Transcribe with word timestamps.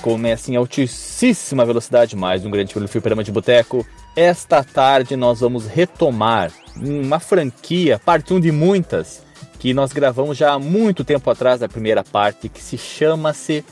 Começa 0.00 0.52
em 0.52 0.56
altíssima 0.56 1.64
velocidade 1.64 2.14
mais 2.14 2.44
um 2.44 2.50
grande 2.50 2.72
fliperama 2.72 3.24
de 3.24 3.32
boteco. 3.32 3.84
Esta 4.14 4.62
tarde 4.62 5.16
nós 5.16 5.40
vamos 5.40 5.66
retomar 5.66 6.52
uma 6.76 7.18
franquia, 7.18 7.98
parte 7.98 8.32
1 8.32 8.38
de 8.38 8.52
muitas, 8.52 9.22
que 9.58 9.74
nós 9.74 9.92
gravamos 9.92 10.38
já 10.38 10.52
há 10.52 10.58
muito 10.58 11.04
tempo 11.04 11.28
atrás 11.28 11.60
da 11.60 11.68
primeira 11.68 12.04
parte, 12.04 12.48
que 12.48 12.62
se 12.62 12.78
chama-se 12.78 13.64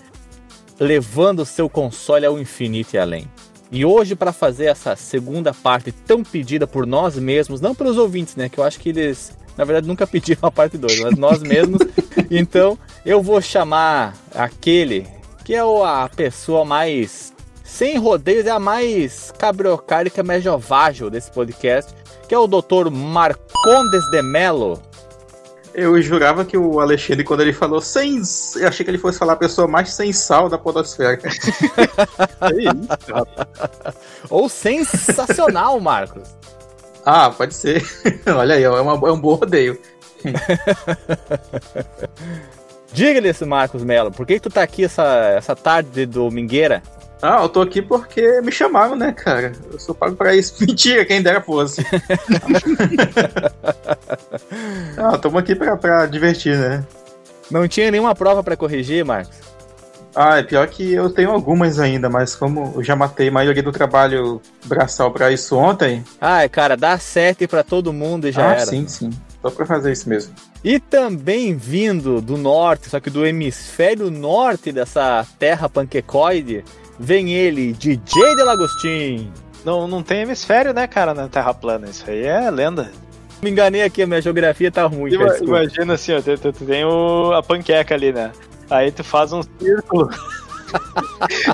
Levando 0.80 1.44
seu 1.44 1.68
console 1.68 2.24
ao 2.24 2.38
infinito 2.38 2.94
e 2.94 2.98
além. 2.98 3.26
E 3.70 3.84
hoje, 3.84 4.14
para 4.14 4.32
fazer 4.32 4.66
essa 4.66 4.94
segunda 4.94 5.52
parte 5.52 5.90
tão 5.90 6.22
pedida 6.22 6.66
por 6.68 6.86
nós 6.86 7.16
mesmos, 7.16 7.60
não 7.60 7.74
pelos 7.74 7.98
ouvintes, 7.98 8.36
né? 8.36 8.48
Que 8.48 8.58
eu 8.58 8.64
acho 8.64 8.78
que 8.78 8.90
eles, 8.90 9.32
na 9.56 9.64
verdade, 9.64 9.88
nunca 9.88 10.06
pediram 10.08 10.40
a 10.42 10.50
parte 10.50 10.78
2, 10.78 11.00
mas 11.00 11.16
nós 11.16 11.42
mesmos. 11.42 11.80
então, 12.30 12.78
eu 13.04 13.22
vou 13.22 13.40
chamar 13.40 14.14
aquele 14.34 15.06
que 15.44 15.54
é 15.54 15.60
a 15.60 16.10
pessoa 16.14 16.64
mais. 16.64 17.32
Sem 17.64 17.98
rodeios, 17.98 18.46
é 18.46 18.50
a 18.50 18.58
mais 18.58 19.32
cabriocárica, 19.38 20.22
medievável 20.22 21.10
desse 21.10 21.30
podcast, 21.30 21.94
que 22.26 22.34
é 22.34 22.38
o 22.38 22.46
Dr. 22.46 22.90
Marcondes 22.90 24.10
de 24.10 24.22
Mello. 24.22 24.82
Eu 25.74 26.00
jurava 26.02 26.44
que 26.44 26.56
o 26.56 26.80
Alexandre, 26.80 27.22
quando 27.24 27.40
ele 27.42 27.52
falou 27.52 27.80
sem. 27.80 28.20
Eu 28.56 28.68
achei 28.68 28.84
que 28.84 28.90
ele 28.90 28.98
fosse 28.98 29.18
falar 29.18 29.34
a 29.34 29.36
pessoa 29.36 29.68
mais 29.68 29.92
sem 29.92 30.12
sal 30.12 30.48
da 30.48 30.58
Podosfera. 30.58 31.20
é 31.22 32.50
isso, 32.50 33.14
rapaz. 33.14 33.94
Ou 34.28 34.48
sensacional, 34.48 35.78
Marcos. 35.80 36.28
Ah, 37.06 37.30
pode 37.30 37.54
ser. 37.54 37.82
Olha 38.26 38.56
aí, 38.56 38.64
é, 38.64 38.70
uma, 38.70 39.08
é 39.08 39.12
um 39.12 39.20
bom 39.20 39.34
rodeio. 39.34 39.80
Diga-lhe, 42.92 43.32
Marcos 43.46 43.84
Melo, 43.84 44.10
por 44.10 44.26
que, 44.26 44.34
que 44.34 44.40
tu 44.40 44.50
tá 44.50 44.62
aqui 44.62 44.84
essa, 44.84 45.34
essa 45.36 45.54
tarde 45.54 45.90
de 45.90 46.06
domingueira? 46.06 46.82
Ah, 47.20 47.42
eu 47.42 47.48
tô 47.48 47.60
aqui 47.60 47.82
porque 47.82 48.40
me 48.42 48.52
chamaram, 48.52 48.94
né, 48.94 49.12
cara? 49.12 49.52
Eu 49.72 49.78
sou 49.78 49.94
pago 49.94 50.14
pra 50.14 50.34
isso. 50.34 50.54
Mentira, 50.64 51.04
quem 51.04 51.20
dera 51.20 51.40
fosse. 51.40 51.84
ah, 54.96 55.14
estamos 55.14 55.38
aqui 55.38 55.54
pra, 55.54 55.76
pra 55.76 56.06
divertir, 56.06 56.56
né? 56.56 56.84
Não 57.50 57.66
tinha 57.66 57.90
nenhuma 57.90 58.14
prova 58.14 58.42
para 58.42 58.56
corrigir, 58.56 59.04
Marcos? 59.04 59.36
Ah, 60.14 60.38
é 60.38 60.42
pior 60.42 60.66
que 60.68 60.92
eu 60.92 61.10
tenho 61.10 61.30
algumas 61.30 61.78
ainda, 61.78 62.08
mas 62.08 62.34
como 62.34 62.72
eu 62.76 62.82
já 62.82 62.96
matei 62.96 63.28
a 63.28 63.32
maioria 63.32 63.62
do 63.62 63.72
trabalho 63.72 64.40
braçal 64.64 65.12
para 65.12 65.30
isso 65.30 65.56
ontem. 65.56 66.04
Ah, 66.20 66.48
cara, 66.48 66.76
dá 66.76 66.98
sete 66.98 67.46
para 67.46 67.62
todo 67.62 67.92
mundo 67.92 68.28
e 68.28 68.32
já 68.32 68.48
ah, 68.48 68.52
era. 68.52 68.66
Sim, 68.66 68.88
sim. 68.88 69.10
Só 69.40 69.50
pra 69.50 69.66
fazer 69.66 69.92
isso 69.92 70.08
mesmo. 70.08 70.34
E 70.64 70.80
também 70.80 71.54
vindo 71.54 72.20
do 72.20 72.36
norte, 72.36 72.88
só 72.88 72.98
que 72.98 73.10
do 73.10 73.24
hemisfério 73.24 74.10
norte 74.10 74.72
dessa 74.72 75.26
terra 75.38 75.68
panquecoide, 75.68 76.64
vem 76.98 77.32
ele, 77.32 77.72
DJ 77.72 78.36
Delagostin. 78.36 79.30
Não, 79.64 79.86
não 79.86 80.02
tem 80.02 80.22
hemisfério, 80.22 80.72
né, 80.72 80.86
cara, 80.86 81.14
na 81.14 81.28
Terra 81.28 81.52
plana. 81.52 81.88
Isso 81.88 82.08
aí 82.08 82.24
é 82.24 82.50
lenda. 82.50 82.90
Me 83.42 83.50
enganei 83.50 83.82
aqui, 83.82 84.02
a 84.02 84.06
minha 84.06 84.20
geografia 84.20 84.70
tá 84.70 84.84
ruim. 84.84 85.12
Ima, 85.12 85.36
imagina 85.38 85.94
assim, 85.94 86.12
ó, 86.12 86.20
tu, 86.20 86.36
tu, 86.38 86.52
tu 86.52 86.64
tem 86.64 86.84
o, 86.84 87.32
a 87.32 87.42
panqueca 87.42 87.94
ali, 87.94 88.12
né? 88.12 88.32
Aí 88.68 88.90
tu 88.90 89.04
faz 89.04 89.32
um 89.32 89.42
círculo. 89.42 90.08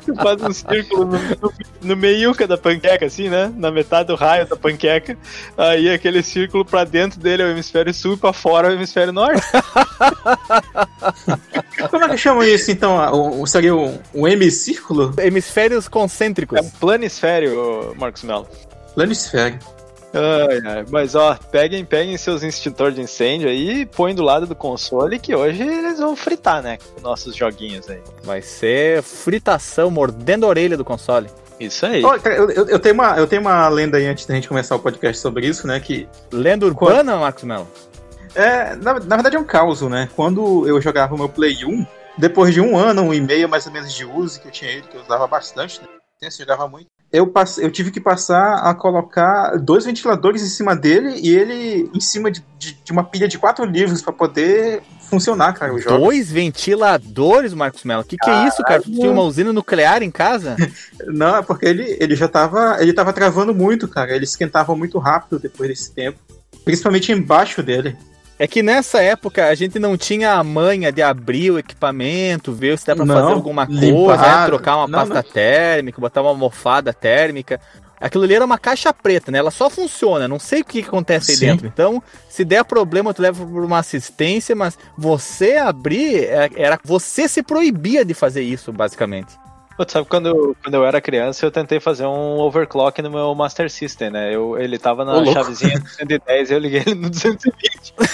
tu 0.05 0.15
faz 0.17 0.43
um 0.43 0.53
círculo 0.53 1.05
no, 1.07 1.19
no, 1.19 1.53
no 1.83 1.97
meiuca 1.97 2.47
da 2.47 2.57
panqueca, 2.57 3.07
assim, 3.07 3.29
né? 3.29 3.53
Na 3.56 3.71
metade 3.71 4.09
do 4.09 4.15
raio 4.15 4.47
da 4.47 4.56
panqueca. 4.56 5.17
Aí 5.56 5.91
aquele 5.91 6.23
círculo 6.23 6.65
pra 6.65 6.84
dentro 6.84 7.21
dele 7.21 7.43
é 7.43 7.47
o 7.47 7.51
hemisfério 7.51 7.93
sul 7.93 8.15
e 8.15 8.17
pra 8.17 8.33
fora 8.33 8.69
é 8.69 8.71
o 8.71 8.75
hemisfério 8.75 9.12
norte. 9.12 9.43
Como 11.91 12.05
é 12.05 12.09
que 12.09 12.16
chama 12.16 12.47
isso, 12.47 12.71
então? 12.71 12.97
O, 13.41 13.47
seria 13.47 13.75
um, 13.75 13.99
um 14.15 14.27
hemicírculo? 14.27 15.15
Hemisférios 15.19 15.88
concêntricos. 15.88 16.59
É 16.59 16.62
um 16.62 16.71
planisfério, 16.71 17.94
Marcos 17.97 18.22
Mello. 18.22 18.49
Planisfério. 18.94 19.59
Ai, 20.14 20.62
ai, 20.64 20.84
mas 20.91 21.16
ó, 21.16 21.36
peguem, 21.50 21.84
peguem 21.84 22.16
seus 22.16 22.42
extintores 22.42 22.94
de 22.94 23.02
incêndio 23.02 23.48
aí 23.48 23.80
e 23.80 23.86
põem 23.86 24.14
do 24.14 24.22
lado 24.22 24.47
do 24.47 24.54
console 24.54 25.19
que 25.19 25.34
hoje 25.34 25.62
eles 25.62 25.98
vão 25.98 26.14
fritar, 26.14 26.62
né? 26.62 26.78
Com 26.94 27.00
nossos 27.00 27.34
joguinhos 27.34 27.88
aí. 27.91 28.00
Vai 28.22 28.41
ser 28.41 29.02
fritação, 29.02 29.91
mordendo 29.91 30.47
a 30.47 30.48
orelha 30.48 30.76
do 30.76 30.84
console. 30.84 31.28
Isso 31.58 31.84
aí. 31.86 32.04
Oh, 32.04 32.14
eu, 32.14 32.50
eu, 32.50 32.69
eu, 32.69 32.78
tenho 32.78 32.94
uma, 32.94 33.16
eu 33.16 33.26
tenho 33.26 33.42
uma 33.42 33.69
lenda 33.69 33.98
aí 33.98 34.06
antes 34.06 34.25
da 34.26 34.34
gente 34.34 34.48
começar 34.48 34.76
o 34.76 34.78
podcast 34.78 35.20
sobre 35.20 35.47
isso, 35.47 35.66
né? 35.66 35.80
Que. 35.80 36.08
Lenda 36.32 36.66
urbana, 36.66 37.12
Quando... 37.12 37.20
Marcos 37.20 37.44
Melo? 37.44 37.69
É, 38.34 38.75
na, 38.76 38.94
na 38.94 39.16
verdade 39.16 39.36
é 39.36 39.38
um 39.38 39.44
caos, 39.44 39.82
né? 39.82 40.08
Quando 40.14 40.66
eu 40.69 40.81
jogava 40.81 41.14
o 41.14 41.19
meu 41.19 41.28
Play 41.28 41.64
1, 41.64 41.86
depois 42.19 42.52
de 42.52 42.60
um 42.60 42.76
ano, 42.76 43.02
um 43.02 43.14
e 43.14 43.20
meio 43.20 43.48
mais 43.48 43.66
ou 43.66 43.72
menos 43.72 43.92
de 43.92 44.04
uso 44.04 44.41
que 44.41 44.48
eu 44.48 44.52
tinha 44.52 44.70
ele, 44.70 44.82
que 44.82 44.96
eu 44.96 45.02
usava 45.02 45.26
bastante, 45.26 45.81
né? 45.81 45.88
Eu 46.20 46.31
jogava 46.31 46.66
muito 46.69 46.88
eu, 47.14 47.32
eu 47.58 47.70
tive 47.70 47.92
que 47.92 48.00
passar 48.00 48.56
a 48.56 48.75
colocar 48.75 49.56
dois 49.56 49.84
ventiladores 49.84 50.42
em 50.42 50.48
cima 50.48 50.75
dele 50.75 51.20
e 51.22 51.28
ele 51.28 51.88
em 51.94 52.00
cima 52.00 52.28
de, 52.28 52.44
de, 52.58 52.76
de 52.84 52.91
uma 52.91 53.04
pilha 53.04 53.28
de 53.28 53.38
quatro 53.38 53.64
livros 53.64 54.02
para 54.02 54.12
poder 54.12 54.82
funcionar, 55.08 55.52
cara, 55.52 55.72
o 55.72 55.78
jogo. 55.78 55.97
Dois 55.97 56.28
ventiladores, 56.32 57.54
Marcos 57.54 57.84
Mello? 57.84 58.02
Que 58.02 58.16
que 58.16 58.28
é 58.28 58.48
isso, 58.48 58.60
cara? 58.64 58.82
Tu 58.82 58.91
tinha 58.91 59.12
uma 59.12 59.22
usina 59.22 59.52
nuclear 59.52 60.02
em 60.02 60.10
casa? 60.10 60.56
Não, 61.06 61.36
é 61.36 61.42
porque 61.42 61.66
ele, 61.66 61.97
ele 62.00 62.16
já 62.16 62.26
tava, 62.26 62.78
ele 62.80 62.92
tava 62.92 63.12
travando 63.12 63.54
muito, 63.54 63.86
cara. 63.86 64.12
Ele 64.12 64.25
esquentava 64.25 64.75
muito 64.75 64.98
rápido 64.98 65.38
depois 65.38 65.69
desse 65.69 65.92
tempo. 65.92 66.19
Principalmente 66.64 67.12
embaixo 67.12 67.62
dele. 67.62 67.96
É 68.39 68.47
que 68.47 68.62
nessa 68.62 69.00
época 69.00 69.47
a 69.47 69.55
gente 69.55 69.78
não 69.78 69.97
tinha 69.97 70.33
a 70.33 70.43
manha 70.43 70.91
de 70.91 71.00
abrir 71.00 71.53
o 71.53 71.59
equipamento, 71.59 72.53
ver 72.53 72.77
se 72.78 72.87
dá 72.87 72.97
pra 72.97 73.05
não, 73.05 73.15
fazer 73.15 73.33
alguma 73.33 73.67
coisa, 73.67 74.17
né? 74.17 74.47
trocar 74.47 74.77
uma 74.77 74.89
não, 74.89 74.99
pasta 74.99 75.15
não. 75.15 75.22
térmica, 75.22 76.00
botar 76.00 76.21
uma 76.21 76.31
almofada 76.31 76.93
térmica. 76.93 77.61
Aquilo 78.00 78.25
ali 78.25 78.34
era 78.34 78.44
uma 78.44 78.59
caixa 78.59 78.93
preta, 78.93 79.31
né? 79.31 79.39
Ela 79.39 79.53
só 79.53 79.71
funciona, 79.71 80.27
não 80.27 80.39
sei 80.39 80.62
o 80.62 80.65
que, 80.65 80.83
que 80.83 80.89
acontece 80.89 81.33
aí 81.33 81.39
dentro. 81.39 81.67
Então, 81.67 82.03
se 82.28 82.44
der 82.44 82.65
problema, 82.65 83.15
tu 83.15 83.23
leva 83.23 83.47
por 83.47 83.65
uma 83.65 83.78
assistência, 83.78 84.55
mas 84.55 84.77
você 84.99 85.56
abrir, 85.56 86.25
é, 86.25 86.50
era 86.56 86.78
você 86.84 87.28
se 87.28 87.43
proibia 87.43 88.05
de 88.05 88.12
fazer 88.12 88.43
isso, 88.43 88.73
basicamente. 88.73 89.39
Pô, 89.77 89.85
sabe 89.89 90.07
quando 90.09 90.29
eu, 90.29 90.57
quando 90.62 90.75
eu 90.75 90.85
era 90.85 91.01
criança 91.01 91.45
eu 91.45 91.51
tentei 91.51 91.81
fazer 91.81 92.07
um 92.07 92.39
overclock 92.39 93.03
no 93.03 93.11
meu 93.11 93.35
Master 93.35 93.69
System, 93.69 94.11
né? 94.11 94.33
Eu, 94.35 94.57
ele 94.57 94.79
tava 94.79 95.05
na 95.05 95.17
Ô, 95.17 95.27
chavezinha 95.33 95.81
do 95.81 95.89
110 95.89 96.51
e 96.51 96.55
eu 96.55 96.59
liguei 96.59 96.83
ele 96.87 96.95
no 96.95 97.11
220. 97.11 97.95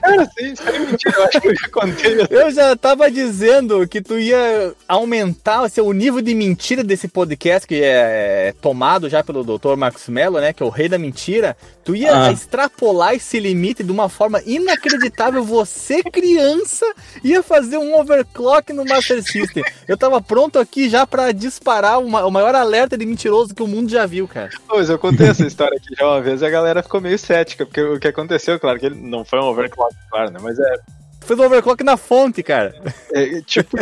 Cara, 0.00 0.22
assim, 0.22 0.52
isso 0.52 0.68
é 0.68 0.78
mentira, 0.78 1.16
eu 1.16 1.24
acho 1.24 1.40
que 1.40 1.48
eu 1.48 1.56
já 1.56 1.68
contei. 1.68 2.26
Eu 2.30 2.50
já 2.50 2.76
tava 2.76 3.10
dizendo 3.10 3.86
que 3.86 4.00
tu 4.00 4.18
ia 4.18 4.74
aumentar 4.88 5.60
assim, 5.64 5.80
o 5.80 5.92
nível 5.92 6.22
de 6.22 6.34
mentira 6.34 6.82
desse 6.82 7.08
podcast 7.08 7.66
que 7.66 7.82
é 7.82 8.54
tomado 8.60 9.08
já 9.08 9.22
pelo 9.22 9.44
Dr. 9.44 9.76
Marcos 9.76 10.08
Mello, 10.08 10.40
né? 10.40 10.52
Que 10.52 10.62
é 10.62 10.66
o 10.66 10.70
rei 10.70 10.88
da 10.88 10.98
mentira. 10.98 11.56
Tu 11.84 11.96
ia 11.96 12.26
ah. 12.26 12.32
extrapolar 12.32 13.14
esse 13.14 13.38
limite 13.38 13.82
de 13.82 13.92
uma 13.92 14.08
forma 14.08 14.40
inacreditável. 14.46 15.44
Você, 15.44 16.02
criança, 16.02 16.86
ia 17.22 17.42
fazer 17.42 17.76
um 17.76 17.98
overclock 17.98 18.72
no 18.72 18.84
Master 18.84 19.22
System. 19.22 19.62
Eu 19.86 19.96
tava 19.96 20.20
pronto 20.20 20.58
aqui 20.58 20.88
já 20.88 21.06
para 21.06 21.30
disparar 21.32 22.00
uma, 22.00 22.24
o 22.24 22.30
maior 22.30 22.54
alerta 22.54 22.96
de 22.96 23.04
mentiroso 23.04 23.54
que 23.54 23.62
o 23.62 23.66
mundo 23.66 23.90
já 23.90 24.06
viu, 24.06 24.26
cara. 24.26 24.50
Pois, 24.66 24.88
eu 24.88 24.98
contei 24.98 25.28
essa 25.28 25.46
história 25.46 25.76
aqui 25.76 25.94
já 25.94 26.06
uma 26.06 26.22
vez 26.22 26.40
e 26.40 26.46
a 26.46 26.50
galera 26.50 26.82
ficou 26.82 27.00
meio 27.00 27.18
cética, 27.18 27.66
porque 27.66 27.82
o 27.82 28.00
que 28.00 28.08
aconteceu, 28.08 28.58
claro, 28.58 28.78
que 28.78 28.86
ele 28.86 28.96
não 28.96 29.24
foi 29.24 29.38
um 29.38 29.44
overclock, 29.44 29.94
claro, 30.10 30.30
né? 30.30 30.38
Mas 30.42 30.58
é 30.58 30.74
Fez 31.24 31.40
overclock 31.40 31.82
na 31.82 31.96
fonte, 31.96 32.42
cara. 32.42 32.74
É, 33.12 33.40
tipo, 33.40 33.76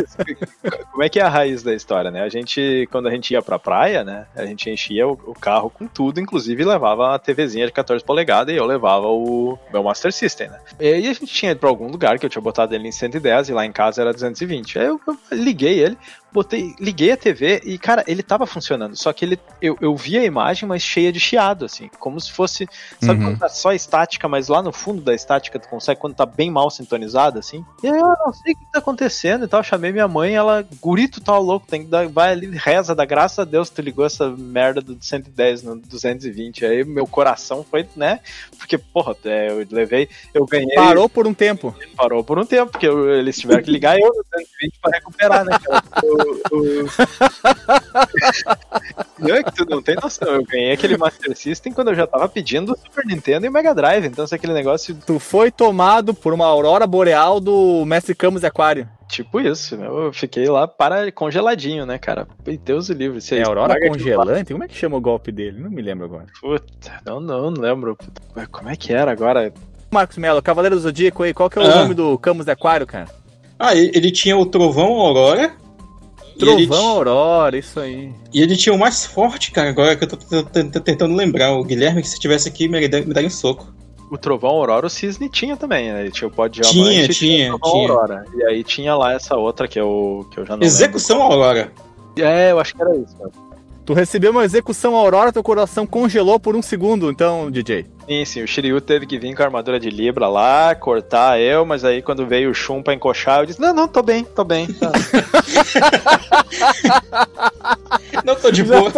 como 0.93 1.03
é 1.03 1.09
que 1.09 1.19
é 1.19 1.23
a 1.23 1.29
raiz 1.29 1.63
da 1.63 1.75
história, 1.75 2.11
né? 2.11 2.23
A 2.23 2.29
gente, 2.29 2.89
quando 2.91 3.09
a 3.09 3.11
gente 3.11 3.33
ia 3.33 3.43
pra 3.43 3.59
praia, 3.59 4.05
né? 4.05 4.27
A 4.35 4.47
gente 4.47 4.71
enchia 4.71 5.06
o, 5.09 5.12
o 5.12 5.35
carro 5.35 5.69
com 5.71 5.87
tudo, 5.87 6.21
inclusive 6.21 6.65
levava 6.65 7.15
a 7.15 7.19
TVzinha 7.19 7.67
de 7.67 7.73
14 7.73 8.05
polegadas 8.05 8.55
e 8.55 8.59
eu 8.59 8.65
levava 8.65 9.09
o 9.09 9.59
meu 9.73 9.83
Master 9.83 10.12
System, 10.12 10.49
né? 10.49 10.61
E 10.79 10.87
aí 10.87 11.09
a 11.09 11.12
gente 11.12 11.27
tinha 11.27 11.53
ido 11.53 11.59
pra 11.59 11.69
algum 11.69 11.89
lugar 11.89 12.19
que 12.19 12.27
eu 12.27 12.31
tinha 12.31 12.43
botado 12.43 12.75
ele 12.75 12.89
em 12.89 12.93
110 12.93 13.49
e 13.49 13.53
lá 13.53 13.67
em 13.67 13.73
casa 13.73 14.03
era 14.03 14.12
220. 14.12 14.79
Aí 14.79 14.87
eu, 14.87 15.00
eu 15.06 15.17
liguei 15.33 15.81
ele, 15.81 15.99
botei, 16.32 16.75
liguei 16.81 17.12
a 17.12 17.17
TV 17.17 17.61
e, 17.64 17.79
cara, 17.79 18.02
ele 18.06 18.23
tava 18.23 18.46
funcionando. 18.46 18.96
Só 18.96 19.12
que 19.12 19.25
ele, 19.25 19.38
eu, 19.61 19.76
eu 19.81 19.94
vi 19.94 20.19
a 20.19 20.25
imagem, 20.25 20.69
mas 20.69 20.82
cheia 20.82 21.12
de 21.12 21.20
chiado, 21.20 21.64
assim. 21.64 21.90
Como 21.99 22.20
se 22.20 22.32
fosse. 22.32 22.67
Sabe 23.00 23.20
uhum. 23.20 23.31
quando 23.31 23.38
tá 23.38 23.49
só 23.49 23.73
estática, 23.73 24.29
mas 24.29 24.49
lá 24.49 24.62
no 24.62 24.73
fundo 24.73 25.02
da 25.02 25.14
estática 25.14 25.58
tu 25.58 25.69
consegue 25.69 26.00
quando 26.00 26.14
tá 26.14 26.25
bem 26.25 26.50
mal 26.50 26.70
sintonizado, 26.70 27.38
assim? 27.38 27.64
E 27.82 27.88
aí 27.88 27.99
eu 27.99 28.06
não 28.25 28.32
sei 28.32 28.55
o 28.55 28.58
que 28.58 28.73
tá 28.73 28.79
acontecendo 28.79 29.44
e 29.44 29.49
tal. 29.49 29.62
Chamei 29.62 29.93
minha 29.93 30.08
mãe, 30.08 30.34
ela, 30.34 30.67
gurito 30.81 31.20
tal, 31.20 31.37
tá 31.37 31.40
louco, 31.40 31.67
tem 31.67 31.82
que 31.82 31.88
dar, 31.88 32.08
vai 32.08 32.32
ali, 32.32 32.46
reza, 32.56 32.94
da 32.94 33.05
graças 33.05 33.38
a 33.38 33.44
Deus 33.44 33.69
tu 33.69 33.82
ligou 33.82 34.05
essa 34.05 34.31
merda 34.31 34.81
do 34.81 34.96
110 35.00 35.62
no 35.62 35.76
220. 35.76 36.64
Aí 36.64 36.85
meu 36.85 37.06
coração 37.06 37.64
foi, 37.69 37.87
né? 37.94 38.20
Porque, 38.56 38.78
porra, 38.78 39.14
é, 39.25 39.50
eu 39.50 39.67
levei, 39.70 40.08
eu 40.32 40.46
ganhei. 40.46 40.75
Parou 40.75 41.08
por 41.08 41.26
um 41.26 41.35
tempo. 41.35 41.75
Parou 41.96 42.25
por 42.25 42.38
um 42.38 42.44
tempo, 42.44 42.73
porque 42.73 42.87
eu, 42.87 43.11
eles 43.11 43.38
tiveram 43.38 43.62
que 43.62 43.70
ligar 43.70 43.99
eu 43.99 44.08
no 44.08 44.25
220 44.32 44.78
pra 44.81 44.90
recuperar, 44.93 45.44
né? 45.44 45.58
Eu, 46.02 46.19
Não, 49.19 49.37
é 49.37 49.43
que 49.43 49.55
tu 49.55 49.65
não 49.69 49.81
tem 49.81 49.95
noção. 49.95 50.29
Eu 50.29 50.45
ganhei 50.45 50.73
aquele 50.73 50.97
Master 50.97 51.37
System 51.37 51.73
quando 51.73 51.89
eu 51.89 51.95
já 51.95 52.07
tava 52.07 52.29
pedindo 52.29 52.77
Super 52.77 53.07
Nintendo 53.07 53.47
e 53.47 53.51
Mega 53.51 53.75
Drive. 53.75 54.07
Então, 54.07 54.27
se 54.27 54.35
aquele 54.35 54.53
negócio. 54.53 54.97
Tu 55.07 55.19
foi 55.21 55.51
tomado 55.51 56.13
por 56.13 56.33
uma 56.33 56.47
aurora 56.47 56.87
boreal 56.87 57.39
do 57.39 57.85
Mestre 57.85 58.15
Camus 58.15 58.41
de 58.41 58.49
Aquário. 58.49 58.89
Tipo 59.09 59.41
isso, 59.41 59.77
né? 59.77 59.87
Eu 59.87 60.13
fiquei 60.13 60.49
lá 60.49 60.67
para 60.67 61.13
congeladinho, 61.13 61.87
né, 61.87 61.99
cara? 61.99 62.27
E 62.47 62.57
Deus 62.57 62.89
o 62.89 62.95
livre. 62.95 63.21
É 63.31 63.43
aurora 63.43 63.79
congelante? 63.89 64.53
Como 64.53 64.65
é 64.65 64.69
que 64.69 64.75
chama 64.75 64.97
o 64.97 65.01
golpe 65.01 65.31
dele? 65.31 65.61
Não 65.61 65.71
me 65.71 65.83
lembro 65.83 66.07
agora. 66.07 66.27
Puta, 66.41 67.01
não, 67.05 67.21
não, 67.21 67.51
não 67.51 67.63
lembro. 67.63 67.97
Como 68.51 68.69
é 68.69 68.75
que 68.75 68.93
era 68.93 69.13
agora? 69.13 69.53
Marcos 69.91 70.17
Melo, 70.17 70.43
Cavaleiro 70.43 70.75
do 70.75 70.81
Zodíaco 70.81 71.23
aí, 71.23 71.35
qual 71.35 71.51
que 71.51 71.59
é 71.59 71.63
o 71.63 71.67
ah. 71.67 71.75
nome 71.77 71.95
do 71.95 72.19
Camus 72.19 72.47
de 72.47 72.53
Aquário, 72.53 72.87
cara? 72.87 73.07
Ah, 73.59 73.77
ele 73.77 74.11
tinha 74.11 74.37
o 74.37 74.47
Trovão 74.47 74.99
Aurora, 74.99 75.55
Trovão 76.38 76.88
Aurora, 76.88 77.56
isso 77.56 77.79
aí. 77.81 78.12
E 78.32 78.43
ele 78.43 78.56
tinha 78.56 78.75
o 78.75 78.79
mais 78.79 79.05
forte, 79.05 79.50
cara, 79.50 79.70
agora 79.70 79.96
que 79.96 80.05
eu 80.05 80.08
tô, 80.08 80.17
tentando 80.81 81.14
lembrar. 81.14 81.52
O 81.52 81.64
Guilherme, 81.64 82.02
que 82.02 82.08
se 82.08 82.14
estivesse 82.14 82.49
aqui, 82.49 82.69
me, 82.69 82.81
me 82.81 82.88
daria 82.88 83.26
um 83.26 83.31
soco. 83.31 83.73
O 84.11 84.19
Trovão 84.19 84.50
Aurora, 84.50 84.87
o 84.87 84.90
Cisne 84.90 85.29
tinha 85.29 85.56
também, 85.56 85.93
né? 85.93 86.02
Ele 86.02 86.11
tinha 86.11 86.29
o 86.29 86.31
pó 86.31 86.46
de 86.46 86.61
Tinha, 86.61 87.08
tinha, 87.08 87.08
tinha. 87.08 87.56
Aurora. 87.62 88.25
E 88.37 88.44
aí 88.44 88.62
tinha 88.62 88.94
lá 88.94 89.12
essa 89.12 89.37
outra 89.37 89.67
que 89.67 89.81
eu, 89.81 90.29
que 90.31 90.38
eu 90.38 90.44
já 90.44 90.56
não 90.56 90.62
Execução 90.62 91.19
lembro. 91.19 91.34
Aurora. 91.34 91.73
É, 92.17 92.52
eu 92.52 92.61
acho 92.61 92.75
que 92.75 92.82
era 92.82 92.94
isso, 92.96 93.17
cara. 93.17 93.31
Tu 93.84 93.94
recebeu 93.94 94.31
uma 94.31 94.44
execução 94.44 94.94
Aurora, 94.94 95.32
teu 95.32 95.43
coração 95.43 95.84
congelou 95.84 96.38
por 96.38 96.55
um 96.55 96.62
segundo, 96.62 97.11
então, 97.11 97.50
DJ. 97.50 97.84
Sim, 98.06 98.25
sim, 98.25 98.43
o 98.43 98.46
Shiryu 98.46 98.81
teve 98.81 99.06
que 99.06 99.19
vir 99.19 99.34
com 99.34 99.43
a 99.43 99.46
armadura 99.46 99.81
de 99.81 99.90
Libra 99.90 100.29
lá, 100.29 100.73
cortar 100.75 101.40
eu, 101.40 101.67
mas 101.67 101.84
aí 101.84 102.00
quando 102.00 102.26
veio 102.26 102.50
o 102.50 102.55
Shun 102.55 102.82
pra 102.82 102.94
encoxar, 102.94 103.40
eu 103.40 103.46
disse, 103.46 103.61
não, 103.61 103.75
não, 103.75 103.88
tô 103.88 104.02
bem, 104.02 104.25
tô 104.25 104.44
bem. 104.44 104.69
Tá. 104.73 104.93
não 108.25 108.37
tô 108.37 108.52
de 108.52 108.62
boa. 108.62 108.93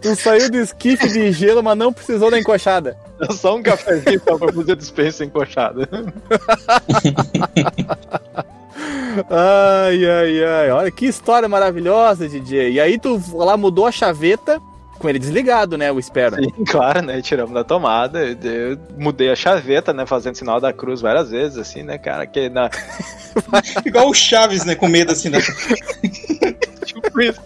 tu 0.00 0.14
saiu 0.14 0.50
do 0.50 0.58
esquife 0.58 1.08
de 1.08 1.32
gelo, 1.32 1.62
mas 1.62 1.78
não 1.78 1.92
precisou 1.92 2.30
da 2.30 2.38
encoxada. 2.38 2.96
Só 3.30 3.56
um 3.56 3.62
cafezinho 3.62 4.20
pra 4.20 4.36
fazer 4.36 4.76
dispensa 4.76 5.24
encoxada. 5.24 5.88
Ai, 9.30 10.04
ai, 10.04 10.44
ai. 10.44 10.70
Olha 10.70 10.90
que 10.90 11.06
história 11.06 11.48
maravilhosa, 11.48 12.28
DJ. 12.28 12.72
E 12.72 12.80
aí 12.80 12.98
tu 12.98 13.20
lá 13.34 13.56
mudou 13.56 13.86
a 13.86 13.92
chaveta 13.92 14.60
com 14.98 15.08
ele 15.08 15.18
desligado, 15.18 15.76
né? 15.76 15.90
Eu 15.90 15.98
espero. 15.98 16.36
Sim, 16.36 16.50
claro, 16.66 17.02
né? 17.02 17.20
Tiramos 17.20 17.52
da 17.52 17.64
tomada. 17.64 18.20
Eu, 18.24 18.78
mudei 18.96 19.30
a 19.30 19.36
chaveta, 19.36 19.92
né? 19.92 20.06
Fazendo 20.06 20.36
sinal 20.36 20.60
da 20.60 20.72
cruz 20.72 21.00
várias 21.00 21.30
vezes, 21.30 21.58
assim, 21.58 21.82
né, 21.82 21.98
cara? 21.98 22.26
Que 22.26 22.48
na... 22.48 22.70
Igual 23.84 24.08
o 24.08 24.14
Chaves, 24.14 24.64
né? 24.64 24.74
Com 24.74 24.88
medo, 24.88 25.12
assim, 25.12 25.28
né? 25.28 25.38
isso? 27.20 27.40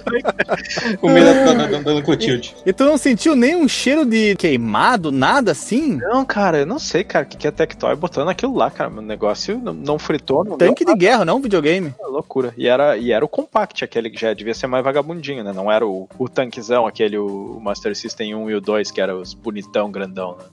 Com 1.00 1.10
medo 1.10 1.82
da, 1.82 1.92
da, 1.92 2.02
Clotilde. 2.02 2.54
E 2.64 2.72
tu 2.72 2.84
não 2.84 2.96
sentiu 2.96 3.34
nenhum 3.34 3.66
cheiro 3.68 4.04
de 4.04 4.36
queimado, 4.36 5.10
nada 5.10 5.52
assim? 5.52 5.96
Não, 5.96 6.24
cara, 6.24 6.58
eu 6.58 6.66
não 6.66 6.78
sei, 6.78 7.04
cara, 7.04 7.24
o 7.24 7.28
que, 7.28 7.36
que 7.36 7.48
a 7.48 7.52
Tectoy 7.52 7.94
botando 7.96 8.28
aquilo 8.28 8.54
lá, 8.54 8.70
cara. 8.70 8.90
O 8.90 9.02
negócio 9.02 9.58
não, 9.58 9.72
não 9.72 9.98
fritou. 9.98 10.44
Não 10.44 10.56
Tanque 10.56 10.84
de 10.84 10.94
guerra, 10.94 11.24
não 11.24 11.40
videogame. 11.40 11.94
É 12.00 12.06
loucura. 12.06 12.54
E 12.56 12.68
era, 12.68 12.96
e 12.96 13.12
era 13.12 13.24
o 13.24 13.28
Compact, 13.28 13.84
aquele 13.84 14.10
que 14.10 14.20
já 14.20 14.32
devia 14.32 14.54
ser 14.54 14.66
mais 14.66 14.84
vagabundinho, 14.84 15.42
né? 15.42 15.52
Não 15.52 15.70
era 15.70 15.86
o, 15.86 16.08
o 16.18 16.28
tanquezão, 16.28 16.86
aquele, 16.86 17.18
o 17.18 17.58
Master 17.60 17.96
System 17.96 18.34
1 18.34 18.50
e 18.50 18.54
o 18.54 18.60
2, 18.60 18.90
que 18.90 19.00
era 19.00 19.16
os 19.16 19.34
bonitão, 19.34 19.90
grandão, 19.90 20.36
né? 20.38 20.44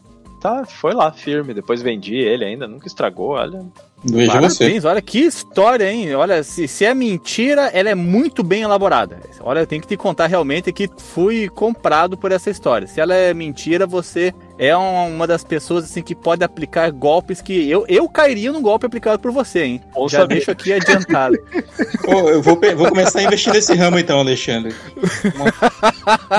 Tá, 0.42 0.66
foi 0.66 0.94
lá, 0.94 1.12
firme. 1.12 1.54
Depois 1.54 1.82
vendi 1.82 2.16
ele 2.16 2.44
ainda, 2.44 2.68
nunca 2.68 2.88
estragou, 2.88 3.30
olha. 3.30 3.64
Veja 4.06 4.34
Parabéns, 4.34 4.58
você. 4.58 4.88
olha 4.88 5.02
que 5.02 5.20
história, 5.20 5.90
hein? 5.90 6.14
Olha, 6.16 6.44
se, 6.44 6.68
se 6.68 6.84
é 6.84 6.94
mentira, 6.94 7.68
ela 7.74 7.90
é 7.90 7.96
muito 7.96 8.44
bem 8.44 8.64
elaborada. 8.64 9.18
Olha, 9.40 9.60
eu 9.60 9.68
tenho 9.68 9.82
que 9.82 9.88
te 9.88 9.96
contar 9.96 10.28
realmente 10.28 10.72
que 10.74 10.90
fui 10.98 11.48
comprado 11.48 12.18
por 12.18 12.32
essa 12.32 12.50
história. 12.50 12.86
Se 12.86 13.00
ela 13.00 13.14
é 13.16 13.34
mentira, 13.34 13.88
você 13.88 14.34
é 14.58 14.76
uma 14.76 15.26
das 15.26 15.44
pessoas 15.44 15.86
assim 15.86 16.02
que 16.02 16.14
pode 16.14 16.44
aplicar 16.44 16.92
golpes 16.92 17.42
que 17.42 17.70
eu, 17.70 17.86
eu 17.88 18.08
cairia 18.10 18.52
no 18.52 18.62
golpe 18.62 18.86
aplicado 18.86 19.20
por 19.20 19.32
você, 19.32 19.64
hein? 19.64 19.82
Ou 19.96 20.10
Já 20.10 20.20
saber. 20.20 20.36
deixo 20.36 20.52
aqui 20.52 20.74
adiantado. 20.74 21.38
Pô, 22.04 22.30
eu 22.30 22.42
vou, 22.42 22.60
vou 22.76 22.90
começar 22.90 23.20
a 23.20 23.24
investir 23.24 23.54
nesse 23.54 23.74
ramo 23.74 23.98
então, 23.98 24.20
Alexandre. 24.20 24.76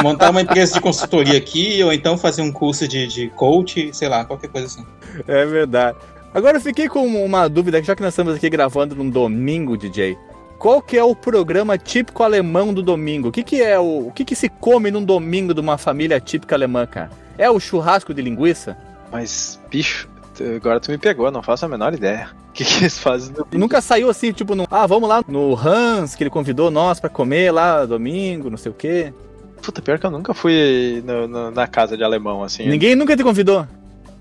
Montar 0.03 0.31
uma 0.31 0.43
empresa 0.43 0.75
de 0.75 0.81
consultoria 0.81 1.39
aqui, 1.39 1.83
ou 1.83 1.93
então 1.93 2.19
fazer 2.19 2.43
um 2.43 2.53
curso 2.53 2.87
de, 2.87 3.07
de 3.07 3.29
coach, 3.31 3.91
sei 3.93 4.09
lá, 4.09 4.25
qualquer 4.25 4.49
coisa 4.49 4.67
assim. 4.67 4.85
É 5.27 5.47
verdade. 5.47 5.97
Agora 6.35 6.57
eu 6.57 6.61
fiquei 6.61 6.89
com 6.89 7.07
uma 7.25 7.49
dúvida, 7.49 7.81
já 7.81 7.95
que 7.95 8.03
nós 8.03 8.13
estamos 8.13 8.35
aqui 8.35 8.51
gravando 8.51 8.97
num 8.97 9.09
domingo, 9.09 9.77
DJ. 9.77 10.19
Qual 10.59 10.83
que 10.83 10.99
é 10.99 11.05
o 11.05 11.15
programa 11.15 11.79
típico 11.79 12.25
alemão 12.25 12.75
do 12.75 12.83
domingo? 12.83 13.29
O 13.29 13.33
que, 13.33 13.45
que 13.45 13.63
é 13.63 13.79
o, 13.79 14.09
o 14.09 14.13
que, 14.13 14.25
que 14.25 14.35
se 14.35 14.49
come 14.49 14.91
num 14.91 15.05
domingo 15.05 15.55
de 15.55 15.61
uma 15.61 15.79
família 15.79 16.19
típica 16.19 16.57
alemã, 16.57 16.87
cara? 16.87 17.11
É 17.39 17.49
o 17.49 17.61
churrasco 17.61 18.13
de 18.13 18.21
linguiça? 18.21 18.77
Mas, 19.13 19.61
bicho, 19.71 20.09
agora 20.57 20.81
tu 20.81 20.91
me 20.91 20.99
pegou, 20.99 21.31
não 21.31 21.41
faço 21.41 21.67
a 21.67 21.69
menor 21.69 21.95
ideia. 21.95 22.29
O 22.55 22.57
que, 22.57 22.65
que 22.65 22.85
eles 22.85 22.97
fazem 23.01 23.35
no 23.37 23.59
Nunca 23.59 23.81
saiu 23.81 24.09
assim, 24.09 24.31
tipo, 24.31 24.55
no, 24.55 24.65
ah, 24.71 24.87
vamos 24.87 25.09
lá 25.09 25.25
no 25.27 25.59
Hans, 25.59 26.15
que 26.15 26.23
ele 26.23 26.31
convidou 26.31 26.71
nós 26.71 27.01
para 27.01 27.11
comer 27.11 27.51
lá 27.51 27.85
domingo, 27.85 28.49
não 28.49 28.57
sei 28.57 28.71
o 28.71 28.75
quê. 28.75 29.13
Puta, 29.61 29.83
pior 29.83 29.99
que 29.99 30.07
eu 30.07 30.11
nunca 30.13 30.33
fui 30.33 31.03
no, 31.05 31.27
no, 31.27 31.51
na 31.51 31.67
casa 31.67 31.97
de 31.97 32.05
alemão, 32.05 32.45
assim. 32.45 32.69
Ninguém 32.69 32.95
nunca 32.95 33.17
te 33.17 33.25
convidou? 33.25 33.67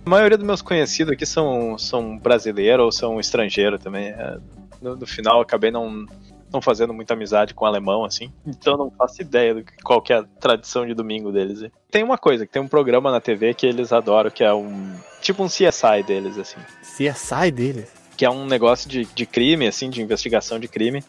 A 0.06 0.10
maioria 0.10 0.38
dos 0.38 0.46
meus 0.46 0.62
conhecidos 0.62 1.14
aqui 1.14 1.26
são, 1.26 1.78
são 1.78 2.18
brasileiros 2.18 2.86
ou 2.86 2.92
são 2.92 3.20
estrangeiros 3.20 3.82
também. 3.82 4.08
É, 4.08 4.38
no, 4.82 4.96
no, 4.98 5.08
final, 5.08 5.40
acabei 5.40 5.72
não, 5.72 6.06
não 6.52 6.62
fazendo 6.62 6.94
muita 6.94 7.14
amizade 7.14 7.54
com 7.54 7.64
o 7.64 7.68
alemão, 7.68 8.04
assim. 8.04 8.32
Então 8.46 8.76
não 8.76 8.92
faço 8.92 9.22
ideia 9.22 9.56
do 9.56 9.64
que, 9.64 9.74
qual 9.82 10.02
que 10.02 10.12
é 10.12 10.18
a 10.18 10.24
tradição 10.24 10.86
de 10.86 10.94
domingo 10.94 11.32
deles. 11.32 11.72
Tem 11.90 12.04
uma 12.04 12.18
coisa, 12.18 12.46
que 12.46 12.52
tem 12.52 12.62
um 12.62 12.68
programa 12.68 13.12
na 13.12 13.22
TV 13.22 13.54
que 13.54 13.66
eles 13.66 13.94
adoram, 13.94 14.30
que 14.30 14.44
é 14.44 14.54
um... 14.54 14.94
Tipo 15.22 15.44
um 15.44 15.48
CSI 15.48 16.04
deles, 16.06 16.38
assim. 16.38 16.60
CSI 16.82 17.50
deles? 17.52 17.90
Que 18.18 18.26
é 18.26 18.30
um 18.30 18.46
negócio 18.46 18.90
de, 18.90 19.06
de 19.06 19.26
crime, 19.26 19.68
assim, 19.68 19.90
de 19.90 20.02
investigação 20.02 20.60
de 20.60 20.68
crime 20.68 21.02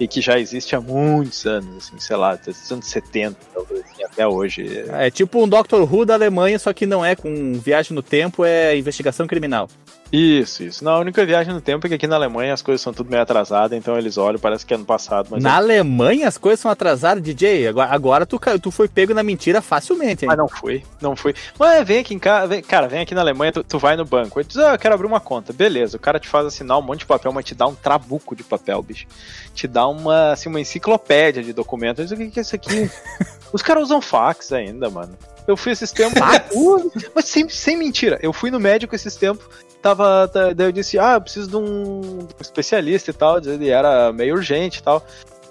e 0.00 0.06
que 0.06 0.20
já 0.20 0.38
existe 0.38 0.76
há 0.76 0.80
muitos 0.80 1.44
anos, 1.46 1.88
assim, 1.88 1.98
sei 1.98 2.16
lá, 2.16 2.34
dos 2.36 2.70
anos 2.70 2.86
70, 2.86 3.36
talvez, 3.52 3.84
assim, 3.84 4.04
até 4.04 4.26
hoje. 4.26 4.84
É 4.90 5.10
tipo 5.10 5.42
um 5.42 5.48
Doctor 5.48 5.82
Who 5.92 6.04
da 6.04 6.14
Alemanha, 6.14 6.58
só 6.58 6.72
que 6.72 6.86
não 6.86 7.04
é 7.04 7.16
com 7.16 7.54
viagem 7.54 7.94
no 7.94 8.02
tempo, 8.02 8.44
é 8.44 8.76
investigação 8.76 9.26
criminal. 9.26 9.68
Isso, 10.12 10.62
isso. 10.62 10.82
Não, 10.82 10.92
a 10.92 10.98
única 11.00 11.24
viagem 11.24 11.52
no 11.52 11.60
tempo 11.60 11.86
é 11.86 11.88
que 11.88 11.94
aqui 11.94 12.06
na 12.06 12.16
Alemanha 12.16 12.54
as 12.54 12.62
coisas 12.62 12.80
são 12.80 12.92
tudo 12.92 13.10
meio 13.10 13.22
atrasadas, 13.22 13.76
então 13.76 13.96
eles 13.98 14.16
olham, 14.16 14.38
parece 14.38 14.64
que 14.64 14.72
é 14.72 14.76
ano 14.76 14.84
passado. 14.84 15.38
na 15.38 15.50
é... 15.50 15.52
Alemanha 15.52 16.26
as 16.26 16.38
coisas 16.38 16.60
são 16.60 16.70
atrasadas, 16.70 17.22
DJ? 17.22 17.68
Agora, 17.68 17.90
agora 17.90 18.26
tu, 18.26 18.40
tu 18.60 18.70
foi 18.70 18.88
pego 18.88 19.12
na 19.12 19.22
mentira 19.22 19.60
facilmente, 19.60 20.24
hein? 20.24 20.28
Mas 20.28 20.38
não 20.38 20.48
fui, 20.48 20.82
não 21.00 21.14
fui. 21.14 21.34
Mas 21.58 21.86
vem 21.86 21.98
aqui 21.98 22.14
em 22.14 22.18
casa, 22.18 22.60
cara, 22.62 22.88
vem 22.88 23.00
aqui 23.00 23.14
na 23.14 23.20
Alemanha, 23.20 23.52
tu, 23.52 23.62
tu 23.62 23.78
vai 23.78 23.96
no 23.96 24.04
banco, 24.04 24.40
e 24.40 24.44
diz, 24.44 24.56
ah, 24.56 24.72
eu 24.72 24.78
quero 24.78 24.94
abrir 24.94 25.06
uma 25.06 25.20
conta. 25.20 25.52
Beleza, 25.52 25.96
o 25.96 26.00
cara 26.00 26.18
te 26.18 26.28
faz 26.28 26.46
assinar 26.46 26.78
um 26.78 26.82
monte 26.82 27.00
de 27.00 27.06
papel, 27.06 27.32
mas 27.32 27.44
te 27.44 27.54
dá 27.54 27.66
um 27.66 27.74
trabuco 27.74 28.34
de 28.34 28.42
papel, 28.42 28.82
bicho. 28.82 29.06
Te 29.54 29.68
dá 29.68 29.86
uma, 29.86 30.32
assim, 30.32 30.48
uma 30.48 30.60
enciclopédia 30.60 31.42
de 31.42 31.52
documentos. 31.52 32.10
o 32.10 32.16
que, 32.16 32.30
que 32.30 32.38
é 32.38 32.42
isso 32.42 32.54
aqui? 32.54 32.90
Os 33.52 33.62
caras 33.62 33.84
usam 33.84 34.00
fax 34.00 34.52
ainda, 34.52 34.88
mano. 34.90 35.16
Eu 35.46 35.56
fui 35.56 35.72
esses 35.72 35.90
tempos. 35.90 36.20
mas 37.14 37.24
sem, 37.24 37.48
sem 37.48 37.76
mentira. 37.76 38.18
Eu 38.22 38.34
fui 38.34 38.50
no 38.50 38.60
médico 38.60 38.94
esses 38.94 39.16
tempos 39.16 39.46
tava. 39.82 40.30
Daí 40.54 40.68
eu 40.68 40.72
disse, 40.72 40.98
ah, 40.98 41.14
eu 41.14 41.20
preciso 41.20 41.48
de 41.48 41.56
um 41.56 42.26
especialista 42.40 43.10
e 43.10 43.14
tal. 43.14 43.38
Ele 43.38 43.68
era 43.68 44.12
meio 44.12 44.34
urgente 44.34 44.80
e 44.80 44.82
tal. 44.82 45.04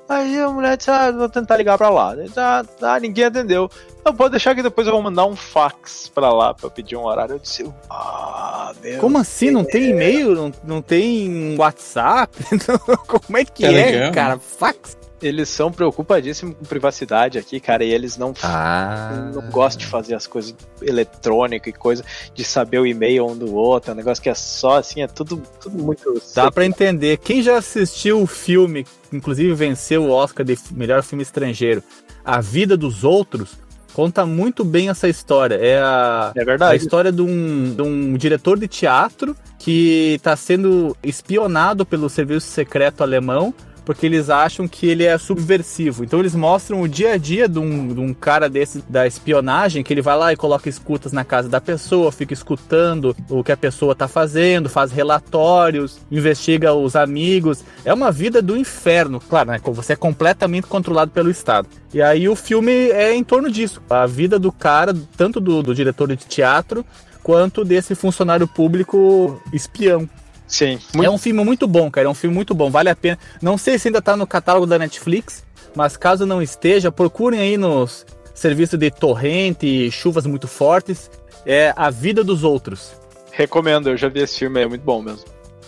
Aí 0.10 0.40
a 0.40 0.50
mulher 0.50 0.78
disse, 0.78 0.90
ah, 0.90 1.12
vou 1.12 1.28
tentar 1.28 1.58
ligar 1.58 1.78
pra 1.78 1.90
lá. 1.90 2.16
Disse, 2.16 2.40
ah, 2.40 2.64
ah, 2.82 3.00
ninguém 3.00 3.26
atendeu. 3.26 3.70
Não, 4.06 4.16
pode 4.16 4.32
deixar 4.32 4.56
que 4.56 4.64
depois 4.64 4.88
eu 4.88 4.94
vou 4.94 5.02
mandar 5.02 5.26
um 5.26 5.36
fax 5.36 6.08
pra 6.08 6.32
lá 6.32 6.54
pra 6.54 6.70
pedir 6.70 6.96
um 6.96 7.04
horário. 7.04 7.36
Eu 7.36 7.40
disse, 7.40 7.70
ah, 7.90 8.72
meu 8.82 9.00
Como 9.00 9.18
assim? 9.18 9.52
Não 9.52 9.66
tem 9.66 9.90
e-mail? 9.90 10.34
Não, 10.34 10.52
não 10.64 10.82
tem 10.82 11.58
WhatsApp? 11.58 12.38
Como 13.06 13.38
é 13.38 13.44
que 13.44 13.66
é, 13.66 14.10
cara? 14.12 14.40
Fax? 14.40 14.98
Eles 15.22 15.50
são 15.50 15.72
preocupadíssimos 15.72 16.56
com 16.56 16.66
privacidade 16.66 17.38
aqui, 17.38 17.60
cara, 17.60 17.84
e 17.84 17.92
eles 17.92 18.18
não, 18.18 18.34
ah. 18.44 19.32
não 19.34 19.50
gostam 19.50 19.80
de 19.80 19.88
fazer 19.88 20.16
as 20.16 20.28
coisas 20.28 20.56
eletrônicas 20.82 21.74
e 21.74 21.78
coisa, 21.78 22.04
de 22.34 22.44
saber 22.44 22.80
o 22.80 22.86
e-mail 22.86 23.26
um 23.26 23.38
do 23.38 23.54
outro, 23.56 23.92
é 23.92 23.94
um 23.94 23.98
negócio 23.98 24.22
que 24.22 24.30
é 24.30 24.36
só 24.36 24.78
assim, 24.78 25.02
é 25.02 25.08
tudo, 25.08 25.42
tudo 25.62 25.84
muito. 25.84 26.22
Dá 26.36 26.52
para 26.52 26.66
entender. 26.66 27.18
Quem 27.18 27.42
já 27.42 27.58
assistiu 27.58 28.22
o 28.22 28.28
filme, 28.28 28.86
inclusive 29.12 29.54
venceu 29.54 30.04
o 30.04 30.12
Oscar 30.12 30.46
de 30.46 30.58
melhor 30.72 31.04
filme 31.04 31.24
estrangeiro, 31.24 31.84
A 32.24 32.40
Vida 32.40 32.78
dos 32.78 33.04
Outros, 33.04 33.58
conta 33.94 34.26
muito 34.28 34.64
bem 34.64 34.90
essa 34.90 35.10
história. 35.10 35.56
É 35.56 35.80
a, 35.80 36.32
é 36.36 36.64
a 36.64 36.76
história 36.76 37.12
de 37.12 37.22
um, 37.24 37.74
de 37.74 37.82
um 37.82 38.16
diretor 38.16 38.60
de 38.60 38.68
teatro 38.68 39.36
que 39.58 40.14
está 40.16 40.36
sendo 40.36 40.96
espionado 41.02 41.84
pelo 41.84 42.08
serviço 42.08 42.48
secreto 42.48 43.02
alemão 43.02 43.54
porque 43.88 44.06
eles 44.06 44.30
acham 44.30 44.68
que 44.68 44.86
ele 44.86 45.06
é 45.06 45.18
subversivo. 45.18 46.04
Então 46.04 46.20
eles 46.20 46.36
mostram 46.36 46.82
o 46.82 46.90
dia 46.90 47.14
a 47.14 47.18
dia 47.18 47.48
de 47.48 47.58
um, 47.58 47.88
de 47.88 48.02
um 48.02 48.14
cara 48.14 48.50
desse 48.50 48.84
da 48.90 49.08
espionagem, 49.08 49.82
que 49.82 49.94
ele 49.94 50.02
vai 50.02 50.18
lá 50.18 50.34
e 50.34 50.36
coloca 50.36 50.68
escutas 50.68 51.14
na 51.14 51.24
casa 51.24 51.48
da 51.48 51.62
pessoa, 51.62 52.12
fica 52.12 52.34
escutando 52.34 53.16
o 53.30 53.42
que 53.46 53.52
a 53.54 53.56
pessoa 53.56 53.96
tá 53.96 54.06
fazendo, 54.06 54.68
faz 54.68 54.92
relatórios, 54.92 56.00
investiga 56.12 56.74
os 56.74 56.98
amigos. 56.98 57.64
É 57.86 57.94
uma 57.94 58.12
vida 58.12 58.42
do 58.42 58.58
inferno, 58.58 59.22
claro, 59.22 59.52
né? 59.52 59.62
Você 59.64 59.94
é 59.94 59.96
completamente 59.96 60.68
controlado 60.68 61.12
pelo 61.12 61.32
Estado. 61.32 61.70
E 61.94 62.02
aí 62.02 62.28
o 62.28 62.36
filme 62.36 62.90
é 62.90 63.16
em 63.16 63.24
torno 63.24 63.50
disso. 63.50 63.82
A 63.90 64.06
vida 64.06 64.38
do 64.38 64.52
cara, 64.52 64.94
tanto 65.16 65.40
do, 65.40 65.64
do 65.64 65.74
diretor 65.74 66.10
de 66.10 66.18
teatro, 66.18 66.86
quanto 67.24 67.64
desse 67.64 67.96
funcionário 67.96 68.50
público 68.50 69.42
espião. 69.54 70.10
Sim. 70.48 70.80
Muito... 70.94 71.08
É 71.08 71.12
um 71.12 71.18
filme 71.18 71.44
muito 71.44 71.68
bom, 71.68 71.92
cara. 71.92 72.08
É 72.08 72.10
um 72.10 72.16
filme 72.16 72.36
muito 72.36 72.56
bom. 72.56 72.72
Vale 72.72 72.90
a 72.90 72.96
pena. 72.96 73.20
Não 73.42 73.58
sei 73.58 73.78
se 73.78 73.90
ainda 73.90 74.02
tá 74.02 74.16
no 74.16 74.26
catálogo 74.26 74.66
da 74.66 74.80
Netflix, 74.80 75.44
mas 75.76 75.98
caso 75.98 76.26
não 76.26 76.42
esteja, 76.42 76.92
procurem 76.92 77.40
aí 77.40 77.58
nos 77.58 78.06
serviços 78.34 78.80
de 78.80 78.90
torrente, 78.90 79.92
chuvas 79.92 80.26
muito 80.26 80.48
fortes. 80.48 81.12
É 81.46 81.74
A 81.76 81.90
Vida 81.90 82.24
dos 82.24 82.44
Outros. 82.44 82.92
Recomendo, 83.32 83.90
eu 83.90 83.98
já 83.98 84.10
vi 84.10 84.22
esse 84.22 84.40
filme, 84.40 84.62
é 84.62 84.68
muito 84.68 84.82
bom 84.82 85.02
mesmo. 85.02 85.24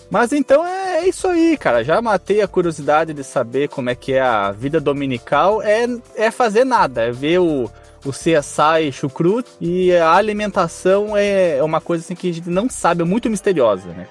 Mas 0.09 0.33
então 0.33 0.65
é 0.65 1.07
isso 1.07 1.27
aí, 1.27 1.55
cara. 1.55 1.83
Já 1.83 2.01
matei 2.01 2.41
a 2.41 2.47
curiosidade 2.47 3.13
de 3.13 3.23
saber 3.23 3.69
como 3.69 3.89
é 3.89 3.95
que 3.95 4.13
é 4.13 4.21
a 4.21 4.51
vida 4.51 4.79
dominical. 4.79 5.61
É, 5.61 5.85
é 6.15 6.31
fazer 6.31 6.65
nada, 6.65 7.03
é 7.03 7.11
ver 7.11 7.39
o, 7.39 7.69
o 8.03 8.09
CSI 8.11 8.91
chucrut 8.91 9.47
e 9.61 9.95
a 9.95 10.13
alimentação 10.13 11.15
é, 11.15 11.57
é 11.57 11.63
uma 11.63 11.79
coisa 11.79 12.03
assim 12.03 12.15
que 12.15 12.29
a 12.29 12.33
gente 12.33 12.49
não 12.49 12.67
sabe, 12.69 13.03
é 13.03 13.05
muito 13.05 13.29
misteriosa, 13.29 13.89
né? 13.89 14.07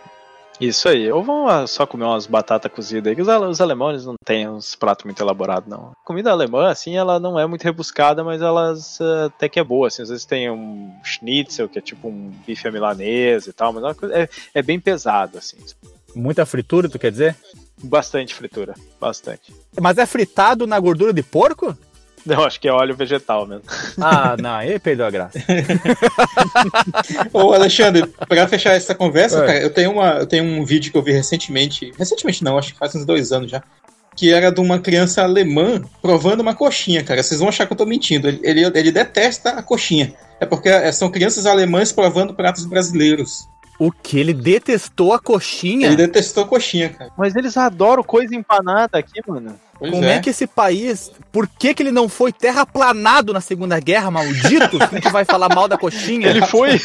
Isso 0.61 0.89
aí. 0.89 1.11
Ou 1.11 1.23
vão 1.23 1.67
só 1.67 1.87
comer 1.87 2.05
umas 2.05 2.27
batatas 2.27 2.71
cozidas 2.71 3.11
aí, 3.11 3.17
que 3.17 3.23
os, 3.23 3.61
alemães 3.61 4.05
não 4.05 4.15
têm 4.25 4.49
uns 4.49 4.75
pratos 4.75 5.05
muito 5.05 5.23
elaborados, 5.23 5.69
não. 5.69 5.93
A 5.93 6.07
comida 6.07 6.31
alemã, 6.31 6.69
assim, 6.69 6.97
ela 6.97 7.21
não 7.21 7.39
é 7.39 7.47
muito 7.47 7.63
rebuscada, 7.63 8.25
mas 8.25 8.43
elas 8.43 8.99
uh, 9.01 9.27
até 9.27 9.49
que 9.49 9.61
é 9.61 9.65
boa, 9.65 9.87
assim. 9.89 10.03
Às 10.03 10.09
vezes 10.09 10.25
tem 10.25 10.51
um 10.51 10.93
schnitzel, 11.05 11.69
que 11.69 11.79
é 11.79 11.83
tipo 11.83 12.09
um 12.09 12.33
bife 12.47 12.71
milanesa 12.71 13.51
e 13.51 13.53
tal, 13.53 13.73
mas 13.73 13.85
é, 13.85 14.23
é, 14.23 14.29
é 14.55 14.63
bem 14.63 14.81
pesado, 14.81 15.39
assim. 15.39 15.59
Muita 16.15 16.45
fritura, 16.45 16.89
tu 16.89 16.99
quer 16.99 17.11
dizer? 17.11 17.37
Bastante 17.83 18.35
fritura, 18.35 18.75
bastante. 19.01 19.55
Mas 19.81 19.99
é 19.99 20.07
fritado 20.07 20.67
na 20.67 20.81
gordura 20.81 21.13
de 21.13 21.23
porco? 21.23 21.77
Não, 22.27 22.45
acho 22.45 22.61
que 22.61 22.69
é 22.69 22.73
óleo 22.73 22.95
vegetal 22.95 23.47
mesmo. 23.47 23.65
Ah, 24.01 24.37
não, 24.39 24.55
aí 24.55 24.79
perdeu 24.79 25.07
a 25.07 25.11
graça. 25.11 25.39
Ô, 27.33 27.53
Alexandre, 27.53 28.07
pra 28.07 28.47
fechar 28.47 28.75
essa 28.75 28.95
conversa, 28.95 29.41
cara, 29.41 29.61
eu 29.61 29.71
tenho, 29.71 29.93
uma, 29.93 30.11
eu 30.19 30.27
tenho 30.27 30.45
um 30.45 30.65
vídeo 30.65 30.93
que 30.93 30.99
eu 30.99 31.03
vi 31.03 31.13
recentemente. 31.13 31.93
Recentemente 31.99 32.45
não, 32.45 32.59
acho 32.59 32.73
que 32.73 32.79
faz 32.79 32.95
uns 32.95 33.05
dois 33.05 33.33
anos 33.33 33.51
já. 33.51 33.63
Que 34.15 34.33
era 34.33 34.51
de 34.51 34.61
uma 34.61 34.79
criança 34.79 35.23
alemã 35.23 35.83
provando 36.03 36.41
uma 36.41 36.55
coxinha, 36.55 37.05
cara. 37.05 37.23
Vocês 37.23 37.41
vão 37.41 37.49
achar 37.49 37.67
que 37.67 37.73
eu 37.73 37.77
tô 37.77 37.87
mentindo. 37.87 38.29
Ele, 38.29 38.41
ele, 38.43 38.65
ele 38.65 38.93
detesta 38.93 39.51
a 39.51 39.63
coxinha. 39.63 40.13
É 40.41 40.47
porque 40.47 40.71
são 40.93 41.11
crianças 41.11 41.47
alemãs 41.47 41.93
provando 41.93 42.35
pratos 42.35 42.65
brasileiros. 42.65 43.49
O 43.79 43.93
que? 43.93 44.19
Ele 44.19 44.35
detestou 44.35 45.13
a 45.13 45.21
coxinha? 45.21 45.87
Ele 45.87 45.97
detestou 45.97 46.43
a 46.43 46.47
coxinha, 46.47 46.89
cara. 46.89 47.13
Mas 47.17 47.37
eles 47.37 47.57
adoram 47.57 48.03
coisa 48.03 48.35
empanada 48.35 48.99
aqui, 48.99 49.21
mano. 49.27 49.55
Pois 49.79 49.93
Como 49.93 50.05
é. 50.05 50.17
é. 50.17 50.21
que 50.21 50.31
esse 50.31 50.49
país. 50.49 51.13
Por 51.31 51.47
que, 51.47 51.73
que 51.73 51.85
ele 51.85 51.93
não 51.93 52.09
foi 52.09 52.33
terraplanado 52.33 53.33
na 53.33 53.41
Segunda 53.41 53.79
Guerra, 53.79 54.11
maldito? 54.11 54.79
A 54.83 54.87
gente 54.87 55.09
vai 55.11 55.25
falar 55.25 55.55
mal 55.55 55.69
da 55.69 55.79
coxinha. 55.79 56.29
Ele 56.29 56.45
foi. 56.45 56.71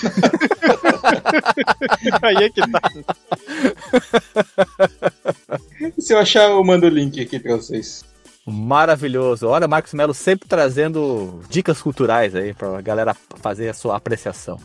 Aí 2.21 2.35
é 2.35 2.50
que 2.50 2.62
tá. 2.69 2.79
Se 5.97 6.13
eu 6.13 6.19
achar, 6.19 6.51
eu 6.51 6.63
mando 6.63 6.85
o 6.85 6.89
link 6.89 7.19
aqui 7.19 7.39
pra 7.39 7.55
vocês. 7.55 8.05
Maravilhoso. 8.45 9.47
Olha, 9.47 9.67
Marcos 9.67 9.93
Melo 9.93 10.13
sempre 10.13 10.47
trazendo 10.47 11.41
dicas 11.50 11.81
culturais 11.81 12.35
aí 12.35 12.53
pra 12.53 12.79
galera 12.81 13.15
fazer 13.41 13.69
a 13.69 13.73
sua 13.73 13.95
apreciação. 13.95 14.59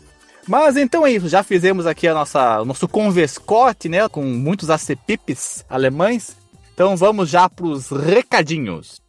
Mas 0.49 0.75
então 0.77 1.05
é 1.05 1.11
isso, 1.11 1.29
já 1.29 1.43
fizemos 1.43 1.85
aqui 1.85 2.07
a 2.07 2.13
nossa, 2.15 2.61
o 2.61 2.65
nosso 2.65 2.87
converscote, 2.87 3.87
né, 3.87 4.09
com 4.09 4.23
muitos 4.23 4.71
acepipes 4.71 5.63
alemães. 5.69 6.35
Então 6.73 6.97
vamos 6.97 7.29
já 7.29 7.47
para 7.47 7.67
os 7.67 7.91
recadinhos. 7.91 8.99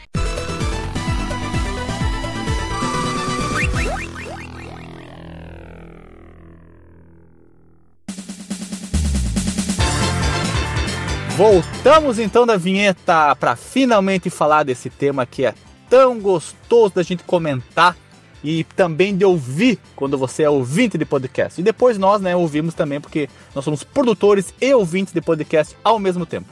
Voltamos 11.41 12.19
então 12.19 12.45
da 12.45 12.55
vinheta 12.55 13.35
para 13.35 13.55
finalmente 13.55 14.29
falar 14.29 14.61
desse 14.61 14.91
tema 14.91 15.25
que 15.25 15.43
é 15.43 15.55
tão 15.89 16.19
gostoso 16.19 16.93
da 16.93 17.01
gente 17.01 17.23
comentar 17.23 17.97
e 18.43 18.63
também 18.63 19.17
de 19.17 19.25
ouvir 19.25 19.79
quando 19.95 20.19
você 20.19 20.43
é 20.43 20.49
ouvinte 20.51 20.99
de 20.99 21.03
podcast. 21.03 21.59
E 21.59 21.63
depois 21.63 21.97
nós, 21.97 22.21
né, 22.21 22.35
ouvimos 22.35 22.75
também 22.75 23.01
porque 23.01 23.27
nós 23.55 23.65
somos 23.65 23.83
produtores 23.83 24.53
e 24.61 24.71
ouvintes 24.71 25.15
de 25.15 25.19
podcast 25.19 25.75
ao 25.83 25.97
mesmo 25.97 26.27
tempo. 26.27 26.47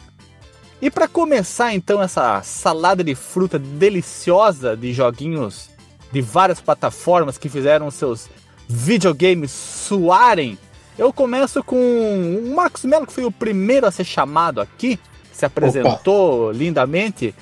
E 0.82 0.90
para 0.90 1.08
começar 1.08 1.72
então 1.72 2.02
essa 2.02 2.42
salada 2.42 3.04
de 3.04 3.14
fruta 3.14 3.60
deliciosa 3.60 4.76
de 4.76 4.92
joguinhos 4.92 5.70
de 6.12 6.20
várias 6.20 6.60
plataformas 6.60 7.38
que 7.38 7.48
fizeram 7.48 7.92
seus 7.92 8.28
videogames 8.68 9.52
suarem 9.52 10.58
eu 11.00 11.14
começo 11.14 11.64
com 11.64 11.78
o 11.78 12.54
Marcos 12.54 12.84
Melo, 12.84 13.08
que 13.08 13.14
foi 13.14 13.24
o 13.24 13.32
primeiro 13.32 13.88
a 13.88 13.92
ser 13.92 14.04
chamado 14.04 14.60
aqui, 14.60 15.00
se 15.32 15.46
apresentou 15.46 16.50
Opa. 16.50 16.58
lindamente. 16.58 17.34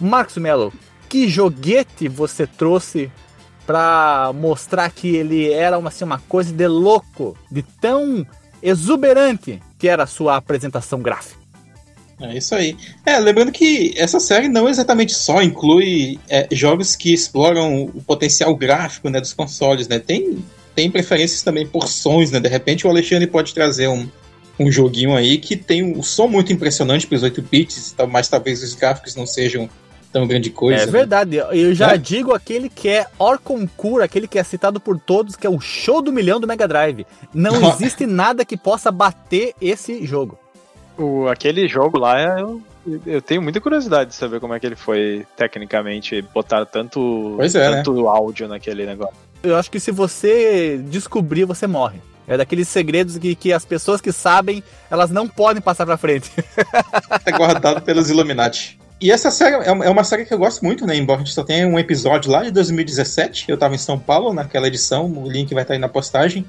Marcos 0.00 0.38
Melo, 0.38 0.72
que 1.10 1.28
joguete 1.28 2.08
você 2.08 2.46
trouxe 2.46 3.12
para 3.66 4.32
mostrar 4.34 4.90
que 4.90 5.14
ele 5.14 5.52
era 5.52 5.78
uma, 5.78 5.88
assim, 5.88 6.04
uma 6.04 6.18
coisa 6.20 6.52
de 6.54 6.66
louco, 6.66 7.36
de 7.50 7.62
tão 7.62 8.26
exuberante 8.62 9.62
que 9.78 9.88
era 9.88 10.04
a 10.04 10.06
sua 10.06 10.36
apresentação 10.36 11.00
gráfica? 11.00 11.42
É 12.18 12.38
isso 12.38 12.54
aí. 12.54 12.76
É, 13.04 13.18
lembrando 13.18 13.52
que 13.52 13.92
essa 13.96 14.20
série 14.20 14.48
não 14.48 14.68
exatamente 14.68 15.12
só 15.12 15.42
inclui 15.42 16.18
é, 16.30 16.48
jogos 16.50 16.96
que 16.96 17.12
exploram 17.12 17.84
o 17.84 18.02
potencial 18.02 18.54
gráfico 18.56 19.10
né, 19.10 19.20
dos 19.20 19.34
consoles, 19.34 19.86
né? 19.86 19.98
Tem 19.98 20.42
tem 20.74 20.90
preferências 20.90 21.42
também 21.42 21.66
por 21.66 21.88
sons, 21.88 22.30
né? 22.30 22.40
De 22.40 22.48
repente 22.48 22.86
o 22.86 22.90
Alexandre 22.90 23.26
pode 23.26 23.54
trazer 23.54 23.88
um, 23.88 24.08
um 24.58 24.70
joguinho 24.70 25.14
aí 25.14 25.38
que 25.38 25.56
tem 25.56 25.82
um 25.82 26.02
som 26.02 26.26
muito 26.26 26.52
impressionante 26.52 27.06
para 27.06 27.16
os 27.16 27.22
8 27.22 27.42
bits, 27.42 27.94
mas 28.10 28.28
talvez 28.28 28.62
os 28.62 28.74
gráficos 28.74 29.14
não 29.14 29.26
sejam 29.26 29.68
tão 30.12 30.26
grande 30.26 30.50
coisa. 30.50 30.82
É 30.82 30.86
né? 30.86 30.92
verdade. 30.92 31.36
Eu 31.36 31.74
já 31.74 31.94
é? 31.94 31.98
digo 31.98 32.34
aquele 32.34 32.68
que 32.68 32.88
é 32.88 33.06
Orconcourt, 33.18 34.04
aquele 34.04 34.28
que 34.28 34.38
é 34.38 34.44
citado 34.44 34.78
por 34.78 35.00
todos, 35.00 35.34
que 35.34 35.46
é 35.46 35.50
o 35.50 35.58
show 35.58 36.02
do 36.02 36.12
milhão 36.12 36.38
do 36.38 36.46
Mega 36.46 36.68
Drive. 36.68 37.06
Não 37.32 37.70
existe 37.70 38.06
nada 38.06 38.44
que 38.44 38.56
possa 38.56 38.92
bater 38.92 39.54
esse 39.60 40.04
jogo. 40.06 40.38
O, 40.98 41.26
aquele 41.28 41.66
jogo 41.66 41.98
lá, 41.98 42.38
eu, 42.38 42.60
eu 43.06 43.22
tenho 43.22 43.40
muita 43.40 43.60
curiosidade 43.60 44.10
de 44.10 44.16
saber 44.16 44.38
como 44.38 44.52
é 44.52 44.60
que 44.60 44.66
ele 44.66 44.76
foi 44.76 45.26
tecnicamente 45.34 46.20
botar 46.34 46.66
tanto, 46.66 47.38
é, 47.40 47.44
né? 47.44 47.76
tanto 47.76 47.94
né? 47.94 48.08
áudio 48.08 48.46
naquele 48.46 48.84
negócio. 48.84 49.31
Eu 49.42 49.56
acho 49.56 49.70
que 49.70 49.80
se 49.80 49.90
você 49.90 50.80
descobrir, 50.88 51.44
você 51.44 51.66
morre. 51.66 52.00
É 52.26 52.36
daqueles 52.36 52.68
segredos 52.68 53.18
que, 53.18 53.34
que 53.34 53.52
as 53.52 53.64
pessoas 53.64 54.00
que 54.00 54.12
sabem, 54.12 54.62
elas 54.90 55.10
não 55.10 55.26
podem 55.26 55.60
passar 55.60 55.84
pra 55.84 55.96
frente. 55.96 56.30
é 57.26 57.32
guardado 57.32 57.82
pelos 57.82 58.08
Illuminati. 58.08 58.78
E 59.00 59.10
essa 59.10 59.32
série 59.32 59.56
é, 59.56 59.68
é 59.68 59.90
uma 59.90 60.04
série 60.04 60.24
que 60.24 60.32
eu 60.32 60.38
gosto 60.38 60.64
muito, 60.64 60.86
né? 60.86 60.96
Embora 60.96 61.20
a 61.20 61.24
gente 61.24 61.34
só 61.34 61.42
tenha 61.42 61.66
um 61.66 61.78
episódio 61.78 62.30
lá 62.30 62.44
de 62.44 62.52
2017. 62.52 63.46
Eu 63.48 63.58
tava 63.58 63.74
em 63.74 63.78
São 63.78 63.98
Paulo 63.98 64.32
naquela 64.32 64.68
edição, 64.68 65.06
o 65.06 65.28
link 65.28 65.52
vai 65.52 65.64
estar 65.64 65.74
aí 65.74 65.80
na 65.80 65.88
postagem. 65.88 66.46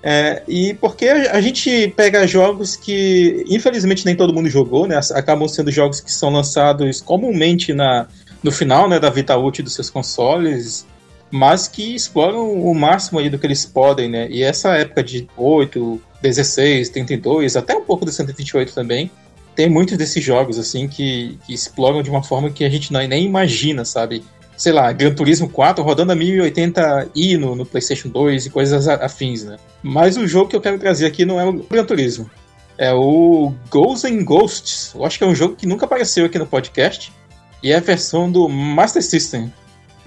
É, 0.00 0.44
e 0.46 0.74
porque 0.74 1.08
a 1.08 1.40
gente 1.40 1.92
pega 1.96 2.24
jogos 2.24 2.76
que, 2.76 3.44
infelizmente, 3.48 4.06
nem 4.06 4.14
todo 4.14 4.32
mundo 4.32 4.48
jogou, 4.48 4.86
né? 4.86 5.00
Acabam 5.12 5.48
sendo 5.48 5.72
jogos 5.72 6.00
que 6.00 6.12
são 6.12 6.30
lançados 6.30 7.00
comumente 7.00 7.72
na, 7.72 8.06
no 8.40 8.52
final 8.52 8.88
né, 8.88 9.00
da 9.00 9.10
vida 9.10 9.36
útil 9.36 9.64
dos 9.64 9.74
seus 9.74 9.90
consoles 9.90 10.86
mas 11.30 11.68
que 11.68 11.94
exploram 11.94 12.52
o 12.52 12.74
máximo 12.74 13.18
aí 13.18 13.28
do 13.28 13.38
que 13.38 13.46
eles 13.46 13.64
podem, 13.64 14.08
né? 14.08 14.28
E 14.30 14.42
essa 14.42 14.74
época 14.74 15.02
de 15.02 15.28
8, 15.36 16.00
16, 16.22 16.88
32, 16.88 17.56
até 17.56 17.74
um 17.74 17.82
pouco 17.82 18.04
do 18.04 18.12
128 18.12 18.74
também, 18.74 19.10
tem 19.54 19.68
muitos 19.68 19.96
desses 19.96 20.22
jogos, 20.22 20.58
assim, 20.58 20.86
que, 20.86 21.36
que 21.44 21.52
exploram 21.52 22.02
de 22.02 22.10
uma 22.10 22.22
forma 22.22 22.50
que 22.50 22.64
a 22.64 22.68
gente 22.68 22.92
não, 22.92 23.04
nem 23.06 23.24
imagina, 23.24 23.84
sabe? 23.84 24.24
Sei 24.56 24.72
lá, 24.72 24.90
Gran 24.92 25.12
Turismo 25.14 25.48
4 25.48 25.82
rodando 25.84 26.12
a 26.12 26.16
1080i 26.16 27.36
no, 27.36 27.54
no 27.54 27.66
PlayStation 27.66 28.08
2 28.08 28.46
e 28.46 28.50
coisas 28.50 28.88
afins, 28.88 29.44
né? 29.44 29.56
Mas 29.82 30.16
o 30.16 30.26
jogo 30.26 30.48
que 30.48 30.56
eu 30.56 30.60
quero 30.60 30.78
trazer 30.78 31.06
aqui 31.06 31.24
não 31.24 31.40
é 31.40 31.44
o 31.44 31.52
Gran 31.52 31.84
Turismo. 31.84 32.30
É 32.76 32.92
o 32.92 33.52
Ghosts 33.70 34.04
and 34.04 34.24
Ghosts. 34.24 34.92
Eu 34.94 35.04
acho 35.04 35.18
que 35.18 35.24
é 35.24 35.26
um 35.26 35.34
jogo 35.34 35.56
que 35.56 35.66
nunca 35.66 35.86
apareceu 35.86 36.26
aqui 36.26 36.38
no 36.38 36.46
podcast. 36.46 37.12
E 37.60 37.72
é 37.72 37.76
a 37.76 37.80
versão 37.80 38.30
do 38.30 38.48
Master 38.48 39.02
System. 39.02 39.52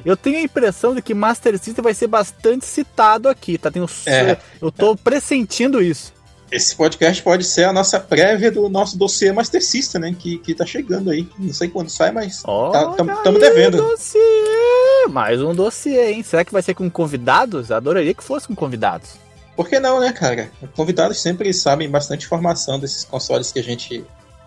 Eu 0.06 0.18
tenho 0.18 0.38
a 0.38 0.42
impressão 0.42 0.96
de 0.96 1.02
que 1.02 1.14
Master 1.14 1.58
System 1.58 1.84
vai 1.84 1.94
ser 1.94 2.08
bastante 2.08 2.66
citado 2.66 3.30
aqui, 3.30 3.58
tá? 3.58 3.70
Tenho, 3.72 3.88
É. 4.06 4.38
Eu 4.62 4.72
tô 4.72 4.96
pressentindo 4.96 5.82
isso. 5.82 6.14
Esse 6.52 6.76
podcast 6.76 7.24
pode 7.24 7.46
ser 7.46 7.64
a 7.64 7.72
nossa 7.72 7.98
prévia 7.98 8.52
do 8.52 8.68
nosso 8.68 8.98
dossiê 8.98 9.32
Master 9.32 9.64
System, 9.64 10.02
né? 10.02 10.16
Que, 10.18 10.38
que 10.38 10.54
tá 10.54 10.66
chegando 10.66 11.10
aí. 11.10 11.26
Não 11.40 11.54
sei 11.54 11.70
quando 11.70 11.90
sai, 11.90 12.12
mas 12.12 12.44
estamos 12.44 13.26
aí 13.26 13.40
devendo. 13.40 13.78
Dossiê. 13.78 15.08
Mais 15.10 15.42
um 15.42 15.56
dossiê, 15.56 16.12
hein? 16.12 16.24
Será 16.24 16.44
que 16.44 16.52
vai 16.52 16.62
ser 16.62 16.74
com 16.74 16.90
convidados? 16.90 17.72
Adoraria 17.72 18.14
que 18.14 18.24
fosse 18.24 18.48
com 18.48 18.56
convidados. 18.56 19.12
Por 19.56 19.70
que 19.70 19.80
não, 19.80 20.00
né, 20.00 20.12
cara? 20.12 20.52
Convidados 20.76 21.22
sempre 21.22 21.54
sabem 21.54 21.90
bastante 21.90 22.26
informação 22.26 22.78
desses 22.78 23.06
consoles 23.06 23.52
que 23.52 23.60
a 23.60 23.64
gente, 23.64 24.04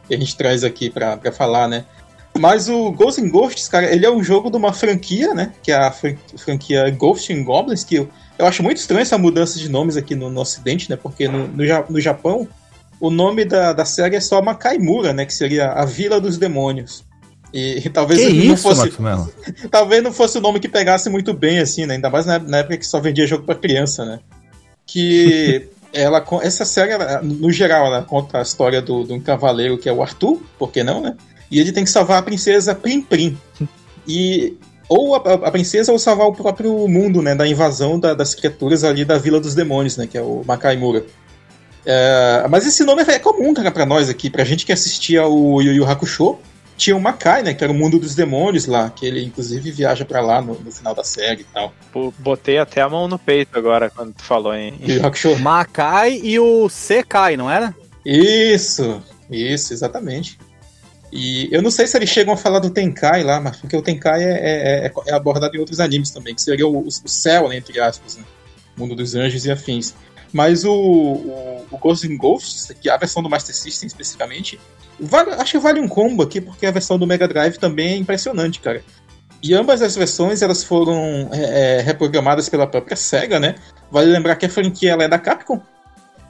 que 0.07 0.15
a 0.15 0.19
gente 0.19 0.37
traz 0.37 0.63
aqui 0.63 0.91
pra 0.91 1.19
falar, 1.33 1.69
né? 1.69 1.87
Mas 2.39 2.69
o 2.69 2.91
Ghosts 2.91 3.25
and 3.25 3.29
Ghosts, 3.29 3.69
cara, 3.69 3.93
ele 3.95 4.05
é 4.05 4.11
um 4.11 4.23
jogo 4.23 4.51
de 4.51 4.57
uma 4.57 4.73
franquia, 4.73 5.33
né? 5.35 5.53
Que 5.63 5.71
é 5.71 5.77
a 5.77 5.91
fran- 5.91 6.17
franquia 6.37 6.91
Ghosts 6.91 7.37
and 7.37 7.45
Goblins, 7.45 7.85
que 7.85 7.97
eu, 7.97 8.09
eu 8.39 8.47
acho 8.47 8.63
muito 8.63 8.79
estranho 8.79 9.03
essa 9.03 9.17
mudança 9.17 9.59
de 9.59 9.69
nomes 9.69 9.97
aqui 9.97 10.15
no, 10.17 10.29
no 10.29 10.41
ocidente, 10.41 10.91
né? 10.91 10.97
Porque 10.97 11.29
no, 11.29 11.47
no, 11.47 11.65
no 11.91 12.01
Japão, 12.01 12.49
o 12.99 13.09
nome 13.09 13.45
da, 13.45 13.73
da 13.73 13.85
série 13.85 14.17
é 14.17 14.21
só 14.21 14.43
Makaimura, 14.43 15.13
né? 15.13 15.25
Que 15.25 15.33
seria 15.33 15.71
a 15.71 15.85
Vila 15.85 16.21
dos 16.21 16.37
Demônios. 16.37 17.05
E, 17.53 17.87
e 17.87 17.89
talvez 17.89 18.21
não 18.49 18.57
fosse, 18.57 19.01
Melo? 19.01 19.33
talvez 19.71 20.03
não 20.03 20.13
fosse 20.13 20.37
o 20.37 20.41
nome 20.41 20.59
que 20.59 20.69
pegasse 20.69 21.09
muito 21.09 21.33
bem, 21.33 21.61
assim, 21.61 21.87
né? 21.87 21.95
Ainda 21.95 22.11
mais 22.11 22.27
na, 22.27 22.41
na 22.41 22.59
época 22.59 22.79
que 22.79 22.87
só 22.87 22.99
vendia 22.99 23.29
jogo 23.29 23.45
pra 23.45 23.55
criança, 23.55 24.05
né? 24.05 24.19
Que 24.85 25.69
ela, 25.95 26.25
essa 26.43 26.65
série, 26.65 26.91
ela, 26.91 27.23
no 27.23 27.53
geral, 27.53 27.87
ela 27.87 28.03
conta 28.03 28.39
a 28.41 28.43
história 28.43 28.83
do, 28.83 29.05
de 29.05 29.13
um 29.13 29.21
cavaleiro 29.21 29.79
que 29.79 29.89
é 29.89 29.93
o 29.93 30.03
Arthur, 30.03 30.43
por 30.59 30.73
que 30.73 30.83
não, 30.83 31.01
né? 31.01 31.17
E 31.55 31.61
ele 31.61 31.73
tem 31.73 31.85
que 31.85 31.91
salvar 31.91 32.19
a 32.19 32.23
princesa 32.23 32.75
Prim 32.75 33.01
Prim. 33.01 33.39
E 34.07 34.55
ou 34.89 35.15
a, 35.15 35.19
a 35.19 35.51
princesa 35.51 35.93
ou 35.93 35.99
salvar 35.99 36.27
o 36.27 36.33
próprio 36.35 36.87
mundo, 36.89 37.23
né? 37.23 37.35
Da 37.35 37.47
invasão 37.47 37.99
da- 37.99 38.13
das 38.13 38.35
criaturas 38.35 38.85
ali 38.85 39.05
da 39.05 39.17
Vila 39.19 39.41
dos 39.41 39.55
Demônios, 39.55 39.97
né? 39.97 40.07
Que 40.07 40.19
é 40.19 40.23
o 40.23 40.43
Makaimura. 40.47 41.05
É, 41.87 42.47
mas 42.51 42.67
esse 42.67 42.83
nome 42.85 43.03
é 43.03 43.19
comum, 43.19 43.53
cara, 43.55 43.71
pra 43.71 43.87
nós 43.87 44.09
aqui. 44.09 44.29
Pra 44.31 44.45
gente 44.45 44.65
que 44.67 44.73
assistia 44.73 45.27
o 45.27 45.61
Yu 45.63 45.73
Yu 45.75 45.85
Hakusho, 45.87 46.39
tinha 46.77 46.97
o 46.97 47.01
Makai, 47.01 47.43
né? 47.43 47.55
Que 47.55 47.63
era 47.63 47.73
o 47.73 47.77
mundo 47.77 47.99
dos 47.99 48.15
demônios 48.15 48.67
lá, 48.67 48.91
que 48.91 49.07
ele 49.07 49.23
inclusive 49.25 49.71
viaja 49.71 50.05
pra 50.05 50.21
lá 50.21 50.41
no, 50.43 50.55
no 50.61 50.73
final 50.73 50.95
da 50.95 51.05
série 51.05 51.43
e 51.43 51.45
tal. 51.45 51.73
Pô, 51.93 52.13
Botei 52.19 52.59
até 52.59 52.81
a 52.81 52.89
mão 52.89 53.07
no 53.07 53.19
peito 53.19 53.57
agora 53.59 53.91
quando 53.91 54.13
tu 54.15 54.23
falou 54.23 54.55
em. 54.55 54.75
Yu 54.83 54.97
Yu 54.97 55.07
Hakusho. 55.07 55.39
Makai 55.39 56.21
e 56.23 56.39
o 56.41 56.69
Sekai, 56.69 57.37
não 57.37 57.51
era? 57.51 57.75
Isso, 58.05 59.03
isso, 59.31 59.73
exatamente. 59.73 60.39
E 61.17 61.49
eu 61.55 61.63
não 61.63 61.71
sei 61.71 61.87
se 61.87 61.97
eles 61.97 62.11
chegam 62.11 62.35
a 62.35 62.37
falar 62.37 62.59
do 62.59 62.71
Tenkai 62.71 63.23
lá, 63.23 63.41
mas 63.41 63.57
porque 63.57 63.77
o 63.77 63.81
Tenkai 63.83 64.21
é, 64.25 64.33
é, 64.33 64.87
é- 64.87 64.93
é 65.07 65.15
abordado 65.15 65.57
em 65.57 65.61
outros 65.61 65.79
animes 65.79 66.11
também, 66.11 66.35
que 66.35 66.43
seria 66.43 66.67
o, 66.67 66.87
o 66.89 66.91
céu, 67.09 67.49
né, 67.49 67.57
entre 67.57 67.79
aspas, 67.81 68.17
né? 68.17 68.25
Mundo 68.77 68.97
dos 68.97 69.15
anjos 69.15 69.45
e 69.47 69.51
afins. 69.53 69.95
Mas 70.33 70.65
o, 70.65 70.73
o, 70.73 71.67
o 71.71 71.79
Ghosts 71.79 72.11
and 72.11 72.17
Ghosts, 72.17 72.73
que 72.81 72.89
é 72.91 72.93
a 72.93 72.97
versão 72.97 73.23
do 73.23 73.31
Master 73.31 73.55
System 73.55 73.87
especificamente, 73.87 74.59
vale- 74.99 75.31
acho 75.35 75.53
que 75.53 75.59
vale 75.61 75.79
um 75.81 75.87
combo 75.87 76.25
aqui, 76.25 76.41
porque 76.41 76.67
a 76.67 76.73
versão 76.73 76.99
do 76.99 77.07
Mega 77.07 77.29
Drive 77.29 77.59
também 77.59 77.93
é 77.93 77.97
impressionante, 77.97 78.59
cara. 78.59 78.83
E 79.41 79.55
ambas 79.55 79.83
as 79.83 79.95
versões 79.95 80.43
elas 80.43 80.65
foram 80.65 81.29
é, 81.33 81.79
é, 81.79 81.81
reprogramadas 81.83 82.49
pela 82.49 82.67
própria 82.67 82.97
SEGA, 82.97 83.39
né? 83.39 83.55
Vale 83.89 84.11
lembrar 84.11 84.35
que 84.35 84.47
a 84.47 84.51
franquia 84.51 84.91
ela 84.91 85.05
é 85.05 85.09
da 85.09 85.19
Capcom. 85.19 85.61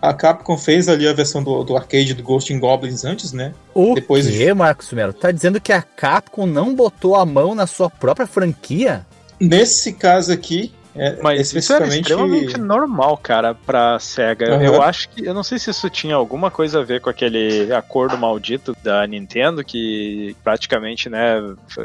A 0.08 0.12
Capcom 0.14 0.56
fez 0.58 0.88
ali 0.88 1.08
a 1.08 1.12
versão 1.12 1.42
do, 1.42 1.62
do 1.64 1.76
arcade 1.76 2.14
do 2.14 2.22
Ghost 2.22 2.52
in 2.52 2.58
Goblins 2.58 3.04
antes, 3.04 3.32
né? 3.32 3.54
O 3.74 3.94
Depois- 3.94 4.28
quê, 4.28 4.52
Marcos 4.52 4.92
Melo? 4.92 5.12
Tá 5.12 5.30
dizendo 5.30 5.60
que 5.60 5.72
a 5.72 5.82
Capcom 5.82 6.46
não 6.46 6.74
botou 6.74 7.16
a 7.16 7.24
mão 7.24 7.54
na 7.54 7.66
sua 7.66 7.88
própria 7.88 8.26
franquia? 8.26 9.06
Nesse 9.40 9.92
caso 9.92 10.32
aqui, 10.32 10.72
é, 10.96 11.18
Mas 11.20 11.52
isso 11.52 11.72
era 11.72 11.86
especificamente. 11.86 12.00
extremamente 12.02 12.60
normal, 12.60 13.16
cara, 13.16 13.52
pra 13.52 13.98
SEGA. 13.98 14.54
Aham. 14.54 14.62
Eu 14.62 14.80
acho 14.80 15.08
que. 15.08 15.26
Eu 15.26 15.34
não 15.34 15.42
sei 15.42 15.58
se 15.58 15.68
isso 15.70 15.90
tinha 15.90 16.14
alguma 16.14 16.52
coisa 16.52 16.78
a 16.78 16.84
ver 16.84 17.00
com 17.00 17.10
aquele 17.10 17.72
acordo 17.74 18.16
maldito 18.16 18.76
da 18.80 19.04
Nintendo, 19.04 19.64
que 19.64 20.36
praticamente, 20.44 21.10
né, 21.10 21.34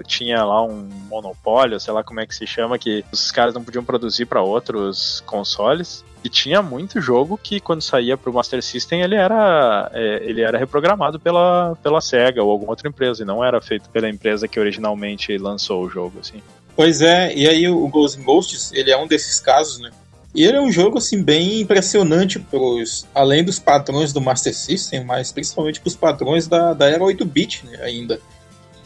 tinha 0.05 0.43
lá 0.43 0.63
um 0.63 0.88
monopólio, 1.10 1.79
sei 1.79 1.91
lá 1.91 2.03
como 2.03 2.19
é 2.19 2.27
que 2.27 2.36
se 2.36 2.45
chama, 2.45 2.77
que 2.77 3.03
os 3.12 3.32
caras 3.32 3.55
não 3.55 3.63
podiam 3.63 3.84
produzir 3.84 4.27
pra 4.27 4.43
outros 4.43 5.23
consoles. 5.25 6.05
E 6.23 6.27
tinha 6.29 6.62
muito 6.62 6.99
jogo 6.99 7.39
que 7.41 7.60
quando 7.62 7.82
saía 7.82 8.17
pro 8.17 8.34
Master 8.34 8.62
System 8.62 9.01
ele 9.01 9.15
era, 9.15 9.89
é, 9.93 10.21
ele 10.23 10.41
era 10.41 10.58
reprogramado 10.58 11.19
pela, 11.19 11.77
pela 11.82 12.01
SEGA 12.01 12.43
ou 12.43 12.51
alguma 12.51 12.71
outra 12.71 12.89
empresa, 12.89 13.23
e 13.23 13.25
não 13.25 13.43
era 13.43 13.62
feito 13.62 13.89
pela 13.89 14.10
empresa 14.10 14.47
que 14.47 14.60
originalmente 14.60 15.38
lançou 15.38 15.84
o 15.86 15.89
jogo, 15.89 16.19
assim. 16.19 16.41
Pois 16.75 17.01
é, 17.01 17.34
e 17.34 17.47
aí 17.47 17.67
o 17.69 17.88
Ghosts 17.88 18.23
Ghosts, 18.23 18.71
ele 18.73 18.91
é 18.91 18.97
um 18.97 19.08
desses 19.08 19.39
casos, 19.39 19.79
né? 19.79 19.91
E 20.36 20.43
ele 20.43 20.58
é 20.58 20.62
um 20.62 20.71
jogo, 20.71 20.97
assim, 20.97 21.23
bem 21.23 21.62
impressionante 21.62 22.38
pros, 22.38 23.08
além 23.15 23.43
dos 23.43 23.58
padrões 23.58 24.13
do 24.13 24.21
Master 24.21 24.55
System, 24.55 25.03
mas 25.03 25.32
principalmente 25.32 25.82
pros 25.82 25.95
padrões 25.95 26.47
da, 26.47 26.73
da 26.73 26.88
era 26.88 27.03
8-bit, 27.03 27.65
né, 27.65 27.79
ainda. 27.82 28.19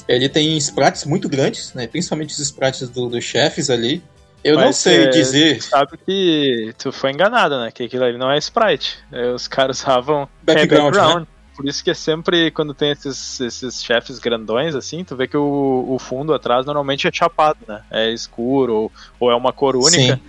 Ele 0.07 0.29
tem 0.29 0.55
sprites 0.57 1.05
muito 1.05 1.27
grandes, 1.27 1.73
né? 1.73 1.87
Principalmente 1.87 2.31
os 2.31 2.39
sprites 2.39 2.89
do- 2.89 3.09
dos 3.09 3.23
chefes 3.23 3.69
ali. 3.69 4.01
Eu 4.43 4.55
não 4.55 4.65
Mas, 4.65 4.77
sei 4.77 5.05
é, 5.05 5.07
dizer 5.07 5.61
sabe 5.61 5.97
que 6.05 6.73
tu 6.77 6.91
foi 6.91 7.11
enganado, 7.11 7.59
né? 7.59 7.71
Que 7.71 7.83
aquilo 7.83 8.03
ali 8.03 8.17
não 8.17 8.29
é 8.29 8.37
sprite. 8.37 8.97
É, 9.11 9.29
Os 9.31 9.47
caras 9.47 9.81
usavam 9.81 10.23
é, 10.23 10.53
background, 10.53 10.95
né? 11.21 11.27
Por 11.55 11.67
isso 11.67 11.83
que 11.83 11.91
é 11.91 11.93
sempre 11.93 12.49
quando 12.51 12.73
tem 12.73 12.91
esses, 12.91 13.39
esses 13.39 13.83
chefes 13.83 14.17
grandões, 14.17 14.73
assim, 14.75 15.03
tu 15.03 15.15
vê 15.15 15.27
que 15.27 15.37
o, 15.37 15.85
o 15.87 15.99
fundo 15.99 16.33
atrás 16.33 16.65
normalmente 16.65 17.07
é 17.07 17.11
chapado, 17.13 17.59
né? 17.67 17.81
É 17.91 18.11
escuro 18.11 18.73
ou, 18.73 18.91
ou 19.19 19.31
é 19.31 19.35
uma 19.35 19.53
cor 19.53 19.75
única. 19.75 20.15
Sim. 20.15 20.21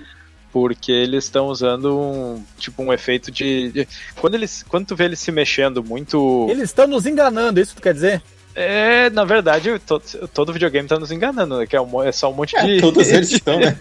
Porque 0.53 0.93
eles 0.93 1.25
estão 1.25 1.47
usando 1.49 1.99
um 1.99 2.45
tipo 2.59 2.81
um 2.83 2.93
efeito 2.93 3.31
de. 3.33 3.73
de- 3.73 3.89
Quando, 4.15 4.35
eles, 4.37 4.63
quando 4.69 4.87
tu 4.87 4.95
vê 4.95 5.07
eles 5.07 5.19
se 5.19 5.33
mexendo 5.33 5.83
muito. 5.83 6.47
Eles 6.49 6.65
estão 6.65 6.87
nos 6.87 7.07
enganando, 7.07 7.59
isso 7.59 7.75
tu 7.75 7.83
quer 7.83 7.93
dizer? 7.95 8.23
É, 8.55 9.11
na 9.11 9.25
verdade, 9.25 9.79
todo, 9.81 10.03
todo 10.33 10.53
videogame 10.53 10.89
tá 10.89 10.99
nos 10.99 11.11
enganando, 11.11 11.59
né? 11.59 11.67
Que 11.67 11.75
é, 11.75 11.81
um, 11.81 12.03
é 12.03 12.13
só 12.13 12.31
um 12.31 12.35
monte 12.35 12.57
É, 12.57 12.65
de. 12.65 12.81
todos 12.81 13.09
eles 13.09 13.31
estão, 13.33 13.59
né? 13.59 13.77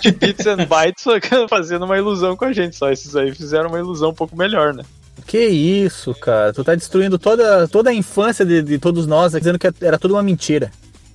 de 0.00 0.10
bits 0.10 0.46
and 0.46 0.64
bytes 0.64 1.04
fazendo 1.50 1.84
uma 1.84 1.98
ilusão 1.98 2.34
com 2.34 2.46
a 2.46 2.52
gente. 2.52 2.76
Só 2.76 2.90
esses 2.90 3.14
aí 3.14 3.34
fizeram 3.34 3.68
uma 3.68 3.78
ilusão 3.78 4.10
um 4.10 4.14
pouco 4.14 4.34
melhor, 4.34 4.72
né? 4.72 4.84
Que 5.26 5.44
isso, 5.46 6.14
cara? 6.14 6.52
Tu 6.52 6.64
tá 6.64 6.74
destruindo 6.74 7.18
toda, 7.18 7.68
toda 7.68 7.90
a 7.90 7.94
infância 7.94 8.44
de, 8.44 8.62
de 8.62 8.78
todos 8.78 9.06
nós, 9.06 9.32
dizendo 9.32 9.58
que 9.58 9.68
era 9.82 9.98
tudo 9.98 10.14
uma 10.14 10.22
mentira. 10.22 10.70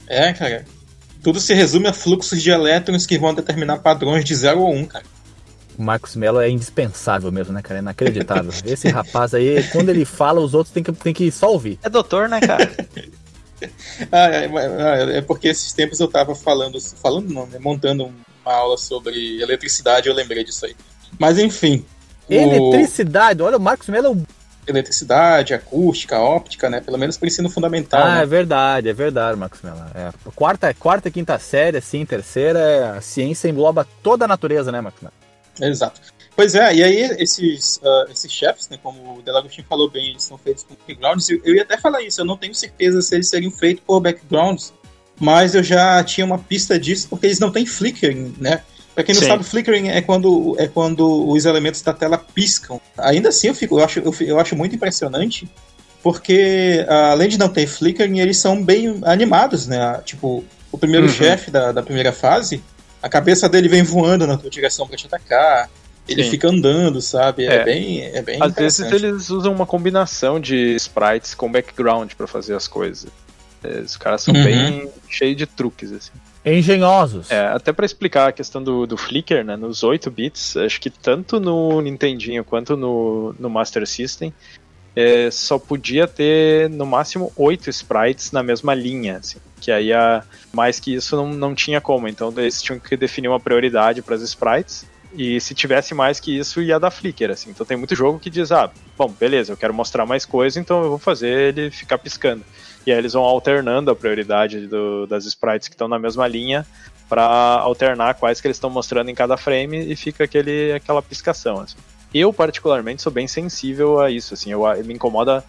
É, 0.07 0.31
cara. 0.33 0.65
Tudo 1.23 1.39
se 1.39 1.53
resume 1.53 1.87
a 1.87 1.93
fluxos 1.93 2.41
de 2.41 2.49
elétrons 2.49 3.05
que 3.05 3.17
vão 3.17 3.33
determinar 3.33 3.77
padrões 3.79 4.25
de 4.25 4.35
0 4.35 4.59
ou 4.59 4.73
1, 4.73 4.77
um, 4.77 4.85
cara. 4.85 5.05
O 5.77 5.81
Marcos 5.83 6.15
Mello 6.15 6.39
é 6.39 6.49
indispensável 6.49 7.31
mesmo, 7.31 7.53
né, 7.53 7.61
cara? 7.61 7.79
É 7.79 7.81
inacreditável. 7.81 8.51
Esse 8.65 8.89
rapaz 8.89 9.33
aí, 9.33 9.63
quando 9.71 9.89
ele 9.89 10.05
fala, 10.05 10.41
os 10.41 10.53
outros 10.53 10.73
têm 10.73 10.83
que, 10.83 10.91
têm 10.91 11.13
que 11.13 11.31
só 11.31 11.51
ouvir. 11.51 11.79
É 11.83 11.89
doutor, 11.89 12.27
né, 12.29 12.39
cara? 12.39 12.71
Ah, 14.11 14.27
é, 14.27 14.45
é- 14.45 15.17
é 15.17 15.21
porque 15.21 15.47
esses 15.47 15.71
tempos 15.71 15.99
eu 15.99 16.07
tava 16.07 16.33
falando, 16.33 16.81
falando 16.81 17.31
não, 17.31 17.45
né, 17.45 17.59
montando 17.59 18.05
uma 18.43 18.53
aula 18.55 18.75
sobre 18.75 19.39
eletricidade, 19.39 20.09
eu 20.09 20.15
lembrei 20.15 20.43
disso 20.43 20.65
aí. 20.65 20.75
Mas 21.19 21.37
enfim, 21.37 21.85
o- 22.27 22.33
Eletricidade, 22.33 23.39
olha, 23.43 23.57
o 23.57 23.61
Marcos 23.61 23.87
Mello 23.87 24.07
é 24.07 24.09
o 24.09 24.25
eletricidade, 24.67 25.53
acústica, 25.53 26.17
óptica, 26.19 26.69
né, 26.71 26.81
pelo 26.81 26.97
menos 26.97 27.17
para 27.17 27.27
ensino 27.27 27.49
fundamental. 27.51 28.01
Ah, 28.03 28.17
é 28.17 28.19
né? 28.21 28.25
verdade, 28.25 28.89
é 28.89 28.93
verdade, 28.93 29.37
Marcos 29.37 29.61
Mello. 29.61 29.77
É, 29.93 30.11
quarta, 30.33 30.73
quarta, 30.73 31.11
quinta 31.11 31.37
série, 31.37 31.77
assim, 31.77 32.05
terceira, 32.05 32.59
é, 32.59 32.83
a 32.97 33.01
ciência 33.01 33.47
engloba 33.49 33.87
toda 34.01 34.25
a 34.25 34.27
natureza, 34.27 34.71
né, 34.71 34.81
Marcos 34.81 35.01
Mello? 35.03 35.13
Exato. 35.59 35.99
Pois 36.35 36.55
é, 36.55 36.75
e 36.75 36.83
aí 36.83 37.01
esses, 37.19 37.79
ah, 37.83 38.05
esses 38.11 38.31
chefes, 38.31 38.69
né, 38.69 38.77
como 38.81 39.17
o 39.17 39.21
Delagostin 39.21 39.63
falou 39.63 39.89
bem, 39.89 40.11
eles 40.11 40.23
são 40.23 40.37
feitos 40.37 40.63
por 40.63 40.77
backgrounds. 40.87 41.29
Eu, 41.29 41.55
ia 41.55 41.61
até 41.63 41.77
falar 41.77 42.01
isso, 42.01 42.21
eu 42.21 42.25
não 42.25 42.37
tenho 42.37 42.55
certeza 42.55 43.01
se 43.01 43.13
eles 43.13 43.27
seriam 43.29 43.51
feitos 43.51 43.83
por 43.85 43.99
backgrounds, 43.99 44.73
mas 45.19 45.53
eu 45.53 45.61
já 45.61 46.03
tinha 46.03 46.25
uma 46.25 46.39
pista 46.39 46.79
disso 46.79 47.07
porque 47.09 47.27
eles 47.27 47.39
não 47.39 47.51
têm 47.51 47.65
flickering, 47.65 48.33
né? 48.39 48.63
Pra 48.95 49.03
quem 49.03 49.13
não 49.13 49.21
Sim. 49.21 49.27
sabe, 49.27 49.43
flickering 49.43 49.89
é 49.89 50.01
quando, 50.01 50.55
é 50.57 50.67
quando 50.67 51.29
os 51.29 51.45
elementos 51.45 51.81
da 51.81 51.93
tela 51.93 52.17
piscam. 52.17 52.79
Ainda 52.97 53.29
assim, 53.29 53.47
eu, 53.47 53.55
fico, 53.55 53.79
eu, 53.79 53.85
acho, 53.85 53.99
eu, 53.99 54.13
eu 54.21 54.39
acho 54.39 54.55
muito 54.55 54.75
impressionante, 54.75 55.49
porque 56.01 56.85
ah, 56.89 57.11
além 57.11 57.29
de 57.29 57.37
não 57.37 57.49
ter 57.49 57.67
flickering, 57.67 58.19
eles 58.19 58.37
são 58.37 58.63
bem 58.63 58.99
animados, 59.03 59.67
né? 59.67 60.01
Tipo, 60.03 60.43
o 60.71 60.77
primeiro 60.77 61.05
Uhum. 61.05 61.11
chefe 61.13 61.51
da, 61.51 61.71
da 61.71 61.83
primeira 61.83 62.11
fase, 62.11 62.63
a 63.01 63.09
cabeça 63.09 63.47
dele 63.49 63.67
vem 63.67 63.83
voando 63.83 64.25
na 64.27 64.37
tua 64.37 64.49
direção 64.49 64.87
pra 64.87 64.95
te 64.97 65.05
atacar. 65.07 65.69
Ele 66.07 66.23
Sim. 66.23 66.29
fica 66.31 66.49
andando, 66.49 66.99
sabe? 67.01 67.45
É, 67.45 67.55
É. 67.57 67.63
bem. 67.63 68.01
É 68.05 68.21
bem 68.21 68.37
Às 68.41 68.53
vezes 68.53 68.91
eles 68.91 69.29
usam 69.29 69.53
uma 69.53 69.65
combinação 69.65 70.39
de 70.39 70.75
sprites 70.75 71.33
com 71.35 71.51
background 71.51 72.11
pra 72.13 72.25
fazer 72.27 72.55
as 72.55 72.67
coisas. 72.67 73.09
É, 73.63 73.79
Os 73.81 73.95
caras 73.97 74.23
são 74.23 74.33
Uhum. 74.33 74.43
bem 74.43 74.89
cheios 75.07 75.37
de 75.37 75.45
truques, 75.45 75.91
assim. 75.91 76.11
Engenhosos. 76.43 77.29
É, 77.29 77.39
até 77.47 77.71
pra 77.71 77.85
explicar 77.85 78.29
a 78.29 78.31
questão 78.31 78.63
do, 78.63 78.87
do 78.87 78.97
Flickr, 78.97 79.43
né, 79.43 79.55
nos 79.55 79.83
8 79.83 80.09
bits, 80.09 80.57
acho 80.57 80.81
que 80.81 80.89
tanto 80.89 81.39
no 81.39 81.79
Nintendinho 81.81 82.43
quanto 82.43 82.75
no, 82.75 83.35
no 83.39 83.47
Master 83.47 83.85
System, 83.87 84.33
é, 84.95 85.29
só 85.31 85.57
podia 85.57 86.07
ter 86.07 86.69
no 86.69 86.85
máximo 86.85 87.31
8 87.35 87.69
sprites 87.69 88.31
na 88.31 88.43
mesma 88.43 88.73
linha, 88.73 89.17
assim, 89.17 89.39
que 89.59 89.71
aí 89.71 89.93
a, 89.93 90.23
mais 90.53 90.79
que 90.79 90.93
isso 90.93 91.15
não, 91.15 91.27
não 91.33 91.55
tinha 91.55 91.79
como, 91.79 92.07
então 92.07 92.33
eles 92.37 92.61
tinham 92.61 92.79
que 92.79 92.97
definir 92.97 93.27
uma 93.27 93.39
prioridade 93.39 94.01
para 94.01 94.15
as 94.15 94.21
sprites, 94.21 94.85
e 95.13 95.39
se 95.41 95.53
tivesse 95.53 95.93
mais 95.93 96.19
que 96.19 96.37
isso 96.37 96.61
ia 96.61 96.79
dar 96.79 96.91
Flickr, 96.91 97.31
assim, 97.31 97.49
então 97.49 97.65
tem 97.65 97.77
muito 97.77 97.95
jogo 97.95 98.19
que 98.19 98.29
diz, 98.29 98.51
ah, 98.51 98.71
bom, 98.97 99.09
beleza, 99.09 99.51
eu 99.51 99.57
quero 99.57 99.73
mostrar 99.73 100.05
mais 100.05 100.25
coisa, 100.25 100.59
então 100.59 100.83
eu 100.83 100.89
vou 100.89 100.99
fazer 100.99 101.55
ele 101.57 101.71
ficar 101.71 101.97
piscando. 101.97 102.43
E 102.85 102.91
aí 102.91 102.97
eles 102.97 103.13
vão 103.13 103.23
alternando 103.23 103.91
a 103.91 103.95
prioridade 103.95 104.67
do- 104.67 105.05
das 105.07 105.25
sprites 105.25 105.67
que 105.67 105.75
estão 105.75 105.87
na 105.87 105.99
mesma 105.99 106.27
linha 106.27 106.65
para 107.09 107.23
alternar 107.23 108.13
quais 108.15 108.39
que 108.39 108.47
eles 108.47 108.55
estão 108.57 108.69
mostrando 108.69 109.09
em 109.09 109.15
cada 109.15 109.35
frame 109.35 109.91
e 109.91 109.95
fica 109.95 110.23
aquele, 110.23 110.71
aquela 110.73 111.01
piscação. 111.01 111.59
assim. 111.59 111.75
Eu, 112.13 112.33
particularmente, 112.33 113.01
sou 113.01 113.11
bem 113.11 113.27
sensível 113.27 113.99
a 113.99 114.09
isso. 114.11 114.33
Assim, 114.33 114.51
eu, 114.51 114.63
me 114.85 114.93
incomoda. 114.93 115.43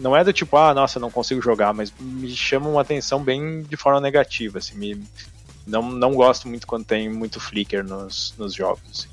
Não 0.00 0.16
é 0.16 0.24
do 0.24 0.32
tipo, 0.32 0.56
ah, 0.56 0.74
nossa, 0.74 0.98
não 0.98 1.10
consigo 1.10 1.40
jogar, 1.40 1.72
mas 1.72 1.92
me 2.00 2.28
chama 2.30 2.68
uma 2.68 2.80
atenção 2.80 3.22
bem 3.22 3.62
de 3.62 3.76
forma 3.76 4.00
negativa. 4.00 4.58
Assim, 4.58 4.76
me, 4.76 5.00
não, 5.66 5.82
não 5.82 6.14
gosto 6.14 6.48
muito 6.48 6.66
quando 6.66 6.84
tem 6.84 7.08
muito 7.08 7.38
flicker 7.38 7.84
nos, 7.84 8.34
nos 8.36 8.52
jogos. 8.54 8.82
assim. 8.90 9.08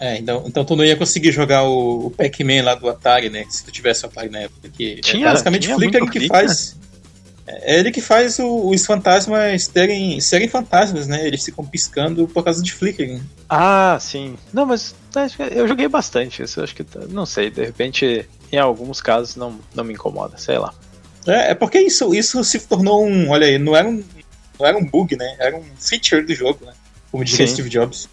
É, 0.00 0.16
então, 0.16 0.44
então 0.46 0.64
tu 0.64 0.76
não 0.76 0.84
ia 0.84 0.94
conseguir 0.96 1.32
jogar 1.32 1.64
o, 1.64 2.06
o 2.06 2.10
Pac-Man 2.12 2.62
lá 2.62 2.76
do 2.76 2.88
Atari, 2.88 3.28
né? 3.28 3.44
Se 3.50 3.64
tu 3.64 3.72
tivesse 3.72 4.04
o 4.04 4.06
Atari 4.06 4.28
na 4.30 4.38
época. 4.40 4.68
Que 4.68 5.00
Tinha- 5.00 5.26
é 5.26 5.30
basicamente 5.32 5.62
tinha 5.64 5.74
Flickr 5.74 6.08
que 6.08 6.28
faz. 6.28 6.76
É 7.50 7.80
ele 7.80 7.90
que 7.90 8.00
faz 8.02 8.38
o- 8.38 8.68
os 8.68 8.86
fantasmas 8.86 9.66
terem, 9.66 10.20
serem 10.20 10.46
fantasmas, 10.48 11.08
né? 11.08 11.26
Eles 11.26 11.44
ficam 11.44 11.64
piscando 11.66 12.28
por 12.28 12.44
causa 12.44 12.62
de 12.62 12.72
Flickr. 12.72 13.20
Ah, 13.48 13.98
sim. 14.00 14.36
Não, 14.52 14.66
mas 14.66 14.94
acho 15.24 15.36
que 15.36 15.42
eu 15.42 15.66
joguei 15.68 15.88
bastante 15.88 16.42
isso. 16.42 16.60
Acho 16.62 16.74
que, 16.74 16.84
tá- 16.84 17.00
não 17.08 17.26
sei, 17.26 17.50
de 17.50 17.64
repente, 17.64 18.28
em 18.52 18.58
alguns 18.58 19.00
casos, 19.00 19.36
não, 19.36 19.58
não 19.74 19.84
me 19.84 19.94
incomoda, 19.94 20.36
sei 20.38 20.58
lá. 20.58 20.72
É, 21.26 21.50
é 21.50 21.54
porque 21.54 21.78
isso, 21.80 22.14
isso 22.14 22.42
se 22.44 22.60
tornou 22.60 23.04
um. 23.06 23.28
Olha 23.30 23.46
aí, 23.46 23.58
não 23.58 23.76
era 23.76 23.88
um, 23.88 24.02
não 24.58 24.66
era 24.66 24.76
um 24.78 24.84
bug, 24.84 25.16
né? 25.16 25.36
Era 25.38 25.56
um 25.56 25.64
feature 25.78 26.22
do 26.22 26.34
jogo, 26.34 26.64
né? 26.64 26.72
Como 27.10 27.24
diria 27.24 27.46
Sim. 27.46 27.52
Steve 27.54 27.68
Jobs. 27.68 28.08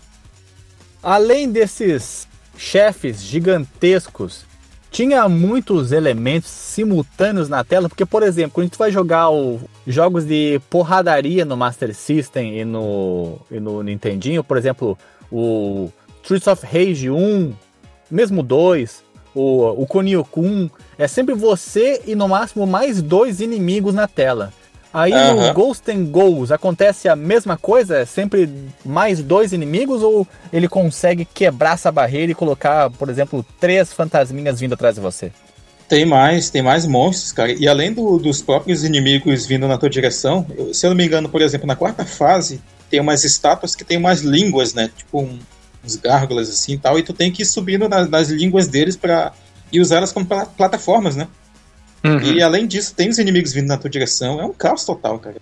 Além 1.02 1.52
desses 1.52 2.28
chefes 2.58 3.22
gigantescos, 3.22 4.46
tinha 4.92 5.28
muitos 5.28 5.92
elementos 5.92 6.50
simultâneos 6.50 7.50
na 7.50 7.64
tela, 7.64 7.90
porque, 7.90 8.06
por 8.06 8.24
exemplo, 8.24 8.52
quando 8.54 8.64
a 8.64 8.68
gente 8.68 8.78
vai 8.78 8.92
jogar 8.92 9.30
o- 9.30 9.60
jogos 9.86 10.24
de 10.26 10.60
porradaria 10.70 11.44
no 11.46 11.58
Master 11.58 11.94
System 11.94 12.60
e 12.60 12.66
no, 12.66 13.38
e 13.52 13.60
no 13.60 13.84
Nintendinho, 13.84 14.44
por 14.44 14.58
exemplo, 14.58 14.98
o 15.32 15.92
Streets 16.26 16.48
of 16.48 16.66
Rage 16.66 17.10
1, 17.10 17.54
mesmo 18.10 18.42
2, 18.42 19.04
o, 19.36 19.84
o 19.84 19.86
Kunio-kun, 19.86 20.70
é 20.98 21.08
sempre 21.08 21.36
você 21.36 22.02
e 22.08 22.16
no 22.16 22.28
máximo 22.28 22.66
mais 22.66 23.02
dois 23.02 23.40
inimigos 23.42 23.94
na 23.94 24.08
tela. 24.08 24.52
Aí 24.92 25.12
no. 25.12 25.54
Ghost 25.54 25.92
and 25.92 26.06
Goals 26.06 26.52
acontece 26.52 27.08
a 27.10 27.16
mesma 27.18 27.58
coisa? 27.58 27.98
É 27.98 28.06
sempre 28.06 28.50
mais 28.86 29.22
dois 29.22 29.52
inimigos 29.54 30.02
ou 30.02 30.26
ele 30.54 30.68
consegue 30.70 31.26
quebrar 31.26 31.74
essa 31.74 31.92
barreira 31.92 32.32
e 32.32 32.36
colocar, 32.36 32.90
por 32.92 33.10
exemplo, 33.10 33.46
três 33.60 33.92
fantasminhas 33.94 34.60
vindo 34.60 34.74
atrás 34.74 34.96
de 34.96 35.02
você? 35.02 35.32
Tem 35.90 36.06
mais, 36.06 36.50
tem 36.50 36.62
mais 36.64 36.88
monstros, 36.88 37.32
cara. 37.34 37.52
E 37.52 37.68
além 37.68 37.94
do- 37.94 38.18
dos 38.18 38.42
próprios 38.42 38.84
inimigos 38.86 39.46
vindo 39.46 39.68
na 39.68 39.78
tua 39.78 39.90
direção, 39.90 40.48
eu- 40.58 40.74
se 40.74 40.86
eu 40.86 40.90
não 40.90 40.98
me 40.98 41.06
engano, 41.06 41.28
por 41.30 41.42
exemplo, 41.42 41.68
na 41.68 41.76
quarta 41.76 42.04
fase, 42.06 42.62
tem 42.90 43.00
umas 43.02 43.24
estátuas 43.26 43.76
que 43.76 43.84
tem 43.84 43.98
umas 43.98 44.22
línguas, 44.22 44.74
né? 44.74 44.90
Tipo 44.96 45.20
um- 45.22 45.38
uns 45.86 45.96
gárgulas 45.96 46.50
assim 46.50 46.74
e 46.74 46.78
tal, 46.78 46.98
e 47.00 47.04
tu 47.04 47.14
tem 47.14 47.32
que 47.32 47.44
ir 47.44 47.46
subindo 47.46 47.88
na- 47.88 48.06
nas 48.08 48.30
línguas 48.30 48.68
deles 48.68 48.96
para 48.96 49.32
e 49.72 49.80
usar 49.80 49.98
elas 49.98 50.12
como 50.12 50.26
pla- 50.26 50.46
plataformas, 50.46 51.16
né? 51.16 51.28
E 52.24 52.42
além 52.42 52.68
disso, 52.68 52.94
tem 52.96 53.10
os 53.10 53.18
inimigos 53.18 53.52
vindo 53.52 53.66
na 53.68 53.78
tua 53.78 53.90
direção. 53.90 54.40
É 54.40 54.46
um 54.46 54.54
caos 54.54 54.86
total, 54.86 55.18
cara. 55.18 55.38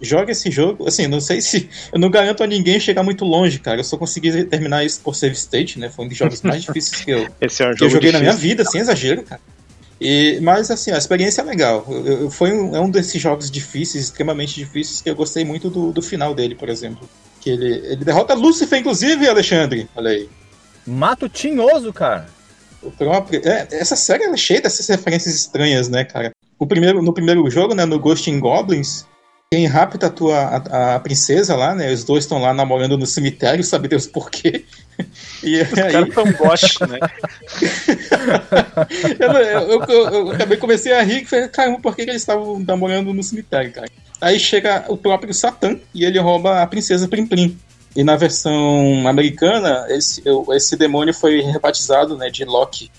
Joga 0.00 0.30
esse 0.32 0.50
jogo, 0.50 0.86
assim, 0.86 1.06
não 1.06 1.20
sei 1.22 1.40
se. 1.42 1.70
Eu 1.92 1.98
não 1.98 2.10
garanto 2.10 2.42
a 2.42 2.46
ninguém 2.46 2.78
chegar 2.78 3.02
muito 3.02 3.24
longe, 3.24 3.58
cara. 3.58 3.80
Eu 3.80 3.84
só 3.84 3.96
consegui 3.96 4.44
terminar 4.44 4.84
isso 4.84 5.00
por 5.00 5.14
save 5.16 5.34
state, 5.34 5.78
né? 5.78 5.88
Foi 5.88 6.04
um 6.04 6.08
dos 6.08 6.18
jogos 6.18 6.42
mais 6.42 6.60
difíceis 6.64 7.02
que 7.02 7.10
eu, 7.12 7.20
é 7.40 7.46
um 7.70 7.74
que 7.74 7.84
eu 7.84 7.88
joguei 7.88 8.12
na 8.12 8.18
minha 8.18 8.32
difícil. 8.32 8.50
vida, 8.50 8.64
sem 8.64 8.80
exagero, 8.82 9.22
cara. 9.22 9.40
E, 9.98 10.38
mas 10.42 10.70
assim, 10.70 10.90
a 10.90 10.98
experiência 10.98 11.40
é 11.40 11.44
legal. 11.44 11.86
Eu- 11.88 12.06
eu- 12.24 12.30
foi 12.30 12.52
um, 12.52 12.76
é 12.76 12.80
um 12.80 12.90
desses 12.90 13.20
jogos 13.22 13.50
difíceis, 13.50 14.04
extremamente 14.04 14.54
difíceis, 14.56 15.00
que 15.00 15.08
eu 15.08 15.14
gostei 15.14 15.44
muito 15.44 15.70
do, 15.70 15.92
do 15.92 16.02
final 16.02 16.34
dele, 16.34 16.54
por 16.56 16.68
exemplo. 16.68 17.08
Que 17.42 17.50
ele, 17.50 17.74
ele 17.86 18.04
derrota 18.04 18.34
Lúcifer, 18.34 18.78
inclusive, 18.78 19.28
Alexandre. 19.28 19.88
Olha 19.96 20.12
aí. 20.12 20.28
Mato 20.86 21.28
tinhoso, 21.28 21.92
cara. 21.92 22.26
O 22.80 22.90
próprio, 22.90 23.42
é, 23.44 23.66
essa 23.72 23.96
série 23.96 24.24
é 24.24 24.36
cheia 24.36 24.60
dessas 24.60 24.86
referências 24.88 25.34
estranhas, 25.34 25.88
né, 25.88 26.04
cara? 26.04 26.30
O 26.56 26.66
primeiro, 26.66 27.02
no 27.02 27.12
primeiro 27.12 27.48
jogo, 27.50 27.74
né, 27.74 27.84
no 27.84 27.98
Ghost 27.98 28.30
in 28.30 28.38
Goblins, 28.38 29.04
quem 29.52 29.66
rapta 29.66 30.06
a 30.06 30.10
tua 30.10 30.38
a, 30.38 30.94
a 30.94 31.00
princesa 31.00 31.54
lá, 31.54 31.74
né? 31.74 31.92
Os 31.92 32.04
dois 32.04 32.24
estão 32.24 32.40
lá 32.40 32.54
namorando 32.54 32.96
no 32.96 33.04
cemitério, 33.04 33.62
sabe 33.62 33.86
Deus 33.86 34.06
por 34.06 34.30
quê. 34.30 34.64
E 35.42 35.60
Os 35.60 35.76
aí, 35.76 35.92
caras 35.92 36.08
né? 36.88 36.98
eu, 39.18 39.32
eu, 39.32 39.82
eu- 39.88 40.14
eu 40.14 40.30
acabei 40.30 40.56
comecei 40.56 40.92
a 40.92 41.02
rir 41.02 41.22
e 41.22 41.26
falei, 41.26 41.48
caramba, 41.48 41.80
por 41.80 41.96
que, 41.96 42.04
que 42.04 42.10
eles 42.10 42.22
estavam 42.22 42.60
namorando 42.60 43.12
no 43.12 43.22
cemitério, 43.22 43.72
cara? 43.72 43.88
Aí 44.20 44.38
chega 44.38 44.84
o 44.88 44.96
próprio 44.96 45.34
Satã 45.34 45.76
e 45.92 46.04
ele 46.04 46.20
rouba 46.20 46.62
a 46.62 46.66
princesa 46.66 47.08
Plim 47.08 47.26
Plim. 47.26 47.58
E 47.96 48.04
na 48.04 48.16
versão 48.16 49.06
americana, 49.06 49.84
esse, 49.88 50.22
esse 50.52 50.76
demônio 50.76 51.12
foi 51.12 51.40
rebatizado 51.40 52.16
né, 52.16 52.30
de 52.30 52.44
Loki. 52.44 52.90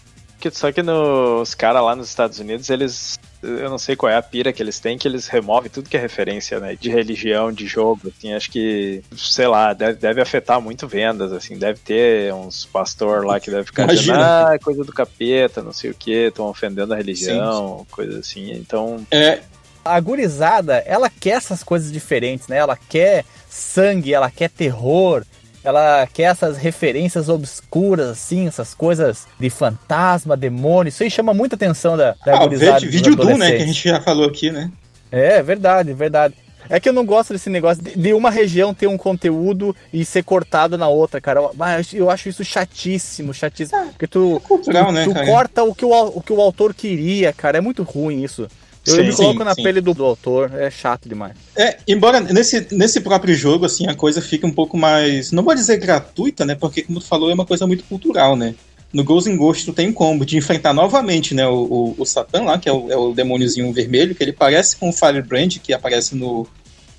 Que- 0.50 0.58
Só 0.58 0.72
que 0.74 0.84
no- 0.84 1.42
os 1.42 1.56
caras 1.56 1.82
lá 1.82 1.96
nos 1.96 2.10
Estados 2.10 2.38
Unidos, 2.40 2.70
eles. 2.70 3.18
Eu 3.42 3.70
não 3.70 3.78
sei 3.78 3.96
qual 3.96 4.10
é 4.12 4.16
a 4.18 4.22
pira 4.22 4.52
que 4.54 4.62
eles 4.62 4.80
têm, 4.80 4.98
que 4.98 5.08
eles 5.08 5.28
removem 5.28 5.70
tudo 5.70 5.90
que 5.90 5.96
é 5.98 6.00
referência, 6.00 6.60
né? 6.60 6.78
De 6.80 6.90
religião, 6.90 7.52
de 7.52 7.66
jogo, 7.68 8.02
assim, 8.10 8.34
acho 8.34 8.50
que, 8.52 9.02
sei 9.18 9.48
lá, 9.48 9.74
deve, 9.74 9.94
deve 10.00 10.22
afetar 10.22 10.60
muito 10.62 10.88
vendas, 10.88 11.32
assim, 11.34 11.58
deve 11.58 11.80
ter 11.80 12.34
uns 12.34 12.66
pastor 12.66 13.26
lá 13.26 13.40
que 13.40 13.50
deve 13.52 13.66
ficar 13.66 13.86
dizendo, 13.88 14.20
ah, 14.24 14.52
é 14.54 14.60
coisa 14.60 14.84
do 14.84 14.94
capeta, 14.94 15.62
não 15.62 15.74
sei 15.74 15.92
o 15.92 15.94
que, 15.94 16.28
estão 16.28 16.46
ofendendo 16.48 16.94
a 16.94 16.98
religião, 16.98 17.86
coisa 17.92 18.20
assim. 18.20 18.52
Então, 18.54 19.06
É, 19.12 19.42
A 19.86 20.00
gurizada, 20.00 20.78
ela 20.86 21.10
quer 21.10 21.32
essas 21.32 21.62
coisas 21.64 21.92
diferentes, 21.92 22.48
né? 22.48 22.58
Ela 22.58 22.78
quer 22.78 23.26
sangue, 23.50 24.14
ela 24.14 24.32
quer 24.32 24.50
terror, 24.50 25.26
ela 25.64 26.08
quer 26.12 26.24
essas 26.24 26.58
referências 26.58 27.30
obscuras, 27.30 28.10
assim, 28.10 28.48
essas 28.48 28.74
coisas 28.74 29.28
de 29.40 29.50
fantasma, 29.50 30.36
demônio. 30.36 30.90
Isso 30.90 31.04
aí 31.04 31.10
chama 31.10 31.34
muita 31.34 31.56
atenção 31.56 31.96
da, 31.96 32.16
da 32.26 32.44
ah, 32.44 32.48
vídeo, 32.48 32.92
vídeo 32.92 33.16
do, 33.16 33.38
né, 33.38 33.52
que 33.52 33.64
a 33.64 33.66
gente 33.66 33.90
já 33.90 34.02
falou 34.02 34.28
aqui, 34.28 34.52
né? 34.52 34.72
É, 35.12 35.42
verdade, 35.42 35.94
verdade. 35.94 36.34
É 36.70 36.80
que 36.80 36.88
eu 36.88 36.94
não 36.94 37.06
gosto 37.06 37.34
desse 37.34 37.50
negócio 37.50 37.84
de, 37.84 38.14
uma 38.14 38.30
região 38.30 38.74
ter 38.74 38.88
um 38.88 38.98
conteúdo 38.98 39.76
e 39.92 40.06
ser 40.06 40.24
cortado 40.24 40.78
na 40.78 40.88
outra, 40.88 41.20
cara. 41.20 41.40
Eu, 41.42 41.52
ah, 41.60 41.82
eu 41.94 42.10
acho- 42.10 42.30
isso 42.30 42.44
chatíssimo, 42.44 43.34
chatíssimo. 43.34 43.86
Porque 43.88 44.08
tu, 44.08 44.42
Cultural, 44.48 44.88
tu, 44.88 44.92
né, 44.92 45.04
tu 45.04 45.14
corta 45.26 45.64
o 45.64 45.76
que 45.76 45.86
o, 45.86 45.92
o 45.92 46.22
que 46.22 46.32
o 46.32 46.42
autor 46.42 46.74
queria, 46.74 47.34
cara. 47.34 47.58
É 47.58 47.62
muito 47.62 47.84
ruim 47.84 48.24
isso. 48.24 48.48
Eu 48.86 48.96
Sim, 48.96 49.04
me 49.04 49.16
coloco 49.16 49.40
sim, 49.40 49.44
na 49.46 49.56
sim. 49.56 49.64
pele 49.64 49.80
do, 49.80 49.94
do 49.94 50.04
autor, 50.04 50.52
é 50.56 50.70
chato 50.70 51.08
demais. 51.08 51.34
É, 51.56 51.78
embora 51.88 52.20
nesse, 52.20 52.68
nesse 52.72 53.00
próprio 53.00 53.34
jogo, 53.34 53.66
assim, 53.66 53.88
a 53.88 53.96
coisa 53.96 54.22
fica 54.22 54.46
um 54.46 54.52
pouco 54.52 54.78
mais. 54.78 55.32
Não 55.32 55.42
vou 55.44 55.56
dizer 55.56 55.78
gratuita, 55.78 56.44
né? 56.46 56.54
Porque, 56.56 56.82
como 56.84 57.00
tu 57.00 57.06
falou, 57.06 57.30
é 57.30 57.34
uma 57.34 57.46
coisa 57.46 57.66
muito 57.66 57.84
cultural, 57.86 58.36
né? 58.36 58.54
No 58.92 59.04
Ghost 59.04 59.30
in 59.30 59.38
Ghost 59.38 59.66
tu 59.66 59.74
tem 59.74 59.88
um 59.88 59.94
combo 59.94 60.26
de 60.26 60.38
enfrentar 60.38 60.74
novamente, 60.74 61.34
né? 61.34 61.48
O, 61.48 61.54
o, 61.64 61.96
o 61.98 62.06
Satã 62.06 62.44
lá, 62.44 62.60
que 62.60 62.68
é 62.68 62.74
o, 62.74 62.92
é 62.92 62.98
o 62.98 63.14
demôniozinho 63.14 63.72
vermelho, 63.72 64.14
que 64.14 64.22
ele 64.24 64.34
parece 64.34 64.76
com 64.76 64.90
o 64.90 64.94
Firebrand, 64.94 65.58
que 65.64 65.74
aparece 65.74 66.14
no, 66.16 66.46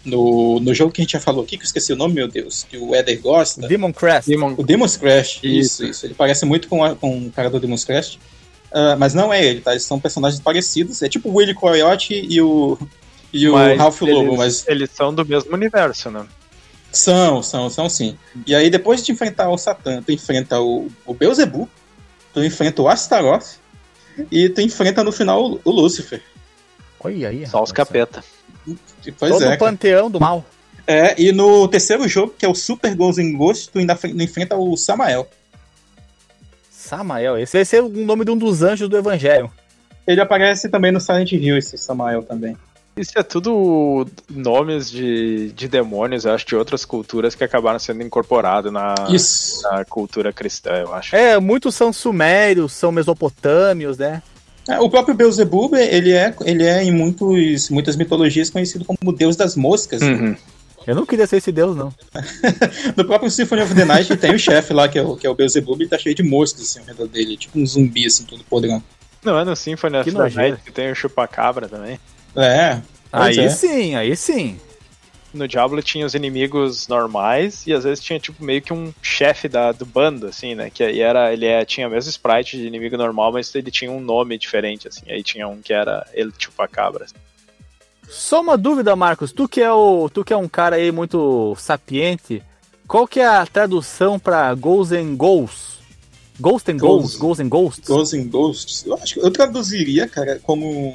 no, 0.05 0.59
no 0.61 0.75
jogo 0.75 0.91
que 0.91 1.01
a 1.01 1.05
gente 1.05 1.13
já 1.13 1.21
falou 1.21 1.45
aqui, 1.45 1.57
que 1.57 1.63
eu 1.63 1.67
esqueci 1.67 1.93
o 1.93 1.97
nome, 1.97 2.15
meu 2.15 2.29
Deus, 2.29 2.67
que 2.69 2.77
o 2.79 2.95
Eder 2.95 3.21
gosta. 3.21 3.69
Demon 3.69 3.93
Crest. 3.93 4.27
Demon, 4.29 4.55
O 4.57 4.63
Demon's 4.63 4.97
Crash, 4.97 5.37
Isso. 5.43 5.45
isso, 5.45 5.85
isso. 5.85 6.07
Ele 6.07 6.15
parece 6.15 6.45
muito 6.45 6.67
com, 6.67 6.83
a- 6.83 6.95
com 6.97 7.27
o 7.27 7.31
cara 7.31 7.49
do 7.51 7.61
Demon's 7.61 7.85
Crash. 7.85 8.19
Ah, 8.75 8.97
mas 8.99 9.15
não 9.15 9.33
é 9.33 9.43
ele, 9.43 9.61
tá? 9.61 9.71
Eles 9.71 9.85
são 9.85 10.01
personagens 10.01 10.41
parecidos. 10.43 11.01
É 11.01 11.09
tipo 11.09 11.29
o 11.29 11.37
Willy 11.37 11.55
Coyote 11.55 12.27
e 12.29 12.43
o, 12.43 12.77
e 13.33 13.49
o 13.49 13.55
Ralph 13.77 14.03
Lobo, 14.03 14.31
eles, 14.31 14.37
mas 14.37 14.69
eles 14.69 14.91
são 14.91 15.15
do 15.15 15.25
mesmo 15.25 15.55
universo, 15.55 16.11
né? 16.11 16.27
são, 16.91 17.43
são, 17.43 17.71
são 17.71 17.89
sim. 17.89 18.17
E 18.47 18.55
aí 18.55 18.71
depois 18.71 19.05
de 19.05 19.13
enfrentar 19.13 19.49
o 19.49 19.59
Satã, 19.59 20.03
tu 20.03 20.13
enfrenta 20.13 20.61
o, 20.61 20.89
o 21.07 21.15
Beelzebub, 21.15 21.69
tu 22.33 22.45
enfrenta 22.45 22.83
o 22.83 22.89
Astaroth 22.89 23.59
e 24.31 24.49
tu 24.49 24.61
enfrenta 24.61 25.05
no 25.05 25.13
final 25.13 25.45
o, 25.45 25.61
o 25.65 25.71
Lúcifer. 25.71 26.23
Olha 27.01 27.29
aí. 27.29 27.47
Só 27.47 27.63
os 27.63 27.71
rapaz. 27.71 27.73
capeta. 27.73 28.25
Pois 29.19 29.33
Todo 29.33 29.45
é. 29.45 29.55
o 29.55 29.59
panteão 29.59 30.11
do 30.11 30.19
mal. 30.19 30.45
É, 30.87 31.21
e 31.21 31.33
no 31.33 31.67
terceiro 31.69 32.07
jogo, 32.09 32.35
que 32.37 32.45
é 32.45 32.49
o 32.49 32.55
Super 32.55 32.95
Ghosts 32.95 33.25
in 33.25 33.37
Ghost, 33.37 33.71
tu 33.71 33.79
ainda 33.79 33.99
enfrenta 34.21 34.57
o 34.57 34.77
Samael. 34.77 35.29
Samael, 36.85 37.39
esse 37.39 37.57
vai 37.57 37.65
ser 37.65 37.83
o 37.83 37.89
nome 37.89 38.25
de 38.25 38.31
um 38.31 38.37
dos 38.37 38.63
anjos 38.63 38.89
do 38.89 38.97
Evangelho. 38.97 39.51
Ele 40.07 40.21
aparece 40.21 40.69
também 40.69 40.93
no 40.93 41.01
Silent 41.01 41.33
Hill, 41.33 41.57
esse 41.57 41.79
Samael 41.79 42.23
também. 42.23 42.57
Isso 42.97 43.13
é 43.17 43.23
tudo 43.25 44.07
nomes 44.31 44.89
de, 44.89 45.51
de 45.53 45.67
demônios, 45.67 46.25
eu 46.25 46.33
acho, 46.33 46.47
de 46.47 46.55
outras 46.55 46.85
culturas 46.85 47.35
que 47.35 47.43
acabaram 47.43 47.79
sendo 47.79 48.03
incorporados 48.03 48.73
na, 48.73 48.95
na 49.65 49.85
cultura 49.85 50.33
cristã, 50.33 50.75
eu 50.75 50.95
acho. 50.95 51.17
É, 51.17 51.41
muitos 51.41 51.75
são 51.75 51.93
sumérios, 51.93 52.73
são 52.73 52.93
mesopotâmios, 52.93 53.99
né? 53.99 54.23
É, 54.69 54.79
o 54.79 54.89
próprio 54.89 55.15
Beelzebub, 55.15 55.75
ele 55.75 56.13
é, 56.13 56.35
ele 56.45 56.65
é 56.65 56.85
em 56.85 56.93
muitos, 56.93 57.69
muitas 57.69 57.97
mitologias 57.97 58.49
conhecido 58.49 58.85
como 58.85 58.99
o 59.05 59.13
deus 59.13 59.35
das 59.35 59.57
moscas. 59.57 60.01
Uhum. 60.01 60.37
Eu 60.87 60.95
não 60.95 61.07
queria 61.07 61.27
ser 61.27 61.37
esse 61.37 61.51
deus, 61.51 61.77
não. 61.77 61.93
no 62.97 63.05
próprio 63.05 63.31
Symphony 63.31 63.63
of 63.63 63.75
the 63.75 63.85
Night 63.85 64.17
tem 64.17 64.35
o 64.35 64.39
chefe 64.39 64.73
lá, 64.73 64.89
que 64.89 64.99
é 64.99 65.03
o, 65.03 65.17
que 65.17 65.27
é 65.27 65.31
o 65.31 65.35
Beelzebub, 65.35 65.81
e 65.81 65.89
tá 65.89 65.99
cheio 65.99 66.15
de 66.15 66.23
moscas 66.23 66.63
assim, 66.63 66.81
ao 66.81 66.87
redor 66.87 67.09
dele, 67.09 67.37
tipo 67.37 67.59
um 67.59 67.67
zumbi, 67.67 68.07
assim, 68.07 68.25
todo 68.25 68.45
podrão. 68.45 68.83
Não, 69.25 69.39
é 69.39 69.45
no 69.45 69.57
Symphony 69.57 69.97
of 69.97 70.13
the 70.13 70.31
Night 70.31 70.63
que 70.63 70.73
tem 70.73 70.91
o 70.91 70.95
chupacabra 70.95 71.69
também. 71.69 71.99
É. 72.37 72.81
Aí 73.11 73.39
é. 73.39 73.49
sim, 73.49 73.95
aí 73.95 74.15
sim. 74.15 74.59
No 75.33 75.49
Diablo 75.49 75.83
tinha 75.83 76.07
os 76.07 76.15
inimigos 76.15 76.87
normais 76.87 77.67
e 77.67 77.73
às 77.73 77.83
vezes 77.83 78.05
tinha 78.05 78.21
tipo 78.21 78.45
meio 78.45 78.63
que 78.63 78.73
um 78.73 78.93
chefe 79.03 79.49
da, 79.49 79.73
do 79.73 79.85
bando, 79.85 80.27
assim, 80.27 80.55
né? 80.55 80.71
Que 80.71 80.85
aí 80.85 81.01
era, 81.01 81.33
ele 81.33 81.47
é, 81.47 81.65
tinha 81.65 81.89
o 81.89 81.91
mesmo 81.91 82.11
sprite 82.11 82.57
de 82.57 82.67
inimigo 82.67 82.97
normal, 82.97 83.33
mas 83.33 83.53
ele 83.55 83.71
tinha 83.71 83.91
um 83.91 84.01
nome 84.01 84.39
diferente, 84.39 84.87
assim. 84.87 85.03
Aí 85.09 85.23
tinha 85.23 85.49
um 85.49 85.61
que 85.61 85.73
era 85.73 86.07
ele 86.13 86.33
chupacabra. 86.39 87.05
Assim. 87.05 87.15
Só 88.09 88.41
uma 88.41 88.57
dúvida, 88.57 88.95
Marcos. 88.95 89.33
Tu 89.33 89.49
que 89.49 89.61
é 89.61 89.73
o, 89.73 90.09
tu 90.09 90.25
que 90.25 90.33
é 90.33 90.37
um 90.37 90.49
cara 90.49 90.77
aí 90.77 90.93
muito 90.93 91.55
sapiente, 91.59 92.43
qual 92.87 93.07
que 93.07 93.21
é 93.21 93.27
a 93.27 93.47
tradução 93.47 94.19
para 94.19 94.55
Ghosts 94.55 94.99
and 94.99 95.15
Ghosts? 95.17 95.75
Ghost 96.39 96.71
and 96.71 96.79
Ghosts, 96.79 97.17
Ghosts 97.17 97.45
and 97.45 97.49
Ghosts? 97.49 97.89
Ghosts 97.89 98.21
and 98.21 98.29
Ghosts. 98.29 98.87
Eu 98.87 98.95
acho 98.95 99.15
que 99.15 99.21
eu 99.21 99.31
traduziria, 99.31 100.09
cara, 100.09 100.41
como 100.43 100.95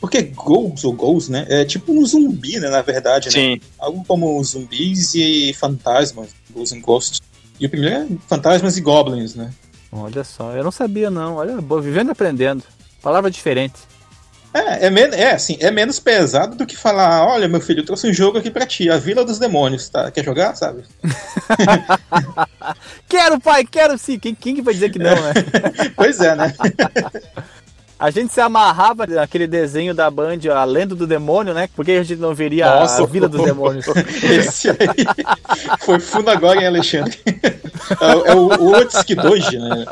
porque 0.00 0.22
Ghosts 0.22 0.84
ou 0.84 0.92
Ghosts, 0.92 1.28
né? 1.28 1.46
É 1.48 1.64
tipo 1.64 1.92
um 1.92 2.04
zumbi, 2.04 2.60
né? 2.60 2.68
Na 2.68 2.82
verdade, 2.82 3.26
né? 3.26 3.32
Sim. 3.32 3.54
né? 3.54 3.60
Algo 3.78 4.04
como 4.06 4.42
zumbis 4.44 5.14
e 5.14 5.52
fantasmas, 5.54 6.28
Ghosts 6.50 6.78
and 6.78 6.82
Ghosts. 6.82 7.20
E 7.58 7.66
o 7.66 7.70
primeiro 7.70 7.96
é 7.96 8.06
fantasmas 8.28 8.76
e 8.76 8.80
goblins, 8.80 9.34
né? 9.34 9.52
Olha 9.90 10.22
só, 10.24 10.52
eu 10.52 10.62
não 10.62 10.70
sabia 10.70 11.10
não. 11.10 11.36
Olha, 11.36 11.56
vivendo 11.80 12.08
e 12.08 12.12
aprendendo. 12.12 12.62
Palavra 13.02 13.30
diferente. 13.30 13.74
É, 14.54 14.86
é, 14.86 14.90
men 14.90 15.10
é, 15.12 15.32
assim, 15.32 15.58
é 15.60 15.70
menos 15.70 16.00
pesado 16.00 16.56
do 16.56 16.66
que 16.66 16.76
falar, 16.76 17.26
olha, 17.26 17.48
meu 17.48 17.60
filho, 17.60 17.80
eu 17.80 17.84
trouxe 17.84 18.08
um 18.08 18.12
jogo 18.12 18.38
aqui 18.38 18.50
pra 18.50 18.66
ti, 18.66 18.88
a 18.88 18.96
Vila 18.96 19.24
dos 19.24 19.38
Demônios, 19.38 19.88
tá? 19.88 20.10
Quer 20.10 20.24
jogar, 20.24 20.54
sabe? 20.54 20.84
quero, 23.08 23.40
pai, 23.40 23.64
quero 23.64 23.98
sim. 23.98 24.18
Quem, 24.18 24.34
quem 24.34 24.54
que 24.54 24.62
vai 24.62 24.72
dizer 24.72 24.90
que 24.90 24.98
não, 24.98 25.14
né? 25.14 25.32
pois 25.94 26.20
é, 26.20 26.34
né? 26.34 26.54
A 27.98 28.10
gente 28.10 28.30
se 28.30 28.42
amarrava 28.42 29.06
naquele 29.06 29.46
desenho 29.46 29.94
da 29.94 30.10
Band, 30.10 30.40
a 30.54 30.64
Lenda 30.64 30.94
do 30.94 31.06
Demônio, 31.06 31.54
né? 31.54 31.66
Porque 31.74 31.92
a 31.92 32.02
gente 32.02 32.20
não 32.20 32.34
veria 32.34 32.66
Nossa, 32.66 33.02
a 33.02 33.06
Vila 33.06 33.26
dos 33.26 33.42
Demônios. 33.42 33.86
Esse 34.22 34.68
aí 34.68 34.76
foi 35.80 35.98
fundo 35.98 36.28
agora, 36.28 36.60
hein, 36.60 36.66
Alexandre? 36.66 37.18
É, 38.00 38.30
é 38.30 38.34
o, 38.34 38.46
o 38.48 38.76
Otsuki 38.76 39.14
Doji, 39.14 39.58
né? 39.58 39.84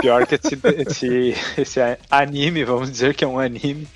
Pior 0.00 0.26
que 0.26 0.34
esse, 0.34 0.58
esse, 0.76 1.36
esse 1.56 1.80
anime, 2.10 2.64
vamos 2.64 2.90
dizer 2.90 3.14
que 3.14 3.24
é 3.24 3.28
um 3.28 3.38
anime. 3.38 3.86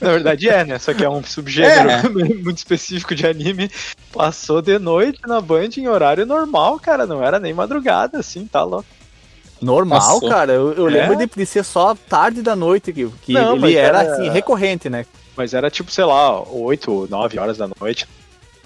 Na 0.00 0.10
verdade 0.12 0.48
é, 0.48 0.64
né? 0.64 0.78
Só 0.78 0.92
que 0.94 1.04
é 1.04 1.08
um 1.08 1.22
subgênero 1.22 1.90
é. 1.90 2.02
muito 2.34 2.58
específico 2.58 3.14
de 3.14 3.26
anime. 3.26 3.70
Passou 4.12 4.62
de 4.62 4.78
noite 4.78 5.20
na 5.26 5.40
Band 5.40 5.70
em 5.76 5.88
horário 5.88 6.26
normal, 6.26 6.78
cara. 6.78 7.06
Não 7.06 7.22
era 7.22 7.38
nem 7.38 7.52
madrugada, 7.52 8.18
assim, 8.18 8.46
tá 8.46 8.62
louco. 8.62 8.86
Normal, 9.60 10.00
Passou. 10.00 10.28
cara. 10.28 10.52
Eu, 10.52 10.72
eu 10.74 10.88
é? 10.88 10.90
lembro 10.90 11.16
de, 11.16 11.26
de, 11.26 11.46
ser 11.46 11.64
só 11.64 11.94
tarde 11.94 12.42
da 12.42 12.54
noite 12.54 12.92
que, 12.92 13.08
que 13.22 13.32
Não, 13.32 13.56
ele 13.56 13.76
era, 13.76 14.02
era, 14.02 14.12
assim, 14.12 14.28
recorrente, 14.28 14.90
né? 14.90 15.06
Mas 15.36 15.54
era 15.54 15.70
tipo, 15.70 15.90
sei 15.90 16.04
lá, 16.04 16.40
8, 16.40 17.08
9 17.10 17.38
horas 17.38 17.56
da 17.56 17.68
noite. 17.80 18.06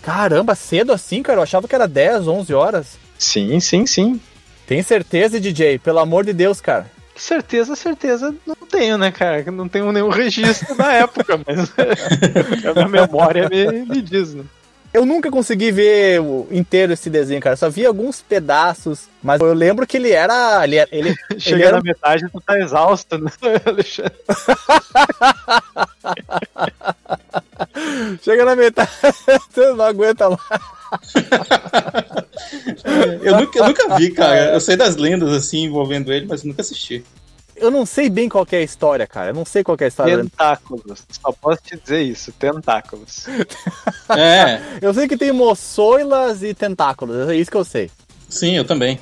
Caramba, 0.09 0.55
cedo 0.55 0.90
assim, 0.90 1.23
cara. 1.23 1.38
Eu 1.38 1.42
achava 1.42 1.68
que 1.68 1.75
era 1.75 1.87
10, 1.87 2.27
11 2.27 2.55
horas. 2.55 2.99
Sim, 3.18 3.61
sim, 3.61 3.85
sim. 3.85 4.18
Tem 4.66 4.83
certeza, 4.83 5.38
DJ? 5.38 5.79
Pelo 5.79 5.99
amor 5.99 6.25
de 6.25 6.33
Deus, 6.33 6.62
cara. 6.62 6.90
Certeza, 7.14 7.77
certeza 7.77 8.35
não 8.47 8.55
tenho, 8.55 8.97
né, 8.97 9.11
cara? 9.11 9.44
Não 9.51 9.68
tenho 9.68 9.92
nenhum 9.92 10.09
registro 10.09 10.75
da 10.75 10.94
época, 10.94 11.38
mas 11.47 11.71
a 12.64 12.75
minha 12.75 12.88
memória 12.88 13.51
me, 13.51 13.85
me 13.85 14.01
diz, 14.01 14.33
né? 14.33 14.44
Eu 14.92 15.05
nunca 15.05 15.31
consegui 15.31 15.70
ver 15.70 16.20
inteiro 16.51 16.92
esse 16.92 17.11
desenho, 17.11 17.40
cara. 17.40 17.57
Só 17.57 17.68
vi 17.68 17.85
alguns 17.85 18.22
pedaços, 18.22 19.09
mas 19.22 19.40
eu 19.40 19.53
lembro 19.53 19.87
que 19.87 19.98
ele 19.98 20.11
era. 20.11 20.64
Ele, 20.64 20.77
ele, 20.90 21.14
Chega 21.38 21.57
ele 21.57 21.64
era... 21.64 21.77
na 21.77 21.83
metade 21.83 22.29
tu 22.31 22.40
tá 22.40 22.59
exausto, 22.59 23.18
né, 23.18 23.31
Alexandre? 23.64 24.14
Chega 28.22 28.44
na 28.44 28.57
metade, 28.57 28.90
tu 29.53 29.74
não 29.74 29.85
aguenta 29.85 30.31
mais. 30.31 30.40
eu, 33.22 33.37
nunca, 33.37 33.59
eu 33.59 33.66
nunca 33.66 33.96
vi, 33.96 34.11
cara. 34.11 34.55
Eu 34.55 34.61
sei 34.61 34.77
das 34.77 34.96
lendas 34.96 35.33
assim 35.33 35.64
envolvendo 35.64 36.12
ele, 36.12 36.27
mas 36.27 36.44
nunca 36.44 36.62
assisti 36.62 37.05
eu 37.61 37.71
não 37.71 37.85
sei 37.85 38.09
bem 38.09 38.29
qual 38.29 38.47
é 38.51 38.57
a 38.57 38.62
história, 38.62 39.07
cara. 39.07 39.31
Eu 39.31 39.35
não 39.35 39.44
sei 39.44 39.62
qual 39.62 39.77
é 39.81 39.85
a 39.85 39.88
história. 39.88 40.16
Tentáculos. 40.16 41.05
Só 41.11 41.33
posso 41.33 41.62
te 41.62 41.77
dizer 41.77 42.03
isso. 42.03 42.33
Tentáculos. 42.33 43.27
é. 44.16 44.61
Eu 44.81 44.94
sei 44.94 45.09
que 45.09 45.16
tem 45.16 45.33
moçoilas 45.33 46.42
e 46.42 46.55
tentáculos. 46.55 47.29
É 47.29 47.37
isso 47.37 47.51
que 47.51 47.57
eu 47.57 47.64
sei. 47.64 47.90
Sim, 48.29 48.57
eu 48.57 48.64
também. 48.64 49.01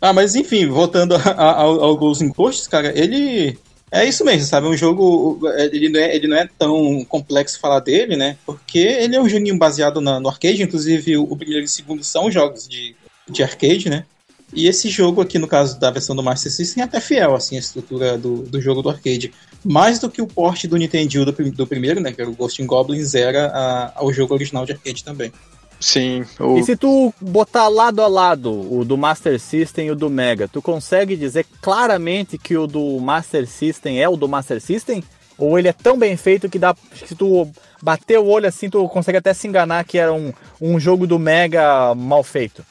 Ah, 0.00 0.12
mas 0.12 0.34
enfim, 0.34 0.66
voltando 0.66 1.14
ao, 1.36 1.84
ao 1.84 1.96
Ghosts 1.96 2.26
in 2.26 2.32
Ghosts, 2.32 2.66
cara, 2.66 2.98
ele... 2.98 3.58
É 3.90 4.04
isso 4.04 4.24
mesmo, 4.24 4.46
sabe? 4.46 4.66
É 4.66 4.70
um 4.70 4.76
jogo. 4.76 5.40
Ele 5.56 5.88
não 5.88 6.00
é, 6.00 6.14
ele 6.14 6.28
não 6.28 6.36
é 6.36 6.48
tão 6.58 7.04
complexo 7.06 7.58
falar 7.58 7.80
dele, 7.80 8.16
né? 8.16 8.36
Porque 8.44 8.78
ele 8.78 9.16
é 9.16 9.20
um 9.20 9.28
joguinho 9.28 9.56
baseado 9.56 9.98
na, 9.98 10.20
no 10.20 10.28
arcade, 10.28 10.62
inclusive 10.62 11.16
o, 11.16 11.22
o 11.22 11.36
primeiro 11.36 11.62
e 11.62 11.64
o 11.64 11.68
segundo 11.68 12.04
são 12.04 12.30
jogos 12.30 12.68
de, 12.68 12.94
de 13.26 13.42
arcade, 13.42 13.88
né? 13.88 14.04
E 14.52 14.66
esse 14.66 14.88
jogo 14.88 15.20
aqui, 15.20 15.38
no 15.38 15.46
caso 15.46 15.78
da 15.78 15.90
versão 15.90 16.16
do 16.16 16.22
Master 16.22 16.50
System, 16.50 16.82
é 16.82 16.84
até 16.84 17.00
fiel, 17.00 17.34
assim, 17.34 17.56
a 17.56 17.60
estrutura 17.60 18.16
do, 18.16 18.42
do 18.44 18.60
jogo 18.60 18.80
do 18.80 18.88
arcade. 18.88 19.32
Mais 19.64 19.98
do 19.98 20.08
que 20.08 20.22
o 20.22 20.26
porte 20.26 20.66
do 20.66 20.76
Nintendo 20.76 21.26
do, 21.26 21.50
do 21.50 21.66
primeiro, 21.66 22.00
né, 22.00 22.12
que 22.12 22.20
era 22.20 22.30
o 22.30 22.34
Ghost 22.34 22.62
in 22.62 22.66
Goblins, 22.66 23.14
era 23.14 23.48
a, 23.48 23.92
ao 23.96 24.12
jogo 24.12 24.34
original 24.34 24.64
de 24.64 24.72
arcade 24.72 25.04
também. 25.04 25.32
Sim. 25.80 26.24
O... 26.40 26.58
E 26.58 26.64
se 26.64 26.76
tu 26.76 27.12
botar 27.20 27.68
lado 27.68 28.02
a 28.02 28.08
lado 28.08 28.50
o 28.50 28.84
do 28.84 28.96
Master 28.96 29.38
System 29.38 29.86
e 29.86 29.90
o 29.90 29.96
do 29.96 30.10
Mega, 30.10 30.48
tu 30.48 30.60
consegue 30.60 31.16
dizer 31.16 31.46
claramente 31.60 32.36
que 32.36 32.56
o 32.56 32.66
do 32.66 32.98
Master 32.98 33.46
System 33.46 34.02
é 34.02 34.08
o 34.08 34.16
do 34.16 34.28
Master 34.28 34.60
System? 34.60 35.04
Ou 35.36 35.56
ele 35.56 35.68
é 35.68 35.72
tão 35.72 35.96
bem 35.96 36.16
feito 36.16 36.48
que 36.48 36.58
dá. 36.58 36.74
que 36.74 37.06
se 37.06 37.14
tu 37.14 37.48
bater 37.80 38.18
o 38.18 38.26
olho 38.26 38.48
assim, 38.48 38.68
tu 38.68 38.88
consegue 38.88 39.18
até 39.18 39.32
se 39.32 39.46
enganar 39.46 39.84
que 39.84 39.98
era 39.98 40.12
um, 40.12 40.32
um 40.60 40.80
jogo 40.80 41.06
do 41.06 41.16
Mega 41.16 41.94
mal 41.94 42.24
feito? 42.24 42.64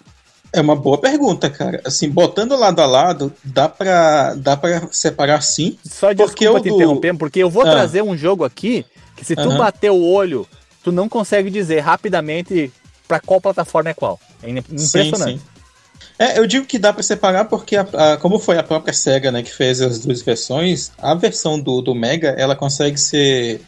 É 0.53 0.61
uma 0.61 0.75
boa 0.75 0.97
pergunta, 0.97 1.49
cara. 1.49 1.81
Assim, 1.83 2.09
botando 2.09 2.55
lado 2.55 2.81
a 2.81 2.85
lado, 2.85 3.33
dá 3.43 3.67
pra, 3.67 4.33
dá 4.35 4.55
pra 4.55 4.87
separar 4.91 5.41
sim. 5.41 5.77
Só 5.83 6.13
desculpa 6.13 6.61
te 6.61 6.69
do... 6.69 6.75
interromper, 6.75 7.17
porque 7.17 7.39
eu 7.39 7.49
vou 7.49 7.63
ah. 7.63 7.71
trazer 7.71 8.01
um 8.01 8.15
jogo 8.15 8.43
aqui 8.43 8.85
que 9.15 9.25
se 9.25 9.35
tu 9.35 9.49
uhum. 9.49 9.57
bater 9.57 9.91
o 9.91 10.01
olho, 10.01 10.47
tu 10.83 10.91
não 10.91 11.09
consegue 11.09 11.49
dizer 11.49 11.79
rapidamente 11.79 12.71
para 13.07 13.19
qual 13.19 13.41
plataforma 13.41 13.89
é 13.89 13.93
qual. 13.93 14.19
É 14.41 14.49
impressionante. 14.49 15.17
Sim, 15.17 15.37
sim. 15.37 15.41
É, 16.19 16.39
eu 16.39 16.47
digo 16.47 16.65
que 16.65 16.79
dá 16.79 16.91
para 16.91 17.03
separar 17.03 17.45
porque, 17.45 17.75
a, 17.75 17.81
a, 17.81 18.17
como 18.17 18.39
foi 18.39 18.57
a 18.57 18.63
própria 18.63 18.93
SEGA 18.93 19.31
né, 19.31 19.43
que 19.43 19.53
fez 19.53 19.81
as 19.81 19.99
duas 19.99 20.21
versões, 20.21 20.91
a 20.97 21.13
versão 21.13 21.59
do, 21.59 21.81
do 21.81 21.93
Mega 21.93 22.29
ela 22.29 22.55
consegue 22.55 22.99
ser 22.99 23.61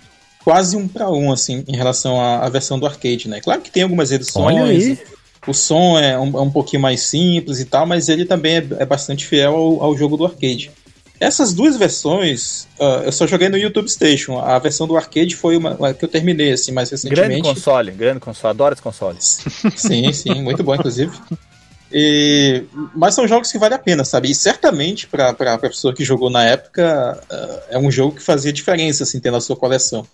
quase 0.44 0.76
um 0.76 0.88
para 0.88 1.10
um 1.12 1.32
assim 1.32 1.64
em 1.68 1.76
relação 1.76 2.20
à, 2.20 2.46
à, 2.46 2.50
versão 2.50 2.80
do 2.80 2.88
arcade, 2.88 3.28
né? 3.30 3.40
Claro 3.40 3.62
que 3.62 3.70
tem 3.70 3.84
algumas 3.84 4.12
edições. 4.12 4.98
O 5.48 5.54
som 5.54 5.98
é 5.98 6.18
um, 6.18 6.38
é 6.38 6.42
um 6.42 6.52
pouquinho 6.52 6.82
mais 6.82 7.02
simples 7.02 7.60
e 7.60 7.66
tal, 7.66 7.86
mas 7.86 8.10
ele 8.10 8.26
também 8.26 8.58
é, 8.58 8.68
é 8.80 8.86
bastante 8.86 9.26
fiel 9.26 9.56
ao, 9.56 9.84
ao, 9.84 9.98
jogo 9.98 10.18
do 10.18 10.26
arcade. 10.26 10.72
Essas 11.20 11.54
duas 11.54 11.76
versões, 11.76 12.68
uh, 12.80 13.04
eu 13.04 13.12
só 13.12 13.28
joguei 13.28 13.50
no 13.50 13.58
YouTube 13.58 13.90
Station. 13.90 14.40
A 14.40 14.58
versão 14.58 14.88
do 14.88 14.96
arcade 14.96 15.36
foi 15.36 15.58
uma, 15.58 15.76
uma 15.76 15.94
que 15.94 16.04
eu 16.04 16.10
terminei 16.10 16.52
assim 16.52 16.72
mais 16.72 16.90
recentemente. 16.90 17.28
Grande 17.28 17.42
console, 17.42 17.92
grande 17.92 18.20
console, 18.20 18.52
adoro 18.52 18.74
esse 18.74 18.82
console. 18.82 19.18
Sim, 19.76 20.12
sim, 20.14 20.42
muito 20.42 20.64
bom 20.64 20.76
inclusive. 20.76 21.12
E, 21.92 22.64
mas 22.96 23.16
são 23.16 23.28
jogos 23.28 23.52
que 23.52 23.58
vale 23.58 23.74
a 23.74 23.80
pena, 23.80 24.06
sabe? 24.06 24.30
E 24.30 24.36
certamente 24.36 25.08
para 25.08 25.32
a 25.32 25.58
pessoa 25.58 25.94
que 25.94 26.06
jogou 26.06 26.30
na 26.30 26.44
época 26.44 27.20
uh, 27.32 27.62
é 27.70 27.78
um 27.80 27.92
jogo 27.92 28.16
que 28.16 28.22
fazia 28.22 28.54
diferença 28.54 29.04
assim 29.04 29.20
ter 29.20 29.32
na 29.32 29.42
sua 29.42 29.56
coleção. 29.56 30.06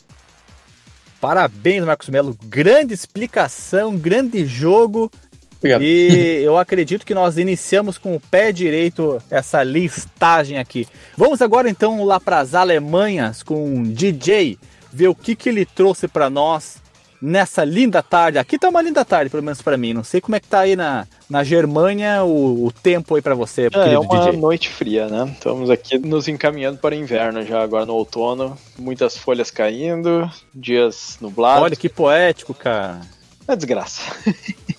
Parabéns, 1.25 1.83
Marcos 1.83 2.07
Melo. 2.07 2.37
Grande 2.45 2.93
explicação, 2.93 3.97
grande 3.97 4.45
jogo. 4.45 5.11
Obrigado. 5.57 5.81
E 5.81 6.43
eu 6.43 6.55
acredito 6.55 7.03
que 7.03 7.15
nós 7.15 7.39
iniciamos 7.39 7.97
com 7.97 8.15
o 8.15 8.19
pé 8.19 8.51
direito 8.51 9.19
essa 9.31 9.63
listagem 9.63 10.59
aqui. 10.59 10.87
Vamos 11.17 11.41
agora 11.41 11.67
então 11.67 12.03
lá 12.03 12.19
para 12.19 12.37
as 12.37 12.53
Alemanhas 12.53 13.41
com 13.41 13.79
o 13.79 13.83
DJ, 13.83 14.59
ver 14.93 15.07
o 15.07 15.15
que, 15.15 15.35
que 15.35 15.49
ele 15.49 15.65
trouxe 15.65 16.07
para 16.07 16.29
nós 16.29 16.75
nessa 17.21 17.63
linda 17.63 18.01
tarde. 18.03 18.37
Aqui 18.37 18.57
tá 18.57 18.69
uma 18.69 18.81
linda 18.81 19.03
tarde, 19.03 19.29
pelo 19.29 19.43
menos 19.43 19.61
para 19.61 19.77
mim. 19.77 19.93
Não 19.93 20.03
sei 20.03 20.21
como 20.21 20.35
é 20.35 20.39
que 20.39 20.47
tá 20.47 20.59
aí 20.59 20.75
na, 20.75 21.07
na 21.29 21.43
Germânia 21.43 22.23
o, 22.23 22.65
o 22.65 22.71
tempo 22.71 23.15
aí 23.15 23.21
para 23.21 23.35
você, 23.35 23.69
é, 23.73 23.93
é 23.93 23.99
uma 23.99 24.25
DJ. 24.25 24.39
noite 24.39 24.69
fria, 24.69 25.07
né? 25.07 25.31
Estamos 25.33 25.69
aqui 25.69 25.97
nos 25.97 26.27
encaminhando 26.27 26.77
para 26.77 26.95
o 26.95 26.97
inverno 26.97 27.43
já 27.43 27.61
agora 27.61 27.85
no 27.85 27.93
outono. 27.93 28.57
Muitas 28.77 29.17
folhas 29.17 29.49
caindo, 29.49 30.29
dias 30.53 31.17
nublados. 31.21 31.63
Olha 31.63 31.75
que 31.75 31.89
poético, 31.89 32.53
cara. 32.53 33.01
É 33.47 33.55
desgraça. 33.55 34.01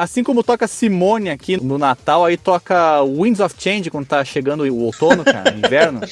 Assim 0.00 0.22
como 0.22 0.42
toca 0.42 0.66
Simone 0.66 1.30
aqui 1.30 1.62
no 1.62 1.78
Natal, 1.78 2.24
aí 2.24 2.36
toca 2.36 3.02
Winds 3.02 3.40
of 3.40 3.54
Change 3.58 3.90
quando 3.90 4.06
tá 4.06 4.24
chegando 4.24 4.64
o 4.64 4.84
outono, 4.84 5.24
cara, 5.24 5.54
inverno. 5.54 6.00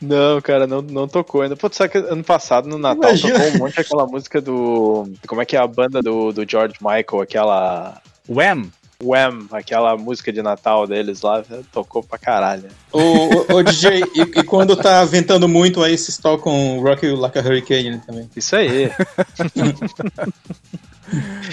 Não, 0.00 0.40
cara, 0.40 0.66
não, 0.66 0.80
não 0.80 1.08
tocou 1.08 1.42
ainda. 1.42 1.56
Pô, 1.56 1.68
sabe 1.72 1.90
que 1.90 1.98
ano 1.98 2.22
passado 2.22 2.68
no 2.68 2.78
Natal 2.78 3.10
Imagina. 3.10 3.34
tocou 3.34 3.54
um 3.54 3.58
monte 3.58 3.80
aquela 3.80 4.06
música 4.06 4.40
do. 4.40 5.10
Como 5.26 5.42
é 5.42 5.44
que 5.44 5.56
é 5.56 5.58
a 5.58 5.66
banda 5.66 6.00
do, 6.00 6.32
do 6.32 6.48
George 6.48 6.76
Michael, 6.80 7.22
aquela. 7.22 8.00
Wham! 8.28 8.70
Wham, 9.02 9.46
aquela 9.52 9.96
música 9.96 10.32
de 10.32 10.42
Natal 10.42 10.84
deles 10.86 11.22
lá, 11.22 11.44
tocou 11.72 12.02
pra 12.02 12.18
caralho. 12.18 12.68
O, 12.92 13.00
o, 13.00 13.56
o 13.56 13.62
DJ, 13.62 14.02
e, 14.12 14.20
e, 14.22 14.42
quando 14.42 14.74
tá 14.76 15.04
ventando 15.04 15.48
muito, 15.48 15.82
aí 15.82 15.96
vocês 15.96 16.18
tocam 16.18 16.80
Rock 16.80 17.06
You 17.06 17.14
Like 17.16 17.38
a 17.38 17.42
Hurricane 17.42 18.00
também. 18.04 18.28
Isso 18.34 18.56
aí. 18.56 18.90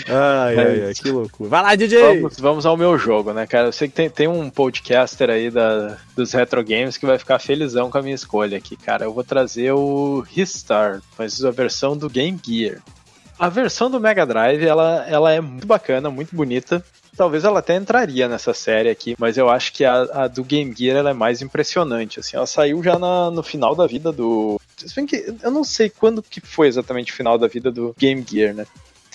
ai, 0.08 0.58
ai, 0.58 0.86
ai, 0.88 0.94
que 0.94 1.10
loucura. 1.10 1.50
Vai 1.50 1.62
lá, 1.64 1.76
DJ! 1.76 2.02
Vamos, 2.02 2.40
vamos, 2.40 2.66
ao 2.66 2.78
meu 2.78 2.98
jogo, 2.98 3.34
né, 3.34 3.48
cara? 3.48 3.68
Eu 3.68 3.72
sei 3.72 3.88
que 3.88 3.96
tem, 3.96 4.10
tem 4.10 4.28
um 4.28 4.50
podcaster 4.50 5.30
aí 5.30 5.50
da, 5.50 5.98
dos 6.16 6.34
retro 6.34 6.64
games 6.64 6.98
que 6.98 7.06
vai 7.06 7.18
ficar 7.18 7.40
felizão 7.40 7.90
com 7.90 7.98
a 7.98 8.02
minha 8.02 8.16
escolha 8.16 8.58
aqui, 8.58 8.76
cara. 8.76 9.06
Eu 9.06 9.14
vou 9.14 9.24
trazer 9.24 9.72
o 9.72 10.20
Ristar, 10.22 11.02
mas 11.18 11.44
a 11.44 11.52
versão 11.52 11.96
do 11.96 12.10
Game 12.10 12.40
Gear. 12.44 12.82
A 13.38 13.50
versão 13.50 13.92
do 13.92 14.00
Mega 14.00 14.26
Drive, 14.26 14.64
ela, 14.64 15.06
ela 15.08 15.32
é 15.32 15.42
muito 15.42 15.68
bacana, 15.68 16.10
muito 16.10 16.36
bonita. 16.36 16.84
Talvez 17.18 17.46
ela 17.46 17.60
até 17.60 17.76
entraria 17.76 18.28
nessa 18.28 18.54
série 18.54 18.90
aqui, 18.90 19.16
mas 19.18 19.38
eu 19.38 19.50
acho 19.50 19.72
que 19.72 19.86
a, 19.86 20.02
a 20.02 20.28
do 20.28 20.44
Game 20.44 20.74
Gear 20.76 21.06
é 21.06 21.14
mais 21.14 21.42
impressionante. 21.42 22.20
Assim, 22.20 22.36
ela 22.36 22.46
saiu 22.46 22.84
já 22.84 23.00
na, 23.00 23.32
no 23.32 23.42
final 23.42 23.74
da 23.74 23.88
vida 23.88 24.12
do. 24.12 24.60
Se 24.78 24.94
bem 24.96 25.06
que 25.06 25.34
eu 25.42 25.52
não 25.52 25.64
sei 25.64 25.90
quando 25.90 26.22
que 26.22 26.42
foi 26.42 26.68
exatamente 26.68 27.14
o 27.14 27.16
final 27.16 27.38
da 27.38 27.48
vida 27.48 27.72
do 27.72 27.96
Game 27.98 28.26
Gear, 28.30 28.54
né? 28.54 28.66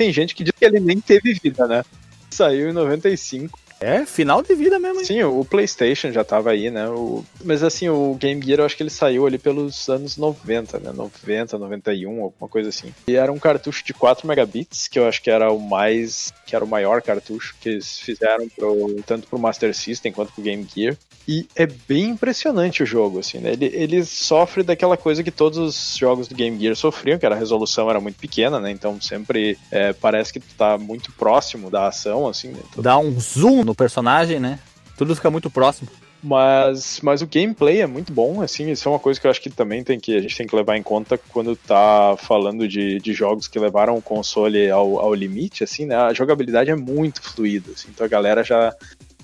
Tem 0.01 0.15
gente 0.15 0.35
que 0.35 0.43
diz 0.43 0.55
que 0.59 0.65
ele 0.65 0.81
nem 0.81 0.99
teve 0.99 1.35
vida, 1.35 1.69
né? 1.69 1.85
Saiu 2.31 2.71
em 2.71 2.73
95. 2.73 3.59
É, 3.79 4.07
final 4.07 4.43
de 4.43 4.55
vida 4.55 4.79
mesmo. 4.79 5.01
Hein? 5.01 5.05
Sim, 5.05 5.23
o 5.25 5.45
PlayStation 5.45 6.11
já 6.11 6.25
tava 6.25 6.51
aí, 6.51 6.71
né? 6.71 6.89
O... 6.89 7.23
Mas 7.45 7.63
assim, 7.63 7.91
o 7.91 8.15
Game 8.15 8.43
Gear 8.43 8.61
eu 8.61 8.65
acho 8.65 8.77
que 8.77 8.83
ele 8.83 8.89
saiu 8.89 9.27
ali 9.27 9.37
pelos 9.37 9.91
anos 9.91 10.17
90, 10.17 10.79
né? 10.79 10.91
90, 10.91 11.59
91, 11.59 12.23
alguma 12.23 12.49
coisa 12.49 12.71
assim. 12.71 12.95
E 13.09 13.15
era 13.15 13.31
um 13.31 13.39
cartucho 13.39 13.85
de 13.85 13.93
4 13.93 14.27
megabits, 14.27 14.89
que 14.89 14.99
eu 14.99 15.07
acho 15.07 15.23
que 15.23 15.31
era 15.31 15.53
o 15.53 15.59
mais. 15.59 16.33
que 16.47 16.57
era 16.57 16.65
o 16.65 16.69
maior 16.69 17.03
cartucho 17.03 17.55
que 17.61 17.69
eles 17.69 17.99
fizeram 17.99 18.49
pro... 18.49 19.03
tanto 19.07 19.29
pro 19.29 19.39
Master 19.39 19.75
System 19.75 20.13
quanto 20.13 20.33
pro 20.33 20.43
Game 20.43 20.67
Gear. 20.75 20.97
E 21.29 21.47
é 21.55 21.67
bem 21.67 22.11
impressionante 22.11 22.83
o 22.83 22.87
jogo, 22.87 23.19
assim, 23.19 23.39
né? 23.39 23.53
Ele, 23.53 23.67
ele 23.67 24.05
sofre 24.05 24.63
daquela 24.63 24.97
coisa 24.97 25.23
que 25.23 25.31
todos 25.31 25.59
os 25.59 25.97
jogos 25.97 26.27
do 26.27 26.35
Game 26.35 26.59
Gear 26.59 26.75
sofriam, 26.75 27.19
que 27.19 27.27
era 27.27 27.35
a 27.35 27.39
resolução 27.39 27.89
era 27.89 28.01
muito 28.01 28.17
pequena, 28.17 28.59
né? 28.59 28.71
Então 28.71 29.01
sempre 29.01 29.57
é, 29.71 29.93
parece 29.93 30.33
que 30.33 30.41
tu 30.41 30.55
tá 30.57 30.77
muito 30.77 31.13
próximo 31.13 31.71
da 31.71 31.87
ação, 31.89 32.27
assim. 32.27 32.49
Né? 32.49 32.61
Dá 32.77 32.99
um 32.99 33.19
zoom 33.21 33.65
no 33.65 33.75
personagem, 33.75 34.41
né? 34.41 34.59
Tudo 34.97 35.15
fica 35.15 35.31
muito 35.31 35.51
próximo. 35.51 35.89
Mas, 36.23 37.01
mas 37.03 37.23
o 37.23 37.27
gameplay 37.27 37.81
é 37.81 37.87
muito 37.87 38.13
bom, 38.13 38.43
assim, 38.43 38.71
isso 38.71 38.87
é 38.87 38.93
uma 38.93 38.99
coisa 38.99 39.19
que 39.19 39.27
eu 39.27 39.31
acho 39.31 39.41
que 39.41 39.49
também 39.49 39.83
tem 39.83 39.99
que, 39.99 40.15
a 40.15 40.21
gente 40.21 40.37
tem 40.37 40.47
que 40.47 40.55
levar 40.55 40.77
em 40.77 40.83
conta 40.83 41.17
quando 41.17 41.57
tá 41.57 42.15
falando 42.19 42.69
de, 42.69 42.99
de 42.99 43.13
jogos 43.15 43.49
que 43.49 43.59
levaram 43.59 43.97
o 43.97 44.03
console 44.03 44.71
ao, 44.71 44.99
ao 44.99 45.15
limite, 45.15 45.65
assim, 45.65 45.87
né? 45.87 45.97
A 45.97 46.13
jogabilidade 46.13 46.71
é 46.71 46.77
muito 46.77 47.23
fluida, 47.23 47.73
assim, 47.73 47.89
então 47.89 48.05
a 48.05 48.09
galera 48.09 48.45
já 48.45 48.75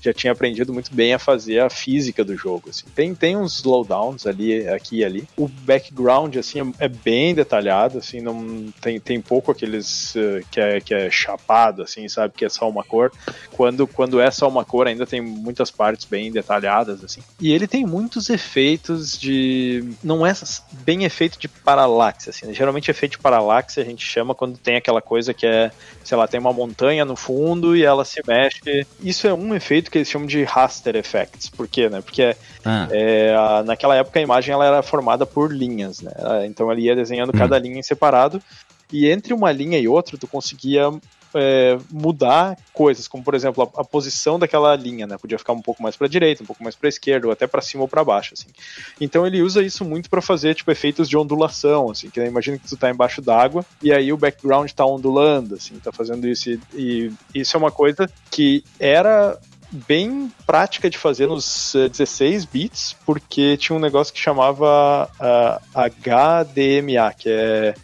já 0.01 0.13
tinha 0.13 0.33
aprendido 0.33 0.73
muito 0.73 0.95
bem 0.95 1.15
a 1.15 1.19
fazer 1.19 1.61
a 1.61 1.71
física 1.71 2.25
do 2.25 2.37
jogo. 2.37 2.71
Assim. 2.71 2.85
Tem, 2.95 3.15
tem 3.15 3.37
uns 3.37 3.57
slowdowns 3.57 4.27
ali, 4.27 4.67
aqui 4.69 4.99
e 4.99 5.05
ali. 5.05 5.29
O 5.37 5.49
background, 5.49 6.37
assim, 6.37 6.61
é, 6.61 6.87
é 6.87 6.89
bem 6.89 7.35
detalhado, 7.35 7.99
assim, 7.99 8.21
não 8.21 8.73
tem, 8.81 8.99
tem 9.01 9.21
pouco 9.21 9.51
aqueles 9.51 10.15
uh, 10.15 10.45
que, 10.51 10.61
é, 10.61 10.81
que 10.81 10.95
é 10.95 11.11
chapado, 11.11 11.83
assim, 11.83 12.09
sabe, 12.09 12.35
que 12.37 12.45
é 12.45 12.49
só 12.49 12.69
uma 12.69 12.85
cor. 12.85 13.13
Quando, 13.53 13.87
quando 13.87 14.21
é 14.21 14.31
só 14.31 14.49
uma 14.49 14.65
cor, 14.65 14.87
ainda 14.87 15.07
tem 15.07 15.21
muitas 15.21 15.71
partes 15.71 16.07
bem 16.07 16.31
detalhadas, 16.31 17.03
assim. 17.03 17.21
E 17.41 17.53
ele 17.53 17.67
tem 17.67 17.85
muitos 17.85 18.31
efeitos 18.31 19.19
de... 19.19 19.85
não 20.03 20.27
é 20.27 20.33
bem 20.85 21.05
efeito 21.05 21.39
de 21.39 21.49
paralaxe, 21.49 22.31
assim. 22.31 22.47
Né? 22.47 22.55
Geralmente 22.55 22.91
efeito 22.91 23.13
de 23.13 23.19
paralaxe 23.19 23.81
a 23.81 23.85
gente 23.85 24.05
chama 24.05 24.35
quando 24.35 24.59
tem 24.59 24.77
aquela 24.77 25.01
coisa 25.01 25.33
que 25.35 25.47
é, 25.47 25.71
sei 26.05 26.17
lá, 26.17 26.27
tem 26.27 26.41
uma 26.41 26.53
montanha 26.53 27.05
no 27.05 27.17
fundo 27.17 27.77
e 27.77 27.83
ela 27.83 28.05
se 28.05 28.23
mexe. 28.27 28.87
Isso 29.01 29.27
é 29.27 29.35
um 29.35 29.55
efeito 29.55 29.86
que 29.91 29.99
eles 29.99 30.09
chamam 30.09 30.27
de 30.27 30.43
raster 30.45 30.97
effects. 30.97 31.49
Por 31.49 31.69
quê, 31.69 31.89
né? 31.89 32.01
Porque 32.01 32.37
ah. 32.65 32.89
é, 32.91 33.35
a, 33.35 33.63
naquela 33.63 33.97
época 33.97 34.19
a 34.19 34.23
imagem 34.23 34.53
ela 34.53 34.67
era 34.67 34.83
formada 34.83 35.27
por 35.27 35.53
linhas, 35.53 36.01
né? 36.01 36.13
Então 36.47 36.71
ele 36.71 36.83
ia 36.83 36.97
desenhando 36.97 37.31
hum. 37.31 37.39
cada 37.39 37.59
linha 37.59 37.79
em 37.79 37.83
separado 37.83 38.43
e 38.93 39.09
entre 39.11 39.35
uma 39.35 39.51
linha 39.51 39.79
e 39.79 39.89
outra 39.89 40.17
tu 40.17 40.27
conseguia 40.27 40.91
é, 41.35 41.79
mudar 41.91 42.57
coisas, 42.73 43.07
como 43.07 43.23
por 43.23 43.35
exemplo 43.35 43.63
a, 43.63 43.81
a, 43.81 43.85
posição 43.85 44.39
daquela 44.39 44.75
linha, 44.75 45.07
né? 45.07 45.19
Podia 45.19 45.39
ficar 45.39 45.53
um 45.53 45.61
pouco 45.61 45.83
mais 45.83 45.97
para 45.97 46.09
direita, 46.09 46.43
um 46.43 46.47
pouco 46.47 46.63
mais 46.63 46.75
para 46.75 46.89
esquerda, 46.89 47.27
ou 47.27 47.33
até 47.33 47.47
para 47.47 47.61
cima 47.61 47.83
ou 47.83 47.89
para 47.89 48.03
baixo, 48.03 48.33
assim. 48.35 48.49
Então 49.01 49.27
ele 49.27 49.43
usa 49.43 49.63
isso 49.63 49.85
muito 49.85 50.09
para 50.09 50.23
fazer 50.23 50.55
tipo 50.55 50.71
efeitos 50.71 51.09
de 51.09 51.17
ondulação, 51.17 51.91
assim. 51.91 52.09
Que 52.09 52.21
imagina 52.25 52.59
que 52.59 52.67
tu 52.67 52.77
tá 52.77 52.91
embaixo 52.91 53.21
d'água 53.21 53.65
e 53.83 53.93
aí 53.93 54.13
o 54.13 54.17
background 54.17 54.71
tá 54.71 54.87
ondulando, 54.87 55.57
assim, 55.57 55.79
tá 55.79 55.93
fazendo 55.93 56.27
isso 56.27 56.51
e, 56.51 56.61
e 56.75 57.13
isso 57.35 57.57
é 57.57 57.59
uma 57.59 57.71
coisa 57.71 58.09
que 58.31 58.65
era 58.79 59.39
bem 59.77 60.33
prática 60.47 60.89
de 60.89 60.99
fazer 60.99 61.27
nos 61.27 61.73
16 61.75 62.45
eh, 62.45 62.49
bits, 62.53 62.97
porque 63.05 63.57
tinha 63.57 63.77
um 63.77 63.81
negócio 63.81 64.13
que 64.13 64.21
chamava 64.21 65.09
uh, 65.21 65.61
HDMA, 65.75 67.13
que 67.13 67.29
é 67.29 67.75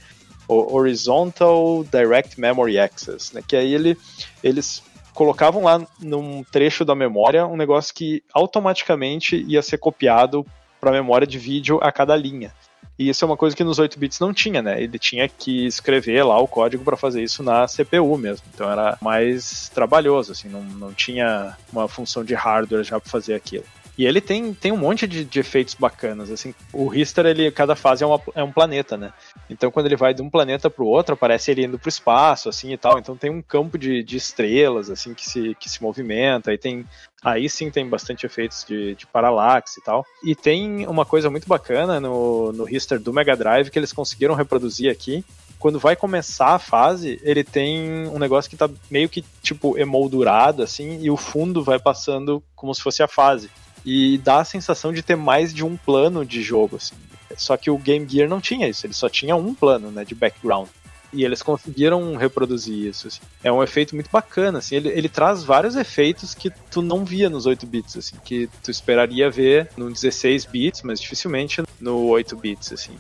Horizontal 0.49 1.85
Direct 1.85 2.39
Memory 2.41 2.79
Access, 2.79 3.35
né? 3.35 3.43
Que 3.47 3.57
aí 3.57 3.75
ele, 3.75 3.97
eles 4.43 4.83
colocavam 5.15 5.65
lá 5.65 5.87
num 6.01 6.43
trecho 6.45 6.85
da 6.85 6.95
memória 6.95 7.47
um 7.47 7.57
negócio 7.57 7.95
que 7.95 8.23
automaticamente 8.33 9.45
ia 9.47 9.63
ser 9.63 9.79
copiado 9.79 10.45
para 10.81 10.91
a 10.91 10.95
memória 10.95 11.27
de 11.27 11.39
vídeo 11.39 11.79
a 11.83 11.93
cada 11.93 12.17
linha. 12.17 12.53
E 12.99 13.09
isso 13.09 13.25
é 13.25 13.27
uma 13.27 13.37
coisa 13.37 13.57
que 13.57 13.65
nos 13.65 13.79
8 13.79 13.99
bits 13.99 14.21
não 14.21 14.33
tinha, 14.33 14.63
né? 14.63 14.83
Ele 14.83 14.99
tinha 14.99 15.29
que 15.29 15.67
escrever 15.67 16.23
lá 16.23 16.39
o 16.39 16.47
código 16.47 16.85
para 16.85 16.97
fazer 16.97 17.23
isso 17.23 17.43
na 17.43 17.67
CPU 17.67 18.17
mesmo. 18.19 18.47
Então 18.55 18.71
era 18.71 18.99
mais 19.01 19.71
trabalhoso, 19.75 20.33
assim, 20.33 20.49
não, 20.49 20.63
não 20.63 20.93
tinha 20.93 21.57
uma 21.73 21.89
função 21.89 22.25
de 22.25 22.35
hardware 22.35 22.85
já 22.85 23.01
para 23.01 23.11
fazer 23.11 23.35
aquilo. 23.35 23.65
E 23.97 24.07
ele 24.07 24.21
tem, 24.21 24.55
tem 24.55 24.73
um 24.73 24.77
monte 24.77 25.07
de, 25.07 25.25
de, 25.25 25.41
efeitos 25.41 25.75
bacanas, 25.75 26.31
assim. 26.31 26.55
O 26.73 26.89
Richter, 26.89 27.27
ele, 27.27 27.51
cada 27.51 27.77
fase 27.77 28.03
é, 28.03 28.07
uma, 28.07 28.21
é 28.35 28.43
um 28.43 28.51
planeta, 28.51 28.97
né? 28.97 29.13
Então, 29.51 29.71
quando 29.71 29.87
ele 29.87 29.97
vai 29.97 30.15
de 30.15 30.23
um 30.23 30.31
planeta 30.31 30.71
pro 30.71 30.87
outro, 30.87 31.13
aparece 31.13 31.51
ele 31.51 31.67
indo 31.67 31.79
pro 31.79 31.91
espaço, 31.91 32.49
assim, 32.49 32.73
e 32.73 32.77
tal. 32.79 32.99
Então, 32.99 33.17
tem 33.17 33.31
um 33.31 33.43
campo 33.43 33.77
de, 33.77 34.03
de 34.03 34.17
estrelas, 34.17 34.89
assim, 34.89 35.13
que 35.13 35.29
se, 35.29 35.55
que 35.61 35.69
se 35.69 35.83
movimenta. 35.83 36.51
Aí 36.51 36.59
tem... 36.59 36.87
Aí 37.25 37.49
sim 37.49 37.71
tem 37.71 37.89
bastante 37.89 38.27
efeitos 38.27 38.65
de, 38.67 38.97
de 38.97 39.07
paralaxe 39.07 39.79
e 39.79 39.85
tal. 39.85 40.05
E 40.25 40.35
tem 40.35 40.85
uma 40.89 41.05
coisa 41.05 41.31
muito 41.31 41.47
bacana 41.47 42.01
no, 42.01 42.51
no 42.53 42.65
Richter 42.65 42.99
do 42.99 43.13
Mega 43.13 43.37
Drive 43.37 43.71
que 43.71 43.79
eles 43.79 43.93
conseguiram 43.93 44.35
reproduzir 44.35 44.91
aqui, 44.91 45.25
quando 45.57 45.79
vai 45.79 45.95
começar 45.95 46.49
a 46.49 46.59
fase, 46.59 47.21
ele 47.23 47.45
tem 47.45 48.09
um 48.09 48.19
negócio 48.19 48.51
que 48.51 48.57
tá 48.57 48.69
meio 48.91 49.09
que, 49.09 49.25
tipo, 49.41 49.79
emoldurado, 49.79 50.61
assim, 50.61 51.01
e 51.01 51.09
o 51.09 51.17
fundo 51.17 51.63
vai 51.63 51.79
passando 51.79 52.43
como 52.57 52.75
se 52.75 52.83
fosse 52.83 53.01
a 53.01 53.07
fase 53.07 53.49
e 53.85 54.19
dá 54.19 54.41
a 54.41 54.45
sensação 54.45 54.93
de 54.93 55.03
ter 55.03 55.17
mais 55.17 55.53
de 55.53 55.65
um 55.65 55.77
plano 55.77 56.25
de 56.25 56.43
jogo, 56.43 56.77
assim. 56.77 56.95
Só 57.37 57.57
que 57.57 57.71
o 57.71 57.79
Game 57.79 58.07
Gear 58.09 58.29
não 58.29 58.41
tinha 58.41 58.69
isso, 58.69 58.87
ele 58.87 58.95
só 58.95 59.09
tinha 59.09 59.35
um 59.35 59.55
plano, 59.55 59.91
né, 59.91 60.05
de 60.05 60.15
background. 60.15 60.69
E 61.13 61.25
eles 61.25 61.43
conseguiram 61.43 62.17
reproduzir 62.17 62.87
isso. 62.87 63.09
Assim. 63.09 63.21
É 63.45 63.53
um 63.53 63.63
efeito 63.63 63.95
muito 63.95 64.09
bacana, 64.11 64.61
assim. 64.61 64.77
Ele, 64.77 64.89
ele 64.89 65.09
traz 65.11 65.45
vários 65.45 65.77
efeitos 65.77 66.35
que 66.35 66.51
tu 66.71 66.81
não 66.81 67.05
via 67.05 67.29
nos 67.29 67.45
8 67.45 67.67
bits, 67.67 67.99
assim, 67.99 68.17
que 68.25 68.49
tu 68.63 68.71
esperaria 68.71 69.31
ver 69.31 69.69
no 69.77 69.93
16 69.93 70.47
bits, 70.47 70.81
mas 70.83 70.99
dificilmente 70.99 71.63
no 71.79 72.07
8 72.07 72.35
bits, 72.35 72.73
assim. 72.73 72.97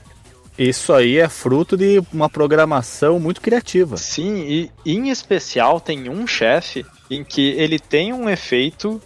Isso 0.59 0.93
aí 0.93 1.17
é 1.17 1.29
fruto 1.29 1.77
de 1.77 2.03
uma 2.13 2.29
programação 2.29 3.19
muito 3.19 3.41
criativa. 3.41 3.97
Sim, 3.97 4.43
e 4.45 4.71
em 4.85 5.09
especial 5.09 5.81
tem 5.81 6.11
um 6.11 6.27
chefe 6.27 6.85
em 7.11 7.25
que 7.25 7.53
ele 7.53 7.79
tem 7.79 8.13
um 8.13 8.29
efeito 8.29 9.01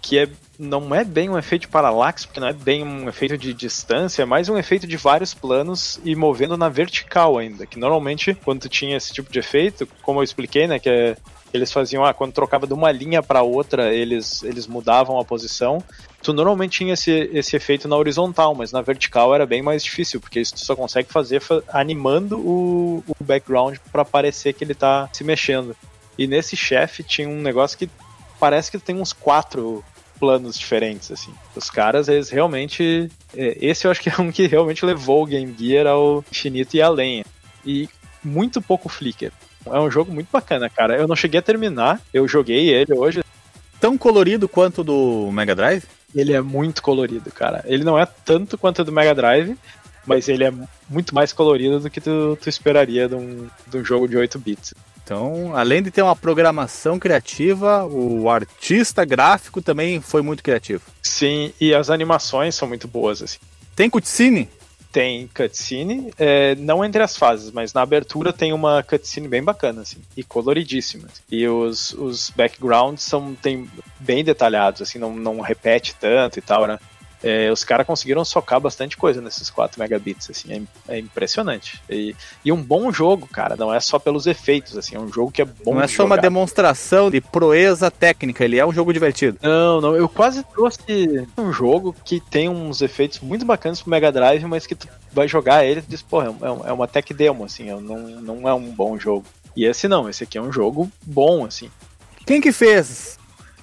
que 0.00 0.18
é 0.18 0.28
não 0.58 0.94
é 0.94 1.04
bem 1.04 1.28
um 1.28 1.38
efeito 1.38 1.68
paralaxe, 1.68 2.26
porque 2.26 2.40
não 2.40 2.48
é 2.48 2.52
bem 2.52 2.82
um 2.82 3.08
efeito 3.08 3.36
de 3.36 3.52
distância, 3.52 4.22
é 4.22 4.24
mais 4.24 4.48
um 4.48 4.56
efeito 4.56 4.86
de 4.86 4.96
vários 4.96 5.34
planos 5.34 6.00
e 6.04 6.14
movendo 6.14 6.56
na 6.56 6.68
vertical 6.68 7.38
ainda. 7.38 7.66
Que 7.66 7.78
normalmente, 7.78 8.34
quando 8.44 8.62
tu 8.62 8.68
tinha 8.68 8.96
esse 8.96 9.12
tipo 9.12 9.30
de 9.30 9.38
efeito, 9.38 9.86
como 10.02 10.20
eu 10.20 10.24
expliquei, 10.24 10.66
né, 10.66 10.78
que 10.78 10.88
é, 10.88 11.16
eles 11.52 11.72
faziam, 11.72 12.04
ah, 12.04 12.14
quando 12.14 12.32
trocava 12.32 12.66
de 12.66 12.74
uma 12.74 12.90
linha 12.90 13.22
para 13.22 13.42
outra, 13.42 13.92
eles, 13.92 14.42
eles 14.42 14.66
mudavam 14.66 15.18
a 15.18 15.24
posição. 15.24 15.82
tu 16.22 16.32
normalmente 16.32 16.78
tinha 16.78 16.94
esse, 16.94 17.30
esse 17.32 17.56
efeito 17.56 17.86
na 17.88 17.96
horizontal, 17.96 18.54
mas 18.54 18.72
na 18.72 18.80
vertical 18.80 19.34
era 19.34 19.46
bem 19.46 19.62
mais 19.62 19.82
difícil, 19.84 20.20
porque 20.20 20.40
isso 20.40 20.54
tu 20.54 20.60
só 20.60 20.74
consegue 20.74 21.12
fazer 21.12 21.40
fa 21.40 21.62
animando 21.68 22.38
o, 22.38 23.04
o 23.06 23.24
background 23.24 23.76
para 23.92 24.04
parecer 24.04 24.52
que 24.52 24.64
ele 24.64 24.74
tá 24.74 25.08
se 25.12 25.24
mexendo. 25.24 25.76
E 26.18 26.26
nesse 26.26 26.56
chefe 26.56 27.02
tinha 27.02 27.28
um 27.28 27.42
negócio 27.42 27.76
que 27.76 27.90
parece 28.40 28.70
que 28.70 28.78
tem 28.78 29.00
uns 29.00 29.12
quatro 29.12 29.84
planos 30.18 30.58
diferentes, 30.58 31.10
assim. 31.10 31.32
Os 31.54 31.70
caras, 31.70 32.08
eles 32.08 32.30
realmente. 32.30 33.10
É, 33.34 33.56
esse 33.60 33.86
eu 33.86 33.90
acho 33.90 34.00
que 34.00 34.08
é 34.08 34.20
um 34.20 34.30
que 34.32 34.46
realmente 34.46 34.84
levou 34.84 35.22
o 35.22 35.26
Game 35.26 35.54
Gear 35.58 35.86
ao 35.86 36.24
infinito 36.30 36.76
e 36.76 36.82
além. 36.82 37.24
E 37.64 37.88
muito 38.22 38.60
pouco 38.60 38.88
flicker. 38.88 39.32
É 39.64 39.80
um 39.80 39.90
jogo 39.90 40.12
muito 40.12 40.28
bacana, 40.30 40.70
cara. 40.70 40.96
Eu 40.96 41.08
não 41.08 41.16
cheguei 41.16 41.40
a 41.40 41.42
terminar, 41.42 42.00
eu 42.14 42.26
joguei 42.28 42.68
ele 42.68 42.94
hoje. 42.94 43.22
Tão 43.80 43.98
colorido 43.98 44.48
quanto 44.48 44.82
do 44.82 45.30
Mega 45.32 45.54
Drive? 45.54 45.84
Ele 46.14 46.32
é 46.32 46.40
muito 46.40 46.82
colorido, 46.82 47.30
cara. 47.30 47.62
Ele 47.66 47.84
não 47.84 47.98
é 47.98 48.06
tanto 48.06 48.56
quanto 48.56 48.84
do 48.84 48.92
Mega 48.92 49.14
Drive, 49.14 49.56
mas 50.06 50.28
ele 50.28 50.44
é 50.44 50.52
muito 50.88 51.14
mais 51.14 51.32
colorido 51.32 51.80
do 51.80 51.90
que 51.90 52.00
tu, 52.00 52.38
tu 52.40 52.48
esperaria 52.48 53.08
de 53.08 53.14
um, 53.14 53.48
de 53.66 53.78
um 53.78 53.84
jogo 53.84 54.08
de 54.08 54.16
8 54.16 54.38
bits. 54.38 54.74
Então, 55.06 55.54
além 55.54 55.82
de 55.84 55.90
ter 55.92 56.02
uma 56.02 56.16
programação 56.16 56.98
criativa, 56.98 57.84
o 57.84 58.28
artista 58.28 59.04
gráfico 59.04 59.62
também 59.62 60.00
foi 60.00 60.20
muito 60.20 60.42
criativo. 60.42 60.82
Sim, 61.00 61.52
e 61.60 61.72
as 61.72 61.90
animações 61.90 62.56
são 62.56 62.66
muito 62.66 62.88
boas, 62.88 63.22
assim. 63.22 63.38
Tem 63.76 63.88
cutscene? 63.88 64.48
Tem 64.90 65.28
cutscene, 65.28 66.12
é, 66.18 66.56
não 66.56 66.84
entre 66.84 67.02
as 67.02 67.16
fases, 67.16 67.52
mas 67.52 67.72
na 67.72 67.82
abertura 67.82 68.32
tem 68.32 68.52
uma 68.52 68.82
cutscene 68.82 69.28
bem 69.28 69.44
bacana, 69.44 69.82
assim, 69.82 69.98
e 70.16 70.24
coloridíssima. 70.24 71.06
E 71.30 71.46
os, 71.46 71.92
os 71.92 72.30
backgrounds 72.30 73.04
são 73.04 73.32
tem, 73.34 73.70
bem 74.00 74.24
detalhados, 74.24 74.82
assim, 74.82 74.98
não, 74.98 75.14
não 75.14 75.40
repete 75.40 75.94
tanto 76.00 76.38
e 76.38 76.42
tal, 76.42 76.66
né? 76.66 76.80
É, 77.26 77.50
os 77.50 77.64
caras 77.64 77.84
conseguiram 77.84 78.24
socar 78.24 78.60
bastante 78.60 78.96
coisa 78.96 79.20
nesses 79.20 79.50
4 79.50 79.80
megabits, 79.80 80.30
assim, 80.30 80.68
é, 80.88 80.94
é 80.94 80.98
impressionante. 81.00 81.82
E, 81.90 82.14
e, 82.44 82.52
um 82.52 82.62
bom 82.62 82.92
jogo, 82.92 83.26
cara, 83.26 83.56
não 83.56 83.74
é 83.74 83.80
só 83.80 83.98
pelos 83.98 84.28
efeitos, 84.28 84.76
assim, 84.76 84.94
é 84.94 85.00
um 85.00 85.12
jogo 85.12 85.32
que 85.32 85.42
é 85.42 85.44
bom 85.44 85.74
Não 85.74 85.82
é 85.82 85.88
só 85.88 86.04
jogar. 86.04 86.06
uma 86.06 86.18
demonstração 86.18 87.10
de 87.10 87.20
proeza 87.20 87.90
técnica, 87.90 88.44
ele 88.44 88.60
é 88.60 88.64
um 88.64 88.72
jogo 88.72 88.92
divertido. 88.92 89.38
Não, 89.42 89.80
não, 89.80 89.96
eu 89.96 90.08
quase 90.08 90.44
trouxe 90.44 91.26
um 91.36 91.52
jogo 91.52 91.92
que 92.04 92.20
tem 92.20 92.48
uns 92.48 92.80
efeitos 92.80 93.18
muito 93.18 93.44
bacanas 93.44 93.82
pro 93.82 93.90
Mega 93.90 94.12
Drive, 94.12 94.44
mas 94.44 94.64
que 94.64 94.76
tu 94.76 94.86
vai 95.12 95.26
jogar 95.26 95.64
ele 95.64 95.80
e 95.80 95.90
diz, 95.90 96.02
pô, 96.02 96.22
é, 96.22 96.26
é 96.66 96.72
uma 96.72 96.86
tech 96.86 97.12
demo, 97.12 97.44
assim, 97.44 97.64
não, 97.80 97.98
não 97.98 98.48
é 98.48 98.54
um 98.54 98.70
bom 98.70 98.96
jogo. 98.96 99.24
E 99.56 99.64
esse 99.64 99.88
não, 99.88 100.08
esse 100.08 100.22
aqui 100.22 100.38
é 100.38 100.42
um 100.42 100.52
jogo 100.52 100.88
bom, 101.04 101.44
assim. 101.44 101.70
Quem 102.24 102.40
que 102.40 102.52
fez 102.52 103.18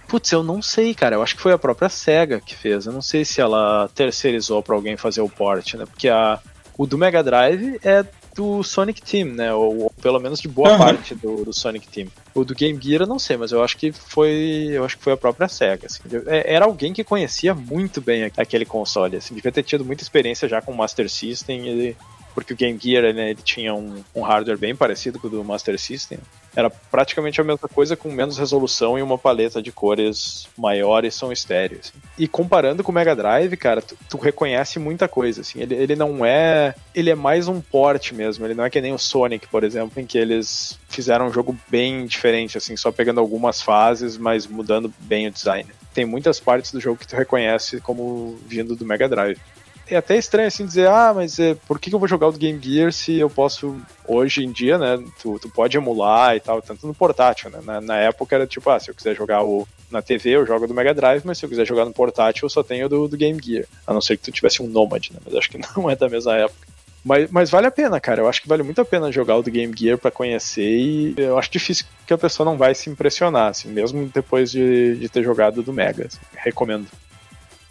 Putz, 0.07 0.31
eu 0.31 0.43
não 0.43 0.61
sei, 0.61 0.93
cara. 0.93 1.15
Eu 1.15 1.23
acho 1.23 1.35
que 1.35 1.41
foi 1.41 1.53
a 1.53 1.57
própria 1.57 1.89
SEGA 1.89 2.39
que 2.39 2.55
fez. 2.55 2.85
Eu 2.85 2.93
não 2.93 3.01
sei 3.01 3.25
se 3.25 3.41
ela 3.41 3.89
terceirizou 3.95 4.61
para 4.61 4.75
alguém 4.75 4.97
fazer 4.97 5.21
o 5.21 5.29
port, 5.29 5.73
né? 5.75 5.85
Porque 5.85 6.09
a, 6.09 6.39
o 6.77 6.85
do 6.85 6.97
Mega 6.97 7.23
Drive 7.23 7.79
é 7.83 8.05
do 8.35 8.63
Sonic 8.63 9.01
Team, 9.01 9.29
né? 9.29 9.53
Ou, 9.53 9.83
ou 9.83 9.93
pelo 10.01 10.19
menos 10.19 10.39
de 10.39 10.47
boa 10.47 10.71
uhum. 10.71 10.77
parte 10.77 11.15
do, 11.15 11.45
do, 11.45 11.53
Sonic 11.53 11.87
Team. 11.87 12.07
O 12.33 12.43
do 12.43 12.55
Game 12.55 12.79
Gear 12.81 13.01
eu 13.01 13.07
não 13.07 13.19
sei, 13.19 13.37
mas 13.37 13.51
eu 13.51 13.63
acho 13.63 13.77
que 13.77 13.91
foi, 13.91 14.69
eu 14.71 14.83
acho 14.83 14.97
que 14.97 15.03
foi 15.03 15.13
a 15.13 15.17
própria 15.17 15.47
Sega. 15.47 15.87
Assim. 15.87 16.01
É, 16.27 16.53
era 16.55 16.65
alguém 16.65 16.93
que 16.93 17.03
conhecia 17.03 17.53
muito 17.53 18.01
bem 18.01 18.23
aquele 18.37 18.65
console, 18.65 19.17
assim, 19.17 19.35
devia 19.35 19.51
ter 19.51 19.63
tido 19.63 19.85
muita 19.85 20.03
experiência 20.03 20.47
já 20.47 20.61
com 20.61 20.71
o 20.71 20.77
Master 20.77 21.09
System 21.09 21.95
porque 22.33 22.53
o 22.53 22.55
Game 22.55 22.79
Gear 22.81 23.13
né, 23.13 23.31
ele 23.31 23.41
tinha 23.43 23.73
um, 23.73 24.03
um, 24.15 24.21
hardware 24.21 24.57
bem 24.57 24.75
parecido 24.75 25.19
com 25.19 25.27
o 25.27 25.29
do 25.29 25.43
Master 25.43 25.79
System. 25.79 26.17
Era 26.55 26.69
praticamente 26.69 27.41
a 27.41 27.43
mesma 27.43 27.67
coisa 27.67 27.95
com 27.95 28.11
menos 28.11 28.37
resolução 28.37 28.97
e 28.97 29.01
uma 29.01 29.17
paleta 29.17 29.61
de 29.61 29.71
cores 29.71 30.47
maiores 30.57 31.15
são 31.15 31.31
estéreos. 31.31 31.89
Assim. 31.89 32.07
E 32.17 32.27
comparando 32.27 32.83
com 32.83 32.91
o 32.91 32.95
Mega 32.95 33.15
Drive, 33.15 33.55
cara, 33.57 33.81
tu, 33.81 33.97
tu, 34.09 34.17
reconhece 34.17 34.77
muita 34.79 35.07
coisa. 35.07 35.41
Assim. 35.41 35.61
Ele, 35.61 35.75
ele 35.75 35.95
não 35.95 36.25
é. 36.25 36.75
Ele 36.93 37.09
é 37.09 37.15
mais 37.15 37.47
um 37.47 37.59
port 37.59 38.11
mesmo. 38.11 38.45
Ele 38.45 38.53
não 38.53 38.63
é 38.63 38.69
que 38.69 38.81
nem 38.81 38.93
o 38.93 38.99
Sonic, 38.99 39.47
por 39.47 39.63
exemplo, 39.63 40.01
em 40.01 40.05
que 40.05 40.17
eles 40.17 40.77
fizeram 40.87 41.27
um 41.27 41.33
jogo 41.33 41.57
bem 41.67 42.05
diferente, 42.05 42.57
assim, 42.57 42.77
só 42.77 42.91
pegando 42.91 43.19
algumas 43.19 43.61
fases, 43.61 44.17
mas 44.17 44.45
mudando 44.45 44.93
bem 44.99 45.27
o 45.27 45.31
design. 45.31 45.69
Tem 45.93 46.05
muitas 46.05 46.39
partes 46.39 46.71
do 46.71 46.79
jogo 46.79 46.99
que 46.99 47.07
tu 47.07 47.15
reconhece 47.15 47.81
como 47.81 48.37
vindo 48.45 48.75
do 48.75 48.85
Mega 48.85 49.09
Drive 49.09 49.39
é 49.87 49.95
até 49.95 50.17
estranho 50.17 50.47
assim 50.47 50.65
dizer, 50.65 50.87
ah, 50.87 51.13
mas 51.13 51.39
é, 51.39 51.55
por 51.55 51.79
que, 51.79 51.93
eu 51.93 51.99
vou 51.99 52.07
jogar 52.07 52.27
o 52.27 52.31
Game 52.31 52.59
Gear 52.61 52.91
se 52.91 53.17
eu 53.19 53.29
posso, 53.29 53.79
hoje 54.07 54.43
em 54.43 54.51
dia, 54.51 54.77
né, 54.77 55.03
tu, 55.21 55.37
tu 55.39 55.49
pode 55.49 55.75
emular 55.77 56.35
e 56.35 56.39
tal, 56.39 56.61
tanto 56.61 56.87
no 56.87 56.93
portátil, 56.93 57.49
né? 57.49 57.59
Na, 57.63 57.81
na, 57.81 57.97
época 57.97 58.35
era 58.35 58.47
tipo, 58.47 58.69
ah, 58.69 58.79
se 58.79 58.89
eu 58.89 58.95
quiser 58.95 59.15
jogar 59.15 59.43
o, 59.43 59.67
na 59.91 60.01
TV, 60.01 60.31
eu 60.31 60.45
jogo 60.45 60.67
do 60.67 60.73
Mega 60.73 60.93
Drive, 60.93 61.23
mas 61.25 61.37
se 61.37 61.45
eu 61.45 61.49
quiser 61.49 61.65
jogar 61.65 61.85
no 61.85 61.93
portátil, 61.93 62.45
eu 62.45 62.49
só 62.49 62.63
tenho 62.63 62.87
do, 62.87 63.07
do 63.07 63.17
Game 63.17 63.39
Gear. 63.41 63.65
A 63.85 63.93
não 63.93 64.01
ser 64.01 64.17
que 64.17 64.23
tu 64.23 64.31
tivesse 64.31 64.61
um 64.61 64.67
Nomad, 64.67 65.09
né? 65.11 65.19
Mas 65.23 65.35
acho 65.35 65.49
que 65.49 65.59
não 65.77 65.89
é 65.89 65.95
da 65.95 66.09
mesma 66.09 66.35
época. 66.35 66.73
Mas, 67.03 67.29
mas 67.29 67.49
vale 67.49 67.67
a 67.67 67.71
pena, 67.71 67.99
cara. 67.99 68.21
Eu 68.21 68.29
acho 68.29 68.41
que 68.41 68.47
vale 68.47 68.63
muito 68.63 68.79
a 68.79 68.85
pena 68.85 69.11
jogar 69.11 69.35
o 69.35 69.43
do 69.43 69.51
Game 69.51 69.73
Gear 69.77 69.97
para 69.97 70.09
conhecer 70.09 70.63
e 70.63 71.13
eu 71.17 71.37
acho 71.37 71.51
difícil 71.51 71.85
que 72.07 72.13
a 72.13 72.17
pessoa 72.17 72.45
não 72.45 72.57
vai 72.57 72.73
se 72.73 72.89
impressionar, 72.89 73.49
assim, 73.49 73.67
mesmo 73.67 74.09
depois 74.13 74.49
de, 74.49 74.95
de 74.95 75.09
ter 75.09 75.21
jogado 75.21 75.61
do 75.61 75.73
Mega. 75.73 76.05
Assim. 76.05 76.19
Recomendo 76.37 76.87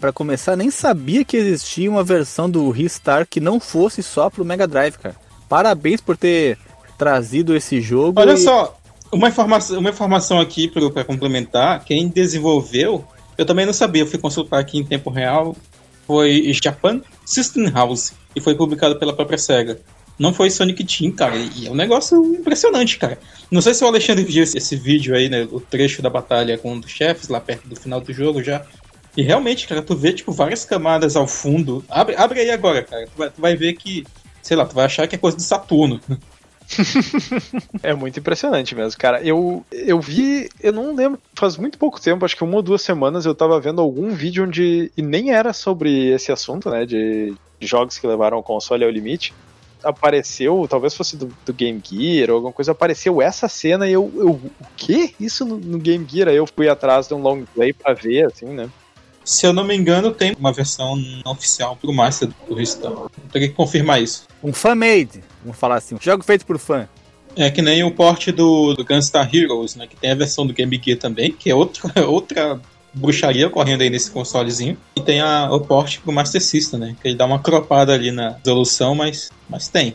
para 0.03 0.13
começar, 0.13 0.57
nem 0.57 0.69
sabia 0.69 1.25
que 1.25 1.37
existia 1.37 1.89
uma 1.89 2.03
versão 2.03 2.51
do 2.51 2.69
Ristar 2.71 3.25
que 3.25 3.39
não 3.39 3.61
fosse 3.61 4.03
só 4.03 4.29
pro 4.29 4.45
Mega 4.45 4.67
Drive, 4.67 4.97
cara. 4.97 5.15
Parabéns 5.49 6.01
por 6.01 6.17
ter 6.17 6.59
trazido 6.99 7.55
esse 7.55 7.81
jogo. 7.81 8.21
Olha 8.21 8.33
e... 8.33 8.39
só, 8.39 8.77
uma 9.13 9.29
informação, 9.29 9.79
uma 9.79 9.91
informação 9.91 10.41
aqui 10.41 10.67
para 10.67 11.05
complementar: 11.05 11.85
quem 11.85 12.09
desenvolveu, 12.09 13.05
eu 13.39 13.47
também 13.47 13.65
não 13.65 13.73
sabia, 13.73 14.03
eu 14.03 14.07
fui 14.09 14.19
consultar 14.19 14.59
aqui 14.59 14.77
em 14.77 14.85
tempo 14.85 15.09
real, 15.09 15.55
foi 16.05 16.53
Japan 16.53 17.01
System 17.25 17.71
House 17.71 18.13
e 18.35 18.41
foi 18.41 18.57
publicado 18.57 18.99
pela 18.99 19.13
própria 19.13 19.39
SEGA. 19.39 19.79
Não 20.19 20.35
foi 20.35 20.51
Sonic 20.51 20.85
Team, 20.85 21.13
cara, 21.13 21.37
e 21.37 21.69
é 21.69 21.71
um 21.71 21.77
negócio 21.77 22.23
impressionante, 22.35 22.99
cara. 22.99 23.19
Não 23.51 23.63
sei 23.63 23.73
se 23.73 23.85
o 23.85 23.87
Alexandre 23.87 24.25
viu 24.25 24.43
esse, 24.43 24.59
esse 24.59 24.75
vídeo 24.75 25.15
aí, 25.15 25.29
né, 25.29 25.47
o 25.51 25.61
trecho 25.61 26.03
da 26.03 26.11
batalha 26.11 26.59
com 26.59 26.73
um 26.73 26.81
dos 26.81 26.91
chefes 26.91 27.29
lá 27.29 27.41
perto 27.41 27.69
do 27.69 27.77
final 27.77 28.01
do 28.01 28.13
jogo 28.13 28.43
já. 28.43 28.65
E 29.17 29.23
realmente, 29.23 29.69
cara, 29.69 29.83
tu 29.83 29.95
vê, 29.95 30.13
tipo, 30.13 30.33
várias 30.33 30.65
camadas 30.65 31.17
ao 31.17 31.27
fundo. 31.27 31.85
Abre, 31.89 32.17
abre 32.17 32.41
aí 32.41 32.51
agora, 32.51 32.83
cara. 32.83 33.07
Tu 33.07 33.19
vai, 33.19 33.31
tu 33.31 33.41
vai 33.41 33.57
ver 33.57 33.75
que, 33.75 34.07
sei 34.43 34.57
lá, 34.57 34.65
tu 34.65 34.75
vai 34.75 34.87
achar 34.87 35.07
que 35.07 35.15
é 35.15 35.19
coisa 35.19 35.37
de 35.37 35.43
Saturno. 35.43 36.01
é 37.83 37.93
muito 37.93 38.19
impressionante 38.19 38.75
mesmo, 38.75 38.99
cara. 38.99 39.21
Eu, 39.23 39.65
eu 39.71 40.01
vi, 40.01 40.49
eu 40.61 40.73
não 40.73 40.95
lembro, 40.95 41.21
faz 41.35 41.57
muito 41.57 41.79
pouco 41.79 42.01
tempo, 42.01 42.25
acho 42.25 42.37
que 42.37 42.45
uma 42.45 42.57
ou 42.57 42.63
duas 42.63 42.81
semanas, 42.81 43.27
eu 43.27 43.35
tava 43.35 43.61
vendo 43.61 43.81
algum 43.81 44.11
vídeo 44.11 44.45
onde. 44.45 44.91
E 44.97 45.03
nem 45.03 45.33
era 45.33 45.53
sobre 45.53 46.11
esse 46.11 46.33
assunto, 46.33 46.71
né? 46.71 46.87
De, 46.87 47.35
jogos 47.61 47.99
que 47.99 48.07
levaram 48.07 48.39
o 48.39 48.43
console 48.43 48.85
ao 48.85 48.91
limite. 48.91 49.33
Apareceu, 49.83 50.67
talvez 50.69 50.95
fosse 50.95 51.17
do, 51.17 51.35
do, 51.45 51.53
Game 51.53 51.83
Gear 51.85 52.31
ou 52.31 52.37
alguma 52.37 52.53
coisa, 52.53 52.71
apareceu 52.71 53.21
essa 53.21 53.49
cena 53.49 53.89
e 53.89 53.93
eu. 53.93 54.13
eu 54.15 54.31
o 54.31 54.51
quê? 54.77 55.13
Isso 55.19 55.45
no, 55.45 55.59
no 55.59 55.79
Game 55.79 56.07
Gear? 56.09 56.29
Aí 56.29 56.37
eu 56.37 56.47
fui 56.47 56.69
atrás 56.69 57.09
de 57.09 57.15
um 57.15 57.21
long 57.21 57.45
play 57.53 57.73
pra 57.73 57.93
ver, 57.93 58.27
assim, 58.27 58.47
né? 58.47 58.71
Se 59.25 59.47
eu 59.47 59.53
não 59.53 59.65
me 59.65 59.77
engano, 59.77 60.11
tem 60.11 60.35
uma 60.39 60.53
versão 60.53 60.97
não 60.97 61.33
oficial 61.33 61.77
pro 61.77 61.93
Master 61.93 62.29
do 62.49 62.55
Restore. 62.55 63.11
Tem 63.33 63.43
que 63.43 63.49
confirmar 63.51 64.03
isso. 64.03 64.27
Um 64.43 64.53
fan-made, 64.53 65.23
vamos 65.43 65.59
falar 65.59 65.77
assim. 65.77 65.95
Um 65.95 66.01
jogo 66.01 66.25
feito 66.25 66.45
por 66.45 66.59
fã. 66.59 66.89
É 67.37 67.51
que 67.51 67.63
nem 67.63 67.83
o 67.83 67.91
port 67.91 68.29
do, 68.29 68.75
do 68.75 68.85
Gunstar 68.85 69.29
Heroes, 69.35 69.75
né? 69.75 69.87
Que 69.87 69.97
tem 69.97 70.11
a 70.11 70.15
versão 70.15 70.47
do 70.47 70.53
Game 70.53 70.81
Gear 70.83 70.99
também, 70.99 71.33
que 71.33 71.51
é 71.51 71.55
outra, 71.55 71.91
outra 72.07 72.61
bruxaria 72.93 73.47
ocorrendo 73.47 73.83
aí 73.83 73.91
nesse 73.91 74.11
consolezinho. 74.11 74.77
E 74.97 75.01
tem 75.01 75.21
a, 75.21 75.49
o 75.51 75.61
port 75.61 75.99
pro 76.01 76.13
Master 76.13 76.43
System, 76.43 76.81
né? 76.81 76.97
Que 77.01 77.09
ele 77.09 77.17
dá 77.17 77.25
uma 77.25 77.39
cropada 77.39 77.95
ali 77.95 78.11
na 78.11 78.37
resolução, 78.45 78.95
mas, 78.95 79.31
mas 79.49 79.69
tem. 79.69 79.95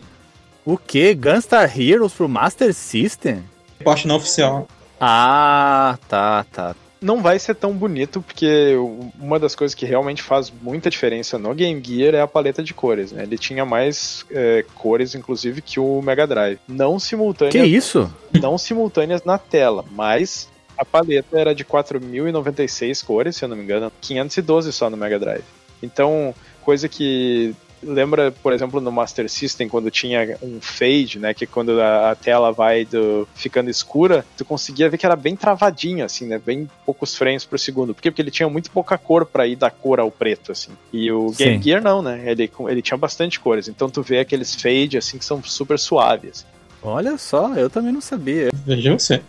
O 0.66 0.78
que? 0.78 1.14
Gunstar 1.14 1.80
Heroes 1.80 2.14
pro 2.14 2.28
Master 2.28 2.74
System? 2.74 3.44
Port 3.84 4.06
não 4.06 4.16
oficial. 4.16 4.68
Ah, 5.00 5.98
tá, 6.10 6.44
tá 6.52 6.76
não 7.02 7.22
vai 7.22 7.38
ser 7.39 7.56
tão 7.56 7.74
bonito, 7.74 8.22
porque 8.22 8.76
uma 9.20 9.39
das 9.39 9.56
coisas 9.56 9.76
que 9.76 9.86
realmente 9.86 10.22
faz 10.22 10.52
muita 10.62 10.89
diferença 10.89 11.38
no 11.38 11.54
Game 11.54 11.82
Gear 11.84 12.16
é 12.16 12.22
a 12.22 12.28
paleta 12.28 12.64
de 12.64 12.74
cores, 12.74 13.12
né? 13.12 13.24
Ele 13.24 13.38
tinha 13.38 13.66
mais 13.66 14.26
é, 14.32 14.66
cores, 14.76 15.16
inclusive, 15.16 15.62
que 15.62 15.80
o 15.80 16.02
Mega 16.02 16.26
Drive. 16.26 16.60
Não 16.68 17.00
simultâneas. 17.00 17.54
Que 17.54 17.64
isso? 17.64 18.12
Não 18.41 18.58
simultâneas 18.58 19.24
na 19.24 19.38
tela, 19.38 19.86
mas 19.91 20.50
a 20.78 20.86
paleta 20.86 21.39
era 21.39 21.56
de 21.56 21.66
4.096 21.66 23.04
cores, 23.06 23.36
se 23.36 23.45
eu 23.45 23.50
não 23.50 23.56
me 23.56 23.64
engano, 23.64 23.91
512 24.02 24.72
só 24.72 24.89
no 24.89 24.98
Mega 24.98 25.20
Drive. 25.20 25.43
Então, 25.82 26.34
coisa 26.64 26.89
que 26.89 27.56
lembra, 27.82 28.32
por 28.32 28.54
exemplo, 28.54 28.82
no 28.82 28.92
Master 28.92 29.30
System, 29.30 29.68
quando 29.68 29.92
tinha 29.92 30.38
um 30.42 30.60
fade, 30.62 31.20
né? 31.20 31.34
Que 31.34 31.46
quando 31.46 31.80
a, 31.80 32.12
a, 32.12 32.16
tela 32.16 32.52
vai 32.52 32.86
do, 32.86 33.28
ficando 33.36 33.70
escura, 33.70 34.26
tu 34.38 34.44
conseguia 34.44 34.90
ver 34.90 34.98
que 34.98 35.06
era 35.06 35.16
bem 35.16 35.36
travadinho, 35.36 36.04
assim, 36.04 36.26
né? 36.26 36.40
Bem 36.44 36.70
poucos 36.86 37.16
frames 37.16 37.46
por 37.46 37.60
segundo. 37.60 37.94
Por 37.94 38.02
quê? 38.02 38.12
Porque 38.12 38.22
ele 38.22 38.32
tinha 38.32 38.50
muito 38.50 38.72
pouca 38.72 38.98
cor 38.98 39.26
para 39.26 39.48
ir 39.48 39.56
da 39.56 39.70
cor 39.70 40.00
ao 40.00 40.12
preto, 40.12 40.52
assim. 40.52 40.72
E 40.92 41.12
o 41.12 41.32
Game 41.32 41.58
Sim. 41.58 41.64
Gear 41.64 41.82
não, 41.82 42.02
né? 42.02 42.24
Ele, 42.26 42.52
ele 42.68 42.82
tinha 42.82 42.98
bastante 42.98 43.40
cores. 43.40 43.68
Então 43.68 43.90
tu 43.90 44.02
vê 44.02 44.20
aqueles 44.20 44.56
fade, 44.56 44.98
assim, 44.98 45.18
que 45.18 45.26
são 45.26 45.42
super 45.44 45.78
suaves. 45.78 46.46
Olha 46.82 47.18
só, 47.18 47.54
eu 47.56 47.70
também 47.70 47.92
não 47.92 48.02
sabia. 48.02 48.50
Veja 48.66 48.94
você. 48.94 49.22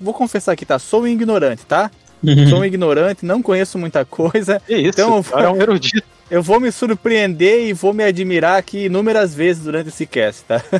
Vou 0.00 0.14
confessar 0.14 0.52
aqui, 0.52 0.64
tá? 0.64 0.78
Sou 0.78 1.02
um 1.02 1.06
ignorante, 1.06 1.64
tá? 1.66 1.90
Sou 2.48 2.60
um 2.60 2.64
ignorante, 2.64 3.24
não 3.24 3.42
conheço 3.42 3.78
muita 3.78 4.04
coisa. 4.04 4.60
Que 4.66 4.76
isso, 4.76 5.00
Então, 5.00 5.22
cara 5.22 5.46
é 5.46 5.48
um 5.50 5.56
erudito. 5.60 6.06
Eu 6.30 6.42
vou 6.42 6.60
me 6.60 6.70
surpreender 6.70 7.66
e 7.66 7.72
vou 7.72 7.92
me 7.92 8.04
admirar 8.04 8.56
aqui 8.58 8.84
inúmeras 8.86 9.34
vezes 9.34 9.64
durante 9.64 9.88
esse 9.88 10.06
cast, 10.06 10.44
tá? 10.44 10.62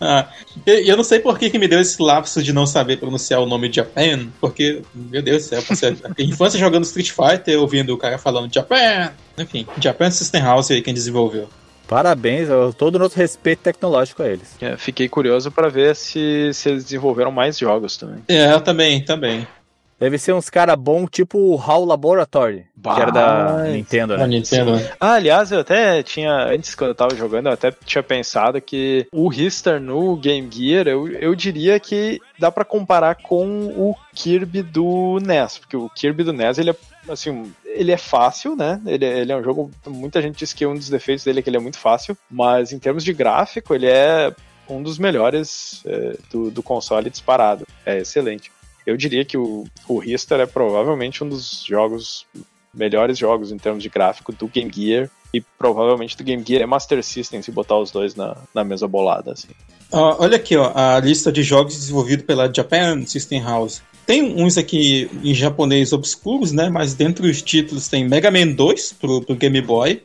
Ah, 0.00 0.28
eu, 0.66 0.74
eu 0.84 0.96
não 0.96 1.04
sei 1.04 1.20
por 1.20 1.38
que, 1.38 1.50
que 1.50 1.58
me 1.58 1.68
deu 1.68 1.78
esse 1.80 2.00
lapso 2.02 2.42
de 2.42 2.52
não 2.52 2.66
saber 2.66 2.96
pronunciar 2.98 3.40
o 3.40 3.46
nome 3.46 3.68
de 3.68 3.76
Japan, 3.76 4.28
porque, 4.40 4.82
meu 4.94 5.22
Deus 5.22 5.42
do 5.44 5.48
céu, 5.48 5.58
eu 5.60 5.64
passei 5.64 5.90
a 5.90 6.22
infância 6.22 6.58
jogando 6.58 6.84
Street 6.84 7.10
Fighter, 7.10 7.60
ouvindo 7.60 7.92
o 7.94 7.98
cara 7.98 8.16
falando 8.18 8.52
Japan. 8.52 9.12
Enfim, 9.38 9.66
Japan 9.78 10.10
System 10.10 10.42
House 10.42 10.70
aí 10.70 10.80
quem 10.82 10.94
desenvolveu. 10.94 11.48
Parabéns, 11.86 12.48
eu- 12.48 12.72
todo 12.72 12.94
o 12.96 12.98
nosso 12.98 13.16
respeito 13.16 13.60
tecnológico 13.60 14.22
a 14.22 14.28
eles. 14.28 14.56
É, 14.60 14.76
Fiquei 14.78 15.06
curioso 15.08 15.50
pra 15.50 15.68
ver 15.68 15.94
se, 15.94 16.50
se 16.54 16.70
eles 16.70 16.84
desenvolveram 16.84 17.30
mais 17.30 17.58
jogos 17.58 17.96
também. 17.98 18.20
É, 18.26 18.52
eu 18.52 18.60
também, 18.62 19.04
também. 19.04 19.46
Deve 19.98 20.18
ser 20.18 20.32
uns 20.34 20.50
cara 20.50 20.74
bom, 20.76 21.06
tipo 21.06 21.38
o 21.38 21.56
HAL 21.56 21.84
Laboratory, 21.84 22.66
que 22.82 23.00
era 23.00 23.10
da 23.12 23.44
Bah, 23.52 23.62
Nintendo, 23.64 24.16
né? 24.18 24.26
Nintendo. 24.26 24.72
Ah, 25.00 25.14
aliás, 25.14 25.52
eu 25.52 25.60
até 25.60 26.02
tinha, 26.02 26.32
antes 26.46 26.74
quando 26.74 26.88
eu 26.90 26.94
tava 26.94 27.14
jogando, 27.14 27.46
eu 27.46 27.52
até 27.52 27.70
tinha 27.84 28.02
pensado 28.02 28.60
que 28.60 29.06
o 29.12 29.28
Ristar 29.28 29.80
no 29.80 30.16
Game 30.16 30.48
Gear, 30.52 30.88
eu, 30.88 31.08
eu 31.08 31.34
diria 31.34 31.78
que 31.78 32.20
dá 32.38 32.50
pra 32.50 32.64
comparar 32.64 33.14
com 33.14 33.46
o 33.68 33.94
Kirby 34.14 34.62
do 34.62 35.18
NES, 35.22 35.58
porque 35.58 35.76
o 35.76 35.88
Kirby 35.88 36.24
do 36.24 36.32
NES, 36.32 36.58
ele 36.58 36.70
é, 36.70 36.76
assim, 37.08 37.52
ele 37.64 37.92
é 37.92 37.96
fácil, 37.96 38.56
né? 38.56 38.80
Ele, 38.84 39.04
é- 39.04 39.18
ele 39.20 39.32
é 39.32 39.36
um 39.36 39.42
jogo, 39.44 39.70
muita 39.86 40.20
gente 40.20 40.36
diz 40.38 40.52
que 40.52 40.66
um 40.66 40.74
dos 40.74 40.88
defeitos 40.88 41.24
dele 41.24 41.38
é 41.38 41.42
que 41.42 41.48
ele 41.48 41.56
é 41.56 41.60
muito 41.60 41.78
fácil, 41.78 42.16
mas 42.30 42.72
em 42.72 42.78
termos 42.78 43.04
de 43.04 43.12
gráfico, 43.12 43.74
ele 43.74 43.86
é 43.86 44.32
um 44.68 44.82
dos 44.82 44.98
melhores 44.98 45.82
é, 45.86 46.16
do, 46.32 46.50
do 46.50 46.62
console 46.62 47.08
disparado. 47.10 47.66
É 47.86 47.98
excelente. 47.98 48.50
Eu 48.86 48.96
diria 48.96 49.24
que 49.24 49.36
o, 49.36 49.64
o 49.88 49.98
Ristar 49.98 50.40
é 50.40 50.46
provavelmente 50.46 51.24
um 51.24 51.28
dos 51.28 51.64
jogos 51.66 52.26
melhores 52.72 53.16
jogos 53.16 53.52
em 53.52 53.56
termos 53.56 53.82
de 53.82 53.88
gráfico 53.88 54.32
do 54.32 54.48
Game 54.48 54.70
Gear 54.72 55.08
e 55.32 55.40
provavelmente 55.40 56.16
do 56.16 56.24
Game 56.24 56.44
Gear 56.46 56.62
é 56.62 56.66
Master 56.66 57.02
System 57.02 57.40
se 57.40 57.50
botar 57.50 57.78
os 57.78 57.90
dois 57.90 58.14
na, 58.14 58.36
na 58.54 58.64
mesma 58.64 58.88
bolada 58.88 59.32
assim. 59.32 59.48
Ó, 59.90 60.16
olha 60.20 60.36
aqui, 60.36 60.56
ó, 60.56 60.72
a 60.74 60.98
lista 61.00 61.30
de 61.30 61.42
jogos 61.42 61.74
desenvolvidos 61.76 62.26
pela 62.26 62.52
Japan 62.52 63.06
System 63.06 63.42
House. 63.42 63.82
Tem 64.06 64.22
uns 64.22 64.58
aqui 64.58 65.08
em 65.22 65.34
japonês 65.34 65.92
obscuros, 65.92 66.52
né? 66.52 66.68
Mas 66.68 66.94
dentro 66.94 67.22
dos 67.22 67.40
títulos 67.40 67.88
tem 67.88 68.06
Mega 68.06 68.30
Man 68.30 68.48
2 68.48 68.92
pro, 68.94 69.22
pro 69.22 69.34
Game 69.34 69.60
Boy. 69.62 70.02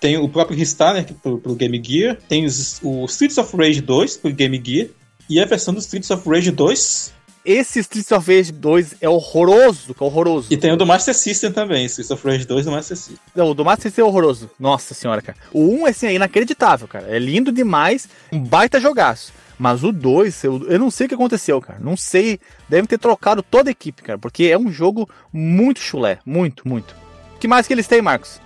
Tem 0.00 0.16
o 0.16 0.28
próprio 0.28 0.56
Ristar, 0.56 0.94
né? 0.94 1.06
Pro, 1.22 1.38
pro 1.38 1.54
Game 1.54 1.80
Gear. 1.84 2.18
Tem 2.28 2.44
os, 2.44 2.80
o 2.82 3.04
Streets 3.04 3.38
of 3.38 3.56
Rage 3.56 3.80
2 3.80 4.16
pro 4.16 4.32
Game 4.32 4.60
Gear. 4.64 4.88
E 5.28 5.40
a 5.40 5.44
versão 5.44 5.72
do 5.72 5.80
Streets 5.80 6.10
of 6.10 6.28
Rage 6.28 6.50
2. 6.50 7.12
Esse 7.50 7.80
Streets 7.80 8.12
of 8.12 8.32
Rage 8.32 8.52
2 8.52 8.94
é 9.00 9.08
horroroso, 9.08 9.92
que 9.92 10.00
é 10.00 10.06
horroroso. 10.06 10.46
E 10.52 10.56
tem 10.56 10.70
o 10.72 10.76
do 10.76 10.86
Master 10.86 11.12
System 11.12 11.50
também. 11.50 11.84
Streets 11.86 12.12
of 12.12 12.24
Rage 12.24 12.44
2 12.44 12.66
do 12.66 12.70
Master 12.70 12.96
System. 12.96 13.18
Não, 13.34 13.50
o 13.50 13.54
do 13.54 13.64
Master 13.64 13.90
System 13.90 14.04
é 14.04 14.06
horroroso. 14.06 14.48
Nossa 14.56 14.94
senhora, 14.94 15.20
cara. 15.20 15.36
O 15.52 15.82
1 15.82 15.86
assim, 15.86 16.06
é 16.06 16.14
inacreditável, 16.14 16.86
cara. 16.86 17.08
É 17.08 17.18
lindo 17.18 17.50
demais, 17.50 18.08
um 18.32 18.38
baita 18.38 18.78
jogaço. 18.78 19.32
Mas 19.58 19.82
o 19.82 19.90
2, 19.90 20.44
eu, 20.44 20.64
eu 20.68 20.78
não 20.78 20.92
sei 20.92 21.06
o 21.06 21.08
que 21.08 21.14
aconteceu, 21.16 21.60
cara. 21.60 21.80
Não 21.80 21.96
sei. 21.96 22.38
Devem 22.68 22.86
ter 22.86 22.98
trocado 22.98 23.42
toda 23.42 23.68
a 23.68 23.72
equipe, 23.72 24.00
cara. 24.00 24.18
Porque 24.18 24.44
é 24.44 24.56
um 24.56 24.70
jogo 24.70 25.10
muito 25.32 25.80
chulé. 25.80 26.20
Muito, 26.24 26.68
muito. 26.68 26.94
O 27.34 27.38
que 27.40 27.48
mais 27.48 27.66
que 27.66 27.72
eles 27.72 27.88
têm, 27.88 28.00
Marcos? 28.00 28.40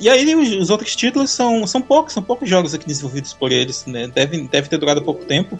E 0.00 0.08
aí 0.08 0.34
os, 0.34 0.48
os 0.50 0.68
outros 0.68 0.96
títulos 0.96 1.30
são, 1.30 1.64
são 1.64 1.80
poucos, 1.80 2.12
são 2.12 2.24
poucos 2.24 2.50
jogos 2.50 2.74
aqui 2.74 2.86
desenvolvidos 2.88 3.32
por 3.32 3.52
eles, 3.52 3.86
né? 3.86 4.08
Devem 4.08 4.46
deve 4.46 4.68
ter 4.68 4.78
durado 4.78 5.02
pouco 5.02 5.24
tempo. 5.24 5.58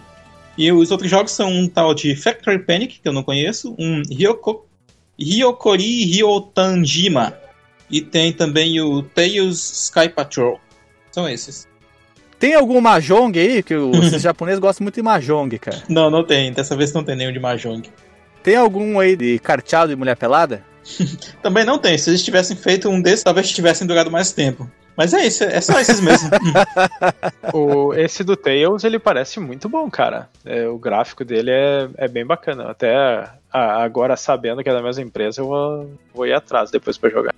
E 0.58 0.72
os 0.72 0.90
outros 0.90 1.08
jogos 1.08 1.30
são 1.30 1.48
um 1.48 1.68
tal 1.68 1.94
de 1.94 2.16
Factory 2.16 2.58
Panic, 2.58 2.98
que 3.00 3.08
eu 3.08 3.12
não 3.12 3.22
conheço, 3.22 3.76
um 3.78 4.02
Ryoko, 4.10 4.66
Ryokori 5.16 6.04
Ryotanjima. 6.04 7.38
E 7.88 8.00
tem 8.00 8.32
também 8.32 8.80
o 8.80 9.00
Tails 9.02 9.84
Sky 9.84 10.08
Patrol. 10.08 10.58
São 11.12 11.28
esses. 11.28 11.68
Tem 12.40 12.54
algum 12.54 12.80
Mahjong 12.80 13.38
aí? 13.38 13.62
Que 13.62 13.76
os 13.76 14.10
japoneses 14.20 14.58
gostam 14.58 14.84
muito 14.84 14.96
de 14.96 15.02
Mahjong, 15.02 15.56
cara. 15.58 15.84
Não, 15.88 16.10
não 16.10 16.24
tem. 16.24 16.52
Dessa 16.52 16.76
vez 16.76 16.92
não 16.92 17.04
tem 17.04 17.14
nenhum 17.14 17.32
de 17.32 17.38
Mahjong. 17.38 17.88
Tem 18.42 18.56
algum 18.56 18.98
aí 18.98 19.16
de 19.16 19.38
carteado 19.38 19.90
de 19.90 19.96
mulher 19.96 20.16
pelada? 20.16 20.64
Também 21.42 21.64
não 21.64 21.78
tem. 21.78 21.96
Se 21.98 22.10
eles 22.10 22.24
tivessem 22.24 22.56
feito 22.56 22.88
um 22.88 23.00
desses, 23.00 23.22
talvez 23.22 23.50
tivessem 23.50 23.86
durado 23.86 24.10
mais 24.10 24.32
tempo. 24.32 24.68
Mas 24.96 25.14
é 25.14 25.24
isso, 25.26 25.44
é 25.44 25.60
só 25.60 25.78
esses 25.78 26.00
mesmo. 26.00 26.28
O, 27.54 27.94
esse 27.94 28.22
do 28.24 28.36
Tails, 28.36 28.84
ele 28.84 28.98
parece 28.98 29.38
muito 29.40 29.68
bom, 29.68 29.88
cara. 29.90 30.28
É, 30.44 30.66
o 30.68 30.76
gráfico 30.76 31.24
dele 31.24 31.50
é, 31.50 31.88
é 31.96 32.08
bem 32.08 32.26
bacana. 32.26 32.64
Até 32.70 32.94
a- 32.96 33.82
agora, 33.82 34.16
sabendo 34.16 34.62
que 34.62 34.68
é 34.68 34.72
da 34.72 34.82
mesma 34.82 35.02
empresa, 35.02 35.40
eu 35.40 35.46
vou, 35.46 35.90
vou 36.14 36.26
ir 36.26 36.32
atrás 36.34 36.70
depois 36.70 36.98
pra 36.98 37.08
jogar. 37.10 37.34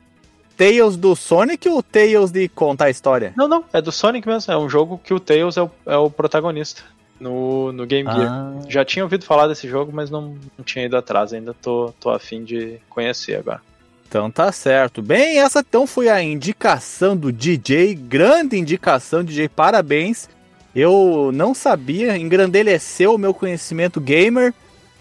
Tails 0.57 0.97
do 0.97 1.15
Sonic 1.15 1.69
ou 1.69 1.83
Tails 1.83 2.31
de 2.31 2.49
contar 2.49 2.87
a 2.87 2.91
história? 2.91 3.33
Não, 3.37 3.47
não, 3.49 3.65
é 3.73 3.81
do 3.81 3.93
Sonic 3.93 4.27
mesmo. 4.27 4.53
É 4.53 4.59
um 4.59 4.69
jogo 4.69 5.01
que 5.03 5.15
o 5.15 5.21
Tails 5.21 5.57
é 5.57 5.63
o, 5.63 5.71
é 5.87 5.97
o 5.97 6.11
protagonista 6.11 6.83
no, 7.21 7.71
no 7.73 7.87
Game 7.87 8.11
Gear. 8.11 8.29
Ah, 8.33 8.55
Já 8.69 8.85
tinha 8.85 9.05
ouvido 9.05 9.25
falar 9.25 9.47
desse 9.47 9.69
jogo, 9.69 9.93
mas 9.95 10.11
não, 10.11 10.35
não 10.57 10.65
tinha 10.65 10.87
ido 10.87 10.97
atrás. 10.97 11.33
Ainda 11.33 11.55
tô, 11.55 11.93
tô 12.01 12.11
afim 12.11 12.43
de 12.43 12.79
conhecer 12.89 13.37
agora. 13.37 13.61
então 14.09 14.31
tá 14.31 14.51
certo. 14.51 15.03
Bem, 15.03 15.39
essa 15.39 15.61
então 15.61 15.87
foi 15.87 16.09
a 16.09 16.23
indicação 16.23 17.17
do 17.17 17.31
DJ, 17.31 17.95
grande 17.95 18.57
indicação, 18.59 19.23
DJ, 19.23 19.49
parabéns. 19.49 20.29
Eu 20.75 21.31
não 21.35 21.53
sabia, 21.55 22.17
engrandeleceu 22.17 23.15
o 23.15 23.19
meu 23.19 23.35
conhecimento 23.35 24.01
gamer. 24.01 24.55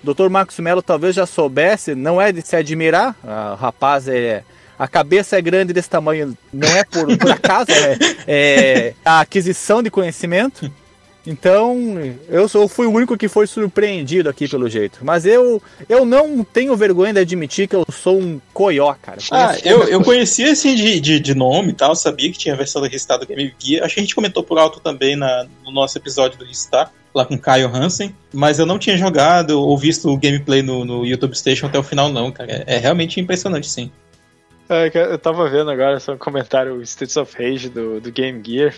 Dr. 0.04 0.30
Marcos 0.30 0.58
Melo 0.60 0.82
talvez 0.82 1.14
já 1.16 1.26
soubesse, 1.26 1.94
não 1.94 2.20
é 2.22 2.32
de 2.32 2.42
se 2.42 2.56
admirar. 2.56 3.16
Ah, 3.24 3.52
O 3.54 3.62
rapaz 3.62 4.08
é. 4.08 4.44
A 4.78 4.88
cabeça 4.88 5.38
é 5.38 5.42
grande 5.42 5.74
desse 5.74 5.90
tamanho, 5.90 6.38
não 6.54 6.68
é 6.70 6.86
por, 6.86 7.06
por 7.18 7.32
acaso, 7.32 7.70
é, 7.70 7.98
é 8.26 8.94
a 9.04 9.20
aquisição 9.20 9.84
de 9.84 9.92
conhecimento. 9.92 10.72
Então, 11.30 11.78
eu 12.28 12.50
sou, 12.50 12.68
fui 12.68 12.88
o 12.88 12.92
único 12.92 13.16
que 13.16 13.28
foi 13.28 13.46
surpreendido 13.46 14.28
aqui 14.28 14.48
pelo 14.48 14.68
jeito. 14.68 14.98
Mas 15.04 15.28
eu, 15.28 15.62
eu 15.88 16.04
não 16.04 16.44
tenho 16.44 16.76
vergonha 16.76 17.14
de 17.14 17.20
admitir 17.20 17.68
que 17.68 17.76
eu 17.76 17.86
sou 17.92 18.20
um 18.20 18.42
coió, 18.52 18.96
cara. 19.00 19.20
Ah, 19.30 19.56
eu, 19.64 19.84
eu 19.84 20.04
conhecia 20.04 20.52
assim 20.52 20.74
de, 20.74 21.00
de, 21.00 21.20
de 21.20 21.36
nome 21.36 21.70
e 21.70 21.74
tal, 21.74 21.96
sabia 21.96 22.32
que 22.32 22.38
tinha 22.38 22.56
a 22.56 22.58
versão 22.58 22.82
do 22.82 22.90
do 22.90 23.28
Game 23.28 23.54
Gear. 23.60 23.86
Acho 23.86 23.94
que 23.94 24.00
a 24.00 24.04
gente 24.04 24.16
comentou 24.16 24.44
por 24.44 24.58
alto 24.58 24.80
também 24.80 25.16
na, 25.16 25.46
no 25.64 25.72
nosso 25.72 25.96
episódio 26.00 26.40
do 26.40 26.46
Restart, 26.46 26.90
lá 27.14 27.24
com 27.24 27.38
Caio 27.38 27.68
Hansen. 27.68 28.16
Mas 28.34 28.58
eu 28.58 28.66
não 28.66 28.80
tinha 28.80 28.98
jogado 28.98 29.52
ou 29.52 29.78
visto 29.78 30.10
o 30.10 30.18
gameplay 30.18 30.64
no, 30.64 30.84
no 30.84 31.06
YouTube 31.06 31.38
Station 31.38 31.68
até 31.68 31.78
o 31.78 31.84
final, 31.84 32.12
não, 32.12 32.32
cara. 32.32 32.64
É, 32.66 32.76
é 32.76 32.78
realmente 32.80 33.20
impressionante, 33.20 33.70
sim. 33.70 33.92
É, 34.70 34.92
eu 34.94 35.18
tava 35.18 35.50
vendo 35.50 35.72
agora 35.72 36.00
só 36.00 36.14
um 36.14 36.18
comentário 36.18 36.76
o 36.76 36.84
Streets 36.84 37.18
of 37.18 37.36
Rage 37.36 37.70
do, 37.70 38.00
do 38.00 38.12
Game 38.12 38.40
Gear. 38.46 38.76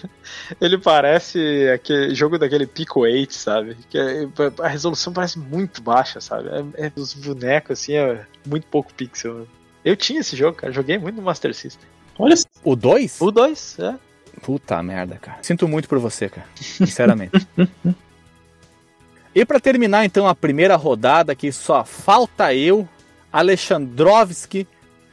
Ele 0.62 0.78
parece 0.78 1.70
aquele 1.70 2.16
jogo 2.16 2.39
daquele 2.39 2.66
Pico 2.66 3.02
8, 3.02 3.34
sabe? 3.34 3.76
Que 3.89 3.98
é- 3.98 4.28
a 4.64 4.70
resolução 4.70 5.12
parece 5.12 5.38
muito 5.38 5.82
baixa, 5.82 6.22
sabe? 6.22 6.48
É, 6.78 6.86
é- 6.88 6.92
os 6.96 7.14
bonecos 7.14 7.78
assim, 7.78 7.96
é 7.96 8.26
muito 8.48 8.68
pouco 8.68 8.94
pixel. 8.94 9.46
Eu 9.84 9.98
tinha 9.98 10.22
esse 10.22 10.34
jogo, 10.38 10.56
cara. 10.56 10.72
Joguei 10.72 10.98
muito 10.98 11.18
no 11.18 11.24
Master 11.24 11.54
System. 11.54 11.86
Olha. 12.18 12.36
O 12.64 12.74
2? 12.74 13.20
O 13.20 13.30
2, 13.30 13.78
é. 13.80 13.96
Puta 14.42 14.82
merda, 14.82 15.18
cara. 15.18 15.39
Sinto 15.42 15.68
muito 15.68 15.89
por 15.89 16.00
você, 16.00 16.30
cara. 16.30 16.48
Sinceramente. 16.56 17.46
e 19.36 19.44
pra 19.46 19.60
terminar, 19.60 20.06
então, 20.06 20.26
a 20.26 20.34
primeira 20.34 20.78
rodada, 20.78 21.36
que 21.36 21.52
só 21.52 21.84
falta 21.84 22.54
eu, 22.54 22.88
Alexandrovski, 23.34 24.66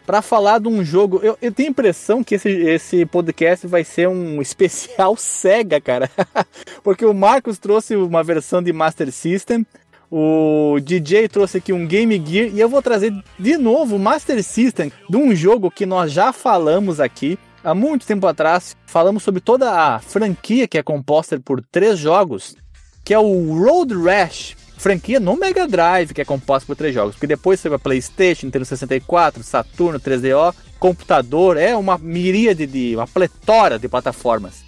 pra 0.09 0.23
falar 0.23 0.59
de 0.59 0.69
um 0.69 0.83
jogo. 0.83 1.21
Eu, 1.23 1.37
eu 1.43 1.53
tenho 1.53 1.69
a 1.69 1.71
impressão 1.71 2.25
que 2.25 2.37
esse, 2.37 2.49
esse 2.49 3.05
podcast 3.05 3.67
vai 3.67 3.85
ser 3.85 4.09
um 4.09 4.41
especial 4.41 5.15
Sega, 5.19 5.79
cara. 5.83 6.11
Porque 6.83 7.05
o 7.05 7.13
Marcos 7.13 7.59
trouxe 7.59 7.95
uma 7.95 8.25
versão 8.25 8.63
de 8.63 8.73
Master 8.73 9.13
System. 9.13 9.67
O 10.11 10.79
DJ 10.83 11.29
trouxe 11.29 11.59
aqui 11.59 11.75
um 11.75 11.87
Game 11.87 12.25
Gear 12.27 12.49
e 12.49 12.59
eu 12.59 12.71
vou 12.71 12.81
trazer 12.81 13.13
de 13.39 13.59
novo 13.59 13.97
o 13.97 13.99
Master 13.99 14.43
System 14.43 14.91
de 15.11 15.17
um 15.19 15.35
jogo 15.35 15.71
que 15.71 15.85
nós 15.85 16.11
já 16.11 16.33
falamos 16.33 17.01
aqui 17.01 17.39
há 17.63 17.75
muito 17.75 18.07
tempo 18.07 18.27
atrás. 18.27 18.75
Falamos 18.87 19.23
sobre 19.23 19.43
toda 19.43 19.71
a 19.71 19.99
franquia 19.99 20.67
que 20.67 20.79
é 20.79 20.83
composta 20.83 21.39
por 21.39 21.63
três 21.71 21.99
jogos, 21.99 22.57
que 23.05 23.13
é 23.13 23.19
o 23.19 23.63
Road 23.63 23.95
Rash. 23.95 24.57
Franquia 24.79 25.21
no 25.21 25.37
Mega 25.37 25.67
Drive, 25.67 26.15
que 26.15 26.21
é 26.21 26.25
composta 26.25 26.67
por 26.67 26.77
três 26.77 26.95
jogos. 26.95 27.15
Porque 27.15 27.27
depois 27.27 27.61
você 27.61 27.69
vai 27.69 27.79
PlayStation, 27.79 28.47
Nintendo 28.47 28.65
64, 28.65 29.43
Saturno, 29.43 30.01
3DO, 30.01 30.55
computador, 30.79 31.57
é 31.57 31.77
uma 31.77 31.99
miríade 31.99 32.67
de. 32.67 32.95
uma 32.95 33.07
pletora 33.07 33.79
de 33.79 33.89
plataformas. 33.89 34.65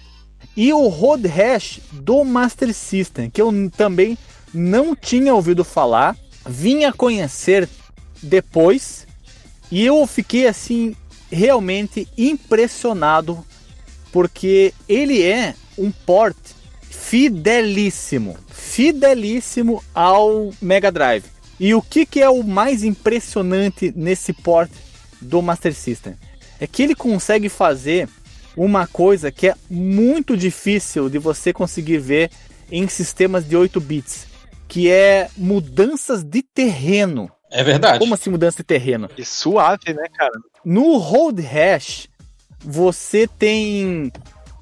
E 0.55 0.73
o 0.73 0.87
Road 0.87 1.27
Rash 1.27 1.79
do 1.91 2.23
Master 2.23 2.73
System, 2.73 3.29
que 3.29 3.41
eu 3.41 3.51
também 3.75 4.17
não 4.53 4.95
tinha 4.95 5.33
ouvido 5.33 5.63
falar, 5.63 6.15
vinha 6.45 6.91
conhecer 6.91 7.69
depois 8.21 9.07
e 9.71 9.85
eu 9.85 10.05
fiquei 10.05 10.47
assim 10.47 10.95
realmente 11.31 12.07
impressionado 12.17 13.45
porque 14.11 14.73
ele 14.87 15.23
é 15.23 15.55
um 15.77 15.89
port 15.89 16.35
fidelíssimo, 16.91 18.37
fidelíssimo 18.49 19.83
ao 19.93 20.51
Mega 20.61 20.91
Drive. 20.91 21.25
E 21.59 21.73
o 21.73 21.81
que, 21.81 22.05
que 22.05 22.21
é 22.21 22.29
o 22.29 22.43
mais 22.43 22.83
impressionante 22.83 23.93
nesse 23.95 24.33
port 24.33 24.71
do 25.21 25.41
Master 25.41 25.73
System? 25.73 26.15
É 26.59 26.67
que 26.67 26.83
ele 26.83 26.95
consegue 26.95 27.49
fazer 27.49 28.07
uma 28.55 28.85
coisa 28.85 29.31
que 29.31 29.47
é 29.47 29.55
muito 29.69 30.35
difícil 30.35 31.09
de 31.09 31.17
você 31.17 31.53
conseguir 31.53 31.99
ver 31.99 32.29
em 32.71 32.87
sistemas 32.87 33.47
de 33.47 33.55
8 33.55 33.79
bits, 33.79 34.27
que 34.67 34.89
é 34.89 35.29
mudanças 35.37 36.23
de 36.23 36.41
terreno. 36.41 37.31
É 37.49 37.63
verdade. 37.63 37.99
Como 37.99 38.13
assim 38.13 38.29
mudança 38.29 38.57
de 38.57 38.63
terreno? 38.63 39.09
E 39.17 39.25
suave, 39.25 39.93
né, 39.93 40.07
cara? 40.15 40.39
No 40.63 40.97
Hold 40.97 41.39
Hash, 41.39 42.07
você 42.59 43.27
tem 43.27 44.11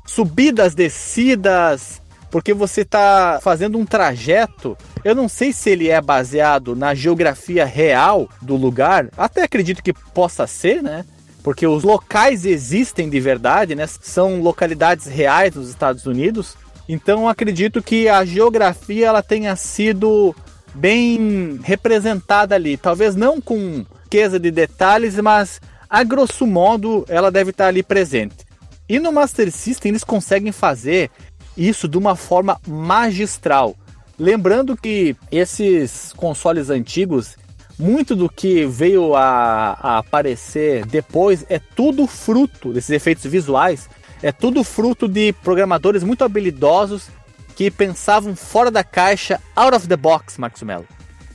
subidas, 0.05 0.73
descidas, 0.73 2.01
porque 2.29 2.53
você 2.53 2.81
está 2.81 3.39
fazendo 3.41 3.77
um 3.77 3.85
trajeto. 3.85 4.77
Eu 5.03 5.15
não 5.15 5.27
sei 5.27 5.51
se 5.51 5.69
ele 5.69 5.89
é 5.89 6.01
baseado 6.01 6.75
na 6.75 6.93
geografia 6.93 7.65
real 7.65 8.29
do 8.41 8.55
lugar, 8.55 9.07
até 9.17 9.43
acredito 9.43 9.83
que 9.83 9.93
possa 9.93 10.45
ser, 10.45 10.83
né? 10.83 11.05
Porque 11.41 11.65
os 11.65 11.83
locais 11.83 12.45
existem 12.45 13.09
de 13.09 13.19
verdade, 13.19 13.73
né? 13.75 13.87
São 13.87 14.41
localidades 14.41 15.05
reais 15.05 15.55
nos 15.55 15.69
Estados 15.69 16.05
Unidos. 16.05 16.55
Então 16.87 17.29
acredito 17.29 17.81
que 17.81 18.09
a 18.09 18.25
geografia 18.25 19.07
ela 19.07 19.23
tenha 19.23 19.55
sido 19.55 20.35
bem 20.73 21.59
representada 21.63 22.55
ali. 22.55 22.77
Talvez 22.77 23.15
não 23.15 23.39
com 23.39 23.85
riqueza 24.03 24.39
de 24.39 24.51
detalhes, 24.51 25.15
mas 25.15 25.61
a 25.89 26.03
grosso 26.03 26.45
modo 26.45 27.05
ela 27.07 27.31
deve 27.31 27.51
estar 27.51 27.67
ali 27.67 27.81
presente. 27.81 28.49
E 28.87 28.99
no 28.99 29.11
Master 29.11 29.51
System 29.51 29.89
eles 29.89 30.03
conseguem 30.03 30.51
fazer 30.51 31.11
isso 31.57 31.87
de 31.87 31.97
uma 31.97 32.15
forma 32.15 32.59
magistral. 32.67 33.75
Lembrando 34.17 34.75
que 34.75 35.15
esses 35.31 36.13
consoles 36.13 36.69
antigos, 36.69 37.37
muito 37.77 38.15
do 38.15 38.29
que 38.29 38.65
veio 38.65 39.15
a, 39.15 39.77
a, 39.79 39.97
aparecer 39.99 40.85
depois 40.85 41.45
é 41.49 41.59
tudo 41.59 42.05
fruto 42.05 42.73
desses 42.73 42.89
efeitos 42.89 43.23
visuais, 43.23 43.89
é 44.21 44.31
tudo 44.31 44.63
fruto 44.63 45.07
de 45.07 45.31
programadores 45.31 46.03
muito 46.03 46.25
habilidosos 46.25 47.07
que 47.55 47.71
pensavam 47.71 48.35
fora 48.35 48.69
da 48.69 48.83
caixa, 48.83 49.39
out 49.55 49.75
of 49.75 49.87
the 49.87 49.95
box, 49.95 50.37
Marcos 50.37 50.63
Mello. 50.63 50.85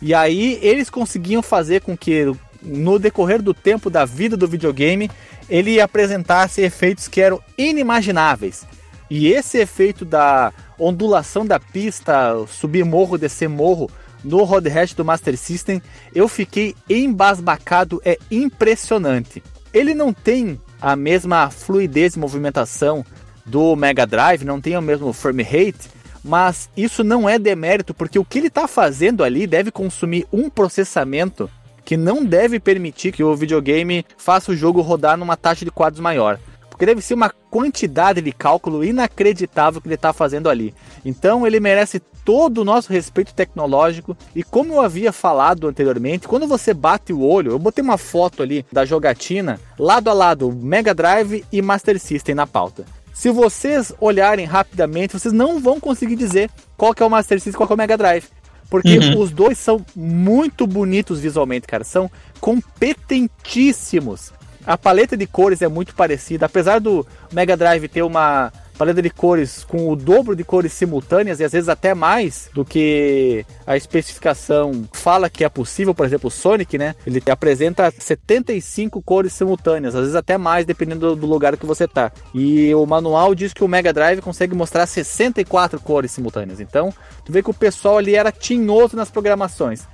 E 0.03 0.13
aí 0.13 0.59
eles 0.61 0.91
conseguiam 0.91 1.43
fazer 1.43 1.81
com 1.81 1.97
que 1.97 2.31
no 2.63 2.99
decorrer 2.99 3.41
do 3.41 3.55
tempo 3.55 3.89
da 3.89 4.05
vida 4.05 4.37
do 4.37 4.49
videogame 4.49 5.11
ele 5.49 5.81
apresentasse 5.81 6.61
efeitos 6.61 7.09
que 7.09 7.21
eram 7.21 7.41
inimagináveis. 7.57 8.67
E 9.11 9.29
esse 9.29 9.59
efeito 9.59 10.05
da 10.05 10.53
ondulação 10.79 11.45
da 11.45 11.61
pista, 11.61 12.35
subir 12.49 12.85
morro, 12.85 13.19
descer 13.19 13.49
morro, 13.49 13.91
no 14.25 14.43
Road 14.43 14.69
Rash 14.69 14.95
do 14.95 15.05
Master 15.05 15.37
System, 15.37 15.83
eu 16.15 16.27
fiquei 16.27 16.75
embasbacado, 16.89 18.01
é 18.05 18.19
impressionante. 18.31 19.43
Ele 19.73 19.95
não 19.95 20.13
tem 20.13 20.59
a 20.81 20.97
mesma 20.97 21.51
fluidez 21.51 22.15
de 22.15 22.19
movimentação 22.19 23.05
do 23.45 23.77
Mega 23.77 24.07
Drive, 24.07 24.45
não 24.45 24.61
tem 24.61 24.77
o 24.77 24.83
mesmo 24.83 25.13
frame 25.13 25.43
rate, 25.43 25.91
mas 26.25 26.71
isso 26.75 27.05
não 27.05 27.29
é 27.29 27.39
demérito, 27.39 27.93
porque 27.93 28.19
o 28.19 28.25
que 28.25 28.39
ele 28.39 28.47
está 28.47 28.67
fazendo 28.67 29.23
ali 29.23 29.47
deve 29.47 29.71
consumir 29.71 30.27
um 30.33 30.49
processamento 30.49 31.51
que 31.85 31.97
não 31.99 32.25
deve 32.25 32.59
permitir 32.59 33.13
que 33.13 33.23
o 33.23 33.37
videogame 33.37 34.07
faça 34.17 34.51
o 34.51 34.57
jogo 34.57 34.81
rodar 34.81 35.19
numa 35.19 35.37
taxa 35.37 35.67
de 35.67 35.71
quadros 35.71 36.01
maior. 36.01 36.41
Porque 36.85 36.95
deve 36.95 37.01
ser 37.01 37.15
uma 37.15 37.31
quantidade 37.31 38.21
de 38.21 38.31
cálculo 38.31 38.85
inacreditável 38.85 39.81
que 39.81 39.89
ele 39.89 39.95
está 39.95 40.13
fazendo 40.13 40.51
ali. 40.51 40.75
Então 41.03 41.47
ele 41.47 41.59
merece 41.59 41.99
todo 41.99 42.59
o 42.59 42.65
nosso 42.65 42.93
respeito 42.93 43.33
tecnológico. 43.33 44.15
E 44.37 44.43
como 44.43 44.75
eu 44.75 44.83
havia 44.83 45.11
falado 45.11 45.67
anteriormente, 45.67 46.29
quando 46.29 46.47
você 46.47 46.75
bate 46.75 47.11
o 47.11 47.23
olho, 47.23 47.53
eu 47.53 47.59
botei 47.59 47.83
uma 47.83 47.97
foto 47.97 48.43
ali 48.43 48.67
da 48.71 48.85
jogatina, 48.85 49.59
lado 49.79 50.11
a 50.11 50.13
lado, 50.13 50.53
Mega 50.53 50.93
Drive 50.93 51.43
e 51.51 51.63
Master 51.63 51.99
System 51.99 52.35
na 52.35 52.47
pauta. 52.47 52.85
Se 53.15 53.31
vocês 53.31 53.91
olharem 53.99 54.45
rapidamente, 54.45 55.19
vocês 55.19 55.33
não 55.33 55.59
vão 55.59 55.81
conseguir 55.81 56.17
dizer 56.17 56.51
qual 56.77 56.93
que 56.93 57.03
é 57.03 57.07
o 57.07 57.11
Master 57.11 57.39
System 57.39 57.55
e 57.55 57.57
qual 57.57 57.67
que 57.67 57.73
é 57.73 57.77
o 57.77 57.79
Mega 57.79 57.97
Drive. 57.97 58.27
Porque 58.69 58.99
uhum. 58.99 59.21
os 59.21 59.31
dois 59.31 59.57
são 59.57 59.83
muito 59.97 60.67
bonitos 60.67 61.19
visualmente, 61.19 61.67
cara. 61.67 61.83
São 61.83 62.11
competentíssimos. 62.41 64.35
A 64.67 64.79
paleta 64.79 65.17
de 65.17 65.27
cores 65.27 65.61
é 65.63 65.69
muito 65.69 65.95
parecida, 65.95 66.47
apesar 66.47 66.79
do 66.79 67.07
Mega 67.33 67.57
Drive 67.57 67.89
ter 67.89 68.03
uma 68.03 68.53
paleta 68.77 69.01
de 69.01 69.11
cores 69.11 69.65
com 69.65 69.91
o 69.91 69.97
dobro 69.97 70.35
de 70.35 70.43
cores 70.43 70.73
simultâneas 70.73 71.39
e 71.39 71.45
às 71.45 71.53
vezes 71.53 71.69
até 71.69 71.95
mais 71.95 72.51
do 72.53 72.65
que 72.65 73.47
a 73.67 73.77
especificação 73.77 74.85
fala 74.93 75.31
que 75.31 75.45
é 75.45 75.49
possível, 75.49 75.95
por 75.95 76.05
exemplo, 76.05 76.29
o 76.29 76.31
Sonic, 76.31 76.77
né? 76.77 76.95
Ele 77.07 77.23
apresenta 77.31 77.93
75 77.97 79.01
cores 79.03 79.33
simultâneas, 79.33 79.95
às 79.95 80.01
vezes 80.01 80.17
até 80.17 80.37
mais 80.37 80.67
dependendo 80.67 81.15
do 81.15 81.27
lugar 81.27 81.57
que 81.57 81.67
você 81.67 81.87
tá. 81.87 82.11
E 82.35 82.75
o 82.75 82.85
manual 82.85 83.35
diz 83.35 83.53
que 83.53 83.63
o 83.63 83.69
Mega 83.69 83.93
Drive 83.93 84.21
consegue 84.21 84.55
mostrar 84.55 84.87
64 84.87 85.81
cores 85.81 86.11
simultâneas. 86.11 86.61
Então, 86.61 86.93
tu 87.25 87.33
vê 87.33 87.43
que 87.43 87.51
o 87.51 87.55
pessoal 87.55 87.99
ali 87.99 88.17
era 88.17 88.33
tinhoso 88.33 88.97
nas 88.97 89.11
programações. 89.11 89.87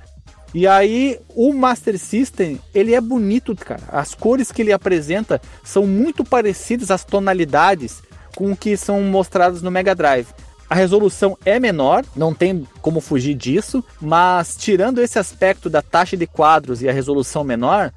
E 0.53 0.67
aí, 0.67 1.17
o 1.29 1.53
Master 1.53 1.97
System, 1.97 2.59
ele 2.73 2.93
é 2.93 2.99
bonito, 2.99 3.55
cara. 3.55 3.83
As 3.87 4.13
cores 4.13 4.51
que 4.51 4.61
ele 4.61 4.73
apresenta 4.73 5.41
são 5.63 5.87
muito 5.87 6.23
parecidas 6.23 6.91
às 6.91 7.05
tonalidades 7.05 8.01
com 8.35 8.51
o 8.51 8.57
que 8.57 8.75
são 8.75 9.01
mostradas 9.01 9.61
no 9.61 9.71
Mega 9.71 9.95
Drive. 9.95 10.27
A 10.69 10.75
resolução 10.75 11.37
é 11.45 11.59
menor, 11.59 12.05
não 12.15 12.33
tem 12.33 12.65
como 12.81 13.01
fugir 13.01 13.33
disso, 13.33 13.83
mas 13.99 14.55
tirando 14.55 15.01
esse 15.01 15.19
aspecto 15.19 15.69
da 15.69 15.81
taxa 15.81 16.15
de 16.15 16.25
quadros 16.25 16.81
e 16.81 16.87
a 16.87 16.93
resolução 16.93 17.43
menor, 17.43 17.91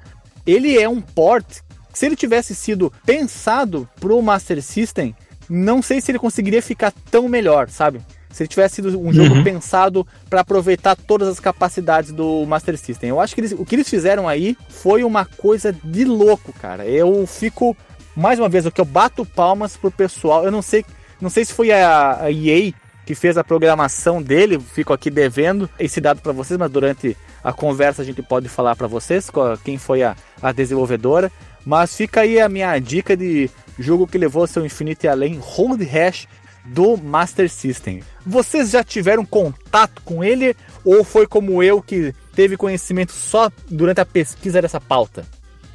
ele 0.45 0.77
é 0.77 0.87
um 0.87 0.99
port. 1.01 1.45
Se 1.93 2.05
ele 2.05 2.17
tivesse 2.17 2.53
sido 2.53 2.91
pensado 3.05 3.87
para 3.99 4.13
o 4.13 4.21
Master 4.21 4.61
System, 4.61 5.15
não 5.49 5.81
sei 5.81 6.01
se 6.01 6.11
ele 6.11 6.19
conseguiria 6.19 6.61
ficar 6.61 6.91
tão 7.09 7.29
melhor, 7.29 7.69
sabe? 7.69 8.01
Se 8.35 8.43
ele 8.43 8.49
tivesse 8.49 8.75
sido 8.75 8.99
um 8.99 9.13
jogo 9.13 9.33
uhum. 9.33 9.43
pensado 9.45 10.05
para 10.29 10.41
aproveitar 10.41 10.93
todas 10.93 11.29
as 11.29 11.39
capacidades 11.39 12.11
do 12.11 12.45
Master 12.45 12.77
System. 12.77 13.07
Eu 13.07 13.21
acho 13.21 13.33
que 13.33 13.39
eles, 13.39 13.53
o 13.53 13.63
que 13.63 13.75
eles 13.75 13.89
fizeram 13.89 14.27
aí 14.27 14.57
foi 14.67 15.05
uma 15.05 15.23
coisa 15.23 15.71
de 15.71 16.03
louco, 16.03 16.51
cara. 16.51 16.85
Eu 16.85 17.25
fico 17.25 17.77
mais 18.13 18.37
uma 18.37 18.49
vez 18.49 18.65
o 18.65 18.71
que 18.71 18.81
eu 18.81 18.85
bato 18.85 19.25
palmas 19.25 19.77
pro 19.77 19.89
pessoal. 19.89 20.43
Eu 20.43 20.51
não 20.51 20.61
sei, 20.61 20.83
não 21.21 21.29
sei 21.29 21.45
se 21.45 21.53
foi 21.53 21.71
a, 21.71 22.23
a 22.23 22.29
EA 22.29 22.73
que 23.05 23.15
fez 23.15 23.37
a 23.37 23.43
programação 23.43 24.21
dele, 24.21 24.59
fico 24.59 24.91
aqui 24.91 25.09
devendo 25.09 25.69
esse 25.79 26.01
dado 26.01 26.19
para 26.19 26.33
vocês, 26.33 26.59
mas 26.59 26.69
durante 26.69 27.15
a 27.41 27.53
conversa 27.53 28.01
a 28.01 28.05
gente 28.05 28.21
pode 28.21 28.49
falar 28.49 28.75
para 28.75 28.87
vocês 28.87 29.31
quem 29.63 29.77
foi 29.77 30.03
a, 30.03 30.13
a 30.41 30.51
desenvolvedora. 30.51 31.31
Mas 31.65 31.95
fica 31.95 32.19
aí 32.19 32.37
a 32.41 32.49
minha 32.49 32.77
dica 32.79 33.15
de 33.15 33.49
jogo 33.79 34.05
que 34.05 34.17
levou 34.17 34.45
seu 34.45 34.65
infinito 34.65 35.05
e 35.05 35.07
além, 35.07 35.39
Hold 35.41 35.81
Hash 35.83 36.27
do 36.65 36.97
Master 36.97 37.49
System. 37.49 38.01
Vocês 38.25 38.71
já 38.71 38.83
tiveram 38.83 39.25
contato 39.25 40.01
com 40.03 40.23
ele 40.23 40.55
ou 40.83 41.03
foi 41.03 41.27
como 41.27 41.61
eu 41.61 41.81
que 41.81 42.13
teve 42.33 42.57
conhecimento 42.57 43.11
só 43.11 43.51
durante 43.69 44.01
a 44.01 44.05
pesquisa 44.05 44.61
dessa 44.61 44.81
pauta? 44.81 45.25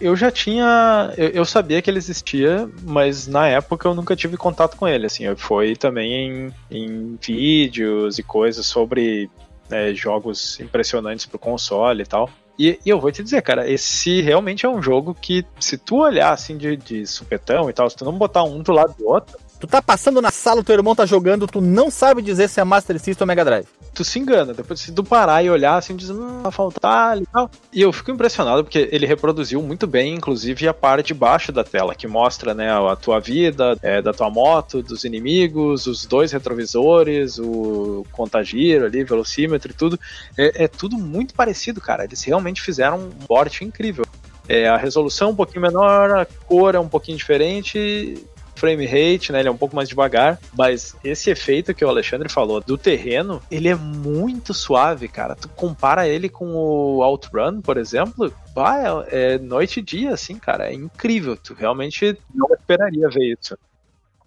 Eu 0.00 0.16
já 0.16 0.30
tinha. 0.30 1.12
Eu, 1.16 1.28
eu, 1.28 1.44
sabia 1.44 1.82
que 1.82 1.90
ele 1.90 1.98
existia, 1.98 2.68
mas 2.82 3.26
na 3.26 3.46
época 3.46 3.86
eu 3.86 3.94
nunca 3.94 4.16
tive 4.16 4.36
contato 4.36 4.76
com 4.76 4.88
ele. 4.88 5.04
Assim, 5.04 5.24
foi 5.36 5.76
também 5.76 6.12
em, 6.12 6.54
em 6.70 7.18
vídeos 7.20 8.18
e 8.18 8.22
coisas 8.22 8.64
sobre 8.64 9.30
né, 9.68 9.92
jogos 9.94 10.58
impressionantes 10.58 11.26
pro 11.26 11.38
console 11.38 12.02
e 12.02 12.06
tal. 12.06 12.30
E, 12.58 12.78
e, 12.84 12.88
eu 12.90 12.98
vou 12.98 13.12
te 13.12 13.22
dizer, 13.22 13.42
cara, 13.42 13.70
esse 13.70 14.20
realmente 14.22 14.64
é 14.64 14.68
um 14.68 14.82
jogo 14.82 15.14
que, 15.14 15.44
se 15.58 15.78
tu 15.78 15.96
olhar 15.96 16.32
assim 16.32 16.56
de, 16.56 16.76
de 16.76 17.06
supetão 17.06 17.68
e 17.68 17.72
tal, 17.72 17.88
se 17.88 17.96
tu 17.96 18.04
não 18.04 18.12
botar 18.12 18.42
um 18.42 18.62
do 18.62 18.72
lado 18.72 18.94
do 18.98 19.06
outro, 19.06 19.38
Tu 19.60 19.66
tá 19.66 19.82
passando 19.82 20.22
na 20.22 20.30
sala, 20.30 20.64
teu 20.64 20.74
irmão 20.74 20.94
tá 20.94 21.04
jogando, 21.04 21.46
tu 21.46 21.60
não 21.60 21.90
sabe 21.90 22.22
dizer 22.22 22.48
se 22.48 22.58
é 22.58 22.64
Master 22.64 22.98
System 22.98 23.24
ou 23.24 23.26
Mega 23.26 23.44
Drive. 23.44 23.66
Tu 23.92 24.02
se 24.02 24.18
engana, 24.18 24.54
depois 24.54 24.80
se 24.80 24.90
tu 24.90 25.04
parar 25.04 25.42
e 25.42 25.50
olhar 25.50 25.76
assim, 25.76 25.94
diz, 25.94 26.08
hum, 26.08 26.40
vai 26.42 26.50
faltar 26.50 27.20
e 27.20 27.26
tal. 27.26 27.50
E 27.70 27.82
eu 27.82 27.92
fico 27.92 28.10
impressionado 28.10 28.64
porque 28.64 28.88
ele 28.90 29.04
reproduziu 29.04 29.60
muito 29.60 29.86
bem, 29.86 30.14
inclusive, 30.14 30.66
a 30.66 30.72
parte 30.72 31.08
de 31.08 31.14
baixo 31.14 31.52
da 31.52 31.62
tela, 31.62 31.94
que 31.94 32.08
mostra, 32.08 32.54
né, 32.54 32.72
a 32.72 32.96
tua 32.96 33.20
vida, 33.20 33.76
é, 33.82 34.00
da 34.00 34.14
tua 34.14 34.30
moto, 34.30 34.82
dos 34.82 35.04
inimigos, 35.04 35.86
os 35.86 36.06
dois 36.06 36.32
retrovisores, 36.32 37.38
o 37.38 38.06
contagiro 38.12 38.86
ali, 38.86 39.04
velocímetro 39.04 39.72
e 39.72 39.74
tudo. 39.74 40.00
É, 40.38 40.64
é 40.64 40.68
tudo 40.68 40.96
muito 40.96 41.34
parecido, 41.34 41.82
cara. 41.82 42.04
Eles 42.04 42.22
realmente 42.22 42.62
fizeram 42.62 42.98
um 42.98 43.26
porte 43.26 43.62
incrível. 43.62 44.06
É, 44.48 44.66
a 44.66 44.76
resolução 44.76 45.30
um 45.30 45.36
pouquinho 45.36 45.62
menor, 45.62 46.10
a 46.10 46.24
cor 46.24 46.74
é 46.74 46.80
um 46.80 46.88
pouquinho 46.88 47.16
diferente, 47.16 48.18
frame 48.60 48.84
rate, 48.84 49.32
né? 49.32 49.40
Ele 49.40 49.48
é 49.48 49.52
um 49.52 49.56
pouco 49.56 49.74
mais 49.74 49.88
devagar, 49.88 50.38
mas 50.56 50.94
esse 51.02 51.30
efeito 51.30 51.72
que 51.72 51.84
o 51.84 51.88
Alexandre 51.88 52.28
falou 52.28 52.60
do 52.60 52.76
terreno, 52.76 53.42
ele 53.50 53.68
é 53.68 53.74
muito 53.74 54.52
suave, 54.52 55.08
cara. 55.08 55.34
Tu 55.34 55.48
compara 55.48 56.06
ele 56.06 56.28
com 56.28 56.52
o 56.52 57.02
Outrun, 57.02 57.62
por 57.62 57.78
exemplo, 57.78 58.32
bah, 58.54 59.06
é, 59.10 59.34
é 59.34 59.38
noite 59.38 59.80
e 59.80 59.82
dia, 59.82 60.12
assim, 60.12 60.36
cara. 60.36 60.70
É 60.70 60.74
incrível. 60.74 61.36
Tu 61.36 61.54
realmente 61.54 62.16
não 62.34 62.48
esperaria 62.54 63.08
ver 63.08 63.36
isso. 63.40 63.56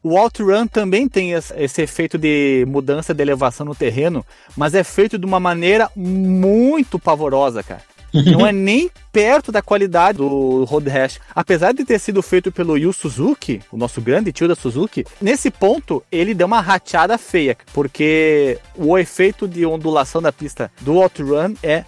O 0.02 0.18
OutRun 0.18 0.68
também 0.68 1.08
tem 1.08 1.32
esse 1.32 1.82
efeito 1.82 2.18
de 2.18 2.66
mudança 2.68 3.14
de 3.14 3.22
elevação 3.22 3.66
no 3.66 3.74
terreno, 3.74 4.26
mas 4.58 4.76
é 4.76 4.84
feito 4.84 5.18
de 5.18 5.26
uma 5.26 5.40
maneira 5.40 5.90
muito 5.96 7.00
pavorosa, 7.00 7.64
cara. 7.64 7.93
Não 8.14 8.46
é 8.46 8.52
nem 8.52 8.90
perto 9.12 9.52
da 9.52 9.62
qualidade 9.62 10.20
do 10.20 10.64
Road 10.66 10.90
Rash. 10.90 11.20
Apesar 11.34 11.74
de 11.74 11.84
ter 11.84 12.00
sido 12.00 12.22
feito 12.22 12.52
pelo 12.52 12.78
Yu 12.78 12.94
Suzuki, 12.94 13.62
o 13.72 13.78
nosso 13.78 14.02
grande 14.02 14.32
tio 14.32 14.48
da 14.48 14.56
Suzuki, 14.56 15.06
nesse 15.22 15.50
ponto 15.50 16.04
ele 16.12 16.34
deu 16.34 16.48
uma 16.48 16.62
rateada 16.62 17.18
feia, 17.18 17.58
porque 17.74 18.60
o 18.76 18.98
efeito 18.98 19.48
de 19.48 19.66
ondulação 19.66 20.22
da 20.22 20.32
pista 20.32 20.72
do 20.82 20.96
OutRun 20.96 21.56
é 21.64 21.84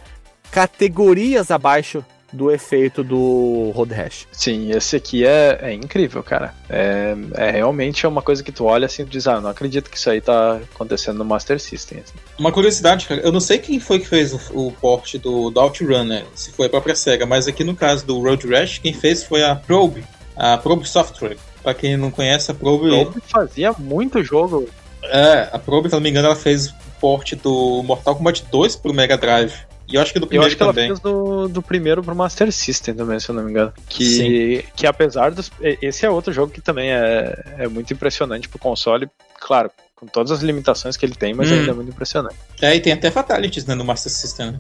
categorias 0.52 1.52
abaixo 1.52 2.04
do 2.36 2.52
efeito 2.52 3.04
do 3.04 3.72
Road 3.74 3.94
Rash. 3.94 4.28
Sim, 4.32 4.72
esse 4.72 4.96
aqui 4.96 5.26
é, 5.26 5.58
é 5.62 5.74
incrível, 5.74 6.22
cara. 6.22 6.54
É, 6.70 7.16
é 7.36 7.52
realmente 7.52 8.06
uma 8.06 8.22
coisa 8.22 8.44
que 8.44 8.52
tu 8.52 8.66
olha 8.66 8.86
assim 8.86 9.04
e 9.04 9.06
diz, 9.06 9.28
ah, 9.28 9.42
não 9.42 9.50
acredito 9.50 9.90
que 9.90 9.98
isso 9.98 10.10
aí 10.10 10.22
tá 10.22 10.60
acontecendo 10.74 11.18
no 11.18 11.26
Master 11.26 11.60
System. 11.60 12.00
Assim. 12.00 12.14
Uma 12.38 12.52
curiosidade, 12.52 13.08
cara, 13.08 13.22
eu 13.22 13.32
não 13.32 13.40
sei 13.40 13.58
quem 13.58 13.80
foi 13.80 14.00
que 14.00 14.08
fez 14.08 14.34
o, 14.34 14.68
o 14.68 14.72
port 14.72 15.16
do, 15.16 15.50
do 15.50 15.60
OutRun, 15.60 16.04
né? 16.04 16.26
Se 16.36 16.52
foi 16.52 16.68
a 16.68 16.70
própria 16.70 16.96
SEGA, 16.96 17.26
mas 17.26 17.48
aqui 17.48 17.64
no 17.64 17.76
caso 17.76 18.06
do 18.06 18.20
Road 18.20 18.48
Rash, 18.48 18.80
quem 18.80 18.94
fez 18.94 19.24
foi 19.24 19.44
a 19.44 19.56
Probe, 19.56 20.04
a 20.36 20.58
Probe 20.58 20.88
Software. 20.88 21.38
Pra 21.64 21.74
quem 21.74 21.98
não 21.98 22.12
conhece, 22.12 22.52
a 22.52 22.54
Probe... 22.54 22.90
Probe 22.90 23.22
fazia 23.28 23.74
muito 23.74 24.24
jogo. 24.24 24.68
É, 25.04 25.50
a 25.52 25.58
Probe, 25.58 25.90
se 25.90 25.96
não 25.96 26.02
me 26.02 26.10
engano, 26.10 26.28
ela 26.28 26.36
fez 26.36 26.68
o 26.68 26.74
port 27.00 27.34
do 27.36 27.82
Mortal 27.84 28.16
Kombat 28.16 28.46
2 28.52 28.76
pro 28.76 28.94
Mega 28.94 29.18
Drive. 29.18 29.54
E 29.88 29.96
eu 29.96 30.02
acho 30.02 30.12
que 30.12 30.20
do 30.20 30.28
primeiro 30.28 30.44
eu 30.44 30.48
acho 30.48 30.58
que 30.58 30.66
também. 30.66 30.86
ela 30.86 30.96
fez 30.96 31.00
do, 31.00 31.48
do 31.48 31.62
primeiro 31.62 32.04
pro 32.04 32.16
Master 32.16 32.52
System 32.52 32.96
também, 32.96 33.20
se 33.20 33.30
eu 33.30 33.36
não 33.36 33.44
me 33.44 33.52
engano. 33.52 33.72
Que, 33.88 34.66
que 34.76 34.88
apesar 34.88 35.32
dos. 35.32 35.52
Esse 35.62 36.06
é 36.06 36.10
outro 36.10 36.34
jogo 36.34 36.52
que 36.52 36.62
também 36.62 36.92
é, 36.92 37.44
é 37.60 37.68
muito 37.68 37.94
impressionante 37.94 38.50
pro 38.50 38.58
console. 38.58 39.08
Claro, 39.40 39.70
com 39.96 40.08
todas 40.08 40.32
as 40.32 40.42
limitações 40.42 40.98
que 40.98 41.06
ele 41.06 41.16
tem, 41.16 41.34
mas 41.34 41.52
hum. 41.52 41.56
ainda 41.56 41.72
é 41.72 41.74
muito 41.74 41.90
impressionante. 41.90 42.36
É, 42.62 42.76
e 42.76 42.80
tem 42.80 42.94
até 42.94 43.12
Fatalities 43.12 43.66
né, 43.66 43.76
no 43.76 43.86
Master 43.86 44.12
System. 44.12 44.54
Né? 44.54 44.60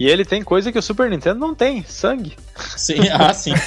E 0.00 0.08
ele 0.08 0.24
tem 0.24 0.42
coisa 0.42 0.72
que 0.72 0.78
o 0.78 0.82
Super 0.82 1.10
Nintendo 1.10 1.38
não 1.38 1.54
tem, 1.54 1.84
sangue. 1.84 2.34
Sim, 2.76 3.08
ah, 3.12 3.34
sim. 3.34 3.52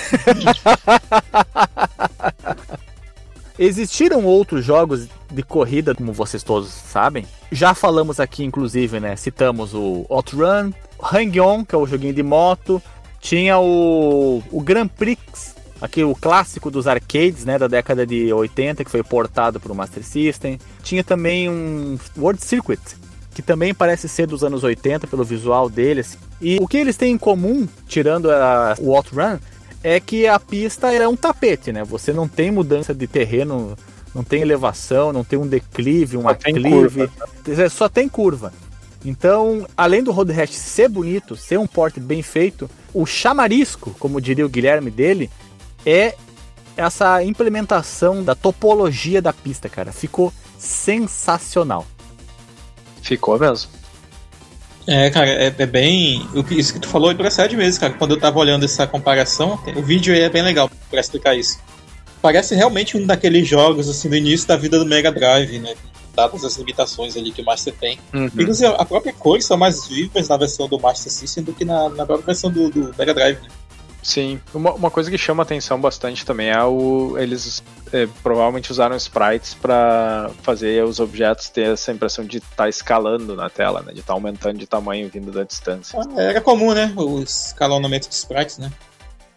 Existiram 3.57 4.25
outros 4.25 4.65
jogos 4.65 5.07
de 5.31 5.43
corrida, 5.43 5.93
como 5.93 6.11
vocês 6.11 6.41
todos 6.41 6.69
sabem. 6.69 7.25
Já 7.51 7.73
falamos 7.73 8.19
aqui, 8.19 8.43
inclusive, 8.43 8.99
né? 8.99 9.15
Citamos 9.15 9.73
o 9.73 10.05
Outrun, 10.09 10.71
Hang-On, 11.01 11.63
que 11.63 11.75
é 11.75 11.77
o 11.77 11.85
joguinho 11.85 12.13
de 12.13 12.23
moto. 12.23 12.81
Tinha 13.19 13.59
o, 13.59 14.43
o 14.51 14.61
Grand 14.61 14.87
Prix, 14.87 15.55
aqui 15.79 16.03
o 16.03 16.15
clássico 16.15 16.71
dos 16.71 16.87
arcades, 16.87 17.45
né? 17.45 17.59
Da 17.59 17.67
década 17.67 18.07
de 18.07 18.33
80, 18.33 18.83
que 18.83 18.89
foi 18.89 19.03
portado 19.03 19.59
para 19.59 19.71
o 19.71 19.75
Master 19.75 20.03
System. 20.03 20.57
Tinha 20.81 21.03
também 21.03 21.47
um 21.47 21.97
World 22.17 22.43
Circuit, 22.43 22.81
que 23.35 23.41
também 23.41 23.73
parece 23.73 24.09
ser 24.09 24.25
dos 24.25 24.43
anos 24.43 24.63
80 24.63 25.05
pelo 25.05 25.23
visual 25.23 25.69
deles. 25.69 26.17
E 26.41 26.57
o 26.59 26.67
que 26.67 26.77
eles 26.77 26.97
têm 26.97 27.13
em 27.13 27.17
comum, 27.17 27.67
tirando 27.87 28.31
a, 28.31 28.75
o 28.79 28.95
Outrun, 28.95 29.37
é 29.83 29.99
que 29.99 30.25
a 30.25 30.39
pista 30.39 30.91
é 30.91 31.07
um 31.07 31.15
tapete, 31.15 31.71
né? 31.71 31.83
Você 31.83 32.13
não 32.13 32.27
tem 32.27 32.49
mudança 32.49 32.93
de 32.93 33.05
terreno, 33.05 33.77
não 34.15 34.23
tem 34.23 34.41
elevação, 34.41 35.11
não 35.11 35.23
tem 35.23 35.37
um 35.37 35.45
declive, 35.45 36.17
um 36.17 36.23
só 36.23 36.29
aclive, 36.29 37.09
tem 37.43 37.69
só 37.69 37.89
tem 37.89 38.07
curva. 38.07 38.53
Então, 39.05 39.67
além 39.75 40.01
do 40.01 40.11
Road 40.11 40.31
Rash 40.31 40.51
ser 40.51 40.87
bonito, 40.87 41.35
ser 41.35 41.59
um 41.59 41.67
porte 41.67 41.99
bem 41.99 42.21
feito, 42.21 42.69
o 42.93 43.05
chamarisco, 43.05 43.93
como 43.99 44.21
diria 44.21 44.45
o 44.45 44.49
Guilherme 44.49 44.89
dele, 44.89 45.29
é 45.85 46.15
essa 46.77 47.21
implementação 47.21 48.23
da 48.23 48.33
topologia 48.33 49.21
da 49.21 49.33
pista, 49.33 49.67
cara. 49.67 49.91
Ficou 49.91 50.31
sensacional. 50.57 51.85
Ficou 53.01 53.37
mesmo. 53.37 53.69
É, 54.87 55.09
cara, 55.09 55.29
é, 55.29 55.53
é, 55.57 55.65
bem. 55.65 56.27
Isso 56.51 56.73
que 56.73 56.79
tu 56.79 56.87
falou 56.87 57.13
procede 57.15 57.55
mesmo, 57.55 57.79
cara. 57.79 57.93
Quando 57.93 58.11
eu 58.11 58.19
tava 58.19 58.39
olhando 58.39 58.65
essa 58.65 58.85
comparação, 58.85 59.59
o 59.75 59.81
vídeo 59.81 60.13
aí 60.13 60.21
é 60.21 60.29
bem 60.29 60.41
legal 60.41 60.69
pra 60.89 60.99
explicar 60.99 61.35
isso. 61.35 61.59
Parece 62.21 62.55
realmente 62.55 62.97
um 62.97 63.05
daqueles 63.05 63.47
jogos, 63.47 63.89
assim, 63.89 64.09
do 64.09 64.15
início 64.15 64.47
da 64.47 64.55
vida 64.55 64.79
do 64.79 64.85
Mega 64.85 65.11
Drive, 65.11 65.59
né? 65.59 65.73
Dadas 66.15 66.43
as 66.43 66.57
limitações 66.57 67.17
ali 67.17 67.31
que 67.31 67.41
o 67.41 67.45
Master 67.45 67.73
tem. 67.73 67.97
Uhum. 68.13 68.25
Inclusive, 68.25 68.73
a 68.77 68.85
própria 68.85 69.11
cor 69.11 69.41
são 69.41 69.57
mais 69.57 69.87
vivas 69.87 70.27
na 70.27 70.37
versão 70.37 70.67
do 70.67 70.79
Master 70.79 71.11
System 71.11 71.43
do 71.43 71.53
que 71.53 71.65
na, 71.65 71.89
na 71.89 72.05
própria 72.05 72.27
versão 72.27 72.51
do, 72.51 72.69
do 72.69 72.95
Mega 72.97 73.13
Drive, 73.13 73.41
né? 73.41 73.47
Sim, 74.03 74.39
uma, 74.53 74.73
uma 74.73 74.91
coisa 74.91 75.09
que 75.09 75.17
chama 75.17 75.43
atenção 75.43 75.79
bastante 75.79 76.25
também 76.25 76.49
é 76.49 76.61
o. 76.61 77.17
Eles 77.17 77.63
é, 77.93 78.05
provavelmente 78.21 78.69
usaram 78.69 78.97
sprites 78.97 79.53
para 79.53 80.29
fazer 80.41 80.83
os 80.83 80.99
objetos 80.99 81.47
ter 81.47 81.71
essa 81.71 81.91
impressão 81.91 82.25
de 82.25 82.37
estar 82.37 82.63
tá 82.63 82.69
escalando 82.69 83.33
na 83.33 83.49
tela, 83.49 83.81
né? 83.81 83.93
De 83.93 84.01
estar 84.01 84.11
tá 84.11 84.13
aumentando 84.13 84.57
de 84.57 84.67
tamanho 84.67 85.09
vindo 85.09 85.31
da 85.31 85.43
distância. 85.43 85.97
Ah, 85.99 86.21
era 86.21 86.41
comum, 86.41 86.73
né? 86.73 86.93
O 86.97 87.21
escalonamento 87.21 88.09
de 88.09 88.15
sprites, 88.15 88.57
né? 88.57 88.69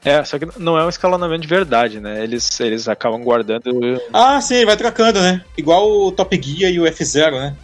É, 0.04 0.22
só 0.24 0.38
que 0.38 0.46
não 0.58 0.78
é 0.78 0.84
um 0.84 0.88
escalonamento 0.88 1.42
de 1.42 1.48
verdade, 1.48 2.00
né? 2.00 2.22
Eles, 2.22 2.60
eles 2.60 2.88
acabam 2.88 3.22
guardando. 3.22 4.00
Ah, 4.12 4.40
sim, 4.40 4.64
vai 4.64 4.76
trocando, 4.76 5.20
né? 5.20 5.44
Igual 5.56 5.88
o 5.90 6.12
Top 6.12 6.40
Gear 6.40 6.72
e 6.72 6.80
o 6.80 6.84
F0, 6.84 7.32
né? 7.32 7.56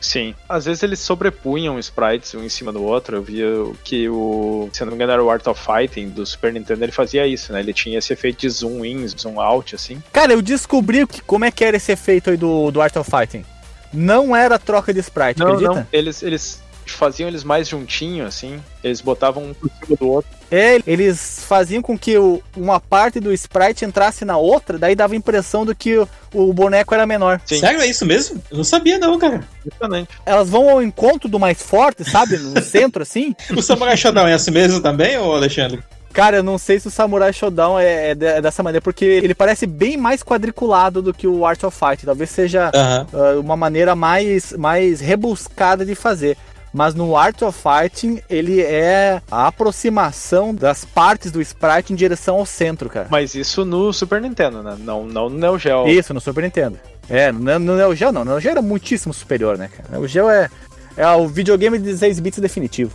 Sim. 0.00 0.34
Às 0.48 0.66
vezes 0.66 0.82
eles 0.82 1.00
sobrepunham 1.00 1.78
sprites 1.78 2.34
um 2.34 2.44
em 2.44 2.48
cima 2.48 2.72
do 2.72 2.82
outro. 2.82 3.16
Eu 3.16 3.22
via 3.22 3.46
que 3.82 4.08
o. 4.08 4.68
Se 4.72 4.82
eu 4.82 4.86
não 4.86 4.92
me 4.92 4.96
engano, 4.96 5.12
era 5.12 5.24
o 5.24 5.30
Art 5.30 5.46
of 5.46 5.60
Fighting 5.60 6.10
do 6.10 6.24
Super 6.24 6.52
Nintendo, 6.52 6.84
ele 6.84 6.92
fazia 6.92 7.26
isso, 7.26 7.52
né? 7.52 7.60
Ele 7.60 7.72
tinha 7.72 7.98
esse 7.98 8.12
efeito 8.12 8.40
de 8.40 8.48
zoom 8.48 8.84
in, 8.84 9.06
zoom 9.08 9.40
out, 9.40 9.74
assim. 9.74 10.02
Cara, 10.12 10.32
eu 10.32 10.42
descobri 10.42 11.06
que, 11.06 11.20
como 11.22 11.44
é 11.44 11.50
que 11.50 11.64
era 11.64 11.76
esse 11.76 11.92
efeito 11.92 12.30
aí 12.30 12.36
do, 12.36 12.70
do 12.70 12.80
Art 12.80 12.94
of 12.96 13.10
Fighting. 13.10 13.44
Não 13.92 14.36
era 14.36 14.58
troca 14.58 14.92
de 14.92 15.00
sprite, 15.00 15.40
não, 15.40 15.46
acredita? 15.46 15.74
Não, 15.74 15.86
eles, 15.92 16.22
eles 16.22 16.62
faziam 16.84 17.28
eles 17.28 17.42
mais 17.42 17.68
juntinho, 17.68 18.26
assim. 18.26 18.62
Eles 18.82 19.00
botavam 19.00 19.44
um 19.44 19.54
por 19.54 19.70
cima 19.70 19.96
do 19.96 20.08
outro. 20.08 20.35
É, 20.50 20.80
eles 20.86 21.44
faziam 21.46 21.82
com 21.82 21.98
que 21.98 22.16
o, 22.16 22.42
uma 22.56 22.78
parte 22.78 23.18
do 23.18 23.32
sprite 23.32 23.84
entrasse 23.84 24.24
na 24.24 24.36
outra, 24.36 24.78
daí 24.78 24.94
dava 24.94 25.14
a 25.14 25.16
impressão 25.16 25.66
do 25.66 25.74
que 25.74 25.96
o, 25.96 26.08
o 26.32 26.52
boneco 26.52 26.94
era 26.94 27.06
menor. 27.06 27.40
Sim. 27.44 27.58
Sério, 27.58 27.80
é 27.80 27.86
isso 27.86 28.06
mesmo? 28.06 28.42
Eu 28.50 28.58
não 28.58 28.64
sabia 28.64 28.98
não, 28.98 29.18
cara. 29.18 29.42
Exatamente. 29.64 30.10
Elas 30.24 30.48
vão 30.48 30.70
ao 30.70 30.82
encontro 30.82 31.28
do 31.28 31.38
mais 31.38 31.60
forte, 31.60 32.08
sabe? 32.08 32.36
No 32.38 32.60
centro, 32.62 33.02
assim. 33.02 33.34
o 33.56 33.62
Samurai 33.62 33.96
Shodown 33.96 34.28
é 34.28 34.34
assim 34.34 34.50
mesmo 34.50 34.80
também, 34.80 35.16
ou 35.18 35.34
Alexandre? 35.34 35.82
Cara, 36.16 36.38
eu 36.38 36.42
não 36.42 36.56
sei 36.56 36.80
se 36.80 36.88
o 36.88 36.90
Samurai 36.90 37.30
Shodown 37.30 37.78
é, 37.78 38.12
é, 38.12 38.40
dessa 38.40 38.62
maneira, 38.62 38.80
porque 38.80 39.04
ele 39.04 39.34
parece 39.34 39.66
bem 39.66 39.98
mais 39.98 40.22
quadriculado 40.22 41.02
do 41.02 41.12
que 41.12 41.26
o 41.26 41.44
Art 41.44 41.62
of 41.62 41.76
Fight. 41.78 42.06
Talvez 42.06 42.30
seja 42.30 42.70
uh, 43.12 43.38
uma 43.38 43.54
maneira 43.54 43.94
mais, 43.94 44.52
mais 44.52 44.98
rebuscada 44.98 45.84
de 45.84 45.94
fazer 45.94 46.38
mas 46.72 46.94
no 46.94 47.16
Art 47.16 47.42
of 47.42 47.58
Fighting 47.58 48.20
ele 48.28 48.60
é 48.60 49.22
a 49.30 49.46
aproximação 49.46 50.54
das 50.54 50.84
partes 50.84 51.30
do 51.32 51.40
sprite 51.40 51.92
em 51.92 51.96
direção 51.96 52.36
ao 52.36 52.46
centro, 52.46 52.88
cara. 52.88 53.08
Mas 53.10 53.34
isso 53.34 53.64
no 53.64 53.92
Super 53.92 54.20
Nintendo, 54.20 54.62
né? 54.62 54.76
Não, 54.78 55.06
não 55.06 55.28
no 55.28 55.38
Neo 55.38 55.58
Geo. 55.58 55.88
Isso, 55.88 56.12
no 56.12 56.20
Super 56.20 56.44
Nintendo. 56.44 56.78
É, 57.08 57.30
no, 57.32 57.58
no 57.58 57.76
Neo 57.76 57.94
Geo 57.94 58.12
não, 58.12 58.24
no 58.24 58.32
Neo 58.32 58.40
Geo 58.40 58.50
era 58.50 58.62
muitíssimo 58.62 59.14
superior, 59.14 59.56
né, 59.56 59.68
cara? 59.68 59.88
O 59.88 59.92
Neo 59.92 60.08
Geo 60.08 60.28
é, 60.28 60.50
é 60.96 61.06
o 61.08 61.26
videogame 61.26 61.78
de 61.78 61.84
16 61.84 62.20
bits 62.20 62.40
definitivo. 62.40 62.92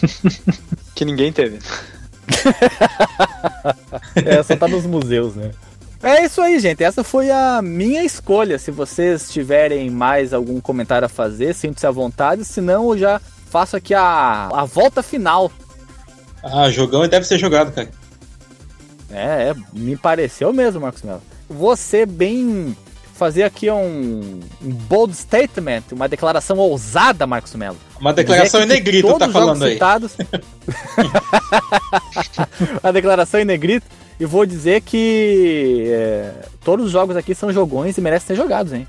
que 0.94 1.04
ninguém 1.04 1.32
teve. 1.32 1.58
é, 4.16 4.42
só 4.42 4.56
tá 4.56 4.66
nos 4.66 4.86
museus, 4.86 5.34
né? 5.34 5.50
É 6.04 6.22
isso 6.22 6.42
aí, 6.42 6.58
gente. 6.58 6.84
Essa 6.84 7.02
foi 7.02 7.30
a 7.30 7.62
minha 7.62 8.04
escolha. 8.04 8.58
Se 8.58 8.70
vocês 8.70 9.30
tiverem 9.30 9.88
mais 9.88 10.34
algum 10.34 10.60
comentário 10.60 11.06
a 11.06 11.08
fazer, 11.08 11.54
sinta-se 11.54 11.86
à 11.86 11.90
vontade. 11.90 12.44
Se 12.44 12.60
não, 12.60 12.90
eu 12.90 12.98
já 12.98 13.20
faço 13.50 13.74
aqui 13.74 13.94
a, 13.94 14.50
a 14.52 14.66
volta 14.66 15.02
final. 15.02 15.50
Ah, 16.42 16.68
jogão 16.68 17.08
deve 17.08 17.26
ser 17.26 17.38
jogado, 17.38 17.72
cara. 17.72 17.88
É, 19.10 19.50
é 19.50 19.54
me 19.72 19.96
pareceu 19.96 20.52
mesmo, 20.52 20.82
Marcos 20.82 21.02
Melo. 21.02 21.22
Você 21.48 22.04
bem 22.04 22.76
fazer 23.14 23.44
aqui 23.44 23.70
um, 23.70 24.40
um, 24.60 24.70
bold 24.70 25.14
statement, 25.14 25.84
uma 25.92 26.06
declaração 26.06 26.58
ousada, 26.58 27.26
Marcos 27.26 27.54
Melo. 27.54 27.78
Uma 27.98 28.12
declaração 28.12 28.62
em 28.62 28.66
negrito, 28.66 29.18
tá 29.18 29.30
falando 29.30 29.64
aí. 29.64 29.74
Citados... 29.74 30.14
a 32.82 32.90
declaração 32.90 33.40
em 33.40 33.46
negrito 33.46 33.86
e 34.18 34.24
vou 34.24 34.46
dizer 34.46 34.80
que 34.82 35.86
é, 35.88 36.32
todos 36.64 36.86
os 36.86 36.92
jogos 36.92 37.16
aqui 37.16 37.34
são 37.34 37.52
jogões 37.52 37.96
e 37.98 38.00
merecem 38.00 38.28
ser 38.28 38.36
jogados, 38.36 38.72
hein? 38.72 38.86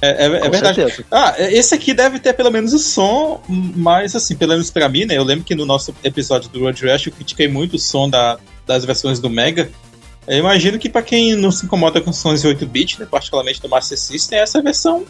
É, 0.00 0.24
é, 0.24 0.26
é 0.26 0.50
verdade. 0.50 0.76
Certeza. 0.76 1.04
Ah, 1.10 1.34
esse 1.38 1.74
aqui 1.74 1.94
deve 1.94 2.18
ter 2.18 2.32
pelo 2.34 2.50
menos 2.50 2.72
o 2.72 2.78
som, 2.78 3.40
mas 3.48 4.14
assim, 4.14 4.36
pelo 4.36 4.52
menos 4.52 4.70
pra 4.70 4.88
mim, 4.88 5.04
né? 5.04 5.16
Eu 5.16 5.24
lembro 5.24 5.44
que 5.44 5.54
no 5.54 5.64
nosso 5.64 5.94
episódio 6.04 6.50
do 6.50 6.60
Road 6.60 6.86
Rash 6.86 7.06
eu 7.06 7.12
critiquei 7.12 7.48
muito 7.48 7.76
o 7.76 7.78
som 7.78 8.08
da, 8.08 8.38
das 8.66 8.84
versões 8.84 9.18
do 9.18 9.30
Mega. 9.30 9.70
Eu 10.26 10.38
imagino 10.38 10.78
que 10.78 10.88
para 10.88 11.02
quem 11.02 11.34
não 11.34 11.50
se 11.50 11.64
incomoda 11.64 12.00
com 12.00 12.12
sons 12.12 12.42
de 12.42 12.48
8-bit, 12.48 13.00
né, 13.00 13.06
particularmente 13.08 13.62
do 13.62 13.68
Master 13.68 13.98
System, 13.98 14.38
essa 14.38 14.60
versão 14.60 15.04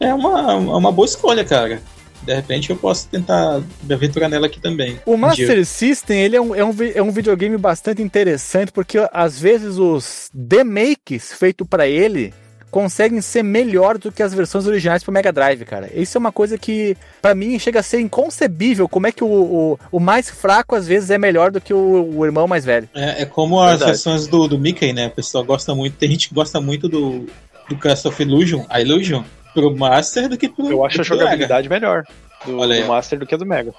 é 0.00 0.12
uma, 0.12 0.54
uma 0.54 0.90
boa 0.90 1.06
escolha, 1.06 1.44
cara 1.44 1.80
de 2.24 2.34
repente 2.34 2.70
eu 2.70 2.76
posso 2.76 3.08
tentar 3.08 3.62
me 3.82 3.94
aventurar 3.94 4.28
nela 4.28 4.46
aqui 4.46 4.60
também. 4.60 4.98
O 5.04 5.16
Master 5.16 5.56
dia. 5.56 5.64
System 5.64 6.20
ele 6.20 6.36
é 6.36 6.40
um, 6.40 6.54
é, 6.54 6.64
um, 6.64 6.74
é 6.94 7.02
um 7.02 7.10
videogame 7.10 7.56
bastante 7.56 8.02
interessante 8.02 8.72
porque 8.72 8.98
às 9.12 9.38
vezes 9.38 9.76
os 9.78 10.30
demakes 10.32 11.32
feitos 11.32 11.66
para 11.66 11.86
ele 11.86 12.32
conseguem 12.74 13.20
ser 13.20 13.44
melhor 13.44 13.98
do 13.98 14.10
que 14.10 14.20
as 14.20 14.34
versões 14.34 14.66
originais 14.66 15.04
pro 15.04 15.12
Mega 15.12 15.32
Drive, 15.32 15.64
cara. 15.64 15.88
Isso 15.94 16.18
é 16.18 16.20
uma 16.20 16.32
coisa 16.32 16.58
que, 16.58 16.96
para 17.22 17.32
mim, 17.32 17.56
chega 17.56 17.78
a 17.78 17.84
ser 17.84 18.00
inconcebível. 18.00 18.88
Como 18.88 19.06
é 19.06 19.12
que 19.12 19.22
o, 19.22 19.28
o, 19.28 19.78
o, 19.92 20.00
mais 20.00 20.28
fraco, 20.28 20.74
às 20.74 20.84
vezes, 20.84 21.08
é 21.08 21.16
melhor 21.16 21.52
do 21.52 21.60
que 21.60 21.72
o, 21.72 22.16
o 22.16 22.24
irmão 22.26 22.48
mais 22.48 22.64
velho. 22.64 22.88
É, 22.92 23.22
é 23.22 23.24
como 23.26 23.60
as 23.60 23.78
Verdade. 23.78 23.90
versões 23.92 24.26
do, 24.26 24.48
do 24.48 24.58
Mickey, 24.58 24.92
né? 24.92 25.06
O 25.06 25.10
pessoal 25.12 25.44
gosta 25.44 25.72
muito. 25.72 25.96
Tem 25.96 26.10
gente 26.10 26.28
que 26.28 26.34
gosta 26.34 26.60
muito 26.60 26.88
do, 26.88 27.28
do 27.68 27.76
Cast 27.76 28.08
of 28.08 28.20
Illusion, 28.20 28.64
a 28.68 28.80
Illusion, 28.80 29.22
pro 29.54 29.74
Master 29.74 30.28
do 30.28 30.36
que 30.36 30.48
pro. 30.48 30.70
Eu 30.70 30.84
acho 30.84 31.00
a 31.00 31.04
jogabilidade 31.04 31.68
Mega. 31.68 31.86
melhor 31.86 32.04
do, 32.44 32.52
do 32.56 32.86
Master 32.86 33.18
do 33.18 33.26
que 33.26 33.36
do 33.36 33.46
Mega. 33.46 33.72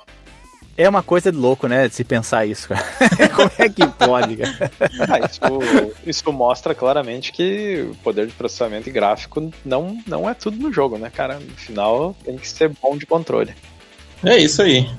É 0.77 0.89
uma 0.89 1.01
coisa 1.01 1.31
de 1.31 1.37
louco, 1.37 1.67
né? 1.67 1.87
De 1.87 1.95
se 1.95 2.03
pensar 2.03 2.45
isso, 2.45 2.67
cara. 2.67 2.83
Como 3.33 3.51
é 3.57 3.69
que 3.69 3.87
pode, 3.87 4.35
cara? 4.35 4.71
Ah, 5.09 5.19
isso, 5.19 5.93
isso, 6.05 6.33
mostra 6.33 6.75
claramente 6.75 7.31
que 7.31 7.87
o 7.91 7.95
poder 7.97 8.27
de 8.27 8.33
processamento 8.33 8.89
e 8.89 8.91
gráfico 8.91 9.53
não, 9.63 9.97
não 10.05 10.29
é 10.29 10.33
tudo 10.33 10.57
no 10.57 10.73
jogo, 10.73 10.97
né, 10.97 11.09
cara? 11.09 11.35
No 11.35 11.55
final 11.55 12.15
tem 12.25 12.37
que 12.37 12.47
ser 12.47 12.71
bom 12.81 12.97
de 12.97 13.05
controle. 13.05 13.53
É 14.23 14.37
isso 14.37 14.61
aí. 14.61 14.89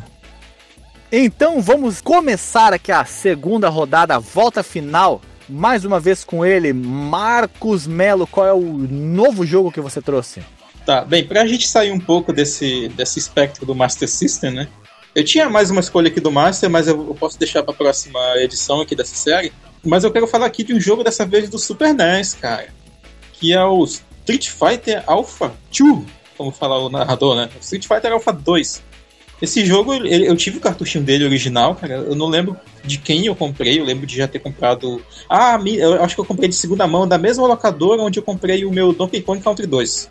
Então 1.12 1.60
vamos 1.60 2.00
começar 2.00 2.72
aqui 2.72 2.90
a 2.90 3.04
segunda 3.04 3.68
rodada, 3.68 4.16
a 4.16 4.18
volta 4.18 4.62
final. 4.62 5.20
Mais 5.48 5.84
uma 5.84 6.00
vez 6.00 6.24
com 6.24 6.44
ele, 6.44 6.72
Marcos 6.72 7.86
Melo. 7.86 8.26
Qual 8.26 8.46
é 8.46 8.52
o 8.52 8.60
novo 8.60 9.44
jogo 9.44 9.70
que 9.70 9.80
você 9.80 10.00
trouxe? 10.00 10.42
Tá, 10.86 11.04
bem, 11.04 11.24
pra 11.24 11.44
gente 11.44 11.66
sair 11.66 11.90
um 11.90 11.98
pouco 11.98 12.32
desse, 12.32 12.88
desse 12.90 13.18
espectro 13.18 13.66
do 13.66 13.74
Master 13.74 14.08
System, 14.08 14.52
né? 14.52 14.68
Eu 15.16 15.24
tinha 15.24 15.50
mais 15.50 15.68
uma 15.68 15.80
escolha 15.80 16.06
aqui 16.06 16.20
do 16.20 16.30
Master, 16.30 16.70
mas 16.70 16.86
eu, 16.86 16.96
posso 17.18 17.36
deixar 17.36 17.64
para 17.64 17.74
a 17.74 17.76
próxima 17.76 18.20
edição 18.36 18.80
aqui 18.80 18.94
dessa 18.94 19.16
série. 19.16 19.52
Mas 19.84 20.04
eu 20.04 20.12
quero 20.12 20.28
falar 20.28 20.46
aqui 20.46 20.62
de 20.62 20.72
um 20.72 20.78
jogo 20.78 21.02
dessa 21.02 21.26
vez 21.26 21.50
do 21.50 21.58
Super 21.58 21.92
NES, 21.92 22.34
cara. 22.34 22.68
Que 23.32 23.52
é 23.52 23.64
o 23.64 23.82
Street 23.82 24.48
Fighter 24.48 25.02
Alpha 25.08 25.52
2, 25.76 26.04
como 26.38 26.52
fala 26.52 26.78
o 26.78 26.88
narrador, 26.88 27.34
né? 27.34 27.50
Street 27.60 27.84
Fighter 27.84 28.12
Alpha 28.12 28.32
2. 28.32 28.80
Esse 29.42 29.66
jogo, 29.66 29.92
eu 29.92 30.36
tive 30.36 30.58
o 30.58 30.60
cartuchinho 30.60 31.02
dele 31.02 31.24
original, 31.24 31.74
cara. 31.74 31.94
Eu 31.94 32.14
não 32.14 32.28
lembro 32.28 32.56
de 32.84 32.98
quem 32.98 33.26
eu 33.26 33.34
comprei. 33.34 33.80
Eu 33.80 33.84
lembro 33.84 34.06
de 34.06 34.16
já 34.16 34.28
ter 34.28 34.38
comprado. 34.38 35.02
Ah, 35.28 35.58
eu 35.66 36.00
acho 36.04 36.14
que 36.14 36.20
eu 36.20 36.24
comprei 36.24 36.48
de 36.48 36.54
segunda 36.54 36.86
mão 36.86 37.08
da 37.08 37.18
mesma 37.18 37.44
locadora 37.44 38.02
onde 38.02 38.20
eu 38.20 38.22
comprei 38.22 38.64
o 38.64 38.70
meu 38.70 38.92
Donkey 38.92 39.20
Kong 39.20 39.42
Country 39.42 39.66
2. 39.66 40.10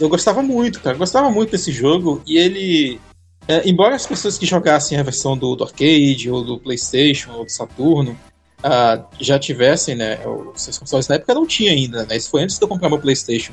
Eu 0.00 0.08
gostava 0.08 0.42
muito, 0.42 0.80
cara. 0.80 0.96
Gostava 0.96 1.30
muito 1.30 1.50
desse 1.50 1.72
jogo. 1.72 2.22
E 2.26 2.36
ele 2.36 3.00
é, 3.48 3.68
embora 3.68 3.94
as 3.94 4.06
pessoas 4.06 4.38
que 4.38 4.46
jogassem 4.46 4.98
a 4.98 5.02
versão 5.02 5.36
do, 5.36 5.56
do, 5.56 5.64
arcade, 5.64 6.30
ou 6.30 6.44
do 6.44 6.58
PlayStation, 6.58 7.32
ou 7.32 7.44
do 7.44 7.50
Saturno, 7.50 8.12
uh, 8.60 9.04
já 9.20 9.38
tivessem, 9.38 9.94
né? 9.94 10.18
Os 10.26 10.78
consoles 10.78 11.08
na 11.08 11.16
época 11.16 11.34
não 11.34 11.46
tinha 11.46 11.72
ainda, 11.72 12.04
né? 12.04 12.16
Isso 12.16 12.30
foi 12.30 12.42
antes 12.42 12.58
de 12.58 12.64
eu 12.64 12.68
comprar 12.68 12.88
meu 12.88 13.00
PlayStation. 13.00 13.52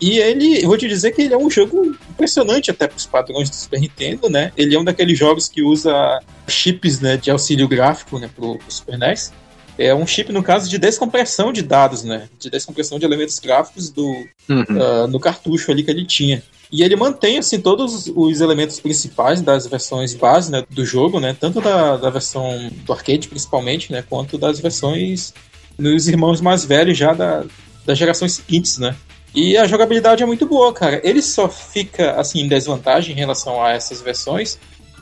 E 0.00 0.18
ele, 0.18 0.62
eu 0.62 0.68
vou 0.68 0.78
te 0.78 0.86
dizer 0.86 1.10
que 1.10 1.22
ele 1.22 1.34
é 1.34 1.36
um 1.36 1.50
jogo 1.50 1.96
impressionante 2.08 2.70
até 2.70 2.86
para 2.86 2.96
os 2.96 3.06
padrões 3.06 3.50
do 3.50 3.56
Super 3.56 3.80
Nintendo, 3.80 4.30
né? 4.30 4.52
Ele 4.56 4.76
é 4.76 4.78
um 4.78 4.84
daqueles 4.84 5.18
jogos 5.18 5.48
que 5.48 5.60
usa 5.60 6.20
chips 6.46 7.00
né, 7.00 7.16
de 7.16 7.32
auxílio 7.32 7.66
gráfico 7.66 8.16
né, 8.16 8.30
para 8.32 8.44
o 8.44 8.58
Super 8.68 8.96
NES. 8.96 9.32
É 9.78 9.94
um 9.94 10.06
chip, 10.06 10.32
no 10.32 10.42
caso, 10.42 10.68
de 10.68 10.76
descompressão 10.76 11.52
de 11.52 11.62
dados, 11.62 12.02
né? 12.02 12.28
De 12.38 12.50
descompressão 12.50 12.98
de 12.98 13.04
elementos 13.04 13.38
gráficos 13.38 13.90
do, 13.90 14.06
uhum. 14.48 14.62
uh, 14.62 15.06
no 15.06 15.20
cartucho 15.20 15.70
ali 15.70 15.84
que 15.84 15.90
ele 15.90 16.04
tinha. 16.04 16.42
E 16.70 16.82
ele 16.82 16.96
mantém 16.96 17.38
assim 17.38 17.60
todos 17.60 18.12
os 18.14 18.40
elementos 18.40 18.78
principais 18.78 19.40
das 19.40 19.66
versões 19.66 20.14
base 20.14 20.50
né, 20.50 20.64
do 20.68 20.84
jogo, 20.84 21.18
né, 21.18 21.34
tanto 21.38 21.62
da, 21.62 21.96
da 21.96 22.10
versão 22.10 22.70
do 22.84 22.92
arcade 22.92 23.26
principalmente, 23.26 23.90
né, 23.90 24.04
quanto 24.06 24.36
das 24.36 24.60
versões 24.60 25.32
dos 25.78 26.08
irmãos 26.08 26.42
mais 26.42 26.66
velhos 26.66 26.98
já 26.98 27.14
da, 27.14 27.44
das 27.86 27.96
gerações 27.96 28.32
seguintes, 28.34 28.76
né. 28.76 28.94
E 29.34 29.56
a 29.56 29.66
jogabilidade 29.66 30.22
é 30.22 30.26
muito 30.26 30.46
boa, 30.46 30.72
cara. 30.72 31.00
Ele 31.04 31.22
só 31.22 31.48
fica 31.48 32.12
assim 32.12 32.40
em 32.40 32.48
desvantagem 32.48 33.14
em 33.14 33.18
relação 33.18 33.62
a 33.62 33.70
essas 33.70 34.00
versões 34.00 34.58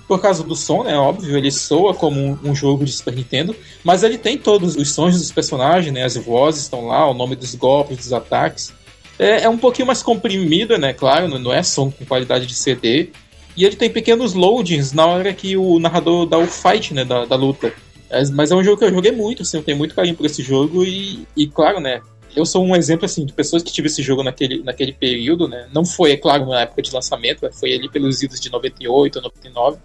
por 0.06 0.20
causa 0.20 0.42
do 0.42 0.54
som, 0.54 0.84
né? 0.84 0.96
Óbvio, 0.96 1.36
ele 1.36 1.50
soa 1.50 1.94
como 1.94 2.20
um, 2.20 2.38
um, 2.44 2.54
jogo 2.54 2.84
de 2.84 2.92
Super 2.92 3.14
Nintendo, 3.14 3.56
mas 3.82 4.02
ele 4.02 4.18
tem 4.18 4.38
todos 4.38 4.76
os 4.76 4.92
sons 4.92 5.18
dos 5.18 5.32
personagens, 5.32 5.92
né? 5.92 6.04
As 6.04 6.16
vozes 6.16 6.62
estão 6.62 6.86
lá, 6.86 7.08
o 7.10 7.14
nome 7.14 7.34
dos 7.34 7.54
golpes, 7.54 7.96
dos 7.96 8.12
ataques. 8.12 8.72
É, 9.18 9.42
é 9.42 9.48
um 9.48 9.58
pouquinho 9.58 9.86
mais 9.86 10.02
comprimido, 10.02 10.78
né? 10.78 10.92
Claro, 10.92 11.26
não 11.38 11.52
é 11.52 11.62
som 11.62 11.90
com 11.90 12.04
qualidade 12.04 12.46
de 12.46 12.54
CD. 12.54 13.10
E 13.56 13.64
ele 13.64 13.74
tem 13.74 13.90
pequenos 13.90 14.34
loadings 14.34 14.92
na 14.92 15.06
hora 15.06 15.32
que 15.32 15.56
o 15.56 15.78
narrador 15.78 16.26
dá 16.26 16.38
o 16.38 16.46
fight, 16.46 16.92
né? 16.94 17.04
Da, 17.04 17.24
da 17.24 17.36
luta. 17.36 17.72
É, 18.08 18.24
mas 18.30 18.50
é 18.50 18.54
um 18.54 18.62
jogo 18.62 18.76
que 18.76 18.84
eu 18.84 18.90
joguei 18.90 19.12
muito, 19.12 19.42
assim, 19.42 19.56
eu 19.56 19.62
tenho 19.62 19.78
muito 19.78 19.94
carinho 19.94 20.14
por 20.14 20.26
esse 20.26 20.42
jogo 20.42 20.84
e, 20.84 21.26
e 21.36 21.46
claro, 21.48 21.80
né? 21.80 22.00
Eu 22.36 22.44
sou 22.44 22.64
um 22.64 22.76
exemplo, 22.76 23.06
assim, 23.06 23.24
de 23.24 23.32
pessoas 23.32 23.62
que 23.62 23.72
tive 23.72 23.86
esse 23.86 24.02
jogo 24.02 24.22
naquele, 24.22 24.62
naquele 24.62 24.92
período, 24.92 25.48
né? 25.48 25.68
Não 25.72 25.84
foi, 25.86 26.12
é 26.12 26.16
claro, 26.16 26.46
na 26.46 26.60
época 26.60 26.82
de 26.82 26.92
lançamento, 26.92 27.50
foi 27.52 27.72
ali 27.72 27.88
pelos 27.88 28.22
idos 28.22 28.38
de 28.38 28.52
98 28.52 29.16
ou 29.16 29.22
99. 29.22 29.78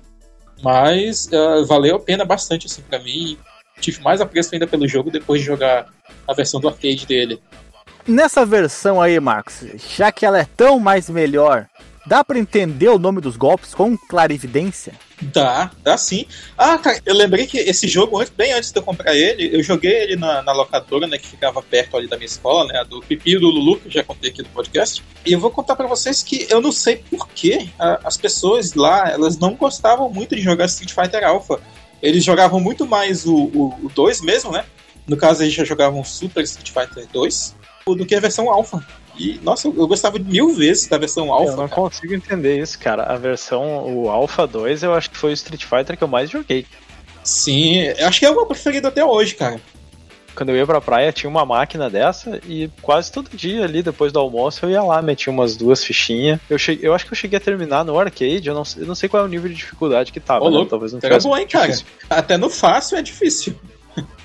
Mas 0.64 1.28
uh, 1.28 1.66
valeu 1.66 1.96
a 1.96 2.00
pena 2.00 2.26
bastante, 2.26 2.68
assim, 2.68 2.82
pra 2.82 3.00
mim. 3.00 3.38
Tive 3.80 4.02
mais 4.02 4.22
apreço 4.22 4.54
ainda 4.54 4.68
pelo 4.68 4.88
jogo 4.88 5.10
depois 5.10 5.42
de 5.42 5.48
jogar 5.48 5.88
a 6.28 6.34
versão 6.34 6.60
do 6.60 6.68
arcade 6.68 7.06
dele. 7.06 7.42
Nessa 8.08 8.46
versão 8.46 9.02
aí, 9.02 9.20
Marcos, 9.20 9.64
já 9.96 10.12
que 10.12 10.26
ela 10.26 10.40
é 10.40 10.48
tão 10.58 10.80
mais 10.80 11.10
melhor, 11.10 11.68
dá 12.06 12.24
para 12.24 12.40
entender 12.40 12.90
o 12.90 13.00
nome 13.00 13.22
dos 13.22 13.38
golpes 13.38 13.74
com 13.74 13.98
clarividência? 13.98 14.94
Dá, 15.22 15.70
dá 15.84 15.98
sim. 15.98 16.26
Ah, 16.58 16.78
cara, 16.78 17.00
eu 17.06 17.14
lembrei 17.14 17.46
que 17.46 17.58
esse 17.58 17.88
jogo, 17.88 18.24
bem 18.36 18.54
antes 18.54 18.72
de 18.72 18.80
eu 18.80 18.84
comprar 18.84 19.16
ele, 19.16 19.56
eu 19.56 19.62
joguei 19.62 19.92
ele 19.92 20.16
na, 20.16 20.42
na 20.42 20.52
locadora, 20.52 21.06
né, 21.06 21.18
que 21.18 21.28
ficava 21.28 21.62
perto 21.62 21.96
ali 21.96 22.08
da 22.08 22.18
minha 22.18 22.26
escola, 22.26 22.66
né, 22.72 22.84
do 22.84 23.02
Pipi 23.02 23.36
e 23.36 23.40
do 23.40 23.48
Lulu, 23.48 23.80
que 23.80 23.88
eu 23.88 23.92
já 23.92 24.04
contei 24.04 24.32
aqui 24.32 24.42
no 24.42 24.50
podcast. 24.50 25.04
E 25.26 25.34
eu 25.34 25.40
vou 25.40 25.52
contar 25.52 25.76
para 25.76 25.88
vocês 25.88 26.24
que 26.24 26.48
eu 26.50 26.60
não 26.60 26.72
sei 26.72 26.98
por 26.98 27.28
que 27.30 27.70
as 27.78 28.18
pessoas 28.18 28.74
lá, 28.74 29.12
elas 29.12 29.38
não 29.38 29.54
gostavam 29.54 30.10
muito 30.10 30.36
de 30.36 30.42
jogar 30.42 30.66
Street 30.66 30.92
Fighter 30.92 31.24
Alpha. 31.24 31.60
Eles 32.02 32.24
jogavam 32.24 32.60
muito 32.60 32.88
mais 32.88 33.28
o 33.28 33.92
2 33.94 34.22
mesmo, 34.22 34.52
né? 34.52 34.66
No 35.08 35.18
caso, 35.18 35.44
eles 35.44 35.54
já 35.54 35.64
jogavam 35.64 36.04
Super 36.04 36.44
Street 36.44 36.72
Fighter 36.72 37.08
2 37.12 37.56
do 37.86 38.06
que 38.06 38.16
a 38.16 38.20
versão 38.20 38.50
alfa. 38.50 38.86
E, 39.22 39.40
nossa, 39.44 39.68
eu, 39.68 39.88
gostava 39.88 40.18
mil 40.18 40.52
vezes 40.56 40.88
da 40.88 40.98
versão 40.98 41.32
alfa. 41.32 41.52
Eu 41.52 41.58
não 41.58 41.68
cara. 41.68 41.82
consigo 41.82 42.16
entender 42.16 42.60
isso, 42.60 42.80
cara. 42.80 43.04
A 43.04 43.16
versão, 43.18 43.96
o 43.96 44.10
Alpha 44.10 44.48
2, 44.48 44.82
eu 44.82 44.96
acho 44.96 45.12
que 45.12 45.18
foi 45.18 45.30
o 45.30 45.34
Street 45.34 45.64
Fighter 45.64 45.96
que 45.96 46.04
eu 46.04 46.08
mais 46.08 46.32
joguei. 46.32 46.66
Sim, 47.24 47.88
acho 47.90 48.20
que 48.20 48.26
é 48.26 48.32
o 48.32 48.36
meu 48.36 48.48
preferido 48.48 48.88
até 48.88 49.06
hoje, 49.06 49.36
cara. 49.36 49.62
Quando 50.34 50.50
eu 50.50 50.56
ia 50.56 50.66
pra 50.66 50.82
praia, 50.82 51.12
tinha 51.12 51.30
uma 51.30 51.46
máquina 51.46 51.88
dessa 51.88 52.42
e 52.48 52.68
quase 52.82 53.12
todo 53.12 53.30
dia 53.30 53.64
ali, 53.64 53.84
depois 53.84 54.12
do 54.12 54.18
almoço, 54.18 54.66
eu 54.66 54.72
ia 54.72 54.82
lá, 54.82 55.00
metia 55.04 55.32
umas 55.32 55.56
duas 55.56 55.84
fichinhas. 55.84 56.40
Eu, 56.50 56.58
cheguei, 56.58 56.88
eu 56.88 56.96
acho 56.96 57.06
que 57.06 57.12
eu 57.12 57.18
cheguei 57.18 57.38
a 57.38 57.42
terminar 57.42 57.86
no 57.86 58.00
arcade, 58.00 58.48
eu 58.48 58.56
não, 58.56 58.64
eu 58.78 58.88
não 58.88 58.96
sei 58.96 59.08
qual 59.08 59.22
é 59.22 59.26
o 59.26 59.30
nível 59.30 59.50
de 59.50 59.56
dificuldade 59.56 60.12
que 60.12 60.20
tava, 60.20 60.46
Ô, 60.46 60.50
né? 60.50 60.66
Talvez 60.68 60.94
não 60.94 61.00
tivesse. 61.00 61.28
bom, 61.28 61.38
hein, 61.38 61.46
cara? 61.46 61.78
Até 62.10 62.38
no 62.38 62.50
fácil 62.50 62.98
é 62.98 63.04
difícil. 63.04 63.56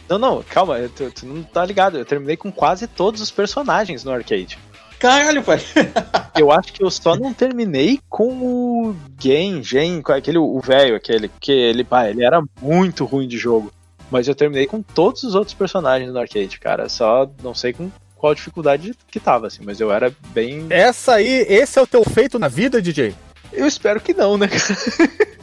Não, 0.09 0.19
não, 0.19 0.43
calma, 0.49 0.79
tu, 0.95 1.11
tu, 1.11 1.27
não 1.27 1.43
tá 1.43 1.65
ligado. 1.65 1.99
Eu 1.99 2.05
terminei 2.05 2.37
com 2.37 2.51
quase 2.53 2.87
todos 2.87 3.21
os 3.21 3.31
personagens 3.31 4.05
no 4.05 4.13
arcade. 4.13 4.59
Caralho, 4.99 5.43
pai. 5.43 5.61
eu 6.39 6.51
acho 6.51 6.73
que 6.73 6.83
eu 6.83 6.91
só 6.91 7.17
não 7.17 7.33
terminei 7.33 8.01
com 8.09 8.29
o 8.29 8.97
Gen, 9.21 9.63
Gen, 9.63 10.03
aquele, 10.07 10.39
o 10.39 10.61
velho, 10.61 10.97
aquele, 10.97 11.31
que 11.41 11.53
ele, 11.53 11.85
pá, 11.85 12.09
ele 12.09 12.25
era 12.25 12.43
muito 12.61 13.05
ruim 13.05 13.29
de 13.29 13.39
jogo. 13.39 13.73
Mas 14.11 14.29
eu 14.29 14.35
terminei 14.35 14.67
com 14.67 14.83
todos 14.83 15.23
os 15.25 15.35
outros 15.35 15.55
personagens 15.55 16.13
no 16.13 16.19
arcade, 16.19 16.61
cara. 16.61 16.89
Só 16.89 17.29
não 17.43 17.55
sei 17.55 17.73
com 17.73 17.91
qual 18.15 18.35
dificuldade 18.35 18.95
que 19.11 19.21
tava, 19.21 19.47
assim, 19.47 19.63
mas 19.65 19.81
eu 19.81 19.93
era 19.93 20.15
bem. 20.29 20.67
Essa 20.71 21.15
aí, 21.15 21.45
esse 21.49 21.79
é 21.79 21.83
o 21.83 21.87
teu 21.87 22.05
feito 22.05 22.39
na 22.39 22.49
vida, 22.49 22.81
DJ? 22.81 23.15
Eu 23.57 23.67
espero 23.67 24.01
que 24.01 24.13
não, 24.13 24.37
né, 24.37 24.49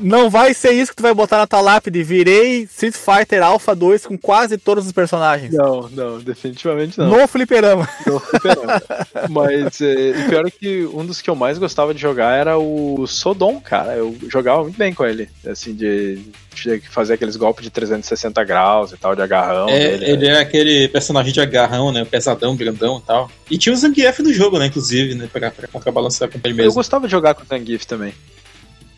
não 0.00 0.30
vai 0.30 0.54
ser 0.54 0.72
isso 0.72 0.92
que 0.92 0.96
tu 0.96 1.02
vai 1.02 1.14
botar 1.14 1.38
na 1.38 1.46
tua 1.46 1.60
lápide. 1.60 2.02
Virei 2.02 2.62
Street 2.62 2.94
Fighter 2.94 3.42
Alpha 3.42 3.74
2 3.74 4.06
com 4.06 4.16
quase 4.16 4.56
todos 4.56 4.86
os 4.86 4.92
personagens. 4.92 5.52
Não, 5.52 5.88
não, 5.90 6.18
definitivamente 6.18 6.98
não. 6.98 7.08
No 7.08 7.28
fliperama. 7.28 7.88
No 8.06 8.20
fliperama. 8.20 8.82
Mas 9.28 9.80
é, 9.80 10.10
o 10.10 10.28
pior 10.28 10.46
é 10.46 10.50
que 10.50 10.88
um 10.92 11.04
dos 11.04 11.20
que 11.20 11.30
eu 11.30 11.36
mais 11.36 11.58
gostava 11.58 11.94
de 11.94 12.00
jogar 12.00 12.36
era 12.36 12.58
o 12.58 13.06
Sodom, 13.06 13.60
cara. 13.60 13.94
Eu 13.94 14.16
jogava 14.28 14.62
muito 14.62 14.76
bem 14.76 14.94
com 14.94 15.04
ele. 15.04 15.28
Assim, 15.46 15.74
de, 15.74 16.18
de 16.54 16.80
fazer 16.88 17.14
aqueles 17.14 17.36
golpes 17.36 17.64
de 17.64 17.70
360 17.70 18.42
graus 18.44 18.92
e 18.92 18.96
tal, 18.96 19.14
de 19.14 19.22
agarrão. 19.22 19.68
É, 19.68 19.78
dele, 19.78 20.10
ele 20.10 20.28
é. 20.28 20.32
é 20.32 20.40
aquele 20.40 20.88
personagem 20.88 21.32
de 21.32 21.40
agarrão, 21.40 21.92
né? 21.92 22.04
Pesadão, 22.04 22.56
grandão 22.56 22.98
e 22.98 23.06
tal. 23.06 23.30
E 23.50 23.58
tinha 23.58 23.72
o 23.72 23.76
Zangief 23.90 24.22
no 24.22 24.32
jogo, 24.32 24.58
né? 24.58 24.66
Inclusive, 24.66 25.14
né? 25.14 25.28
Pra, 25.32 25.50
pra 25.50 25.68
contrabalançar 25.68 26.30
com 26.30 26.38
ele 26.44 26.54
mesmo. 26.54 26.70
Eu 26.70 26.74
gostava 26.74 27.06
de 27.06 27.10
jogar 27.10 27.34
com 27.34 27.42
o 27.42 27.46
Zangief 27.46 27.84
também. 27.84 28.14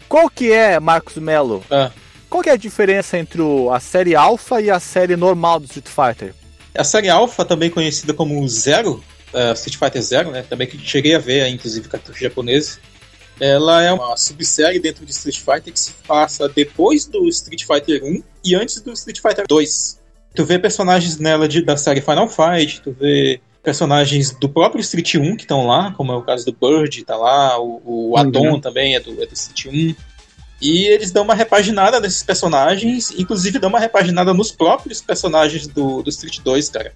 Qual 0.09 0.29
que 0.29 0.53
é, 0.53 0.79
Marcos 0.79 1.17
Melo? 1.17 1.65
Ah. 1.71 1.91
Qual 2.29 2.43
que 2.43 2.49
é 2.49 2.53
a 2.53 2.57
diferença 2.57 3.19
entre 3.19 3.43
a 3.71 3.81
série 3.81 4.15
Alpha 4.15 4.61
e 4.61 4.71
a 4.71 4.81
série 4.81 5.17
normal 5.17 5.61
do 5.61 5.67
Street 5.67 5.87
Fighter? 5.87 6.35
A 6.75 6.85
série 6.85 7.09
Alpha, 7.09 7.45
também 7.45 7.69
conhecida 7.69 8.15
como 8.15 8.47
Zero, 8.49 9.03
uh, 9.35 9.53
Street 9.53 9.77
Fighter 9.77 10.03
Zero, 10.03 10.31
né? 10.31 10.43
Também 10.43 10.67
que 10.67 10.79
cheguei 10.79 11.15
a 11.15 11.19
ver, 11.19 11.47
inclusive, 11.49 11.89
cartuchos 11.89 12.21
japoneses. 12.21 12.79
Ela 13.41 13.83
é 13.83 13.93
uma 13.93 14.17
subsérie 14.17 14.79
dentro 14.79 15.05
de 15.05 15.11
Street 15.11 15.39
Fighter 15.39 15.73
que 15.73 15.81
se 15.81 15.93
passa 16.07 16.49
depois 16.49 17.07
do 17.07 17.29
Street 17.29 17.65
Fighter 17.65 18.05
1 18.05 18.23
e 18.45 18.55
antes 18.55 18.81
do 18.81 18.93
Street 18.93 19.21
Fighter 19.21 19.47
2. 19.47 20.01
Tu 20.35 20.45
vê 20.45 20.59
personagens 20.59 21.19
nela 21.19 21.47
de, 21.47 21.63
da 21.63 21.77
série 21.77 22.01
Final 22.01 22.29
Fight, 22.29 22.81
tu 22.81 22.97
vê 22.99 23.41
personagens 23.63 24.33
do 24.33 24.49
próprio 24.49 24.81
Street 24.81 25.15
1 25.15 25.37
que 25.37 25.43
estão 25.43 25.67
lá, 25.67 25.93
como 25.93 26.13
é 26.13 26.17
o 26.17 26.23
caso 26.23 26.45
do 26.45 26.53
Bird, 26.53 27.05
tá 27.05 27.17
lá, 27.17 27.59
o, 27.61 28.11
o 28.11 28.17
Adon 28.17 28.53
uhum. 28.53 28.61
também 28.61 28.97
é 28.97 29.01
do, 29.01 29.23
é 29.23 29.27
do 29.27 29.33
Street 29.33 29.67
1. 29.67 29.95
E 30.61 30.87
eles 30.87 31.11
dão 31.11 31.25
uma 31.25 31.35
repaginada 31.35 31.99
nesses 31.99 32.23
personagens, 32.23 33.11
inclusive 33.19 33.59
dão 33.59 33.69
uma 33.69 33.81
repaginada 33.81 34.33
nos 34.33 34.53
próprios 34.53 35.01
personagens 35.01 35.67
do, 35.67 36.03
do 36.03 36.11
Street 36.11 36.41
2, 36.41 36.69
cara. 36.69 36.93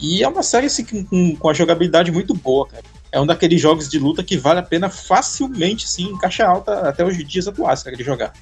E 0.00 0.22
é 0.22 0.28
uma 0.28 0.42
série 0.42 0.66
assim, 0.66 0.84
com, 0.84 1.34
com 1.36 1.48
a 1.48 1.54
jogabilidade 1.54 2.12
muito 2.12 2.34
boa, 2.34 2.66
cara. 2.68 2.84
É 3.10 3.20
um 3.20 3.26
daqueles 3.26 3.60
jogos 3.60 3.88
de 3.88 3.98
luta 3.98 4.22
que 4.22 4.36
vale 4.36 4.60
a 4.60 4.62
pena 4.62 4.88
facilmente, 4.88 5.86
assim, 5.86 6.04
em 6.04 6.18
caixa 6.18 6.46
alta 6.46 6.88
até 6.88 7.04
os 7.04 7.16
dias 7.26 7.48
atuais, 7.48 7.82
cara, 7.82 7.96
de 7.96 8.04
jogar. 8.04 8.32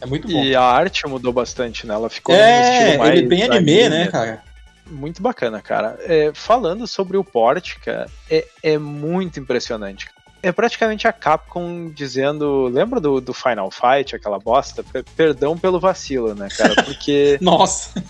É 0.00 0.06
muito 0.06 0.28
bom. 0.28 0.44
E 0.44 0.54
a 0.54 0.62
arte 0.62 1.06
mudou 1.06 1.32
bastante, 1.32 1.86
né? 1.86 1.94
Ela 1.94 2.08
ficou 2.08 2.34
é, 2.34 2.96
mais 2.98 3.10
ele 3.12 3.24
é 3.24 3.28
bem 3.28 3.42
anime, 3.42 3.88
né, 3.88 4.06
cara? 4.06 4.42
Muito 4.90 5.22
bacana, 5.22 5.60
cara. 5.62 5.98
É, 6.00 6.32
falando 6.34 6.86
sobre 6.86 7.16
o 7.16 7.24
port, 7.24 7.76
cara, 7.84 8.08
é, 8.28 8.46
é 8.62 8.78
muito 8.78 9.38
impressionante. 9.38 10.08
É 10.42 10.50
praticamente 10.50 11.06
a 11.06 11.12
Capcom 11.12 11.90
dizendo. 11.90 12.64
Lembra 12.64 12.98
do, 12.98 13.20
do 13.20 13.34
Final 13.34 13.70
Fight, 13.70 14.16
aquela 14.16 14.38
bosta? 14.38 14.84
Perdão 15.16 15.56
pelo 15.56 15.78
vacilo, 15.78 16.34
né, 16.34 16.48
cara? 16.48 16.82
Porque. 16.82 17.38
Nossa! 17.42 18.02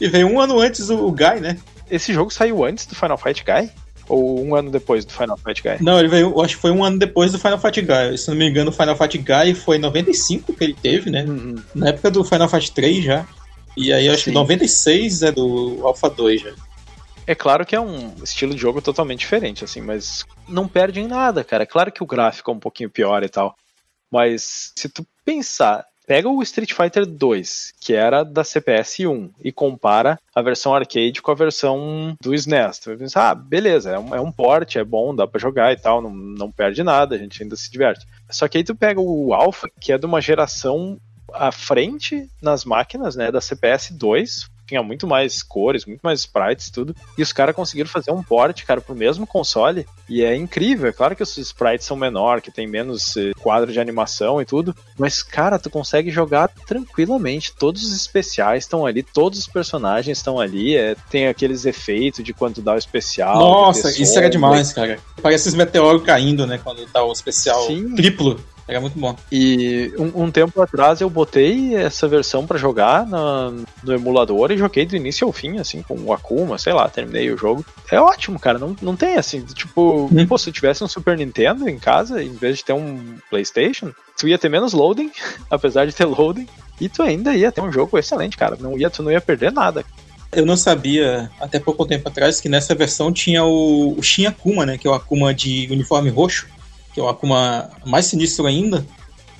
e 0.00 0.08
veio 0.08 0.26
um 0.26 0.40
ano 0.40 0.58
antes 0.58 0.90
o, 0.90 1.06
o 1.06 1.12
Guy, 1.12 1.40
né? 1.40 1.58
Esse 1.88 2.12
jogo 2.12 2.30
saiu 2.30 2.64
antes 2.64 2.86
do 2.86 2.94
Final 2.94 3.16
Fight 3.16 3.44
Guy? 3.44 3.70
Ou 4.08 4.44
um 4.44 4.56
ano 4.56 4.72
depois 4.72 5.04
do 5.04 5.12
Final 5.12 5.38
Fight 5.38 5.62
Guy? 5.62 5.76
Não, 5.80 5.96
ele 5.96 6.08
veio, 6.08 6.40
acho 6.40 6.56
que 6.56 6.60
foi 6.60 6.72
um 6.72 6.82
ano 6.82 6.98
depois 6.98 7.30
do 7.30 7.38
Final 7.38 7.58
Fight 7.60 7.80
Guy. 7.80 8.18
Se 8.18 8.28
não 8.28 8.36
me 8.36 8.48
engano, 8.48 8.70
o 8.70 8.72
Final 8.72 8.96
Fight 8.96 9.16
Guy 9.16 9.54
foi 9.54 9.76
em 9.76 9.80
95 9.80 10.52
que 10.52 10.64
ele 10.64 10.74
teve, 10.74 11.10
né? 11.10 11.22
Uhum. 11.22 11.54
Na 11.72 11.90
época 11.90 12.10
do 12.10 12.24
Final 12.24 12.48
Fight 12.48 12.72
3 12.72 13.04
já. 13.04 13.26
E 13.80 13.94
aí 13.94 14.10
acho 14.10 14.24
Sim. 14.24 14.30
que 14.30 14.34
96 14.34 15.22
é 15.22 15.32
do 15.32 15.80
Alpha 15.82 16.10
2 16.10 16.42
já. 16.42 16.52
É 17.26 17.34
claro 17.34 17.64
que 17.64 17.74
é 17.74 17.80
um 17.80 18.14
estilo 18.22 18.54
de 18.54 18.60
jogo 18.60 18.82
totalmente 18.82 19.20
diferente, 19.20 19.64
assim, 19.64 19.80
mas 19.80 20.26
não 20.46 20.68
perde 20.68 21.00
em 21.00 21.06
nada, 21.06 21.42
cara. 21.42 21.62
É 21.62 21.66
claro 21.66 21.90
que 21.90 22.02
o 22.02 22.06
gráfico 22.06 22.50
é 22.50 22.54
um 22.54 22.58
pouquinho 22.58 22.90
pior 22.90 23.22
e 23.22 23.28
tal. 23.28 23.56
Mas 24.10 24.72
se 24.76 24.88
tu 24.88 25.06
pensar 25.24 25.86
pega 26.10 26.28
o 26.28 26.42
Street 26.42 26.72
Fighter 26.72 27.06
2, 27.06 27.74
que 27.80 27.94
era 27.94 28.24
da 28.24 28.42
CPS 28.42 29.06
1, 29.06 29.30
e 29.44 29.52
compara 29.52 30.18
a 30.34 30.42
versão 30.42 30.74
arcade 30.74 31.22
com 31.22 31.30
a 31.30 31.36
versão 31.36 32.16
do 32.20 32.34
SNES. 32.34 32.80
Tu 32.80 32.90
vai 32.90 32.96
pensar, 32.96 33.30
ah, 33.30 33.34
beleza, 33.36 33.92
é 33.92 33.98
um, 33.98 34.14
é 34.16 34.20
um 34.20 34.32
port, 34.32 34.74
é 34.74 34.82
bom, 34.82 35.14
dá 35.14 35.24
para 35.24 35.40
jogar 35.40 35.72
e 35.72 35.76
tal, 35.76 36.02
não, 36.02 36.10
não 36.10 36.50
perde 36.50 36.82
nada, 36.82 37.14
a 37.14 37.18
gente 37.18 37.40
ainda 37.40 37.54
se 37.54 37.70
diverte. 37.70 38.04
Só 38.28 38.48
que 38.48 38.58
aí 38.58 38.64
tu 38.64 38.74
pega 38.74 39.00
o 39.00 39.32
Alpha, 39.32 39.68
que 39.80 39.92
é 39.92 39.98
de 39.98 40.04
uma 40.04 40.20
geração 40.20 40.98
à 41.34 41.52
frente 41.52 42.28
nas 42.40 42.64
máquinas, 42.64 43.16
né, 43.16 43.30
da 43.30 43.40
CPS 43.40 43.92
2, 43.92 44.50
tinha 44.70 44.82
muito 44.84 45.04
mais 45.04 45.42
cores, 45.42 45.84
muito 45.84 46.00
mais 46.00 46.20
sprites, 46.20 46.70
tudo. 46.70 46.94
E 47.18 47.22
os 47.22 47.32
caras 47.32 47.56
conseguiram 47.56 47.90
fazer 47.90 48.12
um 48.12 48.22
port, 48.22 48.64
cara, 48.64 48.80
pro 48.80 48.94
mesmo 48.94 49.26
console. 49.26 49.84
E 50.08 50.22
é 50.22 50.36
incrível. 50.36 50.88
É 50.88 50.92
claro 50.92 51.16
que 51.16 51.24
os 51.24 51.36
sprites 51.36 51.86
são 51.86 51.96
menor, 51.96 52.40
que 52.40 52.52
tem 52.52 52.68
menos 52.68 53.16
eh, 53.16 53.32
quadro 53.40 53.72
de 53.72 53.80
animação 53.80 54.40
e 54.40 54.44
tudo. 54.44 54.74
Mas, 54.96 55.24
cara, 55.24 55.58
tu 55.58 55.68
consegue 55.68 56.10
jogar 56.10 56.48
tranquilamente. 56.66 57.52
Todos 57.52 57.82
os 57.82 57.94
especiais 57.94 58.62
estão 58.62 58.86
ali, 58.86 59.02
todos 59.02 59.40
os 59.40 59.48
personagens 59.48 60.18
estão 60.18 60.38
ali. 60.38 60.76
É, 60.76 60.94
tem 61.10 61.26
aqueles 61.26 61.64
efeitos 61.64 62.24
de 62.24 62.32
quando 62.32 62.62
dá 62.62 62.74
o 62.74 62.78
especial. 62.78 63.38
Nossa, 63.38 63.90
isso 64.00 64.16
era 64.16 64.30
demais, 64.30 64.72
cara. 64.72 65.00
Parece 65.20 65.48
os 65.48 65.54
meteoros 65.54 66.04
caindo, 66.04 66.46
né? 66.46 66.60
Quando 66.62 66.86
dá 66.92 67.04
o 67.04 67.10
especial 67.10 67.66
Sim. 67.66 67.96
triplo. 67.96 68.40
Era 68.70 68.80
muito 68.80 68.98
bom. 68.98 69.16
E 69.32 69.92
um, 69.98 70.24
um 70.24 70.30
tempo 70.30 70.62
atrás 70.62 71.00
eu 71.00 71.10
botei 71.10 71.74
essa 71.74 72.06
versão 72.06 72.46
para 72.46 72.56
jogar 72.56 73.04
na, 73.06 73.52
no 73.82 73.92
emulador 73.92 74.52
e 74.52 74.56
joguei 74.56 74.86
do 74.86 74.96
início 74.96 75.26
ao 75.26 75.32
fim, 75.32 75.58
assim, 75.58 75.82
com 75.82 75.94
o 75.94 76.12
Akuma, 76.12 76.56
sei 76.56 76.72
lá, 76.72 76.88
terminei 76.88 77.30
o 77.32 77.36
jogo. 77.36 77.64
É 77.90 78.00
ótimo, 78.00 78.38
cara. 78.38 78.58
Não, 78.58 78.76
não 78.80 78.94
tem 78.94 79.16
assim, 79.16 79.42
tipo, 79.42 80.08
hum. 80.12 80.26
pô, 80.26 80.38
se 80.38 80.50
eu 80.50 80.54
tivesse 80.54 80.84
um 80.84 80.88
Super 80.88 81.16
Nintendo 81.16 81.68
em 81.68 81.78
casa, 81.78 82.22
em 82.22 82.32
vez 82.32 82.58
de 82.58 82.64
ter 82.64 82.72
um 82.72 83.16
PlayStation, 83.28 83.92
tu 84.16 84.28
ia 84.28 84.38
ter 84.38 84.48
menos 84.48 84.72
loading, 84.72 85.10
apesar 85.50 85.84
de 85.84 85.92
ter 85.92 86.04
loading, 86.04 86.46
e 86.80 86.88
tu 86.88 87.02
ainda 87.02 87.34
ia 87.34 87.50
ter 87.50 87.60
um 87.60 87.72
jogo 87.72 87.98
excelente, 87.98 88.36
cara. 88.36 88.56
Não 88.58 88.78
ia, 88.78 88.88
tu 88.88 89.02
não 89.02 89.10
ia 89.10 89.20
perder 89.20 89.52
nada. 89.52 89.84
Eu 90.32 90.46
não 90.46 90.56
sabia, 90.56 91.28
até 91.40 91.58
pouco 91.58 91.84
tempo 91.84 92.08
atrás, 92.08 92.40
que 92.40 92.48
nessa 92.48 92.72
versão 92.72 93.12
tinha 93.12 93.42
o, 93.42 93.98
o 93.98 94.02
Shin 94.02 94.26
Akuma, 94.26 94.64
né? 94.64 94.78
Que 94.78 94.86
é 94.86 94.90
o 94.90 94.94
Akuma 94.94 95.34
de 95.34 95.66
uniforme 95.72 96.08
roxo 96.08 96.46
que 96.92 97.00
é 97.00 97.02
o 97.02 97.08
Akuma 97.08 97.70
mais 97.84 98.06
sinistro 98.06 98.46
ainda. 98.46 98.86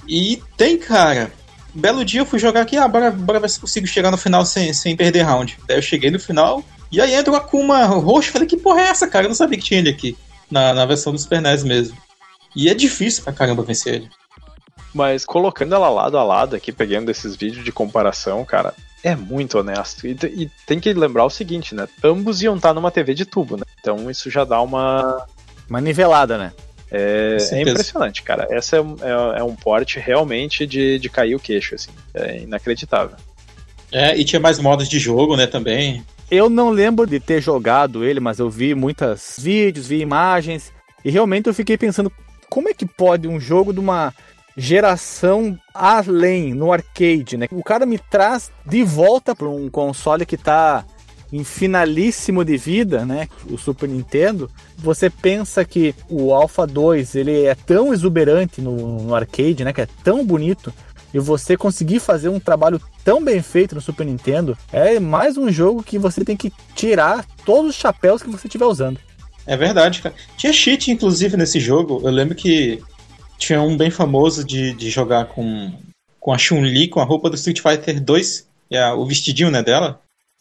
E 0.07 0.42
tem, 0.57 0.78
cara. 0.78 1.32
Belo 1.72 2.05
dia 2.05 2.20
eu 2.20 2.26
fui 2.26 2.38
jogar 2.38 2.62
aqui, 2.62 2.76
ah, 2.76 2.88
bora, 2.88 3.11
bora 3.12 3.38
ver 3.38 3.48
se 3.48 3.61
consigo 3.61 3.86
chegar 3.86 4.11
no 4.11 4.16
final 4.16 4.44
sem, 4.44 4.72
sem 4.72 4.96
perder 4.96 5.22
round. 5.22 5.57
Daí 5.68 5.78
eu 5.78 5.82
cheguei 5.82 6.11
no 6.11 6.18
final, 6.18 6.64
e 6.90 7.01
aí 7.01 7.14
entra 7.14 7.32
o 7.32 7.36
Akuma 7.36 7.84
roxo. 7.84 8.32
Falei, 8.32 8.48
que 8.48 8.57
porra 8.57 8.80
é 8.80 8.88
essa, 8.88 9.07
cara? 9.07 9.26
Eu 9.26 9.28
não 9.28 9.36
sabia 9.36 9.59
que 9.59 9.64
tinha 9.64 9.78
ele 9.78 9.88
aqui. 9.88 10.16
Na, 10.51 10.74
na 10.74 10.84
versão 10.84 11.12
do 11.12 11.18
Super 11.18 11.40
NES 11.40 11.62
mesmo. 11.62 11.96
E 12.57 12.68
é 12.68 12.74
difícil 12.74 13.22
pra 13.22 13.32
caramba 13.32 13.62
vencer 13.62 13.94
ele. 13.94 14.11
Mas 14.92 15.24
colocando 15.24 15.74
ela 15.74 15.88
lado 15.88 16.18
a 16.18 16.24
lado 16.24 16.57
aqui, 16.57 16.72
pegando 16.72 17.11
esses 17.11 17.36
vídeos 17.36 17.64
de 17.64 17.70
comparação, 17.70 18.44
cara, 18.44 18.74
é 19.05 19.14
muito 19.14 19.59
honesto. 19.59 20.07
E, 20.07 20.16
e, 20.24 20.51
tem 20.66 20.80
que 20.80 20.92
lembrar 20.92 21.24
o 21.24 21.30
seguinte, 21.30 21.74
né? 21.74 21.88
Ambos 22.03 22.42
iam 22.42 22.57
estar 22.57 22.74
numa 22.74 22.90
TV 22.90 23.14
de 23.14 23.24
tubo, 23.24 23.57
né? 23.57 23.62
Então 23.78 24.11
isso 24.11 24.28
já 24.28 24.44
dá 24.44 24.61
uma. 24.61 25.24
Uma 25.68 25.80
nivelada, 25.80 26.36
né? 26.36 26.53
É, 26.91 27.36
é 27.53 27.61
impressionante, 27.62 28.22
cara. 28.22 28.47
Essa 28.51 28.76
é, 28.76 28.80
é, 28.80 29.41
é, 29.41 29.43
um 29.43 29.55
porte 29.55 29.99
realmente 29.99 30.66
de, 30.66 30.99
de 30.99 31.09
cair 31.09 31.34
o 31.34 31.41
queixo, 31.41 31.74
assim. 31.74 31.91
É 32.12 32.38
inacreditável. 32.38 33.16
É, 33.93 34.16
e 34.16 34.24
tinha 34.24 34.41
mais 34.41 34.59
modos 34.59 34.88
de 34.88 34.99
jogo, 34.99 35.36
né, 35.36 35.47
também. 35.47 36.05
Eu 36.30 36.49
não 36.49 36.70
lembro 36.70 37.07
de 37.07 37.18
ter 37.18 37.41
jogado 37.41 38.05
ele, 38.05 38.20
mas 38.20 38.38
eu 38.38 38.49
vi 38.49 38.74
muitos 38.74 39.36
vídeos, 39.38 39.88
vi 39.88 40.01
imagens, 40.01 40.72
e 41.05 41.11
realmente 41.11 41.49
eu 41.49 41.55
fiquei 41.55 41.76
pensando, 41.76 42.12
como 42.49 42.68
é 42.68 42.74
que 42.74 42.86
pode 42.86 43.26
um 43.26 43.41
jogo 43.41 43.72
de 43.72 43.80
uma 43.80 44.14
geração 44.57 45.59
além 45.74 46.55
no 46.55 46.72
arcade, 46.72 47.36
né? 47.36 47.47
O 47.51 47.62
cara 47.62 47.86
me 47.86 47.99
traz 47.99 48.51
de 48.66 48.82
volta 48.84 49.34
para 49.34 49.49
um 49.49 49.68
console 49.70 50.26
que 50.26 50.36
tá 50.36 50.84
em 51.33 51.45
finalíssimo 51.45 52.45
de 52.45 52.57
vida, 52.57 53.05
né, 53.05 53.28
o 53.49 53.57
Super 53.57 53.89
Nintendo, 53.89 54.51
você 54.76 55.09
pensa 55.09 55.64
que 55.64 55.95
o 56.09 56.35
Alpha 56.35 56.66
2 56.66 57.14
ele 57.14 57.45
é 57.45 57.55
tão 57.55 57.93
exuberante 57.93 58.61
no, 58.61 59.03
no 59.03 59.14
arcade, 59.14 59.64
né, 59.64 59.72
que 59.72 59.81
é 59.81 59.89
tão 60.03 60.24
bonito, 60.24 60.72
e 61.12 61.18
você 61.18 61.57
conseguir 61.57 62.01
fazer 62.01 62.28
um 62.28 62.41
trabalho 62.41 62.81
tão 63.05 63.22
bem 63.22 63.43
feito 63.43 63.74
no 63.74 63.81
Super 63.81 64.07
Nintendo, 64.07 64.57
é 64.72 64.99
mais 65.01 65.37
um 65.37 65.51
jogo 65.51 65.83
que 65.83 65.99
você 65.99 66.24
tem 66.24 66.37
que 66.37 66.53
tirar 66.74 67.26
todos 67.45 67.70
os 67.70 67.76
chapéus 67.76 68.22
que 68.22 68.31
você 68.31 68.47
estiver 68.47 68.66
usando. 68.66 68.99
É 69.47 69.57
verdade, 69.57 70.01
cara. 70.01 70.14
Tinha 70.37 70.53
cheat, 70.53 70.91
inclusive, 70.91 71.37
nesse 71.37 71.59
jogo. 71.59 72.01
Eu 72.05 72.11
lembro 72.11 72.37
que 72.37 72.81
tinha 73.39 73.61
um 73.61 73.76
bem 73.76 73.91
famoso 73.91 74.45
de, 74.45 74.72
de 74.74 74.91
jogar 74.91 75.24
com, 75.26 75.72
com 76.20 76.33
a 76.33 76.39
Chun-Li, 76.39 76.89
com 76.89 77.01
a 77.01 77.05
roupa 77.05 77.28
do 77.28 77.37
Street 77.37 77.61
Fighter 77.61 78.01
2, 78.01 78.47
e 78.70 78.76
a, 78.76 78.95
o 78.95 79.05
vestidinho 79.05 79.51
né, 79.51 79.62
dela. 79.62 80.01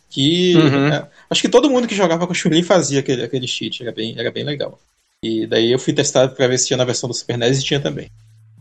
Que 0.10 0.56
uhum. 0.56 0.88
é, 0.88 1.08
acho 1.30 1.42
que 1.42 1.50
todo 1.50 1.70
mundo 1.70 1.88
que 1.88 1.96
jogava 1.96 2.26
com 2.26 2.34
Chun-Li 2.34 2.64
fazia 2.64 3.00
aquele, 3.00 3.24
aquele 3.24 3.48
cheat, 3.48 3.84
era 3.84 3.92
bem, 3.92 4.16
era 4.18 4.32
bem 4.32 4.44
legal. 4.44 4.80
E 5.22 5.46
daí 5.46 5.72
eu 5.72 5.80
fui 5.80 5.94
testar 5.94 6.30
para 6.30 6.48
ver 6.48 6.58
se 6.58 6.68
tinha 6.68 6.78
na 6.78 6.86
versão 6.86 7.08
do 7.08 7.14
Super 7.14 7.38
NES 7.38 7.60
e 7.60 7.64
tinha 7.64 7.80
também. 7.80 8.10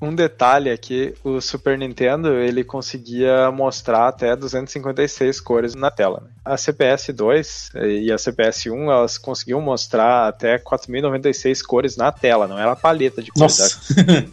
Um 0.01 0.15
detalhe 0.15 0.71
é 0.71 0.77
que 0.77 1.15
o 1.25 1.41
Super 1.41 1.77
Nintendo 1.77 2.35
ele 2.35 2.63
conseguia 2.63 3.51
mostrar 3.51 4.07
até 4.07 4.37
256 4.37 5.41
cores 5.41 5.75
na 5.75 5.91
tela. 5.91 6.23
Né? 6.25 6.31
A 6.45 6.57
CPS 6.57 7.13
2 7.13 7.71
e 8.05 8.13
a 8.13 8.19
CPS 8.19 8.71
1 8.71 8.93
elas 8.93 9.19
conseguiam 9.19 9.61
mostrar 9.61 10.29
até 10.29 10.57
4096 10.57 11.63
cores 11.63 11.97
na 11.97 12.13
tela, 12.13 12.47
não 12.47 12.59
era 12.59 12.73
a 12.73 12.77
paleta 12.77 13.21
de 13.21 13.33
cores. 13.33 13.59
Nossa. 13.59 14.29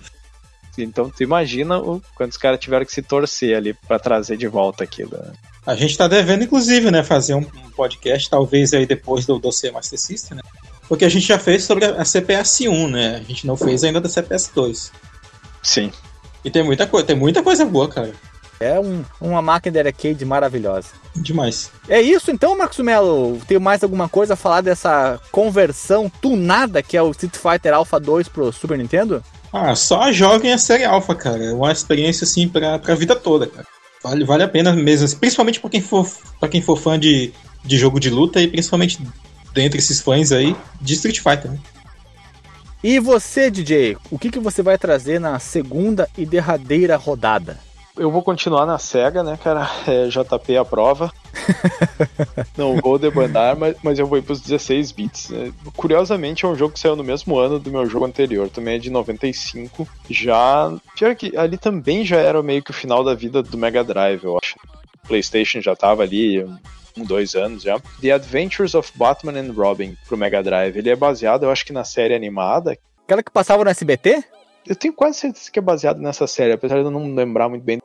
Então 0.83 1.09
tu 1.09 1.23
imagina 1.23 1.77
o, 1.77 2.01
quantos 2.15 2.37
caras 2.37 2.59
tiveram 2.59 2.85
que 2.85 2.91
se 2.91 3.01
torcer 3.01 3.55
ali 3.55 3.73
para 3.73 3.99
trazer 3.99 4.37
de 4.37 4.47
volta 4.47 4.83
aquilo. 4.83 5.11
Né? 5.11 5.33
A 5.65 5.75
gente 5.75 5.91
está 5.91 6.07
devendo, 6.07 6.43
inclusive, 6.43 6.91
né, 6.91 7.03
fazer 7.03 7.33
um, 7.33 7.39
um, 7.39 7.71
podcast, 7.75 8.29
talvez 8.29 8.73
aí 8.73 8.85
depois 8.85 9.25
do 9.25 9.39
dossiê 9.39 9.71
Master 9.71 9.99
System, 9.99 10.37
né? 10.37 10.43
Porque 10.87 11.03
a 11.03 11.09
gente 11.09 11.25
já 11.25 11.39
fez 11.39 11.63
sobre 11.63 11.85
a 11.85 12.03
CPS-1, 12.03 12.89
né? 12.89 13.15
A 13.15 13.23
gente 13.23 13.47
não 13.47 13.57
fez 13.57 13.83
ainda 13.83 13.99
da 13.99 14.07
CPS-2. 14.07 14.91
Sim. 15.63 15.91
E 16.43 16.51
tem 16.51 16.63
muita 16.63 16.85
coisa, 16.85 17.07
tem 17.07 17.15
muita 17.15 17.41
coisa 17.41 17.65
boa, 17.65 17.89
cara. 17.89 18.13
É 18.59 18.79
um, 18.79 19.03
uma 19.19 19.41
máquina 19.41 19.71
de 19.71 19.87
arcade 19.87 20.23
maravilhosa. 20.23 20.89
Demais. 21.15 21.71
É 21.89 21.99
isso 21.99 22.31
então, 22.31 22.57
Marcos 22.57 22.79
Melo? 22.79 23.39
Tem 23.47 23.59
mais 23.59 23.83
alguma 23.83 24.07
coisa 24.07 24.33
a 24.33 24.37
falar 24.37 24.61
dessa 24.61 25.19
conversão 25.31 26.09
tunada 26.21 26.81
que 26.81 26.95
é 26.95 27.01
o 27.01 27.11
Street 27.11 27.35
Fighter 27.35 27.73
Alpha 27.73 27.99
2 27.99 28.29
pro 28.29 28.51
Super 28.53 28.77
Nintendo? 28.77 29.23
Ah, 29.51 29.75
só 29.75 30.11
joguem 30.11 30.53
a 30.53 30.57
série 30.57 30.83
Alpha, 30.83 31.15
cara. 31.15 31.43
É 31.43 31.53
uma 31.53 31.71
experiência 31.71 32.25
assim 32.25 32.47
pra, 32.47 32.79
pra 32.79 32.95
vida 32.95 33.15
toda, 33.15 33.47
cara. 33.47 33.67
Vale, 34.03 34.23
vale 34.23 34.43
a 34.43 34.47
pena 34.47 34.71
mesmo, 34.73 35.17
principalmente 35.17 35.59
para 35.59 35.69
quem 35.69 35.81
for 35.81 36.07
para 36.39 36.49
quem 36.49 36.61
for 36.61 36.77
fã 36.77 36.99
de, 36.99 37.33
de 37.63 37.77
jogo 37.77 37.99
de 37.99 38.09
luta 38.09 38.39
e 38.39 38.47
principalmente 38.47 38.99
dentre 39.51 39.79
esses 39.79 39.99
fãs 40.01 40.31
aí 40.31 40.55
de 40.79 40.93
Street 40.93 41.19
Fighter. 41.19 41.49
Né? 41.49 41.57
E 42.83 42.99
você, 42.99 43.49
DJ, 43.49 43.97
o 44.11 44.19
que, 44.19 44.29
que 44.29 44.39
você 44.39 44.61
vai 44.61 44.77
trazer 44.77 45.19
na 45.19 45.39
segunda 45.39 46.07
e 46.15 46.23
derradeira 46.23 46.95
rodada? 46.97 47.57
Eu 47.97 48.11
vou 48.11 48.21
continuar 48.21 48.65
na 48.65 48.77
SEGA, 48.77 49.23
né, 49.23 49.37
cara? 49.41 49.69
É, 49.87 50.07
JP 50.07 50.57
a 50.57 50.65
prova. 50.65 51.11
Não 52.57 52.75
vou 52.77 52.97
debandar, 52.97 53.57
mas, 53.57 53.75
mas 53.83 53.99
eu 53.99 54.07
vou 54.07 54.17
ir 54.17 54.21
pros 54.21 54.41
16 54.41 54.91
bits. 54.91 55.31
É, 55.31 55.51
curiosamente, 55.75 56.43
é 56.43 56.47
um 56.47 56.55
jogo 56.55 56.73
que 56.73 56.79
saiu 56.79 56.95
no 56.95 57.03
mesmo 57.03 57.37
ano 57.37 57.59
do 57.59 57.71
meu 57.71 57.85
jogo 57.85 58.05
anterior, 58.05 58.49
também 58.49 58.75
é 58.75 58.79
de 58.79 58.89
95. 58.89 59.87
Já. 60.09 60.73
Pior 60.95 61.15
que 61.15 61.37
ali 61.37 61.57
também 61.57 62.03
já 62.03 62.17
era 62.17 62.41
meio 62.41 62.63
que 62.63 62.71
o 62.71 62.73
final 62.73 63.03
da 63.03 63.13
vida 63.13 63.43
do 63.43 63.57
Mega 63.57 63.83
Drive, 63.83 64.23
eu 64.23 64.37
acho. 64.41 64.55
O 65.03 65.07
PlayStation 65.07 65.61
já 65.61 65.75
tava 65.75 66.03
ali 66.03 66.43
um, 66.43 67.05
dois 67.05 67.35
anos 67.35 67.63
já. 67.63 67.79
The 68.01 68.11
Adventures 68.11 68.73
of 68.73 68.91
Batman 68.95 69.39
and 69.39 69.53
Robin 69.53 69.95
pro 70.07 70.17
Mega 70.17 70.41
Drive. 70.41 70.77
Ele 70.77 70.89
é 70.89 70.95
baseado, 70.95 71.43
eu 71.43 71.51
acho 71.51 71.65
que 71.65 71.73
na 71.73 71.83
série 71.83 72.15
animada. 72.15 72.77
Aquela 73.05 73.21
que 73.21 73.31
passava 73.31 73.63
no 73.63 73.69
SBT? 73.69 74.23
Eu 74.67 74.75
tenho 74.75 74.93
quase 74.93 75.19
certeza 75.19 75.51
que 75.51 75.59
é 75.59 75.61
baseado 75.61 75.99
nessa 75.99 76.25
série, 76.25 76.53
apesar 76.53 76.75
de 76.75 76.85
eu 76.85 76.91
não 76.91 77.13
lembrar 77.13 77.47
muito 77.47 77.63
bem. 77.63 77.79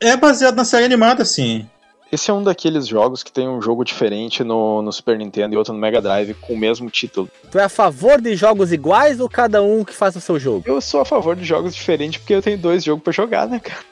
É 0.00 0.16
baseado 0.16 0.56
na 0.56 0.64
série 0.64 0.84
animada, 0.84 1.24
sim. 1.24 1.66
Esse 2.10 2.30
é 2.30 2.34
um 2.34 2.42
daqueles 2.42 2.86
jogos 2.86 3.22
que 3.22 3.32
tem 3.32 3.48
um 3.48 3.60
jogo 3.60 3.84
diferente 3.84 4.44
no, 4.44 4.82
no, 4.82 4.92
Super 4.92 5.16
Nintendo 5.18 5.54
e 5.54 5.56
outro 5.56 5.72
no 5.72 5.80
Mega 5.80 6.00
Drive 6.00 6.34
com 6.34 6.52
o 6.52 6.58
mesmo 6.58 6.90
título. 6.90 7.28
Tu 7.50 7.58
é 7.58 7.64
a 7.64 7.68
favor 7.68 8.20
de 8.20 8.36
jogos 8.36 8.72
iguais 8.72 9.18
ou 9.20 9.28
cada 9.28 9.62
um 9.62 9.84
que 9.84 9.92
faz 9.92 10.14
o 10.14 10.20
seu 10.20 10.38
jogo? 10.38 10.64
Eu 10.66 10.80
sou 10.80 11.00
a 11.00 11.04
favor 11.04 11.34
de 11.34 11.44
jogos 11.44 11.74
diferentes 11.74 12.18
porque 12.18 12.34
eu 12.34 12.42
tenho 12.42 12.58
dois 12.58 12.84
jogos 12.84 13.02
para 13.02 13.12
jogar, 13.12 13.48
né, 13.48 13.58
cara? 13.58 13.82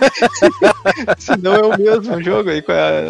Senão 1.18 1.54
é 1.54 1.62
o 1.62 1.78
mesmo 1.78 2.22
jogo 2.22 2.50
aí, 2.50 2.62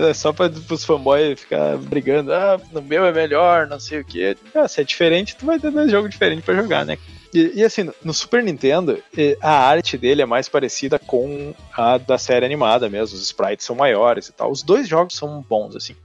é 0.08 0.14
só 0.14 0.32
para 0.32 0.50
os 0.70 0.84
fanboys 0.84 1.40
ficar 1.40 1.76
brigando, 1.76 2.32
ah, 2.32 2.58
no 2.72 2.82
meu 2.82 3.04
é 3.04 3.12
melhor, 3.12 3.66
não 3.66 3.78
sei 3.78 4.00
o 4.00 4.04
que. 4.04 4.36
Ah, 4.54 4.68
se 4.68 4.80
é 4.80 4.84
diferente, 4.84 5.36
tu 5.36 5.46
vai 5.46 5.58
ter 5.58 5.70
dois 5.70 5.90
jogos 5.90 6.10
diferentes 6.10 6.44
para 6.44 6.54
jogar, 6.54 6.84
né? 6.84 6.98
E, 7.32 7.60
e, 7.60 7.64
assim, 7.64 7.90
no 8.04 8.12
Super 8.12 8.42
Nintendo, 8.42 9.02
a 9.40 9.66
arte 9.66 9.96
dele 9.96 10.22
é 10.22 10.26
mais 10.26 10.48
parecida 10.48 10.98
com 10.98 11.54
a 11.72 11.96
da 11.96 12.18
série 12.18 12.44
animada 12.44 12.88
mesmo. 12.88 13.16
Os 13.16 13.22
sprites 13.22 13.64
são 13.64 13.74
maiores 13.74 14.28
e 14.28 14.32
tal. 14.32 14.50
Os 14.50 14.62
dois 14.62 14.86
jogos 14.86 15.16
são 15.16 15.44
bons, 15.48 15.74
assim. 15.74 15.96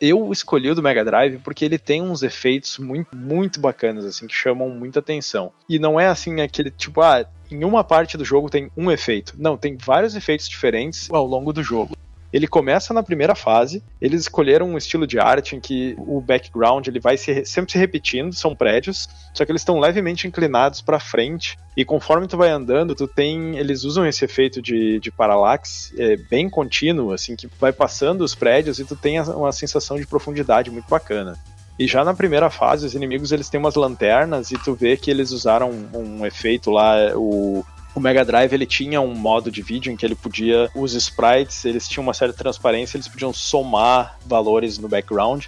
Eu 0.00 0.30
escolhi 0.32 0.68
o 0.70 0.74
do 0.74 0.82
Mega 0.82 1.04
Drive 1.04 1.38
porque 1.38 1.64
ele 1.64 1.78
tem 1.78 2.02
uns 2.02 2.22
efeitos 2.22 2.78
muito, 2.78 3.16
muito 3.16 3.60
bacanas, 3.60 4.04
assim, 4.04 4.26
que 4.26 4.34
chamam 4.34 4.68
muita 4.68 4.98
atenção. 4.98 5.52
E 5.68 5.78
não 5.78 5.98
é 5.98 6.08
assim 6.08 6.40
aquele 6.40 6.70
tipo, 6.70 7.00
ah, 7.00 7.24
em 7.50 7.64
uma 7.64 7.84
parte 7.84 8.16
do 8.16 8.24
jogo 8.24 8.50
tem 8.50 8.70
um 8.76 8.90
efeito. 8.90 9.34
Não, 9.38 9.56
tem 9.56 9.76
vários 9.76 10.16
efeitos 10.16 10.48
diferentes 10.48 11.08
ao 11.10 11.24
longo 11.24 11.52
do 11.52 11.62
jogo. 11.62 11.96
Ele 12.34 12.48
começa 12.48 12.92
na 12.92 13.00
primeira 13.00 13.36
fase, 13.36 13.80
eles 14.00 14.22
escolheram 14.22 14.68
um 14.68 14.76
estilo 14.76 15.06
de 15.06 15.20
arte 15.20 15.54
em 15.54 15.60
que 15.60 15.94
o 15.96 16.20
background 16.20 16.84
ele 16.88 16.98
vai 16.98 17.16
se, 17.16 17.44
sempre 17.44 17.70
se 17.70 17.78
repetindo, 17.78 18.34
são 18.34 18.56
prédios, 18.56 19.08
só 19.32 19.44
que 19.44 19.52
eles 19.52 19.60
estão 19.60 19.78
levemente 19.78 20.26
inclinados 20.26 20.82
para 20.82 20.98
frente 20.98 21.56
e 21.76 21.84
conforme 21.84 22.26
tu 22.26 22.36
vai 22.36 22.50
andando, 22.50 22.92
tu 22.92 23.06
tem, 23.06 23.56
eles 23.56 23.84
usam 23.84 24.04
esse 24.04 24.24
efeito 24.24 24.60
de, 24.60 24.98
de 24.98 25.12
parallax 25.12 25.94
é, 25.96 26.16
bem 26.16 26.50
contínuo, 26.50 27.12
assim, 27.12 27.36
que 27.36 27.48
vai 27.60 27.72
passando 27.72 28.22
os 28.22 28.34
prédios 28.34 28.80
e 28.80 28.84
tu 28.84 28.96
tem 28.96 29.20
uma 29.20 29.52
sensação 29.52 29.96
de 29.96 30.04
profundidade 30.04 30.72
muito 30.72 30.88
bacana. 30.88 31.38
E 31.78 31.86
já 31.86 32.04
na 32.04 32.14
primeira 32.14 32.50
fase, 32.50 32.84
os 32.84 32.94
inimigos 32.94 33.30
eles 33.30 33.48
têm 33.48 33.60
umas 33.60 33.76
lanternas 33.76 34.50
e 34.50 34.58
tu 34.58 34.74
vê 34.74 34.96
que 34.96 35.08
eles 35.08 35.30
usaram 35.30 35.70
um 35.92 36.26
efeito 36.26 36.72
lá, 36.72 36.96
o 37.14 37.64
o 37.94 38.00
Mega 38.00 38.24
Drive 38.24 38.52
ele 38.52 38.66
tinha 38.66 39.00
um 39.00 39.14
modo 39.14 39.50
de 39.50 39.62
vídeo 39.62 39.92
em 39.92 39.96
que 39.96 40.04
ele 40.04 40.14
podia 40.14 40.70
os 40.74 40.94
sprites, 40.94 41.64
eles 41.64 41.88
tinham 41.88 42.02
uma 42.02 42.14
certa 42.14 42.34
transparência, 42.34 42.96
eles 42.96 43.08
podiam 43.08 43.32
somar 43.32 44.18
valores 44.26 44.78
no 44.78 44.88
background. 44.88 45.46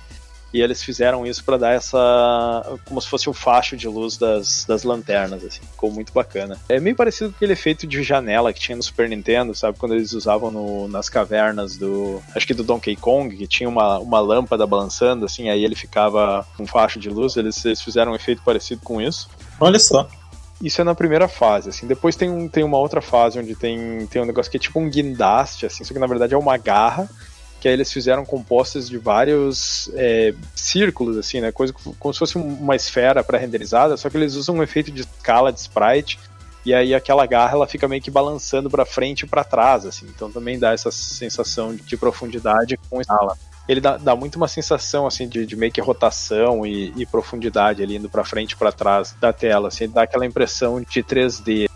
E 0.55 0.61
eles 0.62 0.82
fizeram 0.82 1.26
isso 1.26 1.44
para 1.44 1.59
dar 1.59 1.74
essa. 1.74 2.78
como 2.86 3.01
se 3.01 3.09
fosse 3.09 3.28
o 3.28 3.34
facho 3.34 3.76
de 3.76 3.88
luz 3.88 4.16
das, 4.16 4.64
das 4.64 4.84
lanternas, 4.84 5.44
assim. 5.44 5.61
Ficou 5.61 5.90
muito 5.90 6.12
bacana. 6.14 6.59
É 6.68 6.80
meio 6.80 6.97
parecido 6.97 7.30
com 7.30 7.36
aquele 7.36 7.53
efeito 7.53 7.86
de 7.86 8.03
janela 8.03 8.53
que 8.53 8.61
tinha 8.61 8.76
no 8.76 8.82
Super 8.82 9.09
Nintendo, 9.09 9.55
sabe? 9.55 9.76
Quando 9.76 9.94
eles 9.94 10.12
usavam 10.12 10.51
no, 10.51 10.88
nas 10.88 11.11
cavernas 11.11 11.76
do. 11.76 12.22
Acho 12.34 12.47
que 12.47 12.55
do 12.55 12.62
Donkey 12.62 12.97
Kong, 12.97 13.36
que 13.36 13.47
tinha 13.47 13.68
uma, 13.68 13.99
uma 13.99 14.20
lâmpada 14.20 14.66
balançando, 14.66 15.26
assim, 15.26 15.51
aí 15.51 15.62
ele 15.62 15.74
ficava 15.74 16.47
um 16.59 16.66
facho 16.66 16.99
de 16.99 17.11
luz. 17.11 17.36
Eles, 17.36 17.62
eles 17.64 17.82
fizeram 17.82 18.12
um 18.12 18.16
efeito 18.16 18.40
parecido 18.42 18.80
com 18.82 19.03
isso. 19.03 19.28
Olha 19.61 19.80
só. 19.80 20.09
Isso 20.63 20.81
é 20.81 20.85
na 20.85 20.95
primeira 20.95 21.29
fase, 21.29 21.69
assim. 21.69 21.87
Depois 21.87 22.17
tem, 22.17 22.31
um, 22.31 22.49
tem 22.49 22.65
uma 22.65 22.79
outra 22.79 23.01
fase 23.01 23.39
onde 23.39 23.55
tem, 23.55 24.07
tem 24.07 24.23
um 24.23 24.25
negócio 24.25 24.51
que 24.51 24.57
é 24.57 24.61
tipo 24.61 24.81
um 24.81 24.89
guindaste, 24.89 25.67
assim, 25.67 25.85
só 25.85 25.93
que 25.93 26.01
na 26.01 26.07
verdade 26.07 26.35
é 26.35 26.39
uma 26.39 26.57
garra, 26.57 27.09
que 27.61 27.69
aí 27.69 27.75
eles 27.75 27.93
fizeram 27.93 28.25
compostas 28.25 28.89
de 28.89 28.97
vários 28.97 29.91
é, 29.95 30.35
círculos, 30.55 31.19
assim, 31.19 31.41
né? 31.41 31.53
Coisa 31.53 31.75
como 31.99 32.13
se 32.13 32.19
fosse 32.19 32.39
uma 32.39 32.75
esfera 32.75 33.23
pré-renderizada, 33.23 33.97
só 33.97 34.09
que 34.09 34.17
eles 34.17 34.35
usam 34.35 34.57
um 34.57 34.63
efeito 34.63 34.91
de 34.91 35.03
escala 35.03 35.53
de 35.53 35.61
sprite, 35.61 36.19
e 36.65 36.75
aí 36.75 36.95
aquela 36.95 37.27
garra 37.27 37.53
ela 37.53 37.67
fica 37.67 37.87
meio 37.87 38.03
que 38.03 38.11
balançando 38.11 38.71
para 38.71 38.87
frente 38.87 39.21
e 39.21 39.27
para 39.27 39.45
trás, 39.45 39.85
assim. 39.85 40.07
Então 40.07 40.33
também 40.33 40.59
dá 40.59 40.73
essa 40.73 40.91
sensação 40.91 41.75
de 41.75 41.97
profundidade 41.97 42.79
com 42.89 43.01
escala 43.01 43.37
ele 43.69 43.81
dá, 43.81 43.97
dá 43.97 44.14
muito 44.14 44.37
uma 44.37 44.49
sensação 44.49 45.07
assim 45.07 45.29
de, 45.29 45.45
de 45.45 45.57
meio 45.57 45.73
que 45.73 45.81
rotação 45.81 46.64
e, 46.64 46.93
e 46.97 47.05
profundidade 47.05 47.83
ali 47.83 47.97
indo 47.97 48.09
para 48.09 48.25
frente 48.25 48.53
e 48.53 48.57
para 48.57 48.71
trás 48.71 49.14
da 49.21 49.33
tela, 49.33 49.69
assim, 49.69 49.89
dá 49.89 50.03
aquela 50.03 50.25
impressão 50.25 50.81
de 50.81 51.03
3D. 51.03 51.69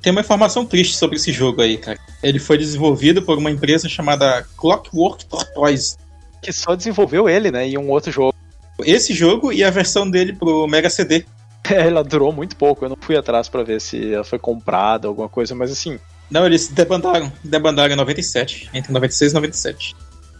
Tem 0.00 0.12
uma 0.12 0.20
informação 0.20 0.64
triste 0.64 0.96
sobre 0.96 1.16
esse 1.16 1.32
jogo 1.32 1.62
aí, 1.62 1.78
cara. 1.78 1.98
Ele 2.22 2.38
foi 2.38 2.58
desenvolvido 2.58 3.22
por 3.22 3.38
uma 3.38 3.50
empresa 3.50 3.88
chamada 3.88 4.46
Clockwork 4.56 5.26
Toys, 5.54 5.96
que 6.40 6.52
só 6.52 6.74
desenvolveu 6.74 7.28
ele, 7.28 7.50
né, 7.50 7.68
e 7.68 7.78
um 7.78 7.88
outro 7.90 8.10
jogo. 8.10 8.34
Esse 8.80 9.12
jogo 9.14 9.52
e 9.52 9.62
a 9.62 9.70
versão 9.70 10.08
dele 10.08 10.32
pro 10.32 10.66
Mega 10.66 10.90
CD. 10.90 11.24
É, 11.64 11.74
ela 11.86 12.02
durou 12.02 12.32
muito 12.32 12.56
pouco. 12.56 12.84
Eu 12.84 12.88
não 12.88 12.96
fui 13.00 13.16
atrás 13.16 13.48
para 13.48 13.62
ver 13.62 13.80
se 13.80 14.12
ela 14.12 14.24
foi 14.24 14.38
comprada, 14.38 15.06
alguma 15.06 15.28
coisa, 15.28 15.54
mas 15.54 15.70
assim. 15.70 15.98
Não, 16.28 16.46
eles 16.46 16.68
debandaram. 16.68 17.30
Debandaram 17.44 17.92
em 17.92 17.96
97. 17.96 18.70
Entre 18.74 18.92
96 18.92 19.30
e 19.30 19.34
97 19.34 19.96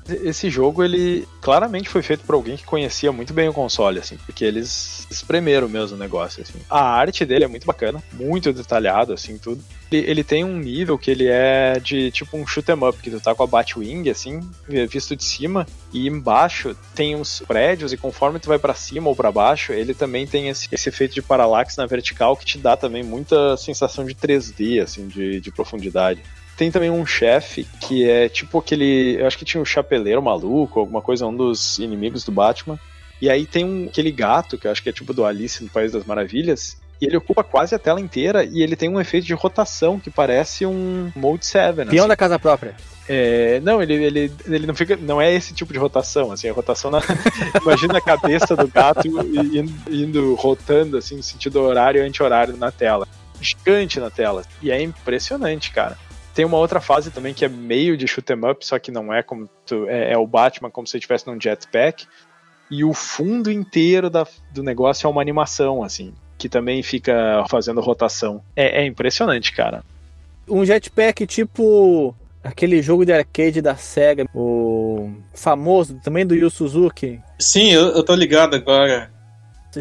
esse 0.08 0.50
jogo 0.50 0.82
ele 0.82 1.26
claramente 1.40 1.88
foi 1.88 2.02
feito 2.02 2.24
por 2.24 2.34
alguém 2.34 2.56
que 2.56 2.64
conhecia 2.64 3.12
muito 3.12 3.32
bem 3.32 3.48
o 3.48 3.52
console, 3.52 3.98
assim, 3.98 4.16
porque 4.26 4.44
eles 4.44 5.06
espremeram 5.10 5.68
mesmo 5.68 5.96
o 5.96 6.00
negócio, 6.00 6.42
assim. 6.42 6.58
A 6.68 6.82
arte 6.82 7.24
dele 7.24 7.44
é 7.44 7.48
muito 7.48 7.66
bacana, 7.66 8.02
muito 8.12 8.52
detalhado, 8.52 9.12
assim, 9.12 9.38
tudo. 9.38 9.62
Ele, 9.92 10.10
ele 10.10 10.24
tem 10.24 10.42
um 10.42 10.56
nível 10.56 10.96
que 10.96 11.10
ele 11.10 11.26
é 11.28 11.78
de 11.78 12.10
tipo 12.10 12.36
um 12.36 12.46
shoot 12.46 12.70
'em 12.70 12.88
up, 12.88 12.98
que 12.98 13.10
tu 13.10 13.20
tá 13.20 13.34
com 13.34 13.42
a 13.42 13.46
Batwing, 13.46 14.08
assim, 14.08 14.40
visto 14.88 15.14
de 15.14 15.22
cima, 15.22 15.66
e 15.92 16.08
embaixo 16.08 16.74
tem 16.94 17.14
uns 17.14 17.40
prédios, 17.40 17.92
e 17.92 17.96
conforme 17.96 18.38
tu 18.38 18.48
vai 18.48 18.58
para 18.58 18.74
cima 18.74 19.08
ou 19.08 19.14
para 19.14 19.30
baixo, 19.30 19.72
ele 19.72 19.92
também 19.92 20.26
tem 20.26 20.48
esse, 20.48 20.66
esse 20.72 20.88
efeito 20.88 21.14
de 21.14 21.22
paralaxe 21.22 21.76
na 21.76 21.86
vertical 21.86 22.36
que 22.36 22.46
te 22.46 22.58
dá 22.58 22.76
também 22.76 23.02
muita 23.02 23.56
sensação 23.56 24.04
de 24.04 24.14
3D, 24.14 24.82
assim, 24.82 25.06
de, 25.06 25.40
de 25.40 25.52
profundidade. 25.52 26.22
Tem 26.56 26.70
também 26.70 26.90
um 26.90 27.04
chefe 27.04 27.66
que 27.80 28.08
é 28.08 28.28
tipo 28.28 28.58
aquele. 28.58 29.16
Eu 29.18 29.26
acho 29.26 29.38
que 29.38 29.44
tinha 29.44 29.60
um 29.60 29.64
chapeleiro 29.64 30.22
maluco, 30.22 30.80
alguma 30.80 31.00
coisa, 31.00 31.26
um 31.26 31.34
dos 31.34 31.78
inimigos 31.78 32.24
do 32.24 32.32
Batman. 32.32 32.78
E 33.20 33.30
aí 33.30 33.46
tem 33.46 33.64
um, 33.64 33.86
aquele 33.86 34.10
gato, 34.10 34.58
que 34.58 34.66
eu 34.66 34.70
acho 34.70 34.82
que 34.82 34.88
é 34.88 34.92
tipo 34.92 35.14
do 35.14 35.24
Alice 35.24 35.62
no 35.62 35.70
País 35.70 35.92
das 35.92 36.04
Maravilhas, 36.04 36.76
e 37.02 37.04
ele 37.04 37.16
ocupa 37.16 37.42
quase 37.42 37.74
a 37.74 37.80
tela 37.80 38.00
inteira 38.00 38.44
e 38.44 38.62
ele 38.62 38.76
tem 38.76 38.88
um 38.88 39.00
efeito 39.00 39.26
de 39.26 39.34
rotação 39.34 39.98
que 39.98 40.08
parece 40.08 40.64
um 40.64 41.10
Mode 41.16 41.44
7. 41.44 41.74
Peão 41.74 41.86
assim. 41.88 42.08
da 42.08 42.16
casa 42.16 42.38
própria. 42.38 42.76
É, 43.08 43.58
não, 43.58 43.82
ele, 43.82 43.94
ele, 43.94 44.32
ele 44.46 44.66
não 44.68 44.74
fica. 44.74 44.96
Não 44.96 45.20
é 45.20 45.34
esse 45.34 45.52
tipo 45.52 45.72
de 45.72 45.80
rotação, 45.80 46.30
assim, 46.30 46.48
a 46.48 46.52
rotação 46.52 46.92
na. 46.92 47.00
imagina 47.60 47.98
a 47.98 48.00
cabeça 48.00 48.54
do 48.54 48.68
gato 48.68 49.08
indo, 49.08 49.72
indo, 49.90 50.34
rotando 50.36 50.96
assim 50.96 51.16
no 51.16 51.24
sentido 51.24 51.60
horário 51.60 52.00
e 52.00 52.06
anti-horário 52.06 52.56
na 52.56 52.70
tela. 52.70 53.08
Gigante 53.40 53.98
na 53.98 54.08
tela. 54.08 54.44
E 54.62 54.70
é 54.70 54.80
impressionante, 54.80 55.72
cara. 55.72 55.98
Tem 56.32 56.44
uma 56.44 56.56
outra 56.56 56.80
fase 56.80 57.10
também 57.10 57.34
que 57.34 57.44
é 57.44 57.48
meio 57.48 57.96
de 57.96 58.06
shoot 58.06 58.32
'em 58.32 58.48
up, 58.48 58.64
só 58.64 58.78
que 58.78 58.92
não 58.92 59.12
é 59.12 59.24
como 59.24 59.50
tu, 59.66 59.88
é, 59.88 60.12
é, 60.12 60.16
o 60.16 60.24
Batman 60.24 60.70
como 60.70 60.86
se 60.86 60.96
estivesse 60.96 61.26
num 61.26 61.40
jetpack. 61.40 62.06
E 62.70 62.84
o 62.84 62.94
fundo 62.94 63.50
inteiro 63.50 64.08
da, 64.08 64.24
do 64.52 64.62
negócio 64.62 65.08
é 65.08 65.10
uma 65.10 65.20
animação, 65.20 65.82
assim, 65.82 66.14
que 66.42 66.48
também 66.48 66.82
fica 66.82 67.44
fazendo 67.48 67.80
rotação. 67.80 68.42
É, 68.56 68.82
é 68.82 68.86
impressionante, 68.86 69.52
cara. 69.52 69.84
Um 70.48 70.64
jetpack 70.64 71.24
tipo 71.24 72.12
aquele 72.42 72.82
jogo 72.82 73.06
de 73.06 73.12
arcade 73.12 73.62
da 73.62 73.76
SEGA, 73.76 74.26
o 74.34 75.12
famoso 75.32 76.00
também 76.02 76.26
do 76.26 76.34
Yu 76.34 76.50
Suzuki. 76.50 77.20
Sim, 77.38 77.70
eu, 77.70 77.90
eu 77.90 78.02
tô 78.02 78.12
ligado 78.16 78.56
agora. 78.56 79.08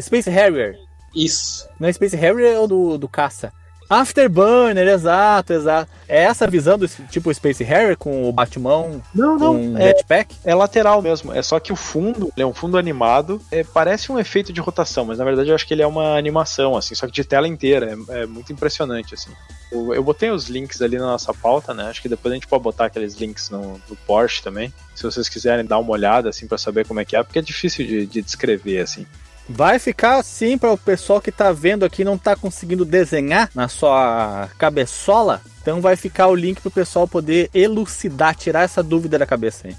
Space 0.00 0.30
Harrier. 0.30 0.78
Isso. 1.12 1.68
Não 1.80 1.88
é 1.88 1.92
Space 1.92 2.14
Harrier 2.14 2.60
ou 2.60 2.68
do, 2.68 2.96
do 2.96 3.08
caça? 3.08 3.52
Afterburner, 4.00 4.88
exato, 4.88 5.52
exato. 5.52 5.90
É 6.08 6.22
essa 6.22 6.46
visão 6.46 6.78
do 6.78 6.88
tipo 6.88 7.32
Space 7.32 7.62
Harrier 7.62 7.96
com 7.96 8.28
o 8.28 8.32
Batman 8.32 9.00
não, 9.14 9.38
não, 9.38 9.78
é, 9.78 9.88
jetpack? 9.88 10.34
É 10.44 10.54
lateral 10.54 11.02
mesmo. 11.02 11.32
É 11.32 11.42
só 11.42 11.60
que 11.60 11.72
o 11.72 11.76
fundo, 11.76 12.32
ele 12.34 12.42
é 12.42 12.46
um 12.46 12.54
fundo 12.54 12.78
animado. 12.78 13.40
É, 13.50 13.62
parece 13.62 14.10
um 14.10 14.18
efeito 14.18 14.52
de 14.52 14.60
rotação, 14.60 15.04
mas 15.04 15.18
na 15.18 15.24
verdade 15.24 15.50
eu 15.50 15.54
acho 15.54 15.66
que 15.66 15.74
ele 15.74 15.82
é 15.82 15.86
uma 15.86 16.16
animação, 16.16 16.76
assim, 16.76 16.94
só 16.94 17.06
que 17.06 17.12
de 17.12 17.24
tela 17.24 17.46
inteira. 17.46 17.98
É, 18.08 18.22
é 18.22 18.26
muito 18.26 18.52
impressionante, 18.52 19.14
assim. 19.14 19.30
Eu, 19.70 19.94
eu, 19.94 20.02
botei 20.02 20.30
os 20.30 20.48
links 20.48 20.80
ali 20.82 20.98
na 20.98 21.06
nossa 21.06 21.32
pauta, 21.32 21.72
né? 21.72 21.84
Acho 21.84 22.02
que 22.02 22.08
depois 22.08 22.32
a 22.32 22.34
gente 22.34 22.46
pode 22.46 22.62
botar 22.62 22.86
aqueles 22.86 23.14
links 23.14 23.50
no, 23.50 23.80
no 23.88 23.96
Porsche 24.06 24.42
também. 24.42 24.72
Se 24.94 25.02
vocês 25.02 25.28
quiserem 25.28 25.64
dar 25.64 25.78
uma 25.78 25.92
olhada, 25.92 26.28
assim, 26.28 26.46
para 26.46 26.58
saber 26.58 26.86
como 26.86 27.00
é 27.00 27.04
que 27.04 27.16
é, 27.16 27.22
porque 27.22 27.38
é 27.38 27.42
difícil 27.42 27.86
de, 27.86 28.06
de 28.06 28.22
descrever, 28.22 28.80
assim. 28.80 29.06
Vai 29.54 29.78
ficar 29.78 30.16
assim 30.16 30.56
para 30.56 30.72
o 30.72 30.78
pessoal 30.78 31.20
que 31.20 31.30
está 31.30 31.52
vendo 31.52 31.84
aqui 31.84 32.04
não 32.04 32.14
está 32.14 32.34
conseguindo 32.34 32.84
desenhar 32.84 33.50
na 33.54 33.68
sua 33.68 34.48
cabeçola. 34.58 35.40
Então 35.60 35.80
vai 35.80 35.94
ficar 35.94 36.28
o 36.28 36.34
link 36.34 36.60
pro 36.60 36.70
pessoal 36.70 37.06
poder 37.06 37.50
elucidar, 37.54 38.34
tirar 38.34 38.62
essa 38.62 38.82
dúvida 38.82 39.18
da 39.18 39.26
cabeça 39.26 39.68
aí. 39.68 39.76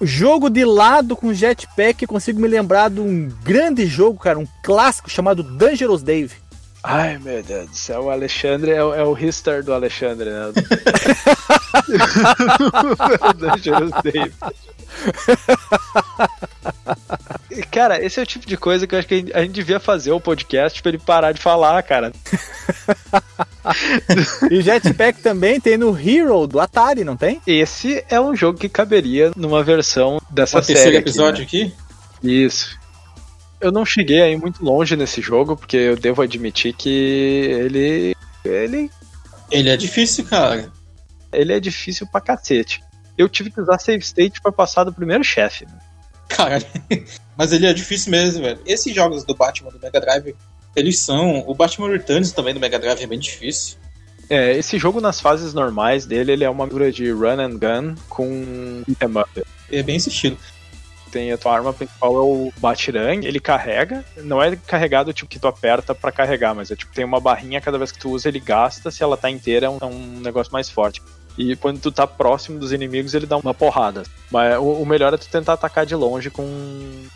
Jogo 0.00 0.48
de 0.50 0.64
lado 0.64 1.16
com 1.16 1.32
jetpack, 1.34 2.06
consigo 2.06 2.40
me 2.40 2.46
lembrar 2.48 2.88
de 2.90 3.00
um 3.00 3.28
grande 3.42 3.86
jogo, 3.86 4.18
cara, 4.18 4.38
um 4.38 4.46
clássico 4.62 5.10
chamado 5.10 5.42
Dangerous 5.42 6.02
Dave. 6.02 6.34
Ai, 6.84 7.18
meu 7.18 7.42
Deus 7.42 7.68
do 7.70 7.76
céu, 7.76 8.04
o 8.04 8.10
Alexandre 8.10 8.70
é, 8.70 8.82
o- 8.84 8.94
é 8.94 9.02
o 9.02 9.16
Hister 9.18 9.64
do 9.64 9.72
Alexandre, 9.74 10.30
né? 10.30 10.52
Dangerous 13.38 13.90
Dave. 14.04 14.32
Cara, 17.70 18.02
esse 18.04 18.18
é 18.18 18.22
o 18.22 18.26
tipo 18.26 18.46
de 18.46 18.56
coisa 18.56 18.86
que 18.86 18.94
eu 18.94 18.98
acho 18.98 19.08
que 19.08 19.30
a 19.34 19.40
gente- 19.42 19.52
devia 19.52 19.80
fazer 19.80 20.10
o 20.12 20.20
podcast 20.20 20.80
pra 20.82 20.90
ele 20.90 20.98
parar 20.98 21.32
de 21.32 21.40
falar, 21.40 21.82
cara. 21.82 22.12
E 24.50 24.62
jetpack 24.62 25.20
também 25.20 25.60
tem 25.60 25.76
no 25.76 25.94
Hero 25.98 26.46
do 26.46 26.58
Atari, 26.58 27.04
não 27.04 27.16
tem? 27.18 27.40
Esse 27.46 28.02
é 28.08 28.18
um 28.18 28.34
jogo 28.34 28.58
que 28.58 28.66
caberia 28.68 29.30
numa 29.36 29.62
versão 29.62 30.18
dessa 30.30 30.58
O 30.58 30.62
série. 30.62 30.74
terceiro 30.74 30.98
aqui, 30.98 31.08
episódio 31.08 31.40
né? 31.40 31.44
aqui? 31.44 31.74
Isso. 32.22 32.78
Eu 33.60 33.70
não 33.70 33.84
cheguei 33.84 34.22
aí 34.22 34.36
muito 34.38 34.64
longe 34.64 34.96
nesse 34.96 35.20
jogo, 35.20 35.54
porque 35.56 35.76
eu 35.76 35.96
devo 35.96 36.22
admitir 36.22 36.72
que 36.72 36.88
ele. 36.88 38.16
ele. 38.44 38.90
Ele 39.50 39.68
é 39.68 39.76
difícil, 39.76 40.24
cara. 40.24 40.70
ele 41.32 41.52
é 41.52 41.60
difícil 41.60 42.06
pra 42.10 42.20
cacete. 42.22 42.80
Eu 43.18 43.28
tive 43.28 43.50
que 43.50 43.60
usar 43.60 43.78
save 43.78 44.02
state 44.02 44.40
pra 44.40 44.52
passar 44.52 44.84
do 44.84 44.92
primeiro 44.92 45.24
chefe. 45.24 45.66
né? 45.66 45.78
Caralho. 46.28 46.64
Mas 47.36 47.52
ele 47.52 47.66
é 47.66 47.72
difícil 47.72 48.10
mesmo, 48.10 48.42
velho. 48.42 48.60
Esses 48.64 48.94
jogos 48.94 49.24
do 49.24 49.34
Batman 49.34 49.70
do 49.70 49.80
Mega 49.80 50.00
Drive, 50.00 50.34
eles 50.76 51.00
são. 51.00 51.44
O 51.46 51.54
Batman 51.54 51.90
Returns 51.90 52.32
também 52.32 52.54
do 52.54 52.60
Mega 52.60 52.78
Drive 52.78 53.02
é 53.02 53.06
bem 53.06 53.18
difícil. 53.18 53.76
É, 54.30 54.52
esse 54.52 54.78
jogo 54.78 55.00
nas 55.00 55.20
fases 55.20 55.54
normais 55.54 56.04
dele, 56.04 56.32
ele 56.32 56.44
é 56.44 56.50
uma 56.50 56.64
mistura 56.64 56.92
de 56.92 57.10
run 57.10 57.40
and 57.40 57.58
gun 57.58 57.94
com 58.08 58.82
beat'em 58.86 59.20
up. 59.20 59.42
É 59.72 59.82
bem 59.82 59.96
esse 59.96 60.10
estilo. 60.10 60.36
Tem 61.10 61.32
a 61.32 61.38
tua 61.38 61.54
arma 61.54 61.72
principal 61.72 62.14
é 62.14 62.20
o 62.20 62.52
Batirang, 62.58 63.26
ele 63.26 63.40
carrega, 63.40 64.04
não 64.18 64.42
é 64.42 64.54
carregado 64.56 65.10
tipo 65.14 65.30
que 65.30 65.38
tu 65.38 65.48
aperta 65.48 65.94
pra 65.94 66.12
carregar, 66.12 66.54
mas 66.54 66.70
é 66.70 66.76
tipo 66.76 66.92
tem 66.92 67.02
uma 67.02 67.18
barrinha 67.18 67.62
cada 67.62 67.78
vez 67.78 67.90
que 67.90 67.98
tu 67.98 68.10
usa 68.10 68.28
ele 68.28 68.38
gasta, 68.38 68.90
se 68.90 69.02
ela 69.02 69.16
tá 69.16 69.30
inteira 69.30 69.66
é 69.66 69.70
um, 69.70 69.78
é 69.80 69.86
um 69.86 70.20
negócio 70.20 70.52
mais 70.52 70.68
forte. 70.68 71.00
E 71.38 71.54
quando 71.54 71.80
tu 71.80 71.92
tá 71.92 72.04
próximo 72.04 72.58
dos 72.58 72.72
inimigos, 72.72 73.14
ele 73.14 73.24
dá 73.24 73.36
uma 73.36 73.54
porrada. 73.54 74.02
Mas 74.28 74.58
o, 74.58 74.82
o 74.82 74.84
melhor 74.84 75.14
é 75.14 75.16
tu 75.16 75.28
tentar 75.28 75.52
atacar 75.52 75.86
de 75.86 75.94
longe 75.94 76.30
com 76.30 76.44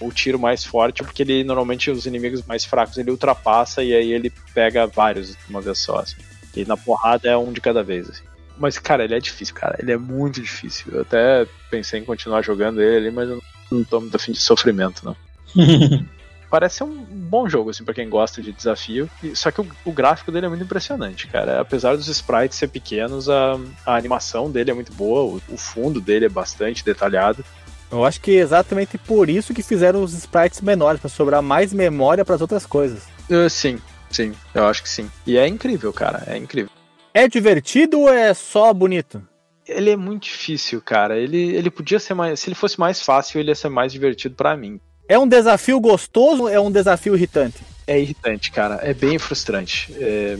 o 0.00 0.12
tiro 0.12 0.38
mais 0.38 0.64
forte, 0.64 1.02
porque 1.02 1.22
ele 1.22 1.42
normalmente 1.42 1.90
os 1.90 2.06
inimigos 2.06 2.44
mais 2.44 2.64
fracos 2.64 2.96
ele 2.96 3.10
ultrapassa 3.10 3.82
e 3.82 3.92
aí 3.92 4.12
ele 4.12 4.32
pega 4.54 4.86
vários 4.86 5.30
de 5.30 5.36
uma 5.50 5.60
vez 5.60 5.78
só. 5.78 5.98
Assim. 5.98 6.22
E 6.54 6.64
na 6.64 6.76
porrada 6.76 7.28
é 7.28 7.36
um 7.36 7.52
de 7.52 7.60
cada 7.60 7.82
vez. 7.82 8.08
Assim. 8.08 8.22
Mas, 8.56 8.78
cara, 8.78 9.02
ele 9.02 9.16
é 9.16 9.18
difícil, 9.18 9.56
cara. 9.56 9.76
Ele 9.80 9.90
é 9.90 9.96
muito 9.96 10.40
difícil. 10.40 10.92
Eu 10.92 11.00
até 11.00 11.44
pensei 11.68 11.98
em 11.98 12.04
continuar 12.04 12.42
jogando 12.42 12.80
ele 12.80 13.10
mas 13.10 13.28
eu 13.28 13.42
não 13.72 13.82
tô 13.82 14.00
muito 14.00 14.14
afim 14.14 14.30
de 14.30 14.40
sofrimento, 14.40 15.04
não. 15.04 15.16
Parece 16.52 16.76
ser 16.76 16.84
um 16.84 17.02
bom 17.02 17.48
jogo, 17.48 17.70
assim, 17.70 17.82
pra 17.82 17.94
quem 17.94 18.10
gosta 18.10 18.42
de 18.42 18.52
desafio. 18.52 19.08
E- 19.22 19.34
Só 19.34 19.50
que 19.50 19.62
o, 19.62 19.66
o 19.86 19.90
gráfico 19.90 20.30
dele 20.30 20.44
é 20.44 20.48
muito 20.50 20.62
impressionante, 20.64 21.26
cara. 21.26 21.58
Apesar 21.62 21.96
dos 21.96 22.08
sprites 22.08 22.58
ser 22.58 22.68
pequenos, 22.68 23.26
a, 23.26 23.58
a 23.86 23.96
animação 23.96 24.50
dele 24.50 24.70
é 24.70 24.74
muito 24.74 24.92
boa, 24.92 25.22
o, 25.48 25.54
o 25.54 25.56
fundo 25.56 25.98
dele 25.98 26.26
é 26.26 26.28
bastante 26.28 26.84
detalhado. 26.84 27.42
Eu 27.90 28.04
acho 28.04 28.20
que 28.20 28.36
é 28.36 28.40
exatamente 28.40 28.98
por 28.98 29.30
isso 29.30 29.54
que 29.54 29.62
fizeram 29.62 30.02
os 30.02 30.12
sprites 30.12 30.60
menores, 30.60 31.00
pra 31.00 31.08
sobrar 31.08 31.40
mais 31.40 31.72
memória 31.72 32.22
para 32.22 32.34
as 32.34 32.42
outras 32.42 32.66
coisas. 32.66 33.04
Uh, 33.30 33.48
sim, 33.48 33.78
sim, 34.10 34.34
eu 34.54 34.66
acho 34.66 34.82
que 34.82 34.90
sim. 34.90 35.10
E 35.26 35.38
é 35.38 35.48
incrível, 35.48 35.90
cara, 35.90 36.22
é 36.26 36.36
incrível. 36.36 36.70
É 37.14 37.26
divertido 37.26 38.00
ou 38.00 38.12
é 38.12 38.34
só 38.34 38.74
bonito? 38.74 39.26
Ele 39.66 39.88
é 39.88 39.96
muito 39.96 40.24
difícil, 40.24 40.82
cara. 40.82 41.16
Ele, 41.16 41.54
ele 41.56 41.70
podia 41.70 41.98
ser 41.98 42.12
mais. 42.12 42.40
Se 42.40 42.48
ele 42.50 42.54
fosse 42.54 42.78
mais 42.78 43.00
fácil, 43.00 43.40
ele 43.40 43.50
ia 43.50 43.54
ser 43.54 43.70
mais 43.70 43.90
divertido 43.90 44.34
pra 44.34 44.54
mim. 44.54 44.78
É 45.08 45.18
um 45.18 45.26
desafio 45.26 45.78
gostoso 45.80 46.42
ou 46.42 46.48
é 46.48 46.60
um 46.60 46.70
desafio 46.70 47.14
irritante? 47.14 47.58
É 47.86 48.00
irritante, 48.00 48.50
cara. 48.50 48.78
É 48.82 48.94
bem 48.94 49.18
frustrante. 49.18 49.92
É, 49.98 50.38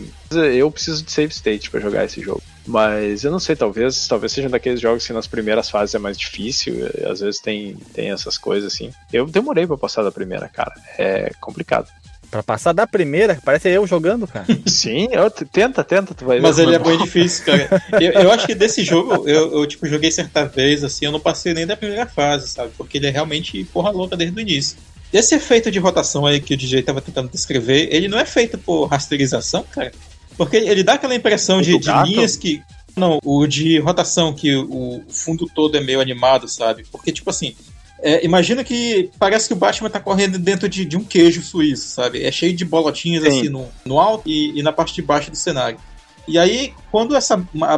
Eu 0.54 0.70
preciso 0.70 1.04
de 1.04 1.10
save 1.10 1.32
state 1.32 1.70
pra 1.70 1.80
jogar 1.80 2.04
esse 2.04 2.20
jogo. 2.20 2.42
Mas 2.66 3.24
eu 3.24 3.32
não 3.32 3.40
sei, 3.40 3.56
talvez, 3.56 4.06
talvez 4.06 4.30
seja 4.32 4.48
daqueles 4.48 4.80
jogos 4.80 5.04
que 5.06 5.12
nas 5.12 5.26
primeiras 5.26 5.68
fases 5.68 5.94
é 5.94 5.98
mais 5.98 6.16
difícil. 6.16 6.74
Às 7.10 7.20
vezes 7.20 7.40
tem, 7.40 7.76
tem 7.92 8.10
essas 8.12 8.38
coisas 8.38 8.72
assim. 8.72 8.92
Eu 9.12 9.26
demorei 9.26 9.66
pra 9.66 9.76
passar 9.76 10.04
da 10.04 10.12
primeira, 10.12 10.48
cara. 10.48 10.72
É 10.96 11.32
complicado. 11.40 11.88
Pra 12.32 12.42
passar 12.42 12.72
da 12.72 12.86
primeira, 12.86 13.38
parece 13.44 13.68
eu 13.68 13.86
jogando, 13.86 14.26
cara. 14.26 14.46
Sim, 14.66 15.06
eu, 15.12 15.30
tenta, 15.30 15.84
tenta, 15.84 16.14
tu 16.14 16.24
vai 16.24 16.38
ver. 16.38 16.42
Mas 16.42 16.58
ele 16.58 16.74
é 16.74 16.78
como 16.78 16.88
bem 16.88 17.04
difícil, 17.04 17.44
cara. 17.44 17.82
Eu, 18.00 18.12
eu 18.12 18.32
acho 18.32 18.46
que 18.46 18.54
desse 18.54 18.82
jogo, 18.82 19.28
eu, 19.28 19.52
eu, 19.58 19.66
tipo, 19.66 19.86
joguei 19.86 20.10
certa 20.10 20.46
vez, 20.46 20.82
assim, 20.82 21.04
eu 21.04 21.12
não 21.12 21.20
passei 21.20 21.52
nem 21.52 21.66
da 21.66 21.76
primeira 21.76 22.06
fase, 22.06 22.48
sabe? 22.48 22.72
Porque 22.74 22.96
ele 22.96 23.06
é 23.06 23.10
realmente 23.10 23.62
porra 23.64 23.90
louca 23.90 24.16
desde 24.16 24.34
o 24.34 24.40
início. 24.40 24.78
Esse 25.12 25.34
efeito 25.34 25.70
de 25.70 25.78
rotação 25.78 26.24
aí 26.24 26.40
que 26.40 26.54
o 26.54 26.56
DJ 26.56 26.82
tava 26.82 27.02
tentando 27.02 27.28
descrever, 27.28 27.88
ele 27.92 28.08
não 28.08 28.18
é 28.18 28.24
feito 28.24 28.56
por 28.56 28.86
rasterização, 28.86 29.62
cara? 29.70 29.92
Porque 30.34 30.56
ele 30.56 30.82
dá 30.82 30.94
aquela 30.94 31.14
impressão 31.14 31.60
de, 31.60 31.78
de 31.78 31.92
linhas 32.06 32.34
que. 32.34 32.62
Não, 32.96 33.18
o 33.22 33.46
de 33.46 33.78
rotação, 33.78 34.32
que 34.32 34.56
o, 34.56 35.00
o 35.00 35.04
fundo 35.10 35.46
todo 35.54 35.76
é 35.76 35.82
meio 35.82 36.00
animado, 36.00 36.48
sabe? 36.48 36.86
Porque, 36.90 37.12
tipo 37.12 37.28
assim, 37.28 37.54
é, 38.02 38.24
imagina 38.24 38.64
que 38.64 39.10
parece 39.18 39.46
que 39.46 39.54
o 39.54 39.56
Batman 39.56 39.88
tá 39.88 40.00
correndo 40.00 40.38
dentro 40.38 40.68
de, 40.68 40.84
de 40.84 40.96
um 40.96 41.04
queijo 41.04 41.40
suíço, 41.40 41.88
sabe? 41.88 42.24
É 42.24 42.32
cheio 42.32 42.52
de 42.54 42.64
bolotinhas 42.64 43.22
Sim. 43.22 43.28
assim 43.28 43.48
no, 43.48 43.68
no 43.84 44.00
alto 44.00 44.28
e, 44.28 44.58
e 44.58 44.62
na 44.62 44.72
parte 44.72 44.94
de 44.94 45.02
baixo 45.02 45.30
do 45.30 45.36
cenário. 45.36 45.78
E 46.26 46.38
aí, 46.38 46.72
quando 46.90 47.16
essa. 47.16 47.36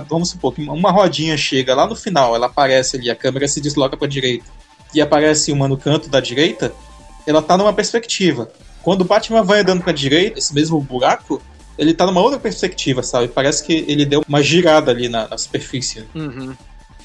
Vamos 0.09 0.31
supor 0.31 0.55
que 0.55 0.63
uma 0.63 0.91
rodinha 0.91 1.37
chega 1.37 1.75
lá 1.75 1.87
no 1.87 1.97
final, 1.97 2.35
ela 2.35 2.47
aparece 2.47 2.97
ali, 2.97 3.11
a 3.11 3.17
câmera 3.17 3.49
se 3.49 3.61
desloca 3.61 3.97
pra 3.97 4.09
direita 4.09 4.45
e 4.95 5.01
aparece 5.01 5.53
uma 5.53 5.67
no 5.67 5.77
canto 5.77 6.09
da 6.09 6.21
direita, 6.21 6.73
ela 7.27 7.43
tá 7.43 7.57
numa 7.57 7.73
perspectiva. 7.73 8.51
Quando 8.83 9.01
o 9.01 9.05
Batman 9.05 9.43
vai 9.43 9.61
andando 9.61 9.83
pra 9.83 9.93
direita, 9.93 10.39
esse 10.39 10.55
mesmo 10.55 10.81
buraco, 10.81 11.41
ele 11.79 11.95
tá 11.95 12.07
numa 12.07 12.21
outra 12.21 12.39
perspectiva, 12.39 13.03
sabe? 13.03 13.29
Parece 13.29 13.65
que 13.65 13.85
ele 13.89 14.05
deu 14.05 14.23
uma 14.29 14.43
girada 14.43 14.91
ali 14.91 15.09
na, 15.09 15.27
na 15.27 15.39
superfície. 15.39 16.05
Uhum. 16.15 16.55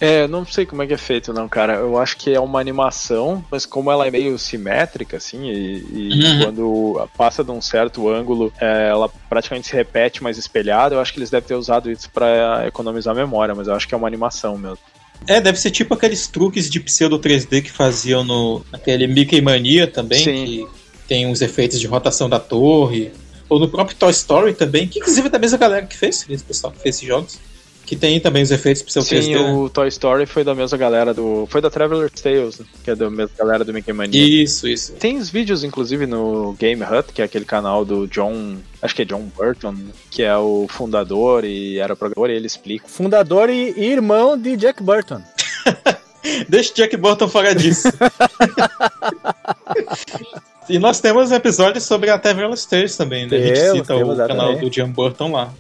É, 0.02 0.24
eu 0.24 0.28
não 0.28 0.46
sei 0.46 0.66
como 0.66 0.82
é 0.82 0.88
que 0.88 0.94
é 0.94 0.98
feito, 0.98 1.34
não, 1.34 1.48
cara. 1.50 1.76
Eu 1.76 1.98
acho 1.98 2.16
que 2.16 2.34
é 2.34 2.40
uma 2.40 2.60
animação, 2.60 3.44
mas 3.52 3.66
como 3.66 3.92
ela 3.92 4.08
é 4.08 4.12
meio 4.12 4.38
simétrica, 4.40 5.18
assim, 5.18 5.50
e, 5.50 5.86
e 5.92 6.24
Uhum. 6.24 6.44
quando 6.44 7.08
passa 7.18 7.44
de 7.44 7.52
um 7.52 7.62
certo 7.62 8.08
ângulo, 8.10 8.54
é, 8.62 8.88
ela 8.90 9.10
praticamente 9.30 9.68
se 9.68 9.76
repete, 9.76 10.24
mas 10.24 10.38
espelhada, 10.38 10.96
eu 10.96 11.02
acho 11.02 11.12
que 11.12 11.20
eles 11.20 11.30
devem 11.30 11.48
ter 11.48 11.56
usado 11.56 11.92
isso 11.92 12.10
pra 12.12 12.64
economizar 12.68 13.14
memória, 13.14 13.54
mas 13.54 13.68
eu 13.68 13.74
acho 13.74 13.88
que 13.88 13.94
é 13.94 13.98
uma 13.98 14.08
animação 14.08 14.58
mesmo. 14.58 14.80
É, 15.28 15.42
deve 15.42 15.60
ser 15.60 15.72
tipo 15.72 15.94
aqueles 15.94 16.28
truques 16.28 16.70
de 16.70 16.80
pseudo 16.80 17.20
3D 17.20 17.62
que 17.62 17.72
faziam 17.72 18.24
no 18.24 18.66
naquele 18.72 19.06
Mickey 19.06 19.42
Mania 19.42 19.86
também, 19.86 20.24
Sim. 20.24 20.46
que 20.46 20.68
tem 21.10 21.28
uns 21.28 21.42
efeitos 21.42 21.78
de 21.80 21.88
rotação 21.88 22.30
da 22.30 22.40
torre. 22.40 23.12
Ou 23.50 23.60
no 23.60 23.68
próprio 23.68 23.98
Toy 23.98 24.12
Story 24.12 24.54
também, 24.54 24.88
que 24.88 25.00
inclusive 25.00 25.28
é 25.28 25.30
da 25.32 25.40
mesma 25.40 25.58
galera 25.58 25.86
que 25.86 25.98
fez, 25.98 26.24
esse 26.30 26.44
pessoal 26.44 26.72
que 26.72 26.80
fez 26.80 26.96
esses 26.98 27.08
jogos. 27.08 27.40
Que 27.90 27.95
tem 27.95 28.20
também 28.20 28.44
os 28.44 28.52
efeitos 28.52 28.84
pseudo 28.84 29.07
Sim, 29.07 29.16
3D. 29.16 29.34
né? 29.34 29.52
o 29.52 29.68
Toy 29.68 29.88
Story 29.88 30.28
foi 30.28 30.44
da 30.44 30.53
mesma 30.53 30.78
galera 30.78 31.11
do. 31.11 31.48
Foi 31.49 31.60
da 31.60 31.72
Traveler's 31.72 32.22
Tales, 32.22 32.60
né, 32.60 32.66
que 32.84 32.91
é 32.91 32.95
da 32.95 33.10
mesma 33.10 33.32
galera 33.36 33.66
do 33.66 33.74
Mickey 33.74 33.91
Mania. 33.91 34.44
Isso, 34.44 34.68
isso. 34.68 34.94
Tem 34.94 35.18
os 35.18 35.32
vídeos, 35.32 35.64
inclusive, 35.64 36.06
no 36.06 36.53
Game 36.53 36.84
Hut, 36.84 37.11
que 37.11 37.20
é 37.20 37.26
aquele 37.26 37.45
canal 37.45 37.84
do 37.84 38.06
John. 38.06 38.57
Acho 38.80 38.94
que 38.95 39.02
é 39.02 39.06
John 39.06 39.24
Burton, 39.36 39.76
que 40.11 40.22
é 40.22 40.38
o 40.38 40.68
fundador 40.70 41.44
e 41.44 41.80
era 41.80 41.95
programador, 41.95 42.30
e 42.30 42.38
ele 42.38 42.45
explica. 42.45 42.88
Fundador 42.88 43.49
e, 43.49 43.74
irmão 43.76 44.38
de 44.38 44.56
Jack 44.56 44.84
Burton. 44.84 45.24
Deixa 46.48 46.72
o 46.72 46.76
Jack 46.76 46.95
Burton 46.95 47.28
fora 47.28 47.56
disso. 47.56 47.88
e 50.70 50.78
nós 50.78 50.99
temos 50.99 51.32
episódios 51.32 51.86
sobre 51.86 52.11
a 52.11 52.20
Traveler's 52.20 52.68
Tales 52.68 52.95
também, 52.95 53.26
né? 53.26 53.36
A 53.36 53.41
gente 53.41 53.60
Temos, 53.60 53.80
cita 53.80 53.95
o 53.95 53.98
temos, 53.98 54.18
canal 54.18 54.36
exatamente. 54.52 54.61
do 54.61 54.70
John 54.70 54.91
Burton 54.91 55.32
lá. 55.32 55.52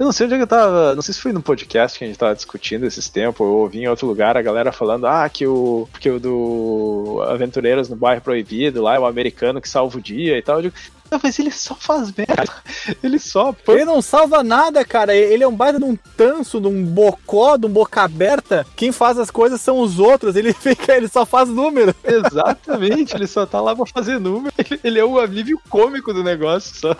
Eu 0.00 0.06
não 0.06 0.12
sei 0.12 0.24
onde 0.24 0.34
é 0.34 0.38
que 0.38 0.44
eu 0.44 0.46
tava. 0.46 0.94
Não 0.94 1.02
sei 1.02 1.12
se 1.12 1.20
foi 1.20 1.30
no 1.30 1.42
podcast 1.42 1.98
que 1.98 2.04
a 2.06 2.08
gente 2.08 2.18
tava 2.18 2.34
discutindo 2.34 2.86
esses 2.86 3.06
tempos. 3.10 3.46
Eu 3.46 3.52
ouvi 3.52 3.80
em 3.80 3.86
outro 3.86 4.06
lugar 4.06 4.34
a 4.34 4.40
galera 4.40 4.72
falando: 4.72 5.06
ah, 5.06 5.28
que 5.28 5.46
o. 5.46 5.86
Que 6.00 6.08
o 6.08 6.18
do 6.18 7.22
Aventureiros 7.28 7.90
no 7.90 7.96
Bairro 7.96 8.22
Proibido 8.22 8.80
lá 8.80 8.94
é 8.94 8.98
o 8.98 9.04
americano 9.04 9.60
que 9.60 9.68
salva 9.68 9.98
o 9.98 10.00
dia 10.00 10.38
e 10.38 10.42
tal. 10.42 10.56
Eu 10.56 10.62
digo, 10.62 10.74
não, 11.10 11.20
mas 11.22 11.38
ele 11.38 11.50
só 11.50 11.74
faz 11.74 12.10
merda. 12.16 12.50
Ele 13.04 13.18
só. 13.18 13.54
Ele 13.68 13.84
não 13.84 14.00
salva 14.00 14.42
nada, 14.44 14.84
cara. 14.84 15.14
Ele 15.14 15.42
é 15.42 15.48
um 15.48 15.54
baita 15.54 15.78
de 15.78 15.84
um 15.84 15.96
tanso, 16.16 16.60
de 16.60 16.68
um 16.68 16.82
bocó, 16.82 17.56
de 17.56 17.66
um 17.66 17.70
boca 17.70 18.02
aberta. 18.02 18.64
Quem 18.76 18.92
faz 18.92 19.18
as 19.18 19.30
coisas 19.30 19.60
são 19.60 19.80
os 19.80 19.98
outros. 19.98 20.36
Ele 20.36 20.54
fica, 20.56 20.96
ele 20.96 21.08
só 21.08 21.26
faz 21.26 21.48
número. 21.48 21.94
Exatamente, 22.02 23.14
ele 23.14 23.26
só 23.26 23.44
tá 23.44 23.60
lá 23.60 23.76
pra 23.76 23.84
fazer 23.84 24.18
número. 24.18 24.54
Ele, 24.56 24.80
ele 24.82 24.98
é 24.98 25.04
o 25.04 25.18
alívio 25.18 25.60
cômico 25.68 26.14
do 26.14 26.22
negócio 26.22 26.74
só. 26.74 26.96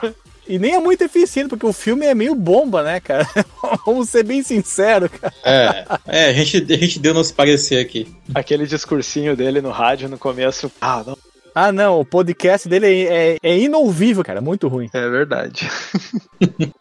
E 0.50 0.58
nem 0.58 0.74
é 0.74 0.80
muito 0.80 1.02
eficiente, 1.02 1.50
porque 1.50 1.64
o 1.64 1.72
filme 1.72 2.04
é 2.04 2.12
meio 2.12 2.34
bomba, 2.34 2.82
né, 2.82 2.98
cara? 2.98 3.24
Vamos 3.86 4.08
ser 4.08 4.24
bem 4.24 4.42
sinceros, 4.42 5.08
cara. 5.08 5.32
É, 5.44 5.86
é 6.08 6.24
a, 6.30 6.32
gente, 6.32 6.74
a 6.74 6.76
gente 6.76 6.98
deu 6.98 7.14
nosso 7.14 7.32
parecer 7.32 7.78
aqui. 7.78 8.12
Aquele 8.34 8.66
discursinho 8.66 9.36
dele 9.36 9.60
no 9.60 9.70
rádio 9.70 10.08
no 10.08 10.18
começo. 10.18 10.68
Ah, 10.80 11.04
não. 11.06 11.16
Ah, 11.54 11.70
não, 11.70 12.00
o 12.00 12.04
podcast 12.04 12.68
dele 12.68 13.06
é, 13.06 13.34
é, 13.34 13.38
é 13.40 13.58
inouvível, 13.60 14.24
cara. 14.24 14.40
Muito 14.40 14.66
ruim. 14.66 14.90
É 14.92 15.08
verdade. 15.08 15.70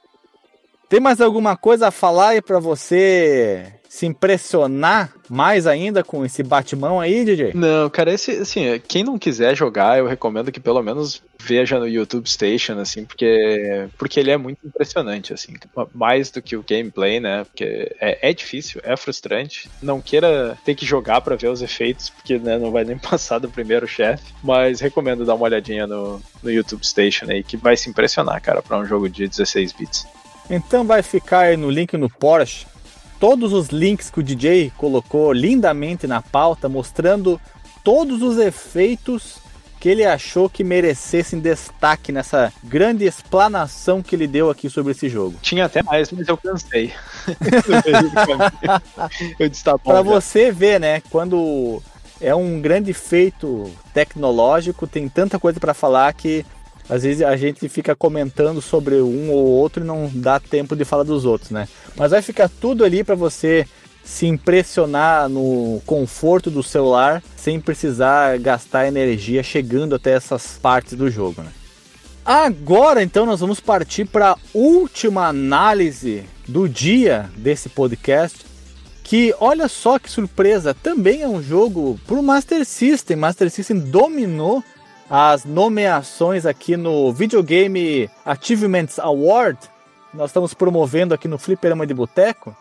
Tem 0.89 0.99
mais 0.99 1.21
alguma 1.21 1.55
coisa 1.55 1.89
a 1.89 1.91
falar 1.91 2.29
aí 2.29 2.41
pra 2.41 2.59
você 2.59 3.71
se 3.89 4.05
impressionar 4.05 5.11
mais 5.27 5.65
ainda 5.65 6.03
com 6.03 6.23
esse 6.23 6.43
Batman 6.43 7.01
aí, 7.01 7.25
DJ? 7.25 7.53
Não, 7.55 7.89
cara, 7.89 8.13
esse, 8.13 8.31
assim, 8.31 8.79
quem 8.87 9.03
não 9.03 9.17
quiser 9.17 9.57
jogar, 9.57 9.97
eu 9.97 10.05
recomendo 10.05 10.51
que 10.51 10.59
pelo 10.59 10.83
menos 10.83 11.23
veja 11.41 11.79
no 11.79 11.87
YouTube 11.87 12.29
Station, 12.29 12.77
assim, 12.79 13.03
porque, 13.03 13.89
porque 13.97 14.19
ele 14.19 14.29
é 14.29 14.37
muito 14.37 14.59
impressionante, 14.65 15.33
assim, 15.33 15.53
mais 15.91 16.29
do 16.29 16.39
que 16.39 16.55
o 16.55 16.63
gameplay, 16.63 17.19
né, 17.19 17.43
porque 17.45 17.95
é, 17.99 18.29
é 18.29 18.33
difícil, 18.33 18.79
é 18.83 18.95
frustrante, 18.95 19.67
não 19.81 19.99
queira 19.99 20.55
ter 20.63 20.75
que 20.75 20.85
jogar 20.85 21.21
para 21.21 21.35
ver 21.35 21.47
os 21.47 21.63
efeitos, 21.63 22.11
porque, 22.11 22.37
né, 22.37 22.59
não 22.59 22.71
vai 22.71 22.83
nem 22.83 22.97
passar 22.99 23.39
do 23.39 23.49
primeiro 23.49 23.87
chefe, 23.87 24.23
mas 24.43 24.79
recomendo 24.79 25.25
dar 25.25 25.33
uma 25.33 25.45
olhadinha 25.45 25.87
no, 25.87 26.21
no 26.43 26.51
YouTube 26.51 26.85
Station 26.85 27.25
aí, 27.27 27.43
que 27.43 27.57
vai 27.57 27.75
se 27.75 27.89
impressionar, 27.89 28.39
cara, 28.39 28.61
para 28.61 28.77
um 28.77 28.85
jogo 28.85 29.09
de 29.09 29.27
16 29.27 29.73
bits. 29.73 30.05
Então 30.47 30.85
vai 30.85 31.01
ficar 31.01 31.39
aí 31.41 31.57
no 31.57 31.71
link 31.71 31.95
no 31.97 32.09
Porsche 32.09 32.65
todos 33.19 33.53
os 33.53 33.67
links 33.67 34.09
que 34.09 34.19
o 34.19 34.23
DJ 34.23 34.71
colocou 34.77 35.33
lindamente 35.33 36.07
na 36.07 36.21
pauta, 36.21 36.69
mostrando 36.69 37.39
todos 37.83 38.21
os 38.21 38.37
efeitos 38.37 39.39
que 39.79 39.87
ele 39.87 40.05
achou 40.05 40.49
que 40.49 40.63
merecessem 40.63 41.39
destaque 41.39 42.11
nessa 42.11 42.51
grande 42.63 43.05
explanação 43.05 44.01
que 44.01 44.15
ele 44.15 44.27
deu 44.27 44.49
aqui 44.49 44.69
sobre 44.69 44.91
esse 44.91 45.07
jogo. 45.07 45.37
Tinha 45.41 45.65
até 45.65 45.81
mais, 45.81 46.11
mas 46.11 46.27
eu 46.27 46.35
cansei. 46.35 46.91
eu 49.39 49.47
disse, 49.47 49.63
tá 49.63 49.77
Pra 49.77 50.01
você 50.01 50.51
ver, 50.51 50.79
né, 50.79 51.01
quando 51.09 51.81
é 52.19 52.35
um 52.35 52.59
grande 52.59 52.93
feito 52.93 53.71
tecnológico, 53.93 54.85
tem 54.85 55.07
tanta 55.07 55.39
coisa 55.39 55.59
para 55.59 55.73
falar 55.73 56.11
que 56.13 56.45
às 56.89 57.03
vezes 57.03 57.21
a 57.21 57.35
gente 57.37 57.69
fica 57.69 57.95
comentando 57.95 58.61
sobre 58.61 58.95
um 58.95 59.29
ou 59.29 59.45
outro 59.45 59.83
e 59.83 59.87
não 59.87 60.09
dá 60.13 60.39
tempo 60.39 60.75
de 60.75 60.83
falar 60.83 61.03
dos 61.03 61.23
outros, 61.23 61.51
né? 61.51 61.67
Mas 61.95 62.11
vai 62.11 62.21
ficar 62.21 62.49
tudo 62.49 62.83
ali 62.83 63.03
para 63.03 63.15
você 63.15 63.67
se 64.03 64.25
impressionar 64.25 65.29
no 65.29 65.81
conforto 65.85 66.49
do 66.49 66.63
celular 66.63 67.21
sem 67.37 67.59
precisar 67.59 68.39
gastar 68.39 68.87
energia 68.87 69.43
chegando 69.43 69.93
até 69.95 70.13
essas 70.13 70.57
partes 70.59 70.93
do 70.93 71.11
jogo, 71.11 71.43
né? 71.43 71.51
Agora 72.25 73.03
então 73.03 73.25
nós 73.25 73.39
vamos 73.39 73.59
partir 73.59 74.05
para 74.05 74.31
a 74.31 74.37
última 74.53 75.27
análise 75.27 76.23
do 76.47 76.67
dia 76.67 77.29
desse 77.37 77.69
podcast, 77.69 78.45
que 79.03 79.33
olha 79.39 79.67
só 79.67 79.99
que 79.99 80.09
surpresa, 80.09 80.73
também 80.73 81.21
é 81.21 81.27
um 81.27 81.41
jogo 81.41 81.99
para 82.05 82.15
o 82.15 82.23
Master 82.23 82.65
System. 82.65 83.15
Master 83.15 83.49
System 83.49 83.79
dominou 83.79 84.63
as 85.09 85.43
nomeações 85.43 86.45
aqui 86.45 86.77
no 86.77 87.11
Videogame 87.11 88.09
Achievements 88.23 88.99
Award. 88.99 89.57
Nós 90.13 90.29
estamos 90.29 90.53
promovendo 90.53 91.13
aqui 91.13 91.27
no 91.27 91.39
Fliperama 91.39 91.87
de 91.87 91.93
Boteco. 91.93 92.55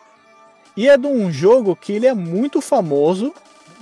E 0.75 0.89
é 0.89 0.97
de 0.97 1.05
um 1.05 1.31
jogo 1.31 1.75
que 1.75 1.93
ele 1.93 2.07
é 2.07 2.13
muito 2.13 2.59
famoso. 2.59 3.33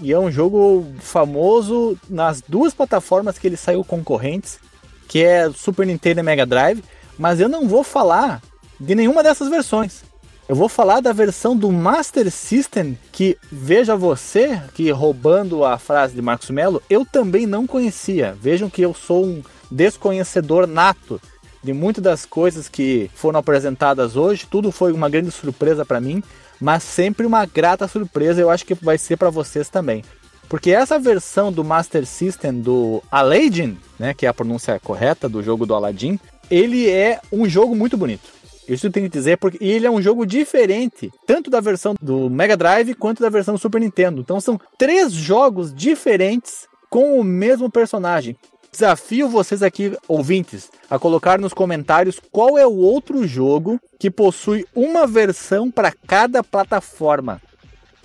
E 0.02 0.12
é 0.12 0.20
um 0.20 0.30
jogo 0.30 0.86
famoso 1.00 1.98
nas 2.10 2.42
duas 2.42 2.74
plataformas 2.74 3.40
que 3.40 3.48
ele 3.48 3.58
saiu 3.58 3.84
concorrentes, 3.84 4.60
que 5.08 5.24
é 5.24 5.50
Super 5.52 5.88
Nintendo 5.88 6.20
e 6.20 6.24
Mega 6.24 6.46
Drive. 6.46 6.84
Mas 7.18 7.40
eu 7.40 7.48
não 7.48 7.68
vou 7.68 7.84
falar 7.84 8.42
de 8.80 8.94
nenhuma 8.94 9.24
dessas 9.24 9.50
versões. 9.50 10.04
Eu 10.50 10.56
vou 10.56 10.70
falar 10.70 11.02
da 11.02 11.12
versão 11.12 11.58
do 11.58 11.70
Master 11.70 12.32
System 12.32 12.98
que, 13.12 13.38
veja 13.52 13.98
você, 13.98 14.62
que 14.74 14.90
roubando 14.92 15.66
a 15.66 15.78
frase 15.78 16.16
de 16.16 16.22
Marcos 16.22 16.50
Mello, 16.50 16.82
eu 16.90 17.06
também 17.06 17.46
não 17.46 17.68
conhecia. 17.68 18.34
Vejam 18.40 18.70
que 18.70 18.82
eu 18.82 18.94
sou 18.94 19.26
um 19.26 19.44
desconhecedor 19.70 20.66
nato 20.66 21.20
de 21.62 21.74
muitas 21.74 22.02
das 22.02 22.26
coisas 22.26 22.70
que 22.70 23.12
foram 23.14 23.40
apresentadas 23.40 24.16
hoje. 24.16 24.48
Tudo 24.50 24.72
foi 24.72 24.94
uma 24.94 25.10
grande 25.10 25.32
surpresa 25.32 25.86
para 25.86 26.00
mim, 26.00 26.24
mas 26.62 26.82
sempre 26.82 27.26
uma 27.26 27.46
grata 27.46 27.86
surpresa. 27.86 28.40
Eu 28.40 28.50
acho 28.50 28.66
que 28.66 28.74
vai 28.74 28.98
ser 28.98 29.18
para 29.18 29.30
vocês 29.30 29.68
também. 29.68 30.02
Porque 30.48 30.72
essa 30.72 30.98
versão 30.98 31.52
do 31.52 31.62
Master 31.62 32.06
System 32.06 32.62
do 32.62 33.04
Aladdin, 33.12 33.78
né, 34.00 34.14
que 34.14 34.26
é 34.26 34.30
a 34.30 34.34
pronúncia 34.34 34.80
correta 34.80 35.28
do 35.28 35.44
jogo 35.44 35.66
do 35.66 35.76
Aladdin, 35.76 36.18
ele 36.50 36.90
é 36.90 37.20
um 37.34 37.50
jogo 37.50 37.76
muito 37.76 37.98
bonito. 37.98 38.37
Isso 38.68 38.92
tem 38.92 39.04
que 39.04 39.10
dizer 39.10 39.38
porque 39.38 39.58
ele 39.64 39.88
é 39.88 39.92
um 39.92 40.02
jogo 40.02 40.26
diferente, 40.26 41.12
tanto 41.26 41.50
da 41.50 41.60
versão 41.60 41.96
do 42.02 42.30
Mega 42.30 42.58
Drive 42.58 42.94
quanto 42.96 43.22
da 43.22 43.30
versão 43.30 43.54
do 43.56 43.60
Super 43.60 43.80
Nintendo. 43.80 44.22
Então 44.22 44.42
são 44.42 44.60
três 44.78 45.14
jogos 45.14 45.74
diferentes 45.74 46.68
com 46.90 47.20
o 47.20 47.24
mesmo 47.24 47.70
personagem. 47.70 48.36
Desafio 48.72 49.30
vocês 49.30 49.64
aqui, 49.64 49.98
ouvintes, 50.08 50.70
a 50.90 51.00
colocar 51.00 51.40
nos 51.40 51.54
comentários 51.54 52.20
qual 52.32 52.58
é 52.58 52.68
o 52.68 52.76
outro 52.76 53.26
jogo 53.26 53.80
que 53.98 54.12
possui 54.12 54.66
uma 54.76 55.08
versão 55.08 55.72
para 55.72 55.92
cada 55.92 56.44
plataforma. 56.44 57.42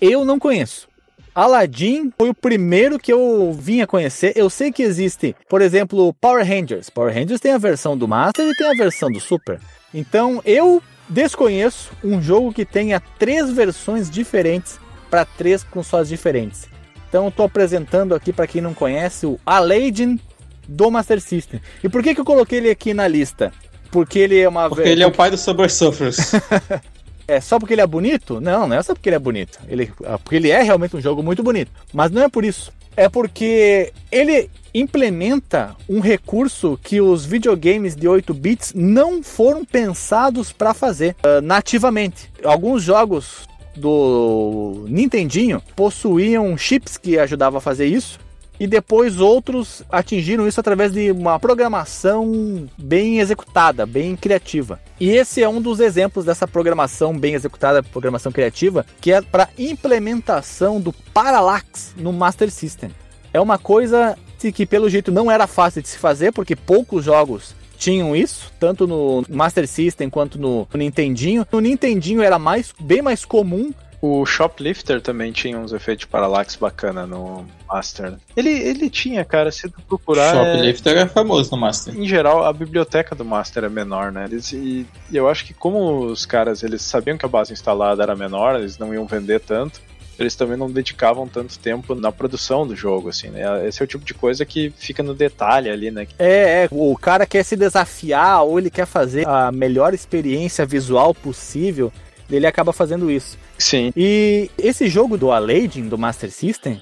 Eu 0.01 0.25
não 0.25 0.39
conheço. 0.39 0.89
Aladdin 1.35 2.13
foi 2.17 2.31
o 2.31 2.35
primeiro 2.35 2.99
que 2.99 3.13
eu 3.13 3.53
vim 3.53 3.81
a 3.81 3.87
conhecer. 3.87 4.33
Eu 4.37 4.51
sei 4.51 4.71
que 4.71 4.83
existe, 4.83 5.35
por 5.49 5.63
exemplo, 5.63 6.15
Power 6.15 6.47
Rangers. 6.47 6.91
Power 6.91 7.13
Rangers 7.13 7.41
tem 7.41 7.53
a 7.53 7.59
versão 7.59 7.97
do 7.97 8.07
Master 8.07 8.47
e 8.47 8.55
tem 8.55 8.71
a 8.71 8.75
versão 8.75 9.11
do 9.11 9.21
Super. 9.21 9.59
Então 9.93 10.41
eu 10.45 10.83
desconheço 11.09 11.93
um 12.03 12.21
jogo 12.23 12.53
que 12.53 12.65
tenha 12.65 13.01
três 13.19 13.51
versões 13.51 14.11
diferentes 14.11 14.79
para 15.11 15.25
três 15.25 15.63
consoles 15.63 16.09
diferentes. 16.09 16.69
Então 17.09 17.29
estou 17.29 17.45
apresentando 17.45 18.15
aqui 18.15 18.33
para 18.33 18.47
quem 18.47 18.63
não 18.63 18.73
conhece 18.73 19.27
o 19.27 19.39
Aladdin 19.45 20.19
do 20.67 20.91
Master 20.91 21.21
System. 21.21 21.61
E 21.85 21.89
por 21.89 22.03
que, 22.03 22.15
que 22.15 22.21
eu 22.21 22.25
coloquei 22.25 22.59
ele 22.59 22.71
aqui 22.71 22.95
na 22.95 23.07
lista? 23.07 23.53
Porque 23.91 24.19
ele 24.19 24.41
é 24.41 24.49
uma. 24.49 24.69
Porque 24.71 24.89
ele 24.89 25.03
é 25.03 25.07
o 25.07 25.13
pai 25.13 25.31
do 25.31 25.37
Subway 25.37 25.69
Surfers. 25.69 26.33
é 27.29 27.41
só 27.41 27.59
porque 27.59 27.75
ele 27.75 27.83
é 27.83 27.87
bonito? 27.87 28.41
Não, 28.41 28.67
não 28.67 28.77
é 28.77 28.83
só 28.83 28.95
porque 28.95 29.11
ele 29.11 29.17
é 29.17 29.19
bonito. 29.19 29.59
Ele, 29.69 29.93
porque 30.25 30.37
ele 30.37 30.51
é 30.51 30.63
realmente 30.63 30.97
um 30.97 31.01
jogo 31.01 31.23
muito 31.23 31.43
bonito. 31.43 31.71
Mas 31.93 32.11
não 32.11 32.23
é 32.23 32.29
por 32.29 32.45
isso. 32.45 32.73
É 32.97 33.09
porque 33.09 33.93
ele 34.11 34.51
implementa 34.75 35.77
um 35.89 36.01
recurso 36.01 36.79
que 36.83 37.01
os 37.01 37.25
videogames 37.25 37.95
de 37.95 38.09
8 38.09 38.33
bits 38.33 38.73
não 38.75 39.23
foram 39.23 39.65
pensados 39.65 40.53
para 40.53 40.73
fazer 40.73 41.15
uh, 41.25 41.41
nativamente. 41.43 42.31
Alguns 42.43 42.83
jogos 42.83 43.47
do 43.77 44.85
Nintendinho 44.89 45.63
possuíam 45.75 46.57
chips 46.57 46.97
que 46.97 47.19
ajudavam 47.19 47.59
a 47.59 47.61
fazer 47.61 47.87
isso. 47.87 48.19
E 48.63 48.67
depois 48.69 49.19
outros 49.19 49.83
atingiram 49.91 50.47
isso 50.47 50.61
através 50.61 50.93
de 50.93 51.11
uma 51.11 51.37
programação 51.37 52.69
bem 52.79 53.19
executada, 53.19 53.85
bem 53.85 54.15
criativa. 54.15 54.79
E 55.01 55.11
esse 55.11 55.43
é 55.43 55.49
um 55.49 55.61
dos 55.61 55.81
exemplos 55.81 56.25
dessa 56.25 56.47
programação 56.47 57.19
bem 57.19 57.35
executada, 57.35 57.83
programação 57.83 58.31
criativa, 58.31 58.87
que 59.01 59.11
é 59.11 59.21
para 59.21 59.49
implementação 59.59 60.81
do 60.81 60.93
Parallax 60.93 61.93
no 61.97 62.13
Master 62.13 62.53
System. 62.53 62.93
É 63.35 63.41
uma 63.41 63.59
coisa 63.59 64.17
que 64.55 64.65
pelo 64.65 64.89
jeito 64.89 65.11
não 65.11 65.29
era 65.29 65.49
fácil 65.49 65.83
de 65.83 65.89
se 65.89 65.99
fazer, 65.99 66.31
porque 66.31 66.55
poucos 66.55 67.05
jogos 67.05 67.57
tinham 67.77 68.15
isso, 68.15 68.53
tanto 68.61 68.87
no 68.87 69.25
Master 69.29 69.67
System 69.67 70.09
quanto 70.09 70.39
no 70.39 70.69
Nintendinho. 70.73 71.45
No 71.51 71.59
Nintendinho 71.59 72.23
era 72.23 72.39
mais, 72.39 72.73
bem 72.79 73.03
mais 73.03 73.25
comum. 73.25 73.73
O 74.03 74.27
Shoplifter 74.27 75.01
também 75.01 75.31
tinha 75.31 75.57
uns 75.57 75.73
efeitos 75.73 76.01
de 76.01 76.09
parallax 76.09 76.57
bacana 76.57 77.07
no 77.07 77.47
Master. 77.69 78.15
Ele, 78.37 78.51
ele 78.51 78.91
tinha, 78.91 79.25
cara, 79.25 79.53
se 79.53 79.71
tu 79.71 79.81
procurar. 79.83 80.35
Shoplifter 80.35 80.99
é... 80.99 81.01
é 81.03 81.07
famoso 81.07 81.53
no 81.53 81.57
Master. 81.57 81.97
Em 81.97 82.09
geral, 82.09 82.45
a 82.45 82.53
biblioteca 82.53 83.15
do 83.15 83.25
Master 83.25 83.63
é 83.63 83.69
menor, 83.69 84.11
né? 84.11 84.25
Eles, 84.25 84.53
e 84.53 84.85
eu 85.13 85.29
acho 85.29 85.45
que 85.45 85.55
como 85.55 86.07
os 86.07 86.27
caras 86.27 86.65
eles 86.65 86.83
sabiam 86.83 87.17
que 87.17 87.25
a 87.25 87.29
base 87.29 87.53
instalada 87.53 88.03
era 88.03 88.17
menor, 88.17 88.57
eles 88.57 88.77
não 88.77 88.93
iam 88.93 89.07
vender 89.07 89.39
tanto 89.39 89.81
eles 90.19 90.35
também 90.35 90.57
não 90.57 90.71
dedicavam 90.71 91.27
tanto 91.27 91.59
tempo 91.59 91.95
na 91.95 92.13
produção 92.13 92.67
do 92.67 92.77
jogo, 92.77 93.09
assim, 93.09 93.29
né? 93.29 93.67
Esse 93.67 93.83
é 93.83 93.85
o 93.85 93.89
tipo 93.89 94.05
de 94.05 94.15
coisa 94.15 94.45
que 94.45 94.71
fica 94.77 95.03
no 95.03 95.15
detalhe 95.15 95.71
ali, 95.71 95.91
né? 95.91 96.07
É, 96.19 96.65
é, 96.65 96.69
o 96.71 96.97
cara 96.97 97.27
quer 97.27 97.43
se 97.45 97.57
desafiar 97.57 98.43
ou 98.45 98.59
ele 98.59 98.71
quer 98.71 98.87
fazer 98.87 99.27
a 99.27 99.51
melhor 99.51 99.95
experiência 99.95 100.65
visual 100.67 101.15
possível, 101.15 101.93
ele 102.37 102.47
acaba 102.47 102.73
fazendo 102.73 103.11
isso. 103.11 103.39
Sim. 103.59 103.93
E 103.97 104.51
esse 104.59 104.89
jogo 104.89 105.17
do 105.17 105.31
Aladdin, 105.31 105.89
do 105.89 105.99
Master 105.99 106.31
System, 106.31 106.81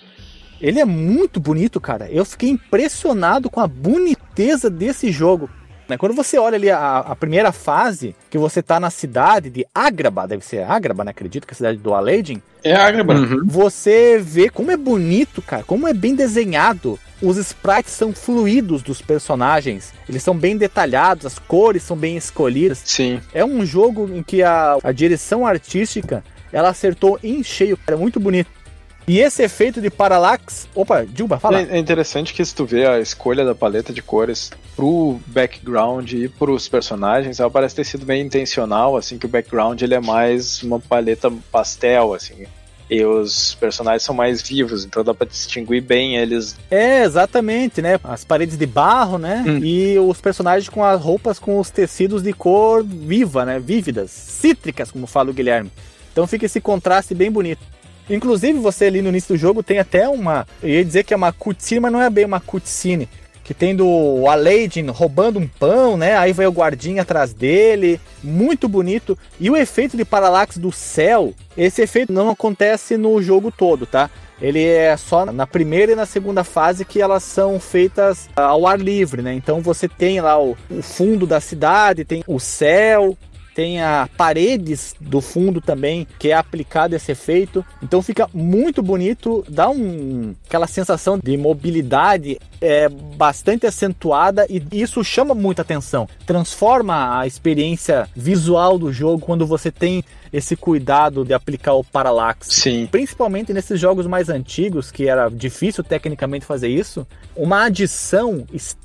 ele 0.61 0.79
é 0.79 0.85
muito 0.85 1.41
bonito, 1.41 1.81
cara. 1.81 2.09
Eu 2.11 2.25
fiquei 2.25 2.51
impressionado 2.51 3.49
com 3.49 3.61
a 3.61 3.67
boniteza 3.67 4.69
desse 4.69 5.11
jogo. 5.11 5.49
Né? 5.91 5.99
Quando 5.99 6.15
você 6.15 6.39
olha 6.39 6.57
ali 6.57 6.71
a, 6.71 6.99
a, 6.99 7.17
primeira 7.17 7.53
fase, 7.53 8.15
que 8.31 8.39
você 8.39 8.63
tá 8.63 8.79
na 8.79 8.89
cidade 8.91 9.51
de 9.51 9.67
Agraba, 9.75 10.27
deve 10.27 10.45
ser 10.45 10.63
Agraba, 10.63 11.05
né? 11.05 11.11
Acredito 11.11 11.47
que 11.47 11.53
é 11.53 11.55
a 11.55 11.57
cidade 11.57 11.79
do 11.79 11.93
Aladdin. 11.93 12.41
É 12.63 12.75
Agraba. 12.75 13.15
Uhum. 13.15 13.43
Você 13.45 14.19
vê 14.19 14.49
como 14.49 14.71
é 14.71 14.77
bonito, 14.77 15.43
cara, 15.43 15.65
como 15.65 15.89
é 15.89 15.93
bem 15.93 16.15
desenhado. 16.15 16.99
Os 17.21 17.37
sprites 17.37 17.93
são 17.93 18.15
fluidos 18.15 18.83
dos 18.83 19.03
personagens, 19.03 19.93
eles 20.09 20.23
são 20.23 20.35
bem 20.35 20.57
detalhados, 20.57 21.27
as 21.27 21.39
cores 21.39 21.83
são 21.83 21.97
bem 21.97 22.17
escolhidas. 22.17 22.81
Sim. 22.85 23.21
É 23.35 23.45
um 23.45 23.67
jogo 23.67 24.09
em 24.15 24.23
que 24.23 24.43
a, 24.43 24.79
a 24.83 24.93
direção 24.93 25.47
artística 25.47 26.25
ela 26.53 26.71
acertou 26.71 27.19
em 27.23 27.43
cheio, 27.43 27.77
cara, 27.77 27.99
é 27.99 28.01
muito 28.01 28.19
bonito. 28.19 28.61
E 29.07 29.19
esse 29.19 29.43
efeito 29.43 29.81
de 29.81 29.91
parallax. 29.91 30.69
Opa, 30.75 31.05
Dilba, 31.05 31.39
fala. 31.39 31.61
É 31.63 31.77
interessante 31.77 32.33
que 32.33 32.45
se 32.45 32.55
tu 32.55 32.65
vê 32.65 32.87
a 32.87 33.01
escolha 33.01 33.45
da 33.45 33.55
paleta 33.55 33.93
de 33.93 34.01
cores 34.01 34.53
pro 34.81 35.21
background 35.27 36.11
e 36.13 36.27
pros 36.27 36.67
personagens, 36.67 37.39
ela 37.39 37.51
parece 37.51 37.77
ter 37.77 37.85
sido 37.85 38.07
bem 38.07 38.23
intencional, 38.23 38.97
assim, 38.97 39.19
que 39.19 39.27
o 39.27 39.29
background 39.29 39.83
ele 39.83 39.95
é 39.95 40.01
mais 40.01 40.63
uma 40.63 40.81
paleta 40.81 41.31
pastel, 41.53 42.15
assim. 42.15 42.47
E 42.89 43.05
os 43.05 43.55
personagens 43.61 44.03
são 44.03 44.15
mais 44.15 44.41
vivos, 44.41 44.87
então 44.87 45.05
dá 45.05 45.13
pra 45.13 45.27
distinguir 45.27 45.83
bem 45.83 46.17
eles. 46.17 46.57
É, 46.71 47.03
exatamente, 47.05 47.83
né? 47.83 48.01
As 48.03 48.25
paredes 48.25 48.57
de 48.57 48.65
barro, 48.65 49.19
né? 49.19 49.45
Hum. 49.47 49.59
E 49.63 49.99
os 49.99 50.19
personagens 50.19 50.71
com 50.71 50.83
as 50.83 50.99
roupas 50.99 51.39
com 51.39 51.59
os 51.59 51.69
tecidos 51.69 52.23
de 52.23 52.33
cor 52.33 52.83
viva, 52.83 53.45
né? 53.45 53.61
Vívidas, 53.61 54.11
cítricas, 54.11 54.91
como 54.91 55.07
fala 55.07 55.31
o 55.31 55.35
Guilherme. 55.35 55.71
Então 56.11 56.27
fica 56.27 56.47
esse 56.47 56.61
contraste 56.61 57.15
bem 57.15 57.31
bonito. 57.31 57.61
Inclusive, 58.09 58.59
você 58.59 58.87
ali 58.87 59.03
no 59.03 59.11
início 59.11 59.35
do 59.35 59.39
jogo 59.39 59.63
tem 59.63 59.79
até 59.79 60.09
uma. 60.09 60.47
Eu 60.63 60.71
ia 60.71 60.85
dizer 60.85 61.05
que 61.05 61.13
é 61.13 61.17
uma 61.17 61.33
cutscene, 61.33 61.81
mas 61.81 61.93
não 61.93 62.01
é 62.01 62.09
bem 62.09 62.25
uma 62.25 62.41
cutscene 62.41 63.07
que 63.51 63.55
tem 63.55 63.75
do 63.75 64.29
Aladdin 64.29 64.87
roubando 64.91 65.41
um 65.41 65.49
pão, 65.49 65.97
né? 65.97 66.17
Aí 66.17 66.33
vai 66.33 66.47
o 66.47 66.53
guardinha 66.53 67.03
atrás 67.03 67.33
dele, 67.33 68.01
muito 68.23 68.69
bonito. 68.69 69.19
E 69.41 69.51
o 69.51 69.57
efeito 69.57 69.97
de 69.97 70.05
paralaxe 70.05 70.61
do 70.61 70.71
céu, 70.71 71.35
esse 71.57 71.83
efeito 71.83 72.13
não 72.13 72.31
acontece 72.31 72.97
no 72.97 73.21
jogo 73.21 73.51
todo, 73.51 73.87
tá? 73.87 74.09
Ele 74.41 74.65
é 74.65 74.97
só 74.97 75.27
na 75.27 75.49
primeira 75.49 75.91
e 75.91 75.97
na 75.97 76.07
segunda 76.07 76.45
fase 76.45 76.85
que 76.85 77.03
elas 77.03 77.25
são 77.25 77.59
feitas 77.59 78.29
ao 78.37 78.69
ar 78.69 78.79
livre, 78.79 79.21
né? 79.21 79.35
Então 79.35 79.61
você 79.61 79.89
tem 79.89 80.21
lá 80.21 80.41
o, 80.41 80.57
o 80.71 80.81
fundo 80.81 81.27
da 81.27 81.41
cidade, 81.41 82.05
tem 82.05 82.23
o 82.29 82.39
céu, 82.39 83.19
tem 83.61 83.79
a 83.83 84.09
paredes 84.17 84.95
do 84.99 85.21
fundo 85.21 85.61
também, 85.61 86.07
que 86.19 86.31
é 86.31 86.33
aplicado 86.33 86.97
esse 86.97 87.13
efeito. 87.13 87.63
Então 87.83 88.01
fica 88.01 88.27
muito 88.33 88.83
bonito, 88.83 89.45
dá 89.51 89.69
um 89.69 90.35
aquela 90.47 90.67
sensação 90.67 91.19
de 91.23 91.37
mobilidade 91.37 92.39
é 92.61 92.89
bastante 92.89 93.67
acentuada 93.67 94.47
e 94.49 94.63
isso 94.73 95.05
chama 95.05 95.35
muita 95.35 95.61
atenção. 95.63 96.09
Transforma 96.27 97.19
a 97.19 97.27
experiência 97.27 98.09
visual 98.15 98.79
do 98.79 98.93
jogo 98.93 99.25
quando 99.25 99.47
você 99.47 99.71
tem 99.71 100.03
esse 100.33 100.57
cuidado 100.57 101.25
de 101.25 101.35
aplicar 101.35 101.75
o 101.75 101.85
parallax. 101.85 102.49
Sim. 102.51 102.87
Principalmente 102.91 103.53
nesses 103.53 103.81
jogos 103.81 104.07
mais 104.07 104.29
antigos, 104.29 104.91
que 104.91 105.09
era 105.09 105.29
difícil 105.29 105.83
tecnicamente 105.83 106.47
fazer 106.47 106.69
isso, 106.69 107.07
uma 107.35 107.65
adição 107.65 108.47
extremamente 108.53 108.80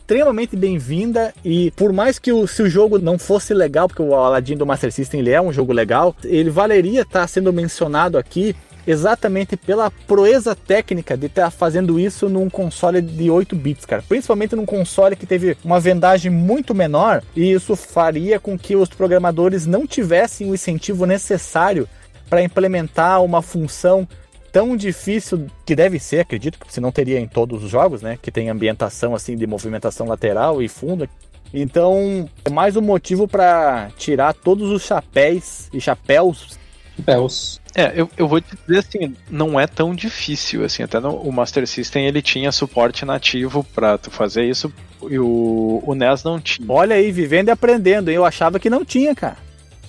bem-vinda 0.56 1.34
e 1.44 1.72
por 1.72 1.92
mais 1.92 2.20
que 2.20 2.32
o, 2.32 2.46
se 2.46 2.62
o 2.62 2.70
jogo 2.70 3.00
não 3.00 3.18
fosse 3.18 3.56
legal, 3.56 3.88
porque 3.88 4.04
o 4.04 4.14
Aladdin 4.14 4.56
do 4.56 4.66
Master 4.66 4.92
System 4.92 5.20
ele 5.20 5.32
é 5.32 5.42
um 5.42 5.52
jogo 5.52 5.74
legal, 5.74 6.16
ele 6.24 6.52
valeria 6.52 7.02
estar 7.02 7.28
sendo 7.28 7.52
mencionado 7.52 8.16
aqui 8.16 8.56
exatamente 8.86 9.58
pela 9.58 9.90
proeza 9.90 10.56
técnica 10.56 11.18
de 11.18 11.26
estar 11.26 11.50
fazendo 11.50 12.00
isso 12.00 12.30
num 12.30 12.52
console 12.52 13.02
de 13.02 13.32
8 13.32 13.56
bits, 13.56 13.84
cara. 13.84 14.04
Principalmente 14.08 14.56
num 14.56 14.66
console 14.66 15.16
que 15.16 15.26
teve 15.26 15.58
uma 15.64 15.80
vendagem 15.80 16.32
muito 16.32 16.76
menor 16.76 17.24
e 17.36 17.52
isso 17.52 17.76
faria 17.76 18.40
com 18.40 18.58
que 18.60 18.76
os 18.76 18.90
programadores 18.90 19.66
não 19.66 19.88
tivessem 19.88 20.50
o 20.50 20.54
incentivo 20.54 21.08
necessário 21.08 21.90
para 22.30 22.44
implementar 22.44 23.24
uma 23.24 23.42
função 23.42 24.08
tão 24.56 24.78
difícil 24.78 25.48
que 25.66 25.76
deve 25.76 26.00
ser, 26.00 26.22
acredito, 26.22 26.58
porque 26.58 26.72
senão 26.72 26.90
teria 26.90 27.20
em 27.20 27.28
todos 27.28 27.62
os 27.62 27.70
jogos, 27.70 28.02
né, 28.02 28.18
que 28.22 28.32
tem 28.32 28.50
ambientação 28.50 29.14
assim 29.14 29.36
de 29.36 29.46
movimentação 29.46 30.08
lateral 30.08 30.64
e 30.64 30.70
fundo. 30.70 31.10
Então, 31.54 32.30
é 32.46 32.50
mais 32.50 32.78
um 32.78 32.82
motivo 32.82 33.28
para 33.28 33.90
tirar 33.98 34.34
todos 34.34 34.72
os 34.72 34.84
chapéus 34.84 35.68
e 35.74 35.82
chapéus 35.82 36.58
Chapéus. 36.96 37.60
É, 37.76 37.92
eu, 37.94 38.10
eu 38.16 38.26
vou 38.26 38.40
te 38.40 38.56
dizer 38.66 38.80
assim, 38.80 39.14
não 39.30 39.60
é 39.60 39.68
tão 39.68 39.94
difícil, 39.94 40.64
assim, 40.64 40.84
até 40.84 41.02
no, 41.02 41.14
o 41.18 41.34
Master 41.34 41.68
System 41.68 42.08
ele 42.08 42.22
tinha 42.22 42.50
suporte 42.50 43.04
nativo 43.04 43.62
para 43.76 43.98
tu 43.98 44.10
fazer 44.10 44.46
isso 44.46 44.74
e 45.10 45.20
o, 45.20 45.84
o 45.86 45.94
NES 45.94 46.24
não 46.24 46.40
tinha. 46.40 46.66
Olha 46.72 46.96
aí, 46.96 47.12
vivendo 47.12 47.50
e 47.50 47.52
aprendendo, 47.52 48.10
eu 48.10 48.24
achava 48.24 48.58
que 48.58 48.70
não 48.70 48.86
tinha, 48.86 49.14
cara 49.14 49.45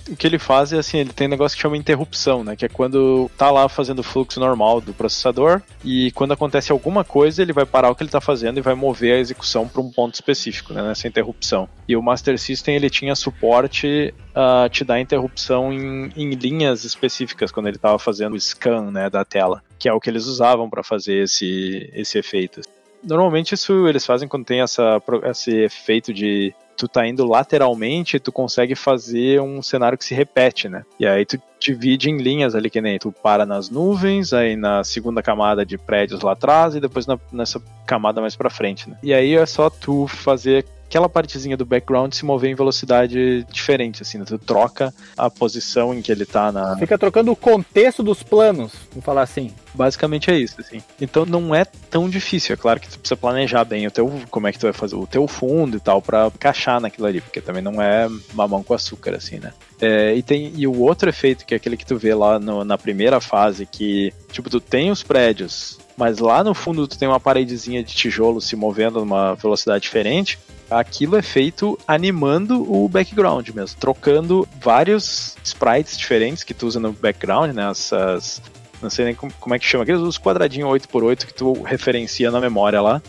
o 0.09 0.15
que 0.15 0.27
ele 0.27 0.39
faz 0.39 0.73
é 0.73 0.77
assim, 0.77 0.99
ele 0.99 1.13
tem 1.13 1.27
um 1.27 1.29
negócio 1.29 1.55
que 1.55 1.61
chama 1.61 1.77
interrupção, 1.77 2.43
né? 2.43 2.55
Que 2.55 2.65
é 2.65 2.69
quando 2.69 3.29
tá 3.37 3.51
lá 3.51 3.67
fazendo 3.67 3.99
o 3.99 4.03
fluxo 4.03 4.39
normal 4.39 4.81
do 4.81 4.93
processador 4.93 5.61
e 5.83 6.11
quando 6.11 6.33
acontece 6.33 6.71
alguma 6.71 7.03
coisa, 7.03 7.41
ele 7.41 7.53
vai 7.53 7.65
parar 7.65 7.89
o 7.89 7.95
que 7.95 8.03
ele 8.03 8.09
tá 8.09 8.21
fazendo 8.21 8.57
e 8.57 8.61
vai 8.61 8.73
mover 8.73 9.15
a 9.15 9.19
execução 9.19 9.67
para 9.67 9.81
um 9.81 9.91
ponto 9.91 10.15
específico, 10.15 10.73
né? 10.73 10.81
Nessa 10.81 11.07
interrupção. 11.07 11.67
E 11.87 11.95
o 11.95 12.01
Master 12.01 12.37
System 12.37 12.75
ele 12.75 12.89
tinha 12.89 13.15
suporte 13.15 14.13
a 14.33 14.69
te 14.69 14.83
dar 14.83 14.99
interrupção 14.99 15.73
em, 15.73 16.11
em 16.15 16.29
linhas 16.31 16.83
específicas 16.83 17.51
quando 17.51 17.67
ele 17.67 17.77
estava 17.77 17.97
fazendo 17.97 18.33
o 18.33 18.39
scan, 18.39 18.91
né, 18.91 19.09
da 19.09 19.25
tela, 19.25 19.63
que 19.79 19.89
é 19.89 19.93
o 19.93 19.99
que 19.99 20.09
eles 20.09 20.25
usavam 20.25 20.69
para 20.69 20.83
fazer 20.83 21.23
esse 21.23 21.89
esse 21.93 22.17
efeito. 22.17 22.61
Normalmente 23.03 23.53
isso 23.53 23.87
eles 23.87 24.05
fazem 24.05 24.27
quando 24.27 24.45
tem 24.45 24.61
essa, 24.61 25.01
esse 25.23 25.51
efeito 25.51 26.13
de 26.13 26.53
tu 26.77 26.87
tá 26.87 27.05
indo 27.07 27.25
lateralmente, 27.25 28.19
tu 28.19 28.31
consegue 28.31 28.75
fazer 28.75 29.41
um 29.41 29.61
cenário 29.61 29.97
que 29.97 30.05
se 30.05 30.13
repete, 30.13 30.69
né? 30.69 30.85
E 30.99 31.07
aí 31.07 31.25
tu 31.25 31.41
divide 31.59 32.09
em 32.09 32.17
linhas 32.17 32.53
ali, 32.53 32.69
que 32.69 32.79
nem 32.79 32.99
tu 32.99 33.11
para 33.11 33.45
nas 33.45 33.69
nuvens, 33.69 34.31
aí 34.31 34.55
na 34.55 34.83
segunda 34.83 35.23
camada 35.23 35.65
de 35.65 35.77
prédios 35.77 36.21
lá 36.21 36.33
atrás 36.33 36.75
e 36.75 36.79
depois 36.79 37.07
na, 37.07 37.19
nessa 37.31 37.61
camada 37.85 38.21
mais 38.21 38.35
para 38.35 38.49
frente, 38.49 38.89
né? 38.89 38.97
E 39.01 39.13
aí 39.13 39.33
é 39.33 39.45
só 39.45 39.69
tu 39.69 40.07
fazer 40.07 40.65
aquela 40.87 41.09
partezinha 41.09 41.57
do 41.57 41.65
background 41.65 42.13
se 42.13 42.25
mover 42.25 42.49
em 42.49 42.55
velocidade 42.55 43.45
diferente, 43.51 44.01
assim, 44.01 44.17
né? 44.17 44.25
tu 44.25 44.37
troca 44.39 44.93
a 45.17 45.29
posição 45.29 45.93
em 45.93 46.01
que 46.01 46.11
ele 46.11 46.25
tá 46.25 46.51
na. 46.51 46.77
Fica 46.77 46.97
trocando 46.97 47.31
o 47.31 47.35
contexto 47.35 48.01
dos 48.01 48.23
planos, 48.23 48.71
vamos 48.89 49.05
falar 49.05 49.21
assim. 49.21 49.51
Basicamente 49.73 50.31
é 50.31 50.37
isso, 50.37 50.59
assim. 50.59 50.81
Então 50.99 51.25
não 51.25 51.53
é 51.53 51.63
tão 51.65 52.09
difícil, 52.09 52.53
é 52.53 52.57
claro 52.57 52.79
que 52.79 52.89
tu 52.89 52.97
precisa 52.97 53.17
planejar 53.17 53.63
bem 53.63 53.85
o 53.85 53.91
teu, 53.91 54.11
como 54.31 54.47
é 54.47 54.51
que 54.51 54.57
tu 54.57 54.63
vai 54.63 54.73
fazer 54.73 54.95
o 54.95 55.05
teu 55.05 55.27
fundo 55.27 55.77
e 55.77 55.79
tal 55.79 56.01
para 56.01 56.27
encaixar 56.27 56.79
naquilo 56.79 57.05
ali, 57.05 57.21
porque 57.21 57.41
também 57.41 57.61
não 57.61 57.81
é 57.81 58.09
mamão 58.33 58.63
com 58.63 58.73
açúcar, 58.73 59.15
assim, 59.15 59.39
né? 59.39 59.53
É, 59.79 60.15
e 60.15 60.23
tem 60.23 60.53
e 60.55 60.65
o 60.65 60.79
outro 60.79 61.09
efeito 61.09 61.45
que 61.45 61.53
é 61.53 61.57
aquele 61.57 61.77
que 61.77 61.85
tu 61.85 61.97
vê 61.97 62.15
lá 62.15 62.39
no, 62.39 62.63
na 62.63 62.77
primeira 62.77 63.21
fase 63.21 63.65
que 63.65 64.11
tipo 64.31 64.49
tu 64.49 64.59
tem 64.59 64.89
os 64.89 65.03
prédios 65.03 65.77
mas 65.97 66.19
lá 66.19 66.43
no 66.43 66.53
fundo 66.53 66.87
tu 66.87 66.97
tem 66.97 67.07
uma 67.07 67.19
paredezinha 67.19 67.83
de 67.83 67.93
tijolo 67.93 68.39
se 68.39 68.55
movendo 68.55 68.99
numa 68.99 69.33
velocidade 69.33 69.81
diferente 69.81 70.39
aquilo 70.69 71.15
é 71.15 71.21
feito 71.21 71.77
animando 71.87 72.61
o 72.71 72.87
background 72.87 73.49
mesmo, 73.49 73.79
trocando 73.79 74.47
vários 74.61 75.35
sprites 75.43 75.97
diferentes 75.97 76.43
que 76.43 76.53
tu 76.53 76.67
usa 76.67 76.79
no 76.79 76.91
background, 76.91 77.53
né? 77.53 77.69
Essas. 77.69 78.41
Não 78.81 78.91
sei 78.91 79.05
nem 79.05 79.15
como, 79.15 79.55
é 79.55 79.57
que 79.57 79.65
chama, 79.65 79.83
aqueles 79.83 80.01
os 80.01 80.19
quadradinhos 80.19 80.69
8x8 80.69 81.25
que 81.25 81.33
tu 81.33 81.63
referencia 81.63 82.29
na 82.29 82.39
memória 82.39 82.79
lá. 82.79 83.01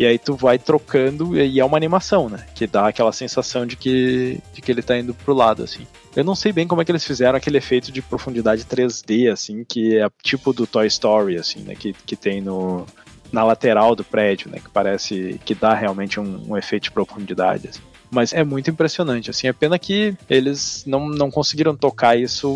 E 0.00 0.06
aí 0.06 0.18
tu 0.18 0.34
vai 0.34 0.58
trocando 0.58 1.38
e 1.38 1.60
é 1.60 1.64
uma 1.64 1.76
animação, 1.76 2.30
né? 2.30 2.46
Que 2.54 2.66
dá 2.66 2.88
aquela 2.88 3.12
sensação 3.12 3.66
de 3.66 3.76
que, 3.76 4.40
de 4.54 4.62
que 4.62 4.72
ele 4.72 4.80
tá 4.80 4.96
indo 4.96 5.12
pro 5.12 5.34
lado, 5.34 5.62
assim. 5.62 5.86
Eu 6.16 6.24
não 6.24 6.34
sei 6.34 6.52
bem 6.52 6.66
como 6.66 6.80
é 6.80 6.86
que 6.86 6.90
eles 6.90 7.04
fizeram 7.04 7.36
aquele 7.36 7.58
efeito 7.58 7.92
de 7.92 8.00
profundidade 8.00 8.64
3D, 8.64 9.30
assim, 9.30 9.62
que 9.62 9.98
é 9.98 10.08
tipo 10.22 10.54
do 10.54 10.66
Toy 10.66 10.86
Story, 10.86 11.36
assim, 11.36 11.60
né? 11.60 11.74
Que, 11.74 11.92
que 11.92 12.16
tem 12.16 12.40
no, 12.40 12.86
na 13.30 13.44
lateral 13.44 13.94
do 13.94 14.02
prédio, 14.02 14.50
né? 14.50 14.58
Que 14.58 14.70
parece 14.70 15.38
que 15.44 15.54
dá 15.54 15.74
realmente 15.74 16.18
um, 16.18 16.44
um 16.48 16.56
efeito 16.56 16.84
de 16.84 16.92
profundidade. 16.92 17.68
Assim. 17.68 17.82
Mas 18.10 18.32
é 18.32 18.42
muito 18.42 18.70
impressionante, 18.70 19.28
assim, 19.28 19.48
é 19.48 19.52
pena 19.52 19.78
que 19.78 20.16
eles 20.30 20.82
não, 20.86 21.10
não 21.10 21.30
conseguiram 21.30 21.76
tocar 21.76 22.18
isso 22.18 22.48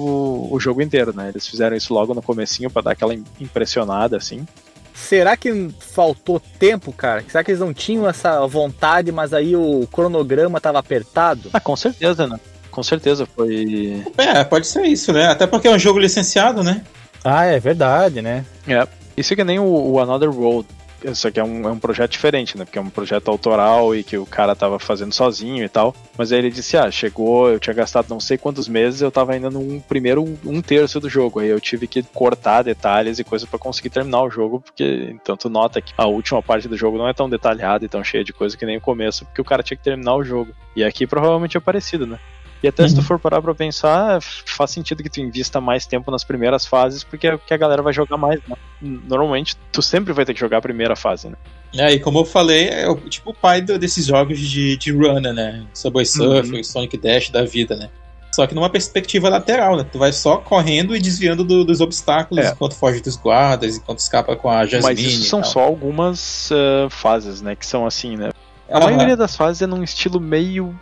o, 0.50 0.58
jogo 0.58 0.80
inteiro, 0.80 1.14
né? 1.14 1.28
Eles 1.28 1.46
fizeram 1.46 1.76
isso 1.76 1.92
logo 1.92 2.14
no 2.14 2.22
comecinho 2.22 2.70
para 2.70 2.82
dar 2.82 2.92
aquela 2.92 3.14
impressionada, 3.38 4.16
assim. 4.16 4.46
Será 4.94 5.36
que 5.36 5.70
faltou 5.80 6.40
tempo, 6.58 6.92
cara? 6.92 7.24
Será 7.28 7.42
que 7.42 7.50
eles 7.50 7.60
não 7.60 7.74
tinham 7.74 8.08
essa 8.08 8.46
vontade, 8.46 9.10
mas 9.10 9.34
aí 9.34 9.56
o 9.56 9.86
cronograma 9.92 10.60
tava 10.60 10.78
apertado? 10.78 11.50
Ah, 11.52 11.60
com 11.60 11.74
certeza, 11.74 12.28
né? 12.28 12.38
Com 12.70 12.82
certeza 12.82 13.26
foi. 13.26 14.04
É, 14.16 14.44
pode 14.44 14.68
ser 14.68 14.84
isso, 14.86 15.12
né? 15.12 15.26
Até 15.26 15.46
porque 15.46 15.66
é 15.66 15.70
um 15.70 15.78
jogo 15.78 15.98
licenciado, 15.98 16.62
né? 16.62 16.82
Ah, 17.24 17.44
é 17.44 17.58
verdade, 17.58 18.22
né? 18.22 18.44
É. 18.66 18.86
Isso 19.16 19.32
é 19.32 19.36
que 19.36 19.44
nem 19.44 19.58
o, 19.58 19.64
o 19.64 20.00
Another 20.00 20.30
World. 20.30 20.68
Isso 21.04 21.28
aqui 21.28 21.38
é 21.38 21.44
um, 21.44 21.68
é 21.68 21.70
um 21.70 21.78
projeto 21.78 22.12
diferente, 22.12 22.56
né? 22.56 22.64
Porque 22.64 22.78
é 22.78 22.82
um 22.82 22.88
projeto 22.88 23.28
autoral 23.28 23.94
e 23.94 24.02
que 24.02 24.16
o 24.16 24.24
cara 24.24 24.56
tava 24.56 24.78
fazendo 24.78 25.12
sozinho 25.12 25.62
e 25.62 25.68
tal. 25.68 25.94
Mas 26.16 26.32
aí 26.32 26.38
ele 26.38 26.50
disse: 26.50 26.76
Ah, 26.76 26.90
chegou, 26.90 27.50
eu 27.50 27.60
tinha 27.60 27.74
gastado 27.74 28.08
não 28.08 28.18
sei 28.18 28.38
quantos 28.38 28.68
meses, 28.68 29.02
eu 29.02 29.10
tava 29.10 29.32
ainda 29.32 29.50
num 29.50 29.80
primeiro 29.80 30.24
um 30.44 30.62
terço 30.62 30.98
do 30.98 31.08
jogo. 31.08 31.40
Aí 31.40 31.48
eu 31.48 31.60
tive 31.60 31.86
que 31.86 32.02
cortar 32.02 32.62
detalhes 32.62 33.18
e 33.18 33.24
coisas 33.24 33.48
para 33.48 33.58
conseguir 33.58 33.90
terminar 33.90 34.22
o 34.22 34.30
jogo, 34.30 34.60
porque 34.60 35.16
tu 35.38 35.48
nota 35.50 35.80
que 35.80 35.92
a 35.96 36.06
última 36.06 36.42
parte 36.42 36.68
do 36.68 36.76
jogo 36.76 36.96
não 36.96 37.08
é 37.08 37.12
tão 37.12 37.28
detalhada 37.28 37.84
e 37.84 37.88
tão 37.88 38.02
cheia 38.02 38.24
de 38.24 38.32
coisa 38.32 38.56
que 38.56 38.64
nem 38.64 38.78
o 38.78 38.80
começo, 38.80 39.24
porque 39.26 39.40
o 39.40 39.44
cara 39.44 39.62
tinha 39.62 39.76
que 39.76 39.84
terminar 39.84 40.14
o 40.14 40.24
jogo. 40.24 40.52
E 40.74 40.82
aqui 40.82 41.06
provavelmente 41.06 41.56
é 41.56 41.60
parecido, 41.60 42.06
né? 42.06 42.18
E 42.64 42.68
até 42.68 42.82
uhum. 42.82 42.88
se 42.88 42.94
tu 42.94 42.98
uhum. 43.00 43.04
for 43.04 43.18
parar 43.18 43.42
pra 43.42 43.54
pensar, 43.54 44.22
faz 44.22 44.70
sentido 44.70 45.02
que 45.02 45.10
tu 45.10 45.20
invista 45.20 45.60
mais 45.60 45.84
tempo 45.84 46.10
nas 46.10 46.24
primeiras 46.24 46.64
fases, 46.64 47.04
porque 47.04 47.26
é 47.26 47.34
o 47.34 47.38
que 47.38 47.52
a 47.52 47.58
galera 47.58 47.82
vai 47.82 47.92
jogar 47.92 48.16
mais, 48.16 48.40
né? 48.48 48.56
Normalmente, 48.80 49.54
tu 49.70 49.82
sempre 49.82 50.14
vai 50.14 50.24
ter 50.24 50.32
que 50.32 50.40
jogar 50.40 50.56
a 50.56 50.62
primeira 50.62 50.96
fase, 50.96 51.28
né? 51.28 51.36
É, 51.76 51.92
e 51.92 52.00
como 52.00 52.20
eu 52.20 52.24
falei, 52.24 52.68
é 52.70 52.88
o, 52.88 52.96
tipo 52.96 53.32
o 53.32 53.34
pai 53.34 53.60
do, 53.60 53.78
desses 53.78 54.06
jogos 54.06 54.38
de, 54.38 54.78
de 54.78 54.92
runner, 54.92 55.34
né? 55.34 55.62
Subway 55.74 56.06
Surfer, 56.06 56.54
uhum. 56.54 56.64
Sonic 56.64 56.96
Dash 56.96 57.28
da 57.28 57.44
vida, 57.44 57.76
né? 57.76 57.90
Só 58.34 58.46
que 58.46 58.54
numa 58.54 58.70
perspectiva 58.70 59.28
lateral, 59.28 59.76
né? 59.76 59.84
Tu 59.92 59.98
vai 59.98 60.10
só 60.14 60.38
correndo 60.38 60.96
e 60.96 61.00
desviando 61.00 61.44
do, 61.44 61.66
dos 61.66 61.82
obstáculos 61.82 62.46
é. 62.46 62.48
enquanto 62.48 62.76
foge 62.76 63.02
dos 63.02 63.16
guardas, 63.18 63.76
enquanto 63.76 63.98
escapa 63.98 64.34
com 64.36 64.48
a 64.48 64.64
Jasmine. 64.64 64.82
Mas 64.82 64.98
isso 65.00 65.24
são 65.24 65.44
só 65.44 65.60
algumas 65.60 66.50
uh, 66.50 66.88
fases, 66.88 67.42
né? 67.42 67.54
Que 67.54 67.66
são 67.66 67.84
assim, 67.84 68.16
né? 68.16 68.30
A 68.70 68.78
Aham. 68.78 68.86
maioria 68.86 69.18
das 69.18 69.36
fases 69.36 69.60
é 69.60 69.66
num 69.66 69.82
estilo 69.82 70.18
meio 70.18 70.74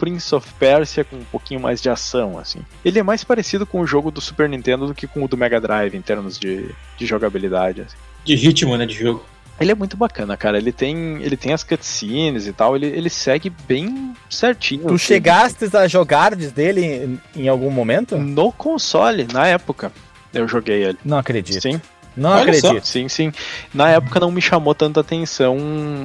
Prince 0.00 0.34
of 0.34 0.50
Persia 0.58 1.04
com 1.04 1.16
um 1.16 1.24
pouquinho 1.24 1.60
mais 1.60 1.82
de 1.82 1.90
ação, 1.90 2.38
assim. 2.38 2.60
Ele 2.82 2.98
é 2.98 3.02
mais 3.02 3.22
parecido 3.22 3.66
com 3.66 3.80
o 3.80 3.86
jogo 3.86 4.10
do 4.10 4.18
Super 4.20 4.48
Nintendo 4.48 4.86
do 4.86 4.94
que 4.94 5.06
com 5.06 5.22
o 5.22 5.28
do 5.28 5.36
Mega 5.36 5.60
Drive 5.60 5.94
em 5.94 6.00
termos 6.00 6.38
de, 6.38 6.74
de 6.96 7.06
jogabilidade. 7.06 7.82
assim. 7.82 7.96
De 8.24 8.34
ritmo, 8.34 8.76
né, 8.78 8.86
de 8.86 8.94
jogo. 8.94 9.22
Ele 9.60 9.72
é 9.72 9.74
muito 9.74 9.94
bacana, 9.94 10.38
cara. 10.38 10.56
Ele 10.56 10.72
tem, 10.72 11.22
ele 11.22 11.36
tem 11.36 11.52
as 11.52 11.62
cutscenes 11.62 12.46
e 12.46 12.52
tal. 12.52 12.74
Ele, 12.74 12.86
ele 12.86 13.10
segue 13.10 13.50
bem 13.68 14.14
certinho. 14.30 14.86
Tu 14.86 14.94
assim. 14.94 15.04
chegastes 15.04 15.74
a 15.74 15.86
jogar 15.86 16.34
dele 16.34 17.20
em, 17.36 17.42
em 17.42 17.48
algum 17.48 17.70
momento? 17.70 18.16
no 18.16 18.50
console, 18.50 19.28
na 19.30 19.46
época. 19.46 19.92
Eu 20.32 20.48
joguei 20.48 20.84
ele. 20.84 20.98
Não 21.04 21.18
acredito. 21.18 21.60
Sim, 21.60 21.78
Não 22.16 22.30
Olha 22.30 22.54
só. 22.54 22.68
acredito. 22.68 22.86
sim, 22.86 23.08
sim. 23.08 23.32
Na 23.74 23.90
época 23.90 24.18
não 24.18 24.30
me 24.30 24.40
chamou 24.40 24.74
tanta 24.74 25.00
atenção 25.00 25.58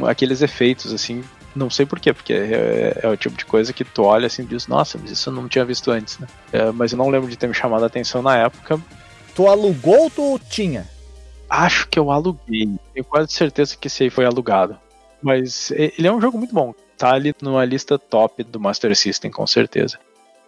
aqueles 0.06 0.42
efeitos, 0.42 0.92
assim. 0.92 1.24
Não 1.56 1.70
sei 1.70 1.86
porquê, 1.86 2.14
porque 2.14 2.34
é, 2.34 3.00
é 3.02 3.08
o 3.08 3.16
tipo 3.16 3.38
de 3.38 3.46
coisa 3.46 3.72
que 3.72 3.86
tu 3.86 4.04
olha 4.04 4.28
assim 4.28 4.44
e 4.44 4.46
diz, 4.46 4.68
nossa, 4.68 4.98
mas 4.98 5.10
isso 5.10 5.30
eu 5.30 5.34
não 5.34 5.48
tinha 5.48 5.64
visto 5.64 5.90
antes, 5.90 6.20
né? 6.20 6.28
É, 6.52 6.72
mas 6.72 6.92
eu 6.92 6.98
não 6.98 7.10
lembro 7.10 7.30
de 7.30 7.38
ter 7.38 7.48
me 7.48 7.54
chamado 7.54 7.84
a 7.84 7.88
atenção 7.88 8.22
na 8.22 8.38
época. 8.38 8.80
Tu 9.34 9.48
alugou 9.48 10.04
ou 10.04 10.10
tu 10.10 10.40
tinha? 10.50 10.88
Acho 11.50 11.88
que 11.88 11.98
eu 11.98 12.12
aluguei. 12.12 12.70
Tenho 12.94 13.06
quase 13.06 13.32
certeza 13.32 13.78
que 13.78 13.88
esse 13.88 14.04
aí 14.04 14.10
foi 14.10 14.26
alugado. 14.26 14.78
Mas 15.22 15.72
ele 15.72 16.08
é 16.08 16.12
um 16.12 16.20
jogo 16.20 16.38
muito 16.38 16.54
bom. 16.54 16.74
Tá 16.98 17.14
ali 17.14 17.34
numa 17.42 17.64
lista 17.66 17.98
top 17.98 18.44
do 18.44 18.60
Master 18.60 18.96
System, 18.96 19.32
com 19.32 19.46
certeza. 19.48 19.98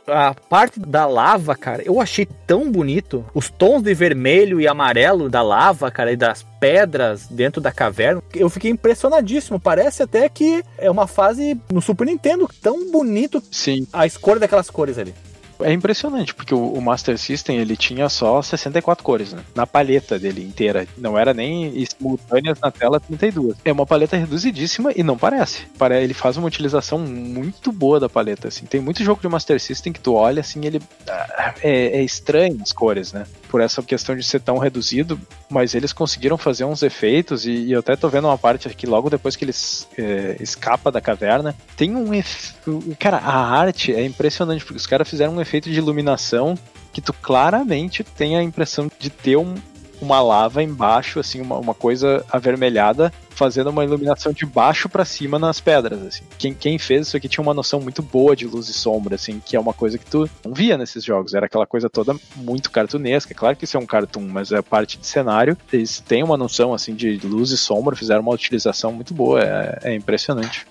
A 0.08 0.34
parte 0.34 0.80
da 0.80 1.06
lava, 1.06 1.54
cara, 1.56 1.84
eu 1.84 2.00
achei 2.00 2.26
tão 2.26 2.72
bonito. 2.72 3.26
Os 3.34 3.50
tons 3.50 3.82
de 3.82 3.94
vermelho 3.94 4.62
e 4.62 4.68
amarelo 4.68 5.30
da 5.30 5.42
lava, 5.42 5.92
cara, 5.92 6.12
e 6.14 6.16
das 6.16 6.46
pedras 6.60 7.28
dentro 7.28 7.60
da 7.62 7.72
caverna. 7.72 8.24
Eu 8.34 8.50
fiquei 8.50 8.72
impressionadíssimo. 8.72 9.60
Parece 9.60 10.04
até 10.04 10.30
que 10.30 10.64
é 10.78 10.90
uma 10.90 11.08
fase 11.08 11.60
no 11.72 11.82
Super 11.82 12.06
Nintendo. 12.06 12.50
Tão 12.62 12.90
bonito 12.90 13.44
Sim, 13.52 13.86
a 13.92 14.06
escolha 14.06 14.40
daquelas 14.40 14.70
cores 14.70 14.98
ali. 14.98 15.14
É 15.62 15.72
impressionante, 15.74 16.34
porque 16.34 16.54
o, 16.54 16.74
o 16.74 16.82
Master 16.82 17.18
System 17.18 17.58
ele 17.58 17.76
tinha 17.76 18.08
só 18.10 18.42
64 18.42 19.04
cores, 19.04 19.34
né? 19.34 19.42
Na 19.56 19.66
paleta 19.66 20.20
dele 20.20 20.44
inteira. 20.44 20.88
Não 20.98 21.18
era 21.18 21.34
nem 21.34 21.74
simultâneas 21.86 22.60
na 22.60 22.72
tela 22.72 23.00
32. 23.00 23.56
É 23.66 23.72
uma 23.72 23.86
paleta 23.86 24.16
reduzidíssima 24.18 24.92
e 24.96 25.04
não 25.04 25.18
parece. 25.18 25.66
Pare- 25.78 26.02
Ele 26.04 26.14
faz 26.14 26.38
uma 26.38 26.48
utilização 26.48 27.00
muito 27.00 27.72
boa 27.72 28.00
da 28.00 28.08
paleta, 28.10 28.48
assim. 28.48 28.66
Tem 28.66 28.80
muito 28.82 29.04
jogo 29.04 29.22
de 29.22 29.28
Master 29.28 29.60
System 29.60 29.92
que 29.94 30.00
tu 30.00 30.14
olha, 30.14 30.42
assim, 30.42 30.66
ele... 30.66 30.82
ah, 31.10 31.54
É, 31.64 32.00
é 32.00 32.04
estranho 32.04 32.58
as 32.62 32.72
cores, 32.72 33.12
né? 33.14 33.26
Por 33.50 33.62
essa 33.62 33.82
questão 33.82 34.16
de 34.16 34.24
ser 34.24 34.42
tão 34.42 34.58
reduzido, 34.58 35.20
mas 35.50 35.74
eles 35.74 35.94
conseguiram 35.94 36.38
fazer 36.38 36.66
uns 36.66 36.84
efeitos 36.84 37.46
e, 37.46 37.52
e 37.52 37.72
eu 37.72 37.80
até 37.80 37.96
tô 37.96 38.10
vendo 38.10 38.28
uma 38.28 38.38
parte 38.38 38.68
aqui 38.68 38.86
logo 38.86 39.10
depois 39.10 39.36
que 39.36 39.46
eles 39.46 39.88
é, 39.98 40.36
escapa 40.40 40.92
da 40.92 41.00
caverna. 41.02 41.56
Tem 41.76 41.96
um 41.96 42.14
efeito... 42.14 42.84
Cara, 43.00 43.18
a 43.18 43.60
arte 43.60 43.94
é 43.94 44.06
impressionante, 44.06 44.64
porque 44.64 44.78
os 44.78 44.88
caras 44.88 45.10
fizeram 45.10 45.36
um 45.36 45.42
efeito 45.42 45.70
de 45.70 45.78
iluminação 45.78 46.58
que 46.92 47.02
tu 47.02 47.14
claramente 47.14 48.04
tem 48.04 48.36
a 48.38 48.44
impressão 48.44 48.90
de 49.00 49.10
ter 49.10 49.38
um- 49.38 49.56
uma 50.02 50.22
lava 50.22 50.64
embaixo, 50.64 51.20
assim, 51.20 51.42
uma, 51.42 51.58
uma 51.58 51.74
coisa 51.74 52.26
avermelhada, 52.32 53.12
fazendo 53.30 53.70
uma 53.70 53.84
iluminação 53.84 54.34
de 54.34 54.46
baixo 54.46 54.90
pra 54.90 55.06
cima 55.06 55.38
nas 55.38 55.60
pedras, 55.60 56.02
assim. 56.02 56.24
Quem, 56.38 56.54
quem 56.54 56.80
fez 56.80 57.08
isso 57.08 57.18
aqui 57.18 57.30
tinha 57.30 57.44
uma 57.44 57.54
noção 57.54 57.80
muito 57.80 58.02
boa 58.02 58.36
de 58.36 58.48
luz 58.48 58.68
e 58.68 58.74
sombra, 58.74 59.16
assim, 59.16 59.40
que 59.44 59.56
é 59.56 59.60
uma 59.60 59.74
coisa 59.74 59.98
que 59.98 60.06
tu 60.06 60.30
não 60.44 60.54
via 60.54 60.78
nesses 60.78 61.04
jogos. 61.04 61.34
Era 61.34 61.46
aquela 61.46 61.68
coisa 61.68 61.90
toda 61.90 62.16
muito 62.36 62.72
cartunesca. 62.72 63.34
Claro 63.34 63.56
que 63.56 63.66
isso 63.66 63.78
é 63.78 63.80
um 63.80 63.86
cartoon, 63.86 64.28
mas 64.28 64.52
é 64.52 64.62
parte 64.62 64.98
de 64.98 65.06
cenário. 65.06 65.58
Eles 65.72 66.00
têm 66.00 66.24
uma 66.24 66.38
noção, 66.38 66.74
assim, 66.74 66.96
de 66.96 67.18
luz 67.24 67.52
e 67.52 67.58
sombra, 67.58 67.96
fizeram 67.96 68.22
uma 68.22 68.34
utilização 68.34 68.92
muito 68.92 69.14
boa. 69.14 69.42
É, 69.42 69.80
é 69.84 69.96
impressionante. 69.96 70.66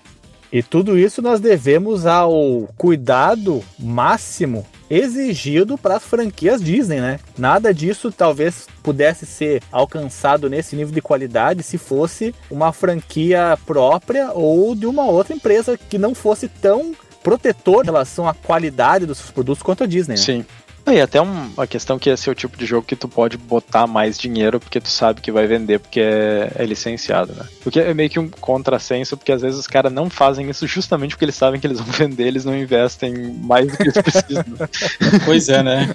E 0.51 0.63
tudo 0.63 0.97
isso 0.97 1.21
nós 1.21 1.39
devemos 1.39 2.05
ao 2.05 2.69
cuidado 2.77 3.63
máximo 3.77 4.65
exigido 4.89 5.77
para 5.77 5.97
as 5.97 6.03
franquias 6.03 6.61
Disney, 6.61 7.01
né? 7.01 7.19
Nada 7.37 7.73
disso 7.73 8.11
talvez 8.11 8.67
pudesse 8.81 9.25
ser 9.25 9.61
alcançado 9.71 10.49
nesse 10.49 10.75
nível 10.75 10.93
de 10.93 11.01
qualidade 11.01 11.63
se 11.63 11.77
fosse 11.77 12.33
uma 12.49 12.71
franquia 12.71 13.57
própria 13.65 14.31
ou 14.31 14.73
de 14.75 14.85
uma 14.85 15.05
outra 15.05 15.35
empresa 15.35 15.77
que 15.77 15.97
não 15.97 16.15
fosse 16.15 16.47
tão 16.47 16.95
protetor 17.21 17.83
em 17.83 17.87
relação 17.87 18.27
à 18.27 18.33
qualidade 18.33 19.05
dos 19.05 19.17
seus 19.17 19.31
produtos 19.31 19.61
quanto 19.61 19.83
a 19.83 19.87
Disney. 19.87 20.15
né? 20.15 20.21
Sim. 20.21 20.45
E 20.89 21.01
até 21.01 21.21
um- 21.21 21.49
uma 21.57 21.67
questão 21.67 21.99
que 21.99 22.09
esse 22.09 22.29
é 22.29 22.31
o 22.31 22.35
tipo 22.35 22.55
de 22.57 22.65
jogo 22.65 22.87
que 22.87 22.95
tu 22.95 23.09
pode 23.09 23.37
botar 23.37 23.85
mais 23.87 24.17
dinheiro 24.17 24.57
porque 24.59 24.79
tu 24.79 24.87
sabe 24.87 25.19
que 25.19 25.31
vai 25.31 25.45
vender 25.45 25.79
porque 25.79 25.99
é, 25.99 26.51
é 26.55 26.65
licenciado, 26.65 27.33
né? 27.33 27.45
O 27.65 27.69
que 27.69 27.79
é 27.79 27.93
meio 27.93 28.09
que 28.09 28.19
um 28.19 28.29
contrassenso, 28.29 29.17
porque 29.17 29.31
às 29.33 29.41
vezes 29.41 29.59
os 29.59 29.67
caras 29.67 29.91
não 29.91 30.09
fazem 30.09 30.49
isso 30.49 30.65
justamente 30.65 31.11
porque 31.11 31.25
eles 31.25 31.35
sabem 31.35 31.59
que 31.59 31.67
eles 31.67 31.79
vão 31.81 31.87
vender, 31.91 32.27
eles 32.27 32.45
não 32.45 32.55
investem 32.57 33.13
mais 33.41 33.67
do 33.69 33.77
que 33.77 33.83
eles 33.83 34.01
precisam. 34.01 34.45
Pois 35.25 35.49
é, 35.49 35.61
né? 35.61 35.93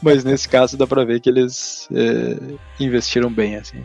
Mas 0.00 0.22
nesse 0.22 0.48
caso 0.48 0.76
dá 0.76 0.86
pra 0.86 1.04
ver 1.04 1.20
que 1.20 1.28
eles 1.28 1.88
é, 1.92 2.36
investiram 2.78 3.30
bem, 3.32 3.56
assim. 3.56 3.78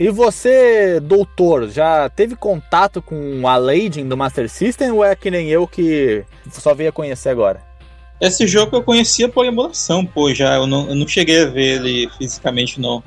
E 0.00 0.08
você, 0.10 1.00
doutor, 1.00 1.68
já 1.68 2.08
teve 2.08 2.36
contato 2.36 3.02
com 3.02 3.46
a 3.46 3.56
Legend 3.56 4.04
do 4.08 4.16
Master 4.16 4.48
System 4.48 4.92
ou 4.92 5.04
é 5.04 5.14
que 5.16 5.30
nem 5.30 5.48
eu 5.50 5.66
que 5.66 6.24
só 6.52 6.72
veio 6.72 6.90
a 6.90 6.92
conhecer 6.92 7.28
agora? 7.30 7.67
Esse 8.20 8.46
jogo 8.46 8.76
eu 8.76 8.82
conhecia 8.82 9.28
por 9.28 9.46
emulação, 9.46 10.04
pô, 10.04 10.34
já. 10.34 10.56
Eu 10.56 10.66
não, 10.66 10.88
eu 10.88 10.94
não 10.94 11.06
cheguei 11.06 11.42
a 11.42 11.46
ver 11.46 11.76
ele 11.76 12.10
fisicamente, 12.18 12.80
não. 12.80 13.02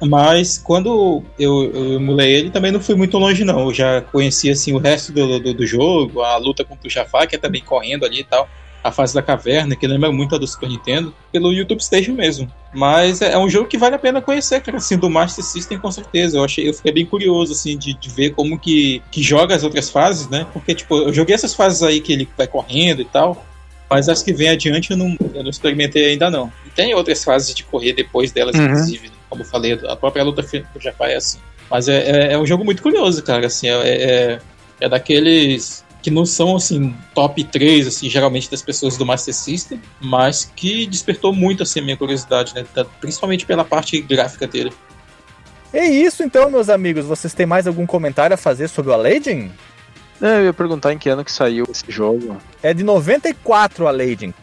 Mas 0.00 0.58
quando 0.58 1.24
eu, 1.38 1.72
eu 1.72 1.94
emulei 1.94 2.34
ele, 2.34 2.50
também 2.50 2.70
não 2.70 2.80
fui 2.80 2.94
muito 2.94 3.16
longe, 3.18 3.44
não. 3.44 3.60
Eu 3.60 3.74
já 3.74 4.00
conhecia, 4.00 4.52
assim, 4.52 4.72
o 4.72 4.78
resto 4.78 5.12
do, 5.12 5.40
do, 5.40 5.54
do 5.54 5.66
jogo, 5.66 6.20
a 6.20 6.36
luta 6.36 6.64
contra 6.64 6.86
o 6.86 6.90
Jafar, 6.90 7.26
que 7.26 7.36
é 7.36 7.38
também 7.38 7.62
correndo 7.62 8.04
ali 8.04 8.20
e 8.20 8.24
tal. 8.24 8.48
A 8.84 8.92
fase 8.92 9.12
da 9.12 9.22
caverna, 9.22 9.74
que 9.74 9.84
lembra 9.84 10.12
muito 10.12 10.36
a 10.36 10.38
do 10.38 10.46
Super 10.46 10.68
Nintendo, 10.68 11.12
pelo 11.32 11.52
YouTube 11.52 11.82
Station 11.82 12.12
mesmo. 12.12 12.48
Mas 12.72 13.20
é, 13.20 13.32
é 13.32 13.38
um 13.38 13.48
jogo 13.48 13.66
que 13.66 13.78
vale 13.78 13.96
a 13.96 13.98
pena 13.98 14.22
conhecer, 14.22 14.60
cara, 14.60 14.76
assim, 14.76 14.96
do 14.96 15.10
Master 15.10 15.44
System 15.44 15.78
com 15.78 15.90
certeza. 15.90 16.38
Eu, 16.38 16.44
achei, 16.44 16.68
eu 16.68 16.74
fiquei 16.74 16.92
bem 16.92 17.06
curioso, 17.06 17.52
assim, 17.52 17.76
de, 17.76 17.94
de 17.94 18.08
ver 18.10 18.30
como 18.30 18.56
que, 18.56 19.02
que 19.10 19.22
joga 19.22 19.56
as 19.56 19.64
outras 19.64 19.90
fases, 19.90 20.28
né? 20.28 20.46
Porque, 20.52 20.72
tipo, 20.74 20.94
eu 20.98 21.12
joguei 21.12 21.34
essas 21.34 21.54
fases 21.54 21.82
aí 21.82 22.00
que 22.00 22.12
ele 22.12 22.28
vai 22.36 22.46
correndo 22.46 23.00
e 23.00 23.06
tal. 23.06 23.44
Mas 23.88 24.08
as 24.08 24.22
que 24.22 24.32
vem 24.32 24.48
adiante 24.48 24.90
eu 24.90 24.96
não, 24.96 25.16
eu 25.34 25.42
não 25.42 25.50
experimentei 25.50 26.06
ainda 26.06 26.28
não. 26.30 26.52
E 26.66 26.70
tem 26.70 26.94
outras 26.94 27.22
fases 27.22 27.54
de 27.54 27.62
correr 27.64 27.92
depois 27.92 28.32
delas, 28.32 28.56
Uhum. 28.56 28.64
inclusive. 28.64 29.08
né? 29.08 29.14
Como 29.30 29.42
eu 29.42 29.46
falei, 29.46 29.78
a 29.88 29.96
própria 29.96 30.22
luta 30.24 30.42
do 30.42 30.80
Japão 30.80 31.06
é 31.06 31.16
assim. 31.16 31.38
Mas 31.70 31.88
é, 31.88 31.98
é, 32.28 32.32
é 32.32 32.38
um 32.38 32.46
jogo 32.46 32.64
muito 32.64 32.82
curioso, 32.82 33.22
cara. 33.22 33.46
Assim, 33.46 33.68
é, 33.68 33.72
é, 33.72 34.38
é 34.80 34.88
daqueles 34.88 35.84
que 36.02 36.10
não 36.10 36.24
são 36.24 36.54
assim 36.54 36.94
top 37.12 37.42
3 37.42 37.88
assim 37.88 38.08
geralmente 38.08 38.48
das 38.48 38.62
pessoas 38.62 38.96
do 38.96 39.04
Master 39.04 39.34
System, 39.34 39.80
mas 40.00 40.44
que 40.54 40.86
despertou 40.86 41.32
muito 41.32 41.64
assim 41.64 41.80
a 41.80 41.82
minha 41.82 41.96
curiosidade, 41.96 42.54
né? 42.54 42.64
Principalmente 43.00 43.44
pela 43.44 43.64
parte 43.64 44.00
gráfica 44.00 44.46
dele. 44.46 44.72
É 45.72 45.84
isso 45.84 46.22
então, 46.22 46.48
meus 46.48 46.68
amigos. 46.68 47.04
Vocês 47.04 47.34
têm 47.34 47.44
mais 47.46 47.66
algum 47.66 47.84
comentário 47.84 48.34
a 48.34 48.36
fazer 48.36 48.68
sobre 48.68 48.92
a 48.92 48.96
Legend? 48.96 49.50
É, 50.20 50.38
Eu 50.38 50.44
ia 50.44 50.52
perguntar 50.52 50.92
em 50.92 50.98
que 50.98 51.08
ano 51.08 51.24
que 51.24 51.32
saiu 51.32 51.66
esse 51.70 51.84
jogo. 51.88 52.36
É 52.62 52.72
de 52.72 52.82
94 52.84 53.86
a 53.86 53.90
Legend. 53.90 54.34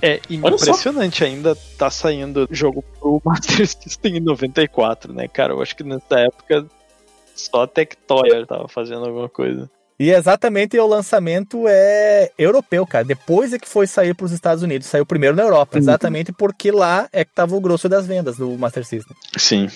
É 0.00 0.20
impressionante 0.30 1.24
ainda 1.24 1.56
tá 1.76 1.90
saindo 1.90 2.46
jogo 2.52 2.84
pro 3.00 3.20
Master 3.24 3.66
System 3.66 4.18
em 4.18 4.20
94, 4.20 5.12
né, 5.12 5.26
cara? 5.26 5.52
Eu 5.54 5.60
acho 5.62 5.74
que 5.74 5.82
nessa 5.82 6.20
época 6.20 6.66
só 7.34 7.62
a 7.62 7.66
Tectoy 7.66 8.46
tava 8.46 8.68
fazendo 8.68 9.04
alguma 9.06 9.28
coisa. 9.28 9.68
E 9.98 10.10
exatamente 10.12 10.78
o 10.78 10.86
lançamento 10.86 11.64
é 11.66 12.30
europeu, 12.38 12.86
cara. 12.86 13.04
Depois 13.04 13.52
é 13.52 13.58
que 13.58 13.68
foi 13.68 13.84
sair 13.88 14.14
para 14.14 14.26
os 14.26 14.30
Estados 14.32 14.62
Unidos. 14.62 14.86
Saiu 14.86 15.04
primeiro 15.04 15.34
na 15.34 15.42
Europa, 15.42 15.72
Uhum. 15.76 15.80
exatamente 15.82 16.32
porque 16.32 16.70
lá 16.70 17.08
é 17.12 17.24
que 17.24 17.32
tava 17.34 17.56
o 17.56 17.60
grosso 17.60 17.88
das 17.88 18.06
vendas 18.06 18.36
do 18.36 18.48
Master 18.56 18.84
System. 18.84 19.16
Sim. 19.36 19.68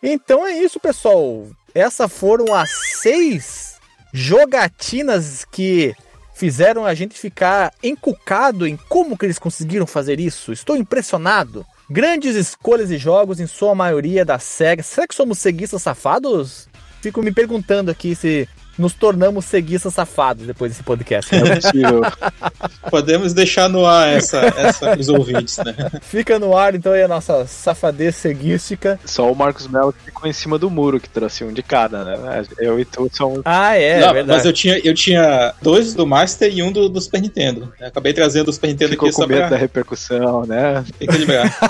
Então 0.00 0.46
é 0.46 0.52
isso, 0.56 0.78
pessoal. 0.78 1.48
Essas 1.74 2.12
foram 2.12 2.54
as 2.54 2.70
seis 3.00 3.69
jogatinas 4.12 5.44
que 5.44 5.94
fizeram 6.34 6.86
a 6.86 6.94
gente 6.94 7.18
ficar 7.18 7.72
encucado 7.82 8.66
em 8.66 8.76
como 8.88 9.16
que 9.16 9.26
eles 9.26 9.38
conseguiram 9.38 9.86
fazer 9.86 10.18
isso. 10.18 10.52
Estou 10.52 10.76
impressionado. 10.76 11.66
Grandes 11.88 12.34
escolhas 12.34 12.88
de 12.88 12.96
jogos, 12.96 13.40
em 13.40 13.46
sua 13.46 13.74
maioria 13.74 14.24
da 14.24 14.38
SEGA. 14.38 14.82
Será 14.82 15.06
que 15.06 15.14
somos 15.14 15.38
ceguistas 15.38 15.82
safados? 15.82 16.68
Fico 17.02 17.22
me 17.22 17.32
perguntando 17.32 17.90
aqui 17.90 18.14
se 18.14 18.48
nos 18.80 18.94
tornamos 18.94 19.44
ceguistas 19.44 19.94
safados 19.94 20.46
depois 20.46 20.72
desse 20.72 20.82
podcast. 20.82 21.32
né? 21.34 21.58
É. 21.60 22.40
Podemos 22.90 23.34
deixar 23.34 23.68
no 23.68 23.86
ar 23.86 24.08
essa, 24.08 24.38
essa 24.56 24.98
os 24.98 25.08
ouvintes, 25.08 25.58
né? 25.58 25.74
Fica 26.00 26.38
no 26.38 26.56
ar 26.56 26.74
então 26.74 26.92
aí 26.92 27.02
a 27.02 27.08
nossa 27.08 27.46
safadez 27.46 28.16
ceguística. 28.16 28.98
Só 29.04 29.30
o 29.30 29.36
Marcos 29.36 29.68
Mello 29.68 29.92
que 29.92 30.06
ficou 30.06 30.28
em 30.28 30.32
cima 30.32 30.58
do 30.58 30.70
muro, 30.70 30.98
que 30.98 31.08
trouxe 31.08 31.44
um 31.44 31.52
de 31.52 31.62
cada, 31.62 32.04
né? 32.04 32.42
Eu 32.58 32.80
e 32.80 32.84
tu 32.84 33.08
somos. 33.12 33.42
Ah, 33.44 33.76
é, 33.76 34.00
Não, 34.00 34.12
verdade. 34.12 34.38
mas 34.38 34.46
eu 34.46 34.52
tinha, 34.52 34.78
eu 34.78 34.94
tinha 34.94 35.54
dois 35.60 35.94
do 35.94 36.06
Master 36.06 36.50
e 36.52 36.62
um 36.62 36.72
do, 36.72 36.88
do 36.88 37.00
Super 37.00 37.20
Nintendo. 37.20 37.72
Eu 37.78 37.88
acabei 37.88 38.12
trazendo 38.12 38.48
o 38.48 38.52
Super 38.52 38.68
Nintendo 38.68 38.90
Ficou 38.92 39.08
aqui 39.08 39.16
com 39.16 39.22
só 39.22 39.28
medo 39.28 39.40
pra 39.40 39.50
da 39.50 39.56
repercussão, 39.56 40.46
né? 40.46 40.84
equilibrar. 41.00 41.54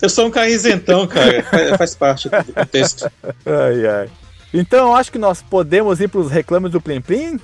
eu 0.00 0.08
sou 0.08 0.26
um 0.26 0.30
cara 0.30 0.48
isentão, 0.48 1.06
cara. 1.06 1.42
Faz, 1.42 1.76
faz 1.76 1.94
parte 1.94 2.28
do 2.28 2.52
contexto. 2.52 3.10
Ai, 3.46 3.86
ai. 3.86 4.10
Então 4.52 4.88
eu 4.88 4.94
acho 4.94 5.10
que 5.10 5.18
nós 5.18 5.40
podemos 5.40 6.00
ir 6.00 6.08
para 6.08 6.20
os 6.20 6.30
reclames 6.30 6.70
do 6.70 6.80
Plim 6.80 7.00
Plim? 7.00 7.40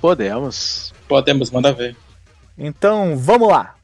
Podemos. 0.00 0.92
Podemos, 1.06 1.50
manda 1.50 1.72
ver. 1.72 1.96
Então 2.58 3.16
vamos 3.16 3.48
lá. 3.48 3.76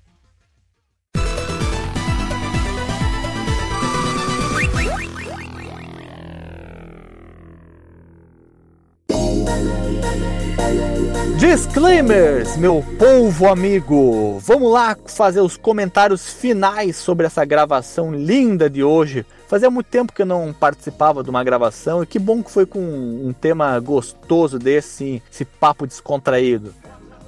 Disclaimers, 11.38 12.56
meu 12.56 12.84
povo 12.98 13.46
amigo! 13.46 14.40
Vamos 14.40 14.72
lá 14.72 14.96
fazer 15.06 15.40
os 15.40 15.56
comentários 15.56 16.32
finais 16.32 16.96
sobre 16.96 17.26
essa 17.26 17.44
gravação 17.44 18.12
linda 18.12 18.68
de 18.68 18.82
hoje. 18.82 19.24
Fazia 19.46 19.70
muito 19.70 19.86
tempo 19.86 20.12
que 20.12 20.22
eu 20.22 20.26
não 20.26 20.52
participava 20.52 21.22
de 21.22 21.30
uma 21.30 21.44
gravação 21.44 22.02
e 22.02 22.06
que 22.06 22.18
bom 22.18 22.42
que 22.42 22.50
foi 22.50 22.66
com 22.66 22.80
um 22.80 23.32
tema 23.32 23.78
gostoso 23.78 24.58
desse, 24.58 25.22
esse 25.30 25.44
papo 25.44 25.86
descontraído. 25.86 26.74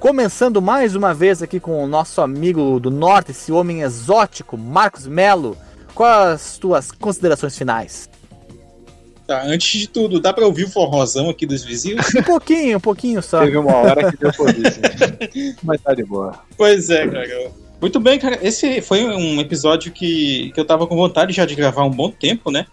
Começando 0.01 0.61
mais 0.61 0.97
uma 0.97 1.15
vez 1.15 1.41
aqui 1.41 1.61
com 1.61 1.81
o 1.81 1.87
nosso 1.87 2.21
amigo 2.21 2.81
do 2.81 2.91
norte, 2.91 3.31
esse 3.31 3.53
homem 3.53 3.83
exótico, 3.83 4.59
Marcos 4.59 5.07
Melo. 5.07 5.57
Quais 5.95 6.33
as 6.33 6.59
tuas 6.59 6.91
considerações 6.91 7.57
finais? 7.57 8.10
Tá, 9.31 9.45
antes 9.45 9.79
de 9.79 9.87
tudo, 9.87 10.19
dá 10.19 10.33
pra 10.33 10.45
ouvir 10.45 10.65
o 10.65 10.69
forrozão 10.69 11.31
aqui 11.31 11.47
dos 11.47 11.63
vizinhos? 11.63 12.05
Um 12.17 12.23
pouquinho, 12.25 12.79
um 12.79 12.81
pouquinho 12.81 13.23
só. 13.23 13.45
Teve 13.45 13.59
uma 13.59 13.77
hora 13.77 14.11
que 14.11 14.19
deu 14.19 14.33
por 14.33 14.49
isso. 14.49 14.81
Mas 15.63 15.81
tá 15.81 15.95
de 15.95 16.03
boa. 16.03 16.43
Pois 16.57 16.91
é, 16.91 17.07
cara. 17.07 17.53
Muito 17.81 18.01
bem, 18.01 18.19
cara. 18.19 18.41
Esse 18.43 18.81
foi 18.81 19.05
um 19.05 19.41
episódio 19.41 19.93
que, 19.93 20.51
que 20.53 20.59
eu 20.59 20.65
tava 20.65 20.85
com 20.85 20.97
vontade 20.97 21.33
já 21.33 21.47
de 21.47 21.55
gravar 21.55 21.83
há 21.83 21.85
um 21.85 21.93
bom 21.93 22.11
tempo, 22.11 22.51
né? 22.51 22.67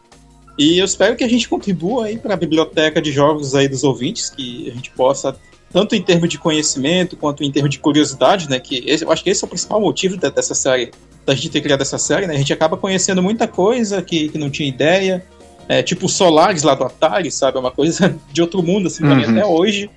E 0.57 0.79
eu 0.79 0.85
espero 0.85 1.15
que 1.15 1.23
a 1.23 1.29
gente 1.29 1.47
contribua 1.47 2.07
aí 2.07 2.17
para 2.17 2.33
a 2.33 2.37
biblioteca 2.37 2.99
de 2.99 3.11
jogos 3.11 3.53
aí 3.53 3.67
dos 3.67 3.83
ouvintes, 3.83 4.31
que 4.31 4.67
a 4.67 4.73
gente 4.73 4.89
possa, 4.89 5.35
tanto 5.71 5.93
em 5.93 6.01
termos 6.01 6.27
de 6.27 6.39
conhecimento 6.39 7.15
quanto 7.15 7.43
em 7.43 7.51
termos 7.51 7.69
de 7.69 7.77
curiosidade, 7.77 8.49
né? 8.49 8.59
Que 8.59 8.83
esse, 8.87 9.05
eu 9.05 9.11
acho 9.11 9.23
que 9.23 9.29
esse 9.29 9.43
é 9.43 9.45
o 9.45 9.47
principal 9.47 9.79
motivo 9.79 10.17
dessa 10.17 10.55
série, 10.55 10.89
da 11.23 11.35
gente 11.35 11.49
ter 11.49 11.61
criado 11.61 11.81
essa 11.81 11.99
série, 11.99 12.25
né? 12.25 12.33
A 12.33 12.39
gente 12.39 12.51
acaba 12.51 12.75
conhecendo 12.75 13.21
muita 13.21 13.47
coisa 13.47 14.01
que, 14.01 14.29
que 14.29 14.39
não 14.39 14.49
tinha 14.49 14.67
ideia. 14.67 15.23
É, 15.69 15.83
tipo 15.83 16.05
o 16.05 16.09
Solaris 16.09 16.63
lá 16.63 16.75
do 16.75 16.83
Atari, 16.85 17.31
sabe? 17.31 17.57
É 17.57 17.59
uma 17.59 17.71
coisa 17.71 18.15
de 18.31 18.41
outro 18.41 18.63
mundo, 18.63 18.87
assim, 18.87 19.03
Uhum. 19.03 19.21
até 19.31 19.45
hoje. 19.45 19.89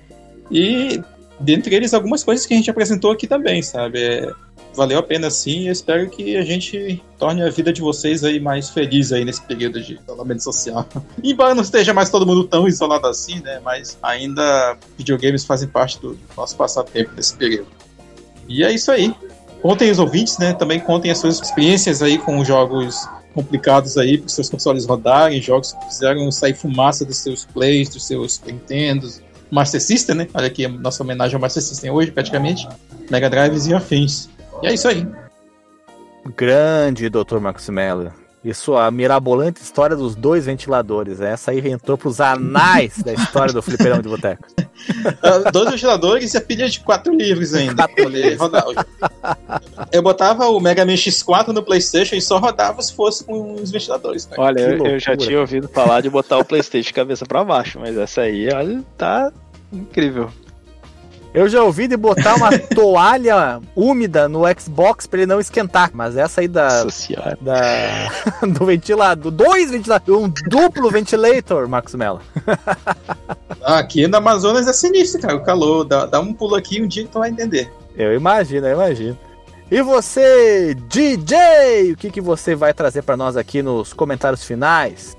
E 0.51 1.01
dentre 1.39 1.73
eles, 1.75 1.93
algumas 1.93 2.23
coisas 2.23 2.45
que 2.45 2.53
a 2.53 2.57
gente 2.57 2.69
apresentou 2.69 3.11
aqui 3.11 3.25
também, 3.25 3.61
sabe? 3.61 3.99
É, 4.01 4.31
valeu 4.75 4.99
a 4.99 5.03
pena 5.03 5.29
sim 5.29 5.61
e 5.61 5.67
eu 5.67 5.71
espero 5.71 6.09
que 6.09 6.35
a 6.37 6.43
gente 6.43 7.01
torne 7.17 7.41
a 7.41 7.49
vida 7.49 7.71
de 7.73 7.81
vocês 7.81 8.23
aí 8.23 8.39
mais 8.39 8.69
feliz 8.69 9.11
aí 9.11 9.23
nesse 9.25 9.41
período 9.41 9.81
de 9.81 9.99
isolamento 10.01 10.43
social. 10.43 10.85
Embora 11.23 11.55
não 11.55 11.61
esteja 11.63 11.93
mais 11.93 12.09
todo 12.09 12.25
mundo 12.25 12.43
tão 12.45 12.67
isolado 12.67 13.07
assim, 13.07 13.39
né? 13.41 13.61
Mas 13.63 13.97
ainda 14.03 14.77
videogames 14.97 15.45
fazem 15.45 15.67
parte 15.69 15.99
do 15.99 16.17
nosso 16.35 16.55
passatempo 16.55 17.11
nesse 17.15 17.35
período. 17.35 17.67
E 18.47 18.63
é 18.63 18.71
isso 18.71 18.91
aí. 18.91 19.13
Contem 19.61 19.89
os 19.91 19.99
ouvintes, 19.99 20.37
né? 20.37 20.53
Também 20.53 20.79
contem 20.79 21.11
as 21.11 21.17
suas 21.19 21.39
experiências 21.39 22.01
aí 22.01 22.17
com 22.17 22.43
jogos 22.43 22.95
complicados 23.33 23.97
aí 23.97 24.17
para 24.17 24.27
os 24.27 24.33
seus 24.33 24.49
consoles 24.49 24.85
rodarem, 24.85 25.41
jogos 25.41 25.73
que 25.73 25.85
fizeram 25.85 26.31
sair 26.31 26.53
fumaça 26.53 27.05
dos 27.05 27.17
seus 27.17 27.45
plays, 27.45 27.89
dos 27.89 28.05
seus 28.05 28.41
Nintendos, 28.45 29.21
Master 29.49 29.81
System, 29.81 30.15
né? 30.15 30.27
Olha 30.33 30.47
aqui 30.47 30.67
nossa 30.67 31.03
homenagem 31.03 31.35
ao 31.35 31.41
Master 31.41 31.61
System 31.61 31.91
hoje, 31.91 32.11
praticamente. 32.11 32.67
Mega 33.09 33.29
Drives 33.29 33.67
e 33.67 33.73
afins. 33.73 34.29
E 34.63 34.67
é 34.67 34.73
isso 34.73 34.87
aí. 34.87 35.05
Grande 36.35 37.09
Dr. 37.09 37.39
Marcos 37.39 37.67
Mello. 37.69 38.20
E 38.43 38.53
sua 38.55 38.89
mirabolante 38.89 39.61
história 39.61 39.95
dos 39.95 40.15
dois 40.15 40.47
ventiladores. 40.47 41.21
Essa 41.21 41.51
aí 41.51 41.59
entrou 41.69 41.95
pros 41.95 42.19
anais 42.19 42.97
da 43.03 43.13
história 43.13 43.53
do 43.53 43.61
fliperão 43.61 44.01
de 44.01 44.09
boteco. 44.09 44.47
Dois 45.53 45.69
ventiladores 45.69 46.33
e 46.33 46.37
a 46.37 46.41
pilha 46.41 46.67
de 46.67 46.79
quatro 46.79 47.13
livros 47.13 47.53
ainda. 47.53 47.87
Quatro 47.87 48.09
rodar. 48.39 48.63
Eu 49.91 50.01
botava 50.01 50.47
o 50.47 50.59
Mega 50.59 50.83
Man 50.83 50.93
X4 50.93 51.49
no 51.49 51.61
Playstation 51.61 52.15
e 52.15 52.21
só 52.21 52.39
rodava 52.39 52.81
se 52.81 52.95
fosse 52.95 53.23
com 53.23 53.53
os 53.53 53.69
ventiladores. 53.69 54.25
cara. 54.25 54.41
Olha, 54.41 54.59
eu, 54.59 54.85
eu 54.87 54.99
já 54.99 55.15
tinha 55.15 55.39
ouvido 55.39 55.67
falar 55.67 56.01
de 56.01 56.09
botar 56.09 56.39
o 56.39 56.45
PlayStation 56.45 56.87
de 56.87 56.93
cabeça 56.93 57.27
pra 57.27 57.43
baixo, 57.43 57.79
mas 57.79 57.95
essa 57.95 58.21
aí, 58.21 58.51
olha, 58.51 58.83
tá 58.97 59.31
incrível. 59.71 60.31
Eu 61.33 61.47
já 61.47 61.63
ouvi 61.63 61.87
de 61.87 61.95
botar 61.95 62.35
uma 62.35 62.57
toalha 62.75 63.61
úmida 63.75 64.27
no 64.27 64.41
Xbox 64.59 65.07
pra 65.07 65.19
ele 65.19 65.27
não 65.27 65.39
esquentar. 65.39 65.89
Mas 65.93 66.17
essa 66.17 66.41
aí 66.41 66.47
da, 66.47 66.83
da 67.39 68.11
do 68.47 68.65
ventilador, 68.65 69.31
dois 69.31 69.71
ventiladores, 69.71 70.23
um 70.23 70.29
duplo 70.49 70.89
ventilator, 70.91 71.67
Marcos 71.67 71.95
Mello. 71.95 72.21
Ah, 73.63 73.77
Aqui 73.77 74.07
no 74.07 74.17
Amazonas 74.17 74.67
é 74.67 74.73
sinistro, 74.73 75.21
cara. 75.21 75.35
O 75.35 75.43
calor. 75.43 75.83
Dá, 75.83 76.07
dá 76.07 76.19
um 76.19 76.33
pulo 76.33 76.55
aqui 76.55 76.81
um 76.81 76.87
dia 76.87 77.03
que 77.03 77.11
tu 77.11 77.19
vai 77.19 77.29
entender. 77.29 77.71
Eu 77.95 78.15
imagino, 78.15 78.65
eu 78.65 78.73
imagino. 78.73 79.17
E 79.69 79.81
você, 79.83 80.75
DJ, 80.87 81.91
o 81.91 81.95
que, 81.95 82.09
que 82.09 82.19
você 82.19 82.55
vai 82.55 82.73
trazer 82.73 83.03
pra 83.03 83.15
nós 83.15 83.37
aqui 83.37 83.61
nos 83.61 83.93
comentários 83.93 84.43
finais? 84.43 85.15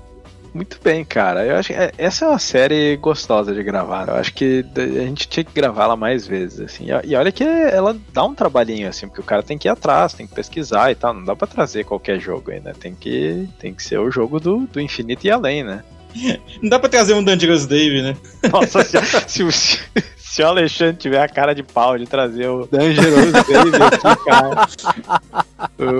Muito 0.53 0.77
bem, 0.83 1.03
cara. 1.03 1.43
Eu 1.45 1.55
acho 1.55 1.69
que 1.69 1.73
é- 1.73 1.91
essa 1.97 2.25
é 2.25 2.27
uma 2.27 2.37
série 2.37 2.95
gostosa 2.97 3.53
de 3.55 3.63
gravar. 3.63 4.07
Eu 4.07 4.15
acho 4.15 4.31
que 4.33 4.63
a 4.75 5.01
gente 5.05 5.27
tinha 5.27 5.43
que 5.43 5.51
gravar 5.51 5.85
ela 5.85 5.95
mais 5.95 6.27
vezes, 6.27 6.59
assim. 6.59 6.87
E- 7.03 7.15
olha 7.15 7.31
que 7.31 7.43
ela 7.43 7.97
dá 8.13 8.23
um 8.23 8.35
trabalhinho, 8.35 8.87
assim, 8.87 9.07
porque 9.07 9.21
o 9.21 9.23
cara 9.23 9.41
tem 9.41 9.57
que 9.57 9.67
ir 9.67 9.71
atrás, 9.71 10.13
tem 10.13 10.27
que 10.27 10.35
pesquisar 10.35 10.91
e 10.91 10.95
tal. 10.95 11.13
Não 11.13 11.23
dá 11.23 11.35
pra 11.35 11.47
trazer 11.47 11.85
qualquer 11.85 12.19
jogo 12.19 12.51
aí, 12.51 12.59
né? 12.59 12.71
Tem 12.79 12.93
que, 12.93 13.49
tem 13.59 13.73
que 13.73 13.81
ser 13.81 13.97
o 13.97 14.11
jogo 14.11 14.39
do, 14.39 14.59
do 14.67 14.79
infinito 14.79 15.25
e 15.25 15.31
além, 15.31 15.63
né? 15.63 15.83
Não 16.61 16.69
dá 16.69 16.77
pra 16.77 16.87
trazer 16.89 17.15
um 17.15 17.23
Dangerous 17.23 17.65
Dave, 17.65 18.03
né? 18.03 18.15
Nossa, 18.51 18.83
se, 19.27 19.51
se, 19.51 19.79
se, 20.33 20.41
o 20.41 20.47
Alexandre 20.47 20.95
tiver 20.95 21.21
a 21.21 21.27
cara 21.27 21.53
de 21.53 21.61
pau 21.63 21.97
de 21.97 22.05
trazer 22.05 22.47
o 22.47 22.65
Dangerous 22.65 23.31
Baby 23.45 23.83
aqui, 23.83 24.25
cara. 24.25 24.67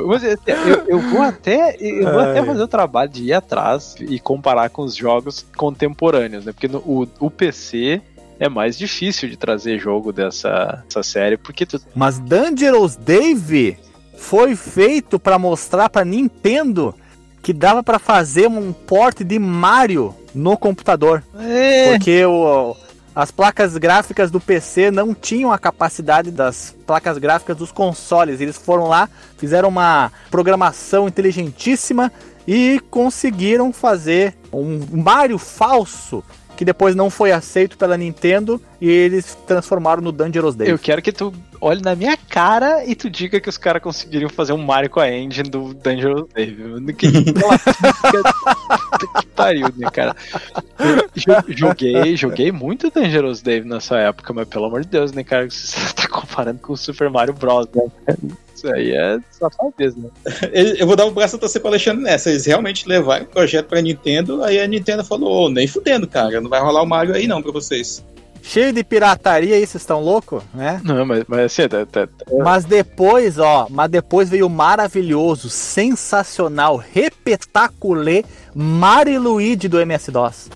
Mas 0.08 0.24
assim, 0.24 0.38
eu, 0.68 0.88
eu 0.88 1.00
vou 1.00 1.22
até 1.22 1.76
eu 1.80 2.12
vou 2.12 2.20
até 2.20 2.44
fazer 2.44 2.64
o 2.64 2.68
trabalho 2.68 3.10
de 3.10 3.26
ir 3.26 3.34
atrás 3.34 3.96
e 4.00 4.20
comparar 4.20 4.70
com 4.70 4.82
os 4.82 4.96
jogos 4.96 5.46
contemporâneos, 5.56 6.46
né? 6.46 6.52
Porque 6.52 6.68
no, 6.68 6.80
o, 6.80 7.08
o 7.20 7.30
PC 7.30 8.02
é 8.40 8.50
mais 8.50 8.78
difícil 8.78 9.30
de 9.30 9.38
trazer 9.38 9.78
jogo 9.80 10.12
dessa, 10.12 10.84
dessa 10.86 11.04
série, 11.04 11.38
porque 11.38 11.66
tu, 11.66 11.80
Mas 11.96 12.18
Dangerous 12.20 12.96
Dave 12.96 13.78
foi 14.18 14.56
feito 14.56 15.20
pra 15.20 15.38
mostrar 15.38 15.90
pra 15.90 16.04
Nintendo 16.04 16.96
que 17.42 17.54
dava 17.54 17.84
pra 17.84 18.00
fazer 18.00 18.48
um 18.48 18.72
port 18.72 19.22
de 19.22 19.38
Mario 19.38 20.16
no 20.34 20.58
computador. 20.58 21.22
é, 21.38 21.92
Porque 21.92 22.26
o, 22.26 22.76
as 23.16 23.30
placas 23.30 23.78
gráficas 23.78 24.32
do 24.32 24.40
PC 24.40 24.90
não 24.90 25.14
tinham 25.14 25.52
a 25.52 25.60
capacidade 25.60 26.32
das 26.32 26.76
placas 26.86 27.18
gráficas 27.18 27.56
dos 27.56 27.72
consoles. 27.72 28.42
Eles 28.42 28.58
foram 28.58 28.88
lá, 28.88 29.08
fizeram 29.38 29.70
uma 29.70 30.12
programação 30.32 31.08
inteligentíssima 31.08 32.12
e 32.48 32.82
conseguiram 32.90 33.72
fazer 33.72 34.36
um 34.52 34.80
Mario 34.92 35.38
falso 35.38 36.24
que 36.64 36.66
depois 36.66 36.96
não 36.96 37.10
foi 37.10 37.34
aceito 37.34 37.78
pela 37.78 37.98
Nintendo 37.98 38.60
e 38.80 38.90
eles 38.90 39.38
transformaram 39.46 40.02
no 40.02 40.14
Dangerous 40.14 40.56
Dave. 40.56 40.72
eu 40.72 40.80
quero 40.80 41.02
que 41.02 41.12
tu 41.12 41.34
olhe 41.60 41.82
na 41.82 41.94
minha 41.94 42.16
cara 42.16 42.86
e 42.86 42.96
tu 42.96 43.10
diga 43.10 43.40
que 43.42 43.50
os 43.50 43.58
caras 43.58 43.82
conseguiriam 43.82 44.30
fazer 44.30 44.54
um 44.54 44.58
Mario 44.58 44.90
com 44.90 45.02
a 45.02 45.12
engine 45.12 45.50
do 45.50 45.74
Dangerous 45.74 46.26
Dave. 46.34 46.56
Que, 46.98 47.12
que 49.20 49.26
pariu, 49.36 49.68
né, 49.76 49.90
cara? 49.92 50.16
Joguei, 51.50 52.16
joguei 52.16 52.52
muito 52.52 52.90
Dangerous 52.90 53.42
Dave 53.42 53.68
nessa 53.68 53.98
época, 53.98 54.32
mas 54.32 54.48
pelo 54.48 54.66
amor 54.66 54.82
de 54.82 54.88
Deus, 54.88 55.12
né, 55.12 55.24
cara? 55.24 55.50
Você 55.50 55.94
tá 55.94 56.08
comparando 56.08 56.60
com 56.60 56.72
o 56.72 56.78
Super 56.78 57.10
Mario 57.10 57.34
Bros. 57.34 57.68
Né? 57.76 58.16
Isso 58.64 58.74
aí 58.74 58.92
é 58.92 59.20
safadeza, 59.32 59.98
né? 59.98 60.10
Eu 60.54 60.76
eu 60.76 60.88
vou 60.88 60.96
dar 60.96 61.06
um 61.06 61.12
braço 61.12 61.36
a 61.36 61.40
torcer 61.40 61.60
pro 61.62 61.70
Alexandre 61.70 62.04
nessa. 62.04 62.30
Eles 62.30 62.46
realmente 62.46 62.88
levaram 62.88 63.26
o 63.26 63.28
projeto 63.28 63.68
pra 63.68 63.82
Nintendo, 63.82 64.44
aí 64.44 64.60
a 64.60 64.68
Nintendo 64.68 65.04
falou, 65.04 65.46
ô, 65.46 65.50
nem 65.50 65.68
fudendo, 65.68 66.08
cara. 66.08 66.40
Não 66.40 66.50
vai 66.50 66.62
rolar 66.62 66.82
o 66.82 66.86
Mario 66.88 67.14
aí 67.14 67.28
não 67.28 67.42
pra 67.42 67.52
vocês. 67.52 68.04
Cheio 68.42 68.74
de 68.74 68.84
pirataria 68.84 69.56
aí, 69.56 69.66
vocês 69.66 69.82
estão 69.84 70.02
loucos, 70.02 70.44
né? 70.54 70.82
Não, 70.84 71.06
mas, 71.06 71.24
mas 71.28 71.40
assim, 71.46 71.68
tá, 71.68 71.86
tá- 71.86 72.08
tá- 72.08 72.26
Mas 72.44 72.66
depois, 72.66 73.38
ó, 73.40 73.68
mas 73.70 73.90
depois 73.90 74.28
veio 74.30 74.48
o 74.48 74.50
maravilhoso, 74.50 75.50
sensacional, 75.50 76.76
repetaculê 76.76 78.26
Mario 78.54 79.22
Luigi 79.22 79.68
do 79.70 79.80
MS-DOS. 79.80 80.50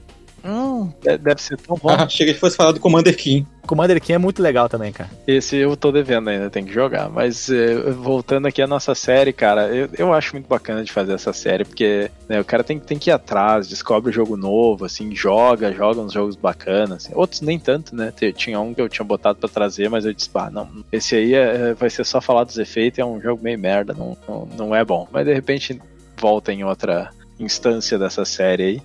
Hum, 0.48 0.91
de- 1.02 1.18
deve 1.18 1.41
ser 1.41 1.57
tão 1.57 1.76
bom. 1.78 1.90
Ah, 1.90 2.03
achei 2.03 2.26
que 2.26 2.34
fosse 2.40 2.56
falar 2.56 2.72
do 2.72 2.80
Commander 2.80 3.15
King. 3.15 3.45
Commander 3.65 3.99
King 3.99 4.14
é 4.14 4.18
muito 4.18 4.41
legal 4.41 4.69
também, 4.69 4.94
cara. 4.94 5.10
Esse 5.28 5.57
eu 5.57 5.76
tô 5.76 5.91
devendo 5.91 6.30
ainda, 6.30 6.49
tem 6.49 6.64
que 6.64 6.72
jogar. 6.74 7.10
Mas 7.10 7.49
eh, 7.49 7.91
voltando 7.91 8.48
aqui 8.48 8.61
à 8.61 8.68
nossa 8.68 8.95
série, 8.95 9.34
cara, 9.34 9.68
eu, 9.68 9.90
eu 9.98 10.14
acho 10.14 10.34
muito 10.34 10.48
bacana 10.48 10.84
de 10.86 10.91
fazer 10.91 11.11
essa 11.14 11.34
série, 11.34 11.65
porque 11.65 12.10
né, 12.30 12.40
o 12.40 12.45
cara 12.45 12.64
tem, 12.64 12.80
tem 12.80 12.98
que 12.98 13.10
ir 13.10 13.14
atrás, 13.14 13.68
descobre 13.68 14.11
jogo 14.14 14.38
novo, 14.38 14.86
assim, 14.86 15.14
joga, 15.14 15.74
joga 15.74 15.99
uns 15.99 16.14
jogos 16.14 16.38
bacanas. 16.38 17.06
assim. 17.06 17.11
Outros 17.14 17.41
nem 17.41 17.60
tanto, 17.60 17.94
né? 17.94 18.14
Tinha 18.36 18.60
um 18.61 18.74
que 18.74 18.80
eu 18.82 18.88
tinha 18.88 19.03
botado 19.06 19.38
pra 19.40 19.49
trazer, 19.49 19.90
mas 19.90 20.06
eu 20.06 20.14
disse, 20.14 20.30
ah, 20.36 20.49
não, 20.49 20.69
esse 20.91 21.15
aí 21.15 21.34
é- 21.34 21.74
vai 21.74 21.90
ser 21.90 22.06
só 22.06 22.22
falar 22.22 22.45
dos 22.45 22.57
efeitos, 22.57 22.99
é 22.99 23.06
um 23.06 23.19
jogo 23.19 23.44
meio 23.44 23.60
merda, 23.60 23.94
não, 23.94 24.15
não, 24.28 24.48
não 24.57 24.76
é 24.76 24.86
bom. 24.86 25.07
Mas 25.11 25.26
de 25.26 25.34
repente 25.34 25.78
volta 26.18 26.53
em 26.53 26.64
outra 26.64 27.10
instância 27.40 27.99
dessa 27.99 28.24
série 28.26 28.64
aí. 28.64 28.82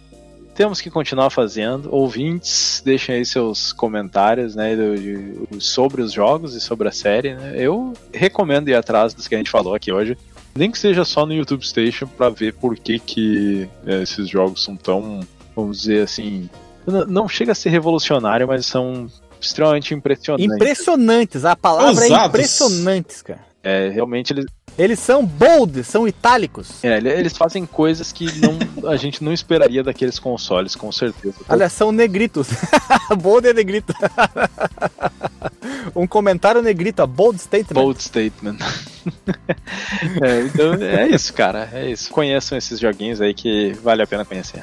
Temos 0.54 0.80
que 0.80 0.90
continuar 0.90 1.30
fazendo. 1.30 1.92
Ouvintes, 1.92 2.82
deixem 2.84 3.16
aí 3.16 3.24
seus 3.24 3.72
comentários, 3.72 4.54
né, 4.54 4.76
do, 4.76 4.96
de, 4.96 5.60
sobre 5.60 6.02
os 6.02 6.12
jogos 6.12 6.54
e 6.54 6.60
sobre 6.60 6.88
a 6.88 6.92
série, 6.92 7.34
né? 7.34 7.54
Eu 7.56 7.92
recomendo 8.12 8.68
ir 8.68 8.74
atrás 8.74 9.14
dos 9.14 9.28
que 9.28 9.34
a 9.34 9.38
gente 9.38 9.50
falou 9.50 9.74
aqui 9.74 9.92
hoje. 9.92 10.16
Nem 10.54 10.70
que 10.70 10.78
seja 10.78 11.04
só 11.04 11.24
no 11.24 11.32
YouTube 11.32 11.66
Station 11.66 12.06
para 12.06 12.28
ver 12.28 12.52
por 12.54 12.76
que, 12.76 12.98
que 12.98 13.68
é, 13.86 14.02
esses 14.02 14.28
jogos 14.28 14.62
são 14.62 14.76
tão, 14.76 15.20
vamos 15.56 15.80
dizer 15.80 16.02
assim, 16.02 16.48
não 17.08 17.28
chega 17.28 17.52
a 17.52 17.54
ser 17.54 17.70
revolucionário, 17.70 18.46
mas 18.46 18.66
são 18.66 19.10
extremamente 19.40 19.94
impressionantes. 19.94 20.54
Impressionantes, 20.54 21.44
a 21.44 21.56
palavra 21.56 21.88
é 21.88 22.04
Ousados. 22.04 22.12
é 22.12 22.26
impressionantes, 22.26 23.22
cara. 23.22 23.40
É, 23.62 23.88
realmente 23.88 24.32
eles. 24.32 24.46
Eles 24.78 24.98
são 24.98 25.24
bold, 25.24 25.84
são 25.84 26.08
itálicos. 26.08 26.82
É, 26.82 26.96
eles 26.96 27.36
fazem 27.36 27.66
coisas 27.66 28.10
que 28.10 28.26
não, 28.40 28.90
a 28.90 28.96
gente 28.96 29.22
não 29.22 29.32
esperaria 29.32 29.82
daqueles 29.82 30.18
consoles, 30.18 30.74
com 30.74 30.90
certeza. 30.90 31.36
Olha, 31.48 31.68
são 31.68 31.92
negritos. 31.92 32.48
bold 33.20 33.46
é 33.46 33.52
negrito. 33.52 33.94
um 35.94 36.06
comentário 36.06 36.62
negrito, 36.62 37.06
bold 37.06 37.38
statement. 37.38 37.74
Bold 37.74 38.02
statement. 38.02 38.56
é, 40.22 40.40
então 40.42 40.74
é 40.74 41.08
isso, 41.08 41.32
cara. 41.34 41.68
É 41.72 41.90
isso. 41.90 42.10
Conheçam 42.10 42.56
esses 42.56 42.80
joguinhos 42.80 43.20
aí 43.20 43.34
que 43.34 43.72
vale 43.82 44.02
a 44.02 44.06
pena 44.06 44.24
conhecer 44.24 44.62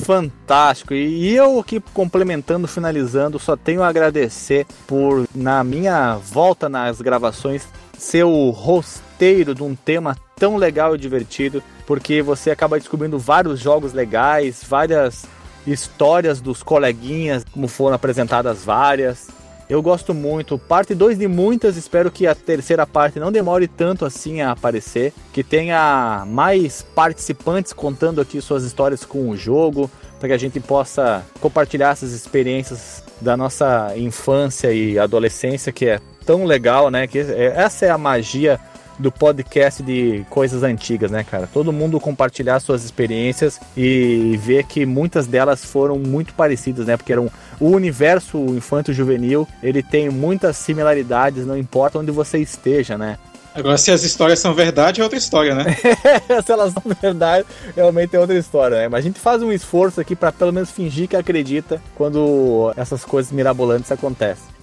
fantástico. 0.00 0.94
E 0.94 1.34
eu 1.34 1.58
aqui 1.58 1.80
complementando, 1.92 2.66
finalizando, 2.66 3.38
só 3.38 3.56
tenho 3.56 3.82
a 3.82 3.88
agradecer 3.88 4.66
por, 4.86 5.28
na 5.34 5.62
minha 5.62 6.16
volta 6.16 6.68
nas 6.68 7.00
gravações, 7.00 7.66
ser 8.00 8.24
o 8.24 8.48
rosteiro 8.50 9.54
de 9.54 9.62
um 9.62 9.74
tema 9.74 10.16
tão 10.34 10.56
legal 10.56 10.94
e 10.94 10.98
divertido, 10.98 11.62
porque 11.86 12.22
você 12.22 12.50
acaba 12.50 12.78
descobrindo 12.78 13.18
vários 13.18 13.60
jogos 13.60 13.92
legais, 13.92 14.64
várias 14.66 15.26
histórias 15.66 16.40
dos 16.40 16.62
coleguinhas, 16.62 17.44
como 17.52 17.68
foram 17.68 17.94
apresentadas 17.94 18.64
várias. 18.64 19.28
Eu 19.68 19.82
gosto 19.82 20.14
muito. 20.14 20.58
Parte 20.58 20.94
2 20.94 21.18
de 21.18 21.28
muitas, 21.28 21.76
espero 21.76 22.10
que 22.10 22.26
a 22.26 22.34
terceira 22.34 22.86
parte 22.86 23.20
não 23.20 23.30
demore 23.30 23.68
tanto 23.68 24.06
assim 24.06 24.40
a 24.40 24.52
aparecer, 24.52 25.12
que 25.30 25.44
tenha 25.44 26.24
mais 26.26 26.82
participantes 26.82 27.74
contando 27.74 28.20
aqui 28.20 28.40
suas 28.40 28.64
histórias 28.64 29.04
com 29.04 29.28
o 29.28 29.36
jogo, 29.36 29.90
para 30.18 30.30
que 30.30 30.34
a 30.34 30.38
gente 30.38 30.58
possa 30.58 31.22
compartilhar 31.38 31.90
essas 31.90 32.12
experiências 32.12 33.04
da 33.20 33.36
nossa 33.36 33.92
infância 33.96 34.72
e 34.72 34.98
adolescência, 34.98 35.70
que 35.70 35.86
é 35.86 36.00
tão 36.24 36.44
legal, 36.44 36.90
né? 36.90 37.06
Que 37.06 37.18
é, 37.18 37.52
essa 37.56 37.86
é 37.86 37.90
a 37.90 37.98
magia 37.98 38.60
do 39.00 39.10
podcast 39.10 39.82
de 39.82 40.24
coisas 40.28 40.62
antigas, 40.62 41.10
né, 41.10 41.24
cara? 41.24 41.48
Todo 41.52 41.72
mundo 41.72 41.98
compartilhar 41.98 42.60
suas 42.60 42.84
experiências 42.84 43.58
e 43.76 44.38
ver 44.42 44.64
que 44.64 44.84
muitas 44.84 45.26
delas 45.26 45.64
foram 45.64 45.98
muito 45.98 46.34
parecidas, 46.34 46.86
né? 46.86 46.96
Porque 46.96 47.12
eram 47.12 47.30
o 47.58 47.70
universo 47.70 48.38
infanto-juvenil, 48.54 49.48
ele 49.62 49.82
tem 49.82 50.10
muitas 50.10 50.56
similaridades, 50.58 51.46
não 51.46 51.56
importa 51.56 51.98
onde 51.98 52.10
você 52.10 52.38
esteja, 52.38 52.98
né? 52.98 53.18
Agora, 53.52 53.76
se 53.76 53.90
as 53.90 54.04
histórias 54.04 54.38
são 54.38 54.54
verdade, 54.54 55.00
é 55.00 55.02
outra 55.02 55.18
história, 55.18 55.54
né? 55.54 55.64
se 56.44 56.52
elas 56.52 56.72
são 56.72 56.82
verdade, 57.00 57.46
realmente 57.74 58.14
é 58.14 58.20
outra 58.20 58.38
história, 58.38 58.76
né? 58.78 58.88
Mas 58.88 59.00
a 59.00 59.02
gente 59.02 59.18
faz 59.18 59.42
um 59.42 59.50
esforço 59.50 60.00
aqui 60.00 60.14
para 60.14 60.30
pelo 60.30 60.52
menos 60.52 60.70
fingir 60.70 61.08
que 61.08 61.16
acredita 61.16 61.82
quando 61.96 62.72
essas 62.76 63.04
coisas 63.04 63.32
mirabolantes 63.32 63.90
acontecem. 63.90 64.59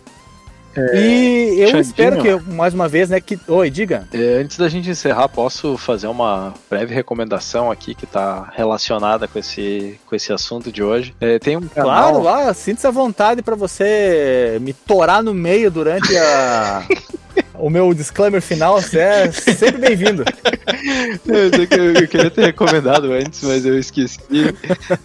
É, 0.78 0.96
e 0.96 1.62
eu 1.62 1.68
Xandinho, 1.68 1.82
espero 1.82 2.22
que, 2.22 2.52
mais 2.52 2.74
uma 2.74 2.88
vez, 2.88 3.10
né, 3.10 3.20
que... 3.20 3.40
Oi, 3.48 3.70
diga. 3.70 4.08
É, 4.14 4.42
antes 4.42 4.58
da 4.58 4.70
gente 4.70 4.90
encerrar, 4.90 5.28
posso 5.28 5.76
fazer 5.76 6.08
uma 6.08 6.54
breve 6.70 6.94
recomendação 6.94 7.72
aqui 7.72 7.96
que 7.96 8.06
está 8.06 8.52
relacionada 8.56 9.28
com 9.28 9.40
esse, 9.40 10.00
com 10.06 10.16
esse 10.16 10.32
assunto 10.32 10.72
de 10.72 10.84
hoje. 10.84 11.16
É, 11.20 11.40
tem 11.40 11.58
um 11.58 11.68
canal... 11.68 12.22
Claro, 12.22 12.50
ah, 12.50 12.54
sinta-se 12.54 12.86
à 12.86 12.92
vontade 12.92 13.42
para 13.42 13.56
você 13.56 14.60
me 14.62 14.72
torar 14.72 15.24
no 15.24 15.34
meio 15.34 15.72
durante 15.72 16.16
a... 16.16 16.86
o 17.56 17.70
meu 17.70 17.92
disclaimer 17.94 18.42
final, 18.42 18.80
você 18.80 19.00
é 19.00 19.32
sempre 19.32 19.80
bem-vindo. 19.80 20.24
Eu, 21.26 21.94
eu, 22.02 22.08
queria 22.08 22.30
ter 22.30 22.46
recomendado 22.48 23.12
antes, 23.14 23.42
mas 23.44 23.66
eu 23.66 23.80
esqueci. 23.80 24.20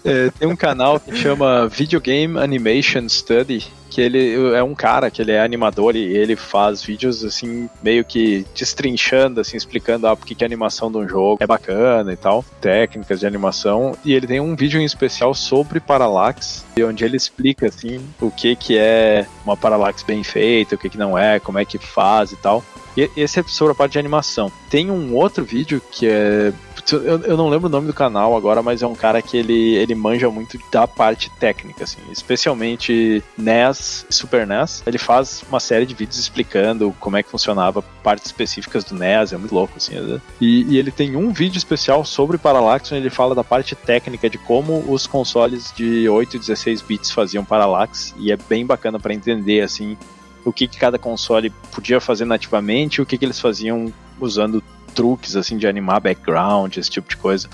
É, 0.04 0.30
tem 0.36 0.48
um 0.48 0.56
canal 0.56 0.98
que 0.98 1.14
chama 1.14 1.68
Video 1.68 2.00
Game 2.00 2.36
Animation 2.36 3.08
Study, 3.08 3.72
que 3.92 4.00
ele 4.00 4.54
é 4.54 4.62
um 4.62 4.74
cara 4.74 5.10
que 5.10 5.20
ele 5.20 5.32
é 5.32 5.42
animador 5.42 5.94
e 5.94 6.02
ele 6.02 6.34
faz 6.34 6.82
vídeos 6.82 7.22
assim 7.24 7.68
meio 7.82 8.04
que 8.04 8.46
destrinchando 8.54 9.40
assim 9.40 9.56
explicando 9.56 10.06
ah, 10.06 10.16
porque 10.16 10.34
que 10.34 10.42
a 10.42 10.46
animação 10.46 10.90
de 10.90 10.96
um 10.96 11.06
jogo 11.06 11.42
é 11.42 11.46
bacana 11.46 12.10
e 12.12 12.16
tal, 12.16 12.42
técnicas 12.60 13.20
de 13.20 13.26
animação 13.26 13.96
e 14.04 14.14
ele 14.14 14.26
tem 14.26 14.40
um 14.40 14.56
vídeo 14.56 14.80
em 14.80 14.84
especial 14.84 15.34
sobre 15.34 15.78
Parallax 15.78 16.64
onde 16.80 17.04
ele 17.04 17.16
explica 17.16 17.66
assim 17.66 18.00
o 18.20 18.30
que 18.30 18.56
que 18.56 18.78
é 18.78 19.26
uma 19.44 19.56
Parallax 19.56 20.02
bem 20.02 20.24
feita, 20.24 20.74
o 20.74 20.78
que 20.78 20.88
que 20.88 20.98
não 20.98 21.18
é, 21.18 21.38
como 21.38 21.58
é 21.58 21.64
que 21.64 21.78
faz 21.78 22.32
e 22.32 22.36
tal. 22.36 22.64
Esse 22.96 23.40
é 23.40 23.44
sobre 23.46 23.72
a 23.72 23.74
parte 23.74 23.92
de 23.92 23.98
animação. 23.98 24.50
Tem 24.68 24.90
um 24.90 25.14
outro 25.14 25.44
vídeo 25.44 25.80
que 25.90 26.06
é. 26.06 26.52
Eu, 26.90 27.20
eu 27.22 27.36
não 27.36 27.48
lembro 27.48 27.68
o 27.68 27.70
nome 27.70 27.86
do 27.86 27.92
canal 27.92 28.36
agora, 28.36 28.60
mas 28.60 28.82
é 28.82 28.86
um 28.86 28.94
cara 28.94 29.22
que 29.22 29.36
ele, 29.36 29.74
ele 29.76 29.94
manja 29.94 30.28
muito 30.30 30.58
da 30.70 30.86
parte 30.86 31.30
técnica, 31.30 31.84
assim, 31.84 32.00
especialmente 32.10 33.22
NES 33.38 34.04
e 34.10 34.12
Super 34.12 34.46
NES. 34.46 34.82
Ele 34.84 34.98
faz 34.98 35.44
uma 35.48 35.60
série 35.60 35.86
de 35.86 35.94
vídeos 35.94 36.18
explicando 36.18 36.94
como 36.98 37.16
é 37.16 37.22
que 37.22 37.30
funcionava 37.30 37.82
partes 38.02 38.26
específicas 38.26 38.82
do 38.82 38.96
NES, 38.96 39.32
é 39.32 39.36
muito 39.36 39.54
louco, 39.54 39.74
assim. 39.76 39.94
Né? 39.94 40.20
E, 40.40 40.64
e 40.74 40.78
ele 40.78 40.90
tem 40.90 41.14
um 41.14 41.32
vídeo 41.32 41.56
especial 41.56 42.04
sobre 42.04 42.36
Parallax, 42.36 42.90
onde 42.90 43.02
ele 43.02 43.10
fala 43.10 43.34
da 43.34 43.44
parte 43.44 43.76
técnica 43.76 44.28
de 44.28 44.38
como 44.38 44.84
os 44.88 45.06
consoles 45.06 45.72
de 45.74 46.08
8 46.08 46.36
e 46.36 46.38
16 46.40 46.82
bits 46.82 47.12
faziam 47.12 47.44
Parallax, 47.44 48.12
e 48.18 48.32
é 48.32 48.36
bem 48.36 48.66
bacana 48.66 48.98
para 48.98 49.14
entender, 49.14 49.60
assim, 49.60 49.96
o 50.44 50.52
que, 50.52 50.66
que 50.66 50.78
cada 50.78 50.98
console 50.98 51.50
podia 51.72 52.00
fazer 52.00 52.24
nativamente 52.24 52.96
e 52.96 53.02
o 53.02 53.06
que, 53.06 53.16
que 53.16 53.24
eles 53.24 53.40
faziam 53.40 53.92
usando 54.20 54.62
truques 54.94 55.36
assim 55.36 55.56
de 55.56 55.66
animar 55.66 56.00
background, 56.00 56.76
esse 56.76 56.90
tipo 56.90 57.08
de 57.08 57.16
coisa. 57.16 57.48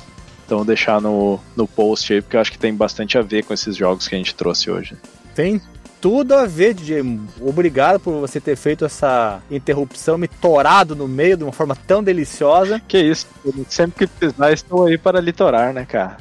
Então 0.46 0.64
deixar 0.64 1.00
no, 1.00 1.38
no 1.54 1.66
post 1.68 2.12
aí, 2.12 2.22
porque 2.22 2.36
eu 2.36 2.40
acho 2.40 2.50
que 2.50 2.58
tem 2.58 2.74
bastante 2.74 3.18
a 3.18 3.22
ver 3.22 3.44
com 3.44 3.52
esses 3.52 3.76
jogos 3.76 4.08
que 4.08 4.14
a 4.14 4.18
gente 4.18 4.34
trouxe 4.34 4.70
hoje. 4.70 4.96
Tem 5.34 5.60
tudo 6.00 6.34
a 6.34 6.46
ver, 6.46 6.74
DJ. 6.74 7.02
Obrigado 7.40 8.00
por 8.00 8.12
você 8.20 8.40
ter 8.40 8.56
feito 8.56 8.84
essa 8.84 9.40
interrupção, 9.50 10.18
me 10.18 10.28
torado 10.28 10.94
no 10.94 11.08
meio 11.08 11.36
de 11.36 11.44
uma 11.44 11.52
forma 11.52 11.76
tão 11.76 12.02
deliciosa. 12.02 12.80
Que 12.86 12.98
isso, 12.98 13.26
sempre 13.68 14.06
que 14.06 14.12
precisar, 14.12 14.52
estou 14.52 14.86
aí 14.86 14.96
para 14.96 15.20
litorar, 15.20 15.72
né, 15.72 15.84
cara? 15.84 16.16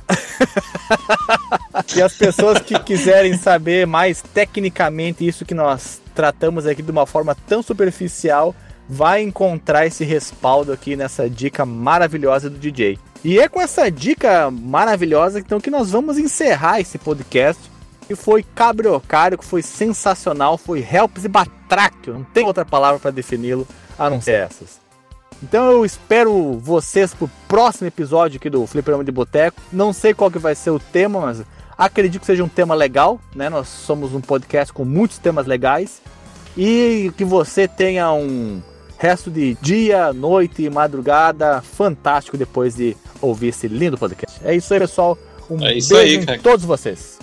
e 1.96 2.02
as 2.02 2.14
pessoas 2.14 2.60
que 2.60 2.78
quiserem 2.80 3.38
saber 3.38 3.86
mais 3.86 4.22
tecnicamente 4.22 5.28
isso 5.28 5.46
que 5.46 5.54
nós 5.54 6.02
tratamos 6.14 6.66
aqui 6.66 6.82
de 6.82 6.92
uma 6.92 7.06
forma 7.06 7.36
tão 7.48 7.62
superficial, 7.62 8.56
vai 8.90 9.22
encontrar 9.22 9.86
esse 9.86 10.04
respaldo 10.04 10.72
aqui 10.72 10.96
nessa 10.96 11.30
dica 11.30 11.66
maravilhosa 11.66 12.50
do 12.50 12.58
DJ. 12.58 12.98
E 13.24 13.40
é 13.40 13.48
com 13.48 13.62
essa 13.62 13.92
dica 13.92 14.50
maravilhosa 14.50 15.40
então 15.40 15.60
que 15.60 15.70
nós 15.70 15.92
vamos 15.92 16.18
encerrar 16.18 16.80
esse 16.80 16.98
podcast. 16.98 17.77
Que 18.08 18.16
foi 18.16 18.44
cabriocário, 18.44 19.38
que 19.38 19.46
foi 19.46 19.62
sensacional, 19.62 20.58
foi 20.58 20.80
helps 20.80 21.26
e 21.26 21.28
batráquio, 21.28 22.14
não 22.14 22.24
tem 22.24 22.46
outra 22.46 22.66
palavra 22.66 23.00
para 23.00 23.12
defini-lo 23.12 23.68
a 24.00 24.10
não 24.10 24.22
ser 24.22 24.44
essas. 24.44 24.80
Então 25.44 25.70
eu 25.70 25.86
espero 25.86 26.54
vocês 26.54 27.14
pro 27.14 27.30
próximo 27.48 27.88
episódio 27.88 28.38
aqui 28.38 28.50
do 28.50 28.66
Fliperama 28.66 29.04
de 29.04 29.12
Boteco. 29.12 29.62
Não 29.72 29.94
sei 29.94 30.14
qual 30.14 30.32
que 30.32 30.40
vai 30.40 30.56
ser 30.56 30.72
o 30.72 30.80
tema, 30.80 31.20
mas 31.20 31.44
Acredito 31.78 32.22
que 32.22 32.26
seja 32.26 32.44
um 32.44 32.48
tema 32.50 32.74
legal, 32.74 33.22
né? 33.36 33.50
Nós 33.50 33.68
somos 33.68 34.14
um 34.14 34.20
podcast 34.20 34.74
com 34.74 34.84
muitos 34.84 35.20
temas 35.20 35.46
legais. 35.46 36.02
E 36.58 37.12
que 37.16 37.24
você 37.24 37.68
tenha 37.68 38.12
um 38.12 38.60
resto 38.98 39.30
de 39.30 39.56
dia, 39.62 40.12
noite 40.12 40.64
e 40.64 40.70
madrugada 40.72 41.62
fantástico 41.62 42.36
depois 42.36 42.76
de 42.76 42.98
ouvir 43.22 43.50
esse 43.50 43.68
lindo 43.68 43.96
podcast. 43.96 44.40
É 44.44 44.56
isso 44.56 44.74
aí, 44.74 44.80
pessoal. 44.80 45.16
Um 45.48 45.58
é 45.58 45.74
beijo 45.74 45.96
aí, 45.96 46.16
em 46.16 46.40
todos 46.40 46.66
vocês. 46.66 47.17